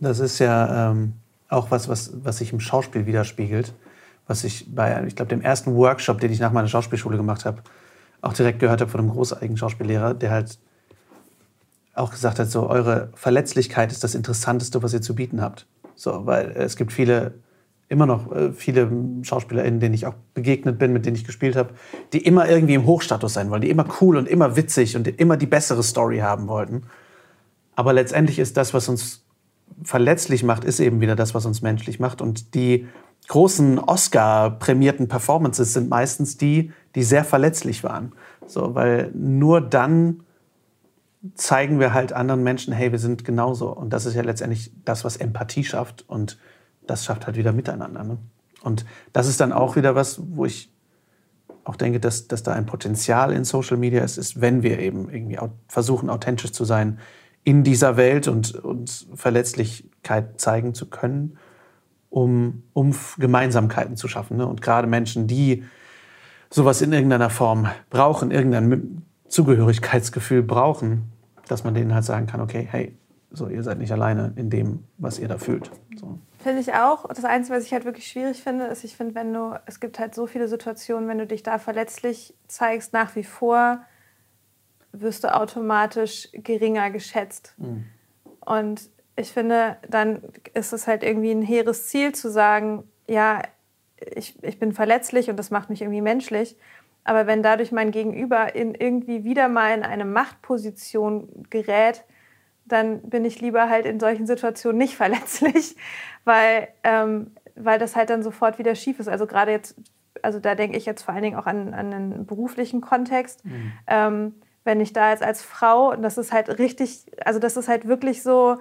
Das 0.00 0.20
ist 0.20 0.38
ja 0.38 0.90
ähm, 0.90 1.14
auch 1.48 1.70
was, 1.70 1.88
was, 1.88 2.12
was 2.22 2.38
sich 2.38 2.52
im 2.52 2.60
Schauspiel 2.60 3.06
widerspiegelt. 3.06 3.74
Was 4.26 4.44
ich 4.44 4.66
bei, 4.74 5.04
ich 5.06 5.16
glaube, 5.16 5.30
dem 5.30 5.40
ersten 5.40 5.74
Workshop, 5.74 6.20
den 6.20 6.30
ich 6.30 6.38
nach 6.38 6.52
meiner 6.52 6.68
Schauspielschule 6.68 7.16
gemacht 7.16 7.44
habe, 7.44 7.62
auch 8.20 8.32
direkt 8.32 8.58
gehört 8.60 8.80
habe 8.80 8.90
von 8.90 9.00
einem 9.00 9.10
großartigen 9.10 9.56
Schauspiellehrer, 9.56 10.14
der 10.14 10.30
halt 10.30 10.58
auch 11.94 12.10
gesagt 12.10 12.38
hat, 12.38 12.50
so 12.50 12.68
eure 12.68 13.10
Verletzlichkeit 13.14 13.90
ist 13.90 14.04
das 14.04 14.14
Interessanteste, 14.14 14.82
was 14.82 14.92
ihr 14.92 15.02
zu 15.02 15.14
bieten 15.14 15.40
habt. 15.40 15.66
So, 15.94 16.26
weil 16.26 16.50
es 16.50 16.76
gibt 16.76 16.92
viele, 16.92 17.34
immer 17.88 18.06
noch 18.06 18.30
äh, 18.32 18.52
viele 18.52 18.90
SchauspielerInnen, 19.22 19.80
denen 19.80 19.94
ich 19.94 20.06
auch 20.06 20.14
begegnet 20.34 20.78
bin, 20.78 20.92
mit 20.92 21.06
denen 21.06 21.16
ich 21.16 21.24
gespielt 21.24 21.56
habe, 21.56 21.70
die 22.12 22.18
immer 22.18 22.48
irgendwie 22.48 22.74
im 22.74 22.86
Hochstatus 22.86 23.32
sein 23.32 23.50
wollen, 23.50 23.62
die 23.62 23.70
immer 23.70 23.86
cool 24.00 24.16
und 24.16 24.28
immer 24.28 24.56
witzig 24.56 24.96
und 24.96 25.08
immer 25.08 25.36
die 25.36 25.46
bessere 25.46 25.82
Story 25.82 26.18
haben 26.18 26.48
wollten. 26.48 26.82
Aber 27.74 27.92
letztendlich 27.92 28.38
ist 28.38 28.56
das, 28.56 28.74
was 28.74 28.88
uns 28.88 29.24
verletzlich 29.82 30.42
macht, 30.42 30.64
ist 30.64 30.80
eben 30.80 31.00
wieder 31.00 31.16
das, 31.16 31.34
was 31.34 31.46
uns 31.46 31.62
menschlich 31.62 32.00
macht. 32.00 32.20
Und 32.20 32.54
die 32.54 32.88
großen 33.28 33.78
Oscar-prämierten 33.78 35.08
Performances 35.08 35.72
sind 35.72 35.88
meistens 35.88 36.36
die, 36.36 36.72
die 36.94 37.02
sehr 37.02 37.24
verletzlich 37.24 37.84
waren. 37.84 38.12
So, 38.46 38.74
weil 38.74 39.10
nur 39.14 39.60
dann 39.60 40.24
zeigen 41.34 41.80
wir 41.80 41.92
halt 41.94 42.12
anderen 42.12 42.42
Menschen, 42.42 42.72
hey, 42.72 42.92
wir 42.92 42.98
sind 42.98 43.24
genauso. 43.24 43.70
Und 43.70 43.92
das 43.92 44.06
ist 44.06 44.14
ja 44.14 44.22
letztendlich 44.22 44.72
das, 44.84 45.04
was 45.04 45.16
Empathie 45.16 45.64
schafft. 45.64 46.04
Und 46.08 46.38
das 46.88 47.04
schafft 47.04 47.26
halt 47.26 47.36
wieder 47.36 47.52
Miteinander. 47.52 48.02
Ne? 48.02 48.18
Und 48.62 48.84
das 49.12 49.28
ist 49.28 49.40
dann 49.40 49.52
auch 49.52 49.76
wieder 49.76 49.94
was, 49.94 50.20
wo 50.30 50.44
ich 50.44 50.72
auch 51.64 51.76
denke, 51.76 52.00
dass, 52.00 52.28
dass 52.28 52.42
da 52.42 52.52
ein 52.52 52.66
Potenzial 52.66 53.32
in 53.32 53.44
Social 53.44 53.76
Media 53.76 54.02
ist, 54.02 54.16
ist, 54.16 54.40
wenn 54.40 54.62
wir 54.62 54.78
eben 54.78 55.10
irgendwie 55.10 55.38
versuchen, 55.68 56.08
authentisch 56.08 56.52
zu 56.52 56.64
sein 56.64 56.98
in 57.44 57.62
dieser 57.62 57.96
Welt 57.96 58.26
und, 58.26 58.54
und 58.54 59.06
Verletzlichkeit 59.14 60.40
zeigen 60.40 60.74
zu 60.74 60.88
können, 60.88 61.38
um, 62.10 62.62
um 62.72 62.94
Gemeinsamkeiten 63.18 63.96
zu 63.96 64.08
schaffen. 64.08 64.38
Ne? 64.38 64.46
Und 64.46 64.62
gerade 64.62 64.88
Menschen, 64.88 65.26
die 65.26 65.64
sowas 66.50 66.80
in 66.80 66.92
irgendeiner 66.92 67.30
Form 67.30 67.68
brauchen, 67.90 68.30
irgendein 68.30 69.02
Zugehörigkeitsgefühl 69.28 70.42
brauchen, 70.42 71.12
dass 71.48 71.64
man 71.64 71.74
denen 71.74 71.94
halt 71.94 72.04
sagen 72.04 72.26
kann, 72.26 72.40
okay, 72.40 72.66
hey, 72.70 72.96
so 73.30 73.48
ihr 73.48 73.62
seid 73.62 73.78
nicht 73.78 73.92
alleine 73.92 74.32
in 74.36 74.48
dem, 74.48 74.84
was 74.96 75.18
ihr 75.18 75.28
da 75.28 75.36
fühlt. 75.36 75.70
So. 75.96 76.18
Finde 76.48 76.62
ich 76.62 76.72
auch. 76.72 77.06
Das 77.08 77.26
Einzige, 77.26 77.58
was 77.58 77.66
ich 77.66 77.74
halt 77.74 77.84
wirklich 77.84 78.08
schwierig 78.08 78.42
finde, 78.42 78.64
ist, 78.68 78.82
ich 78.82 78.96
finde, 78.96 79.14
wenn 79.14 79.34
du, 79.34 79.60
es 79.66 79.80
gibt 79.80 79.98
halt 79.98 80.14
so 80.14 80.26
viele 80.26 80.48
Situationen, 80.48 81.06
wenn 81.06 81.18
du 81.18 81.26
dich 81.26 81.42
da 81.42 81.58
verletzlich 81.58 82.32
zeigst, 82.46 82.94
nach 82.94 83.14
wie 83.16 83.22
vor, 83.22 83.82
wirst 84.92 85.24
du 85.24 85.34
automatisch 85.34 86.30
geringer 86.32 86.90
geschätzt. 86.90 87.52
Mhm. 87.58 87.84
Und 88.40 88.88
ich 89.14 89.30
finde, 89.30 89.76
dann 89.90 90.22
ist 90.54 90.72
es 90.72 90.86
halt 90.86 91.02
irgendwie 91.02 91.32
ein 91.32 91.42
hehres 91.42 91.88
Ziel 91.88 92.14
zu 92.14 92.30
sagen, 92.30 92.84
ja, 93.06 93.42
ich, 94.14 94.42
ich 94.42 94.58
bin 94.58 94.72
verletzlich 94.72 95.28
und 95.28 95.36
das 95.36 95.50
macht 95.50 95.68
mich 95.68 95.82
irgendwie 95.82 96.00
menschlich. 96.00 96.56
Aber 97.04 97.26
wenn 97.26 97.42
dadurch 97.42 97.72
mein 97.72 97.90
Gegenüber 97.90 98.54
in 98.54 98.74
irgendwie 98.74 99.22
wieder 99.22 99.50
mal 99.50 99.76
in 99.76 99.82
eine 99.82 100.06
Machtposition 100.06 101.44
gerät, 101.50 102.04
dann 102.68 103.02
bin 103.02 103.24
ich 103.24 103.40
lieber 103.40 103.68
halt 103.68 103.86
in 103.86 104.00
solchen 104.00 104.26
Situationen 104.26 104.78
nicht 104.78 104.96
verletzlich, 104.96 105.76
weil, 106.24 106.68
ähm, 106.84 107.32
weil 107.54 107.78
das 107.78 107.96
halt 107.96 108.10
dann 108.10 108.22
sofort 108.22 108.58
wieder 108.58 108.74
schief 108.74 109.00
ist. 109.00 109.08
Also 109.08 109.26
gerade 109.26 109.50
jetzt, 109.50 109.76
also 110.22 110.38
da 110.38 110.54
denke 110.54 110.76
ich 110.76 110.86
jetzt 110.86 111.02
vor 111.02 111.14
allen 111.14 111.22
Dingen 111.22 111.38
auch 111.38 111.46
an, 111.46 111.74
an 111.74 111.92
einen 111.92 112.26
beruflichen 112.26 112.80
Kontext. 112.80 113.44
Mhm. 113.44 113.72
Ähm, 113.86 114.34
wenn 114.64 114.80
ich 114.80 114.92
da 114.92 115.10
jetzt 115.10 115.22
als 115.22 115.42
Frau, 115.42 115.92
und 115.92 116.02
das 116.02 116.18
ist 116.18 116.32
halt 116.32 116.58
richtig, 116.58 117.06
also 117.24 117.38
das 117.38 117.56
ist 117.56 117.68
halt 117.68 117.88
wirklich 117.88 118.22
so, 118.22 118.58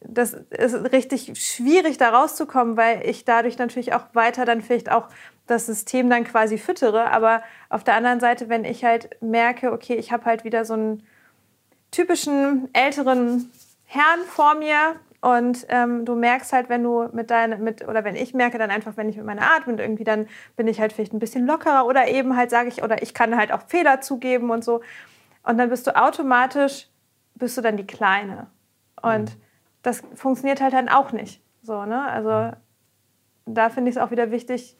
das 0.00 0.32
ist 0.32 0.92
richtig 0.92 1.32
schwierig, 1.38 1.98
da 1.98 2.10
rauszukommen, 2.10 2.76
weil 2.76 3.06
ich 3.06 3.24
dadurch 3.24 3.58
natürlich 3.58 3.94
auch 3.94 4.06
weiter 4.14 4.44
dann 4.44 4.62
vielleicht 4.62 4.90
auch 4.90 5.08
das 5.46 5.66
System 5.66 6.08
dann 6.08 6.24
quasi 6.24 6.58
füttere. 6.58 7.10
Aber 7.10 7.42
auf 7.68 7.84
der 7.84 7.94
anderen 7.94 8.20
Seite, 8.20 8.48
wenn 8.48 8.64
ich 8.64 8.84
halt 8.84 9.10
merke, 9.20 9.72
okay, 9.72 9.94
ich 9.94 10.12
habe 10.12 10.24
halt 10.24 10.44
wieder 10.44 10.64
so 10.64 10.74
einen 10.74 11.02
typischen 11.92 12.68
älteren 12.72 13.52
Herrn 13.84 14.20
vor 14.26 14.56
mir 14.56 14.96
und 15.22 15.66
ähm, 15.68 16.04
du 16.04 16.16
merkst 16.16 16.52
halt, 16.52 16.68
wenn 16.68 16.82
du 16.82 17.08
mit 17.12 17.30
deinem, 17.30 17.62
mit, 17.62 17.86
oder 17.86 18.02
wenn 18.02 18.16
ich 18.16 18.34
merke 18.34 18.58
dann 18.58 18.72
einfach, 18.72 18.96
wenn 18.96 19.08
ich 19.08 19.16
mit 19.16 19.24
meiner 19.24 19.42
Art 19.42 19.66
bin, 19.66 19.78
irgendwie 19.78 20.02
dann 20.02 20.26
bin 20.56 20.66
ich 20.66 20.80
halt 20.80 20.92
vielleicht 20.92 21.12
ein 21.12 21.20
bisschen 21.20 21.46
lockerer 21.46 21.86
oder 21.86 22.08
eben 22.08 22.36
halt 22.36 22.50
sage 22.50 22.68
ich, 22.68 22.82
oder 22.82 23.02
ich 23.02 23.14
kann 23.14 23.36
halt 23.36 23.52
auch 23.52 23.62
Fehler 23.68 24.00
zugeben 24.00 24.50
und 24.50 24.64
so. 24.64 24.80
Und 25.44 25.58
dann 25.58 25.68
bist 25.68 25.86
du 25.86 25.94
automatisch, 25.94 26.88
bist 27.36 27.56
du 27.56 27.62
dann 27.62 27.76
die 27.76 27.86
Kleine. 27.86 28.48
Und 29.00 29.36
mhm. 29.36 29.42
das 29.82 30.02
funktioniert 30.16 30.60
halt 30.60 30.72
dann 30.72 30.88
auch 30.88 31.12
nicht. 31.12 31.40
So, 31.62 31.84
ne? 31.84 32.04
Also 32.04 32.56
da 33.46 33.70
finde 33.70 33.90
ich 33.90 33.96
es 33.96 34.02
auch 34.02 34.10
wieder 34.10 34.32
wichtig, 34.32 34.76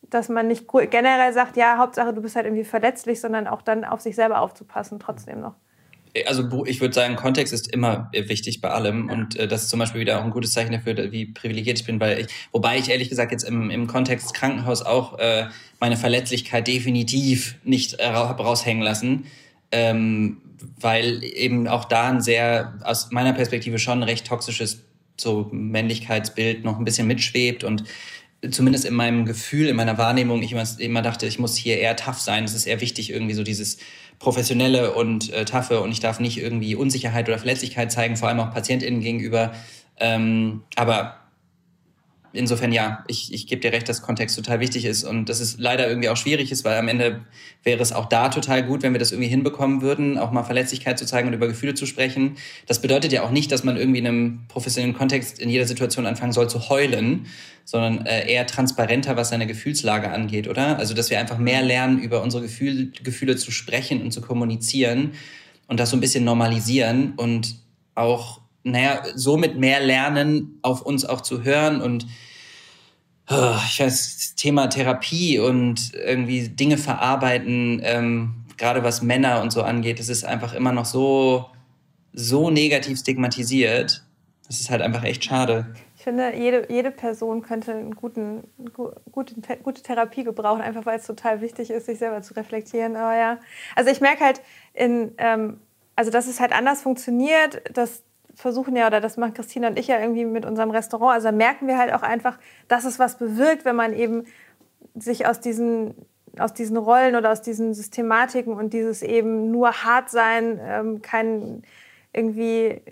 dass 0.00 0.30
man 0.30 0.46
nicht 0.46 0.66
generell 0.68 1.34
sagt, 1.34 1.58
ja, 1.58 1.76
Hauptsache 1.76 2.14
du 2.14 2.22
bist 2.22 2.34
halt 2.34 2.46
irgendwie 2.46 2.64
verletzlich, 2.64 3.20
sondern 3.20 3.46
auch 3.46 3.60
dann 3.60 3.84
auf 3.84 4.00
sich 4.00 4.16
selber 4.16 4.40
aufzupassen, 4.40 4.98
trotzdem 4.98 5.40
noch. 5.42 5.56
Also 6.26 6.64
ich 6.64 6.80
würde 6.80 6.94
sagen, 6.94 7.16
Kontext 7.16 7.52
ist 7.52 7.72
immer 7.72 8.10
wichtig 8.12 8.60
bei 8.60 8.70
allem 8.70 9.10
und 9.10 9.36
äh, 9.36 9.48
das 9.48 9.64
ist 9.64 9.68
zum 9.70 9.78
Beispiel 9.78 10.00
wieder 10.00 10.20
auch 10.20 10.24
ein 10.24 10.30
gutes 10.30 10.52
Zeichen 10.52 10.72
dafür, 10.72 11.12
wie 11.12 11.26
privilegiert 11.26 11.78
ich 11.78 11.84
bin, 11.84 12.00
weil 12.00 12.20
ich, 12.20 12.26
wobei 12.52 12.78
ich 12.78 12.88
ehrlich 12.88 13.08
gesagt 13.08 13.32
jetzt 13.32 13.44
im, 13.44 13.70
im 13.70 13.86
Kontext 13.86 14.32
Krankenhaus 14.34 14.82
auch 14.82 15.18
äh, 15.18 15.46
meine 15.80 15.96
Verletzlichkeit 15.96 16.66
definitiv 16.66 17.56
nicht 17.64 17.94
äh, 17.94 18.06
raushängen 18.06 18.82
lassen, 18.82 19.26
ähm, 19.72 20.38
weil 20.80 21.22
eben 21.22 21.68
auch 21.68 21.84
da 21.84 22.08
ein 22.08 22.20
sehr, 22.20 22.78
aus 22.84 23.10
meiner 23.10 23.32
Perspektive 23.32 23.78
schon 23.78 24.02
recht 24.02 24.26
toxisches 24.26 24.82
so 25.18 25.48
Männlichkeitsbild 25.50 26.64
noch 26.64 26.78
ein 26.78 26.84
bisschen 26.84 27.06
mitschwebt 27.06 27.64
und 27.64 27.84
zumindest 28.50 28.84
in 28.84 28.94
meinem 28.94 29.24
Gefühl, 29.24 29.68
in 29.68 29.76
meiner 29.76 29.98
Wahrnehmung, 29.98 30.42
ich 30.42 30.52
immer, 30.52 30.64
immer 30.78 31.02
dachte, 31.02 31.26
ich 31.26 31.38
muss 31.38 31.56
hier 31.56 31.78
eher 31.78 31.96
tough 31.96 32.20
sein. 32.20 32.44
Es 32.44 32.54
ist 32.54 32.66
eher 32.66 32.80
wichtig, 32.80 33.10
irgendwie 33.10 33.34
so 33.34 33.42
dieses 33.42 33.78
Professionelle 34.18 34.94
und 34.94 35.32
äh, 35.32 35.44
Taffe 35.44 35.80
und 35.80 35.90
ich 35.90 36.00
darf 36.00 36.20
nicht 36.20 36.38
irgendwie 36.38 36.74
Unsicherheit 36.74 37.28
oder 37.28 37.38
Verletzlichkeit 37.38 37.92
zeigen, 37.92 38.16
vor 38.16 38.28
allem 38.28 38.40
auch 38.40 38.52
PatientInnen 38.52 39.00
gegenüber. 39.00 39.52
Ähm, 39.98 40.62
aber 40.76 41.16
insofern 42.36 42.72
ja, 42.72 43.04
ich, 43.08 43.32
ich 43.32 43.46
gebe 43.46 43.60
dir 43.60 43.72
recht, 43.72 43.88
dass 43.88 44.02
Kontext 44.02 44.36
total 44.36 44.60
wichtig 44.60 44.84
ist 44.84 45.04
und 45.04 45.28
dass 45.28 45.40
es 45.40 45.58
leider 45.58 45.88
irgendwie 45.88 46.08
auch 46.08 46.16
schwierig 46.16 46.52
ist, 46.52 46.64
weil 46.64 46.78
am 46.78 46.88
Ende 46.88 47.22
wäre 47.62 47.82
es 47.82 47.92
auch 47.92 48.06
da 48.06 48.28
total 48.28 48.62
gut, 48.62 48.82
wenn 48.82 48.92
wir 48.92 48.98
das 48.98 49.12
irgendwie 49.12 49.28
hinbekommen 49.28 49.82
würden, 49.82 50.18
auch 50.18 50.30
mal 50.30 50.44
Verletzlichkeit 50.44 50.98
zu 50.98 51.06
zeigen 51.06 51.28
und 51.28 51.34
über 51.34 51.48
Gefühle 51.48 51.74
zu 51.74 51.86
sprechen. 51.86 52.36
Das 52.66 52.80
bedeutet 52.80 53.12
ja 53.12 53.22
auch 53.22 53.30
nicht, 53.30 53.50
dass 53.50 53.64
man 53.64 53.76
irgendwie 53.76 53.98
in 53.98 54.06
einem 54.06 54.40
professionellen 54.48 54.94
Kontext 54.94 55.38
in 55.38 55.48
jeder 55.48 55.66
Situation 55.66 56.06
anfangen 56.06 56.32
soll 56.32 56.48
zu 56.48 56.68
heulen, 56.68 57.26
sondern 57.64 58.06
äh, 58.06 58.30
eher 58.32 58.46
transparenter, 58.46 59.16
was 59.16 59.30
seine 59.30 59.46
Gefühlslage 59.46 60.10
angeht, 60.10 60.46
oder? 60.46 60.78
Also, 60.78 60.94
dass 60.94 61.10
wir 61.10 61.18
einfach 61.18 61.38
mehr 61.38 61.62
lernen, 61.62 61.98
über 61.98 62.22
unsere 62.22 62.44
Gefühl, 62.44 62.92
Gefühle 63.02 63.36
zu 63.36 63.50
sprechen 63.50 64.02
und 64.02 64.12
zu 64.12 64.20
kommunizieren 64.20 65.12
und 65.66 65.80
das 65.80 65.90
so 65.90 65.96
ein 65.96 66.00
bisschen 66.00 66.24
normalisieren 66.24 67.14
und 67.16 67.56
auch 67.94 68.40
naja, 68.66 69.02
somit 69.14 69.56
mehr 69.56 69.80
lernen, 69.80 70.58
auf 70.62 70.82
uns 70.82 71.04
auch 71.04 71.20
zu 71.20 71.44
hören 71.44 71.80
und 71.80 72.06
ich 73.28 73.80
weiß, 73.80 74.34
Thema 74.36 74.68
Therapie 74.68 75.38
und 75.38 75.92
irgendwie 75.94 76.48
Dinge 76.48 76.78
verarbeiten, 76.78 77.80
ähm, 77.82 78.44
gerade 78.56 78.84
was 78.84 79.02
Männer 79.02 79.42
und 79.42 79.52
so 79.52 79.62
angeht, 79.62 79.98
das 79.98 80.08
ist 80.08 80.24
einfach 80.24 80.54
immer 80.54 80.72
noch 80.72 80.84
so, 80.84 81.46
so 82.12 82.50
negativ 82.50 82.98
stigmatisiert. 82.98 84.04
Das 84.46 84.60
ist 84.60 84.70
halt 84.70 84.80
einfach 84.80 85.02
echt 85.02 85.24
schade. 85.24 85.74
Ich 85.96 86.04
finde, 86.04 86.36
jede, 86.36 86.68
jede 86.70 86.92
Person 86.92 87.42
könnte 87.42 87.72
einen 87.72 87.96
guten, 87.96 88.44
gute, 89.10 89.34
gute 89.62 89.82
Therapie 89.82 90.22
gebrauchen, 90.22 90.60
einfach 90.60 90.86
weil 90.86 91.00
es 91.00 91.06
total 91.06 91.40
wichtig 91.40 91.70
ist, 91.70 91.86
sich 91.86 91.98
selber 91.98 92.22
zu 92.22 92.34
reflektieren. 92.34 92.94
Aber 92.94 93.16
ja, 93.16 93.38
also 93.74 93.90
ich 93.90 94.00
merke 94.00 94.24
halt, 94.24 94.40
in, 94.72 95.12
ähm, 95.18 95.60
also 95.96 96.12
dass 96.12 96.28
es 96.28 96.38
halt 96.38 96.52
anders 96.52 96.82
funktioniert, 96.82 97.60
dass 97.76 98.04
versuchen 98.36 98.76
ja, 98.76 98.86
oder 98.86 99.00
das 99.00 99.16
machen 99.16 99.34
Christina 99.34 99.68
und 99.68 99.78
ich 99.78 99.88
ja 99.88 99.98
irgendwie 99.98 100.26
mit 100.26 100.44
unserem 100.44 100.70
Restaurant. 100.70 101.14
Also 101.14 101.32
merken 101.32 101.66
wir 101.66 101.78
halt 101.78 101.92
auch 101.92 102.02
einfach, 102.02 102.38
dass 102.68 102.84
es 102.84 102.98
was 102.98 103.16
bewirkt, 103.16 103.64
wenn 103.64 103.76
man 103.76 103.92
eben 103.94 104.24
sich 104.94 105.26
aus 105.26 105.40
diesen, 105.40 105.94
aus 106.38 106.52
diesen 106.52 106.76
Rollen 106.76 107.16
oder 107.16 107.32
aus 107.32 107.40
diesen 107.40 107.72
Systematiken 107.74 108.52
und 108.52 108.74
dieses 108.74 109.02
eben 109.02 109.50
nur 109.50 109.72
hart 109.84 110.10
sein, 110.10 110.60
ähm, 110.62 111.02
kein 111.02 111.62
irgendwie 112.12 112.82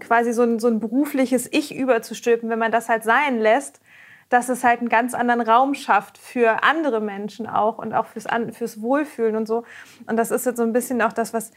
quasi 0.00 0.32
so 0.32 0.42
ein, 0.42 0.58
so 0.58 0.68
ein 0.68 0.80
berufliches 0.80 1.48
Ich 1.52 1.74
überzustülpen, 1.74 2.48
wenn 2.48 2.58
man 2.58 2.72
das 2.72 2.88
halt 2.88 3.04
sein 3.04 3.38
lässt, 3.38 3.80
dass 4.30 4.48
es 4.48 4.64
halt 4.64 4.80
einen 4.80 4.88
ganz 4.88 5.14
anderen 5.14 5.42
Raum 5.42 5.74
schafft 5.74 6.18
für 6.18 6.62
andere 6.62 7.00
Menschen 7.00 7.46
auch 7.46 7.78
und 7.78 7.92
auch 7.92 8.06
fürs, 8.06 8.26
fürs 8.52 8.80
Wohlfühlen 8.80 9.36
und 9.36 9.46
so. 9.46 9.64
Und 10.06 10.16
das 10.16 10.30
ist 10.30 10.46
jetzt 10.46 10.56
so 10.56 10.62
ein 10.62 10.72
bisschen 10.72 11.02
auch 11.02 11.12
das, 11.12 11.34
was 11.34 11.52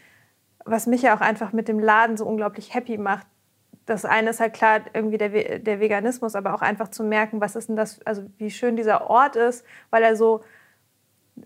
was 0.68 0.88
mich 0.88 1.01
ja 1.01 1.15
auch 1.15 1.22
einfach 1.22 1.53
mit 1.53 1.68
dem 1.68 1.80
Laden 1.80 2.18
so 2.18 2.26
unglaublich 2.26 2.74
happy 2.74 2.97
macht. 2.97 3.26
Das 3.86 4.05
eine 4.05 4.32
ist 4.32 4.39
halt 4.39 4.53
klar 4.53 4.82
irgendwie 4.93 5.18
der, 5.18 5.59
der 5.59 5.80
Veganismus, 5.80 6.36
aber 6.36 6.53
auch 6.53 6.61
einfach 6.61 6.89
zu 6.89 7.03
merken, 7.03 7.39
was 7.39 7.55
ist 7.55 7.70
denn 7.70 7.76
das, 7.76 7.99
also 8.05 8.24
wie 8.38 8.51
schön 8.51 8.76
dieser 8.76 9.09
Ort 9.09 9.36
ist, 9.36 9.65
weil 9.89 10.03
er 10.03 10.15
so 10.15 10.43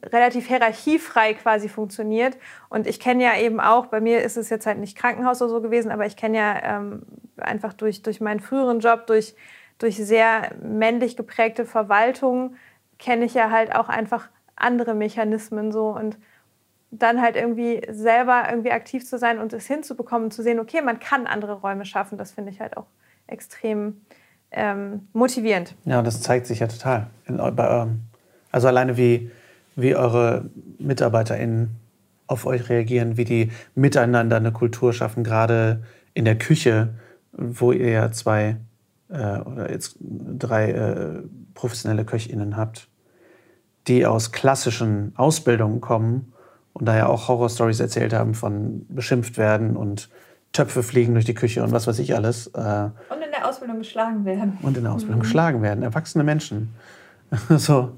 relativ 0.03 0.47
hierarchiefrei 0.47 1.33
quasi 1.33 1.69
funktioniert. 1.69 2.37
Und 2.69 2.87
ich 2.87 2.99
kenne 2.99 3.23
ja 3.23 3.37
eben 3.37 3.59
auch, 3.59 3.87
bei 3.87 4.01
mir 4.01 4.21
ist 4.21 4.37
es 4.37 4.49
jetzt 4.49 4.65
halt 4.65 4.79
nicht 4.79 4.97
Krankenhaus 4.97 5.41
oder 5.41 5.51
so 5.51 5.61
gewesen, 5.61 5.91
aber 5.91 6.05
ich 6.05 6.15
kenne 6.15 6.37
ja 6.37 6.77
ähm, 6.77 7.03
einfach 7.37 7.73
durch, 7.73 8.01
durch 8.01 8.21
meinen 8.21 8.39
früheren 8.39 8.79
Job, 8.79 9.07
durch, 9.07 9.35
durch 9.77 9.97
sehr 9.97 10.53
männlich 10.61 11.17
geprägte 11.17 11.65
Verwaltung, 11.65 12.55
kenne 12.99 13.25
ich 13.25 13.33
ja 13.33 13.51
halt 13.51 13.75
auch 13.75 13.89
einfach 13.89 14.29
andere 14.55 14.93
Mechanismen 14.93 15.71
so. 15.71 15.89
Und 15.89 16.17
dann 16.91 17.21
halt 17.21 17.37
irgendwie 17.37 17.81
selber 17.89 18.43
irgendwie 18.49 18.71
aktiv 18.71 19.05
zu 19.05 19.17
sein 19.17 19.39
und 19.39 19.53
es 19.53 19.65
hinzubekommen, 19.65 20.29
zu 20.29 20.43
sehen, 20.43 20.59
okay, 20.59 20.81
man 20.81 20.99
kann 20.99 21.25
andere 21.25 21.53
Räume 21.53 21.85
schaffen, 21.85 22.17
das 22.17 22.31
finde 22.31 22.51
ich 22.51 22.59
halt 22.59 22.75
auch 22.75 22.87
extrem 23.27 24.01
ähm, 24.51 25.07
motivierend. 25.13 25.75
Ja, 25.85 26.01
das 26.01 26.21
zeigt 26.21 26.47
sich 26.47 26.59
ja 26.59 26.67
total. 26.67 27.07
In, 27.25 27.37
bei 27.37 27.87
also 28.51 28.67
alleine 28.67 28.97
wie, 28.97 29.31
wie 29.77 29.95
eure 29.95 30.49
MitarbeiterInnen 30.79 31.77
auf 32.27 32.45
euch 32.45 32.69
reagieren, 32.69 33.15
wie 33.15 33.23
die 33.23 33.51
miteinander 33.75 34.35
eine 34.35 34.51
Kultur 34.51 34.91
schaffen, 34.91 35.23
gerade 35.23 35.83
in 36.13 36.25
der 36.25 36.37
Küche, 36.37 36.95
wo 37.31 37.71
ihr 37.71 37.89
ja 37.89 38.11
zwei 38.11 38.57
äh, 39.09 39.39
oder 39.39 39.71
jetzt 39.71 39.97
drei 40.01 40.71
äh, 40.71 41.21
professionelle 41.53 42.03
KöchInnen 42.03 42.57
habt, 42.57 42.89
die 43.87 44.05
aus 44.05 44.33
klassischen 44.33 45.13
Ausbildungen 45.15 45.79
kommen 45.79 46.30
und 46.73 46.85
daher 46.87 47.09
auch 47.09 47.27
Horrorstories 47.27 47.79
erzählt 47.79 48.13
haben 48.13 48.33
von 48.33 48.85
beschimpft 48.89 49.37
werden 49.37 49.75
und 49.75 50.09
Töpfe 50.53 50.83
fliegen 50.83 51.13
durch 51.13 51.25
die 51.25 51.33
Küche 51.33 51.63
und 51.63 51.71
was 51.71 51.87
weiß 51.87 51.99
ich 51.99 52.15
alles. 52.15 52.47
Äh, 52.47 52.89
und 53.09 53.21
in 53.23 53.31
der 53.31 53.47
Ausbildung 53.47 53.79
geschlagen 53.79 54.25
werden. 54.25 54.57
Und 54.61 54.77
in 54.77 54.83
der 54.83 54.93
Ausbildung 54.93 55.19
mhm. 55.19 55.23
geschlagen 55.23 55.61
werden, 55.61 55.83
erwachsene 55.83 56.23
Menschen. 56.23 56.73
so. 57.49 57.91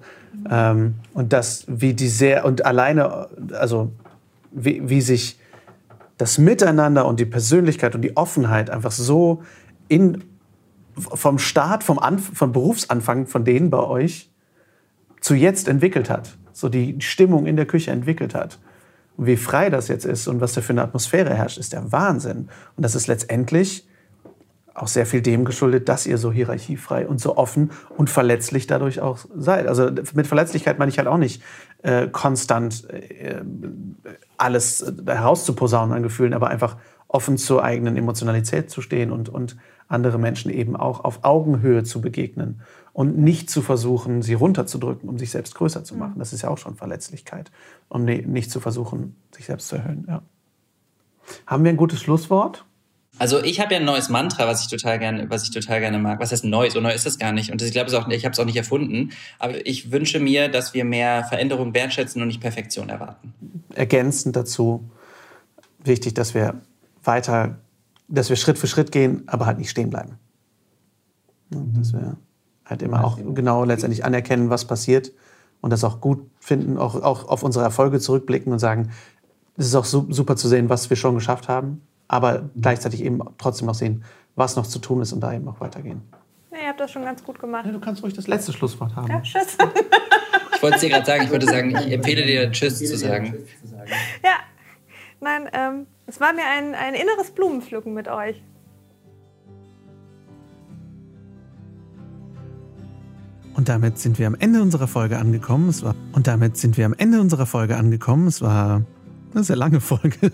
Ähm, 0.50 0.96
und 1.14 1.34
das, 1.34 1.66
wie 1.68 1.94
die 1.94 2.08
sehr, 2.08 2.46
und 2.46 2.66
alleine, 2.66 3.28
also 3.54 3.92
wie, 4.52 4.88
wie 4.88 5.02
sich 5.02 5.40
das 6.18 6.38
Miteinander 6.38 7.06
und 7.06 7.20
die 7.20 7.26
Persönlichkeit 7.26 7.96
und 7.96 8.02
die 8.02 8.16
Offenheit 8.18 8.70
einfach 8.70 8.92
so 8.92 9.44
in, 9.88 10.24
vom 10.96 11.40
Start, 11.40 11.84
vom, 11.84 11.98
Anf 11.98 12.38
vom 12.38 12.52
Berufsanfang 12.52 13.26
von 13.26 13.46
denen 13.46 13.72
bei 13.72 13.80
euch 13.80 14.32
zu 15.22 15.34
jetzt 15.34 15.68
entwickelt 15.68 16.10
hat 16.10 16.38
so 16.54 16.70
die 16.70 16.96
Stimmung 17.00 17.46
in 17.46 17.56
der 17.56 17.66
Küche 17.66 17.92
entwickelt 17.92 18.34
hat. 18.34 18.60
Und 19.18 19.28
wie 19.28 19.38
frei 19.38 19.70
das 19.70 19.88
jetzt 19.90 20.06
ist 20.06 20.28
und 20.28 20.42
was 20.42 20.54
da 20.54 20.62
für 20.62 20.74
eine 20.74 20.84
Atmosphäre 20.84 21.34
herrscht, 21.34 21.58
ist 21.58 21.74
der 21.74 21.92
Wahnsinn. 21.92 22.50
Und 22.76 22.84
das 22.84 22.96
ist 22.96 23.08
letztendlich 23.08 23.88
auch 24.76 24.88
sehr 24.88 25.06
viel 25.06 25.22
dem 25.22 25.46
geschuldet, 25.46 25.88
dass 25.88 26.08
ihr 26.08 26.18
so 26.18 26.32
hierarchiefrei 26.32 27.08
und 27.08 27.20
so 27.20 27.38
offen 27.38 27.72
und 27.96 28.10
verletzlich 28.10 28.66
dadurch 28.66 29.02
auch 29.02 29.20
seid. 29.36 29.68
Also 29.68 29.90
mit 30.16 30.26
Verletzlichkeit 30.26 30.80
meine 30.80 30.90
ich 30.90 30.98
halt 30.98 31.08
auch 31.08 31.18
nicht 31.18 31.44
äh, 31.84 32.08
konstant 32.08 32.90
äh, 32.90 33.42
alles 34.38 34.94
herauszuposaunen 35.06 35.96
an 35.96 36.02
Gefühlen, 36.02 36.34
aber 36.34 36.48
einfach 36.48 36.78
offen 37.08 37.38
zur 37.38 37.64
eigenen 37.64 37.98
Emotionalität 37.98 38.72
zu 38.72 38.82
stehen 38.82 39.12
und, 39.12 39.30
und 39.30 39.58
andere 39.88 40.18
Menschen 40.18 40.50
eben 40.50 40.76
auch 40.76 41.04
auf 41.04 41.20
Augenhöhe 41.24 41.84
zu 41.84 42.02
begegnen 42.02 42.62
und 42.94 43.18
nicht 43.18 43.50
zu 43.50 43.62
versuchen, 43.62 44.22
sie 44.22 44.36
runterzudrücken, 44.36 45.10
um 45.10 45.18
sich 45.18 45.32
selbst 45.32 45.56
größer 45.56 45.84
zu 45.84 45.96
machen. 45.96 46.14
Mhm. 46.16 46.20
Das 46.20 46.32
ist 46.32 46.44
ja 46.44 46.50
auch 46.50 46.58
schon 46.58 46.76
Verletzlichkeit. 46.76 47.52
Und 47.90 48.06
nicht 48.06 48.52
zu 48.52 48.60
versuchen, 48.60 49.16
sich 49.36 49.46
selbst 49.46 49.68
zu 49.68 49.78
erhöhen. 49.78 50.06
Ja. 50.08 50.22
Haben 51.48 51.64
wir 51.64 51.72
ein 51.72 51.78
gutes 51.78 52.02
Schlusswort? 52.02 52.66
Also 53.20 53.44
ich 53.44 53.60
habe 53.60 53.74
ja 53.74 53.80
ein 53.80 53.86
neues 53.86 54.10
Mantra, 54.10 54.48
was 54.48 54.62
ich 54.62 54.70
total 54.70 54.98
gerne, 54.98 55.30
was 55.30 55.44
ich 55.44 55.52
total 55.52 55.80
gerne 55.80 56.00
mag. 56.00 56.20
Was 56.20 56.32
heißt 56.32 56.46
neu? 56.46 56.70
So 56.70 56.82
neu 56.82 56.92
ist 56.92 57.06
das 57.06 57.20
gar 57.20 57.32
nicht. 57.32 57.52
Und 57.52 57.62
ich 57.62 57.72
glaube, 57.72 57.90
ich 57.90 58.26
habe 58.26 58.34
es 58.34 58.40
auch 58.40 58.46
nicht 58.46 58.56
erfunden. 58.56 59.12
Aber 59.38 59.66
ich 59.66 59.92
wünsche 59.92 60.20
mir, 60.20 60.50
dass 60.50 60.74
wir 60.74 60.84
mehr 60.84 61.24
Veränderung 61.24 61.74
wertschätzen 61.74 62.22
und 62.22 62.28
nicht 62.28 62.42
Perfektion 62.42 62.90
erwarten. 62.90 63.34
Ergänzend 63.76 64.36
dazu 64.36 64.90
wichtig, 65.84 66.16
dass 66.16 66.34
wir 66.34 66.62
weiter, 67.04 67.60
dass 68.08 68.30
wir 68.30 68.36
Schritt 68.36 68.58
für 68.58 68.68
Schritt 68.68 68.92
gehen, 68.92 69.24
aber 69.28 69.46
halt 69.46 69.60
nicht 69.60 69.70
stehen 69.70 69.92
bleiben. 69.92 70.18
Dass 71.50 71.94
wir 71.94 72.18
halt 72.66 72.82
immer 72.82 73.04
auch 73.04 73.18
genau 73.34 73.64
letztendlich 73.64 74.06
anerkennen, 74.06 74.50
was 74.50 74.66
passiert 74.66 75.12
und 75.62 75.70
das 75.72 75.84
auch 75.84 76.02
gut 76.02 76.30
finden, 76.40 76.78
auch, 76.78 76.96
auch 77.02 77.28
auf 77.28 77.44
unsere 77.44 77.64
Erfolge 77.64 78.00
zurückblicken 78.00 78.52
und 78.52 78.60
sagen, 78.60 78.92
es 79.58 79.68
ist 79.68 79.76
auch 79.76 79.86
super 79.86 80.36
zu 80.36 80.48
sehen, 80.48 80.70
was 80.70 80.90
wir 80.90 80.98
schon 80.98 81.16
geschafft 81.16 81.48
haben, 81.48 81.82
aber 82.08 82.50
gleichzeitig 82.60 83.04
eben 83.04 83.22
trotzdem 83.38 83.68
noch 83.68 83.76
sehen, 83.76 84.04
was 84.36 84.56
noch 84.56 84.68
zu 84.68 84.80
tun 84.80 85.02
ist 85.02 85.14
und 85.14 85.22
da 85.22 85.34
eben 85.34 85.48
auch 85.48 85.60
weitergehen. 85.60 86.02
Ja, 86.52 86.58
ihr 86.60 86.68
habt 86.70 86.80
das 86.80 86.92
schon 86.92 87.04
ganz 87.04 87.24
gut 87.24 87.40
gemacht. 87.40 87.66
Ja, 87.66 87.72
du 87.72 87.80
kannst 87.80 88.04
ruhig 88.04 88.14
das 88.14 88.28
letzte 88.28 88.54
Schlusswort 88.54 88.96
haben. 88.96 89.08
Ja, 89.08 89.22
tschüss. 89.22 89.58
ich 90.56 90.62
wollte 90.62 90.76
es 90.76 90.82
dir 90.82 90.90
gerade 90.90 91.06
sagen, 91.06 91.24
ich 91.24 91.30
würde 91.30 91.46
sagen, 91.46 91.76
ich 91.76 91.92
empfehle 91.92 92.26
dir 92.26 92.52
Tschüss 92.52 92.80
zu 92.80 92.98
sagen. 92.98 93.46
Ja, 94.24 94.36
nein, 95.20 95.50
ähm, 95.54 95.88
es 96.08 96.20
war 96.20 96.34
mir 96.34 96.44
ein, 96.46 96.76
ein 96.76 96.94
inneres 96.94 97.32
Blumenpflücken 97.32 97.94
mit 97.94 98.08
euch. 98.08 98.44
Und 103.54 103.70
damit 103.70 104.00
sind 104.00 104.18
wir 104.18 104.28
am 104.28 104.36
Ende 104.36 104.62
unserer 104.62 104.88
Folge 104.88 105.20
angekommen. 105.20 105.70
Es 105.70 105.84
war, 105.84 105.96
und 106.14 106.28
damit 106.28 106.58
sind 106.58 106.78
wir 106.78 106.86
am 106.86 106.94
Ende 106.94 107.22
unserer 107.22 107.46
Folge 107.46 107.78
angekommen. 107.78 108.28
Es 108.28 108.42
war 108.42 108.84
eine 109.34 109.44
sehr 109.44 109.56
lange 109.56 109.80
Folge, 109.82 110.32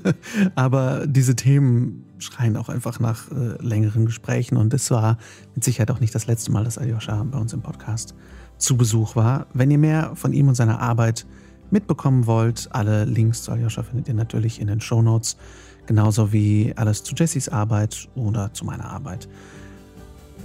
aber 0.56 1.06
diese 1.06 1.36
Themen 1.36 2.06
schreien 2.20 2.58
auch 2.58 2.70
einfach 2.70 3.00
nach 3.00 3.30
äh, 3.32 3.62
längeren 3.62 4.06
Gesprächen. 4.06 4.58
Und 4.58 4.74
es 4.74 4.90
war 4.92 5.18
mit 5.56 5.64
Sicherheit 5.64 5.92
auch 5.92 6.00
nicht 6.00 6.16
das 6.16 6.28
letzte 6.28 6.52
Mal, 6.52 6.64
dass 6.64 6.78
Aljoscha 6.78 7.24
bei 7.24 7.38
uns 7.38 7.54
im 7.54 7.62
Podcast 7.62 8.16
zu 8.58 8.78
Besuch 8.78 9.16
war. 9.16 9.48
Wenn 9.54 9.72
ihr 9.72 9.78
mehr 9.78 10.12
von 10.16 10.34
ihm 10.34 10.48
und 10.48 10.56
seiner 10.56 10.80
Arbeit 10.80 11.26
mitbekommen 11.72 12.26
wollt, 12.26 12.70
alle 12.72 13.06
Links 13.06 13.44
zu 13.44 13.52
Aljoscha 13.52 13.84
findet 13.84 14.08
ihr 14.08 14.14
natürlich 14.14 14.60
in 14.60 14.68
den 14.68 14.82
Show 14.82 15.02
Notes, 15.02 15.38
genauso 15.86 16.32
wie 16.32 16.74
alles 16.76 17.04
zu 17.04 17.16
Jessys 17.16 17.50
Arbeit 17.50 18.10
oder 18.16 18.54
zu 18.54 18.66
meiner 18.66 18.86
Arbeit. 18.86 19.30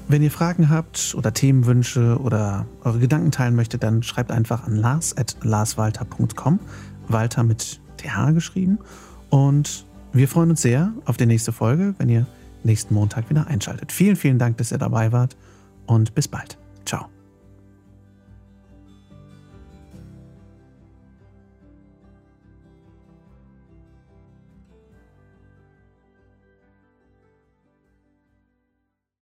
Wenn 0.06 0.22
ihr 0.22 0.30
Fragen 0.30 0.68
habt 0.68 1.14
oder 1.16 1.32
Themenwünsche 1.32 2.18
oder 2.20 2.66
eure 2.84 2.98
Gedanken 2.98 3.30
teilen 3.30 3.54
möchtet, 3.54 3.82
dann 3.82 4.02
schreibt 4.02 4.30
einfach 4.30 4.64
an 4.64 4.76
lars.larswalter.com. 4.76 6.60
Walter 7.08 7.42
mit 7.42 7.80
TH 7.96 8.32
geschrieben. 8.32 8.78
Und 9.30 9.86
wir 10.12 10.28
freuen 10.28 10.50
uns 10.50 10.62
sehr 10.62 10.92
auf 11.06 11.16
die 11.16 11.26
nächste 11.26 11.52
Folge, 11.52 11.94
wenn 11.98 12.08
ihr 12.08 12.26
nächsten 12.64 12.94
Montag 12.94 13.30
wieder 13.30 13.46
einschaltet. 13.46 13.92
Vielen, 13.92 14.16
vielen 14.16 14.38
Dank, 14.38 14.58
dass 14.58 14.72
ihr 14.72 14.78
dabei 14.78 15.12
wart 15.12 15.36
und 15.86 16.14
bis 16.14 16.28
bald. 16.28 16.58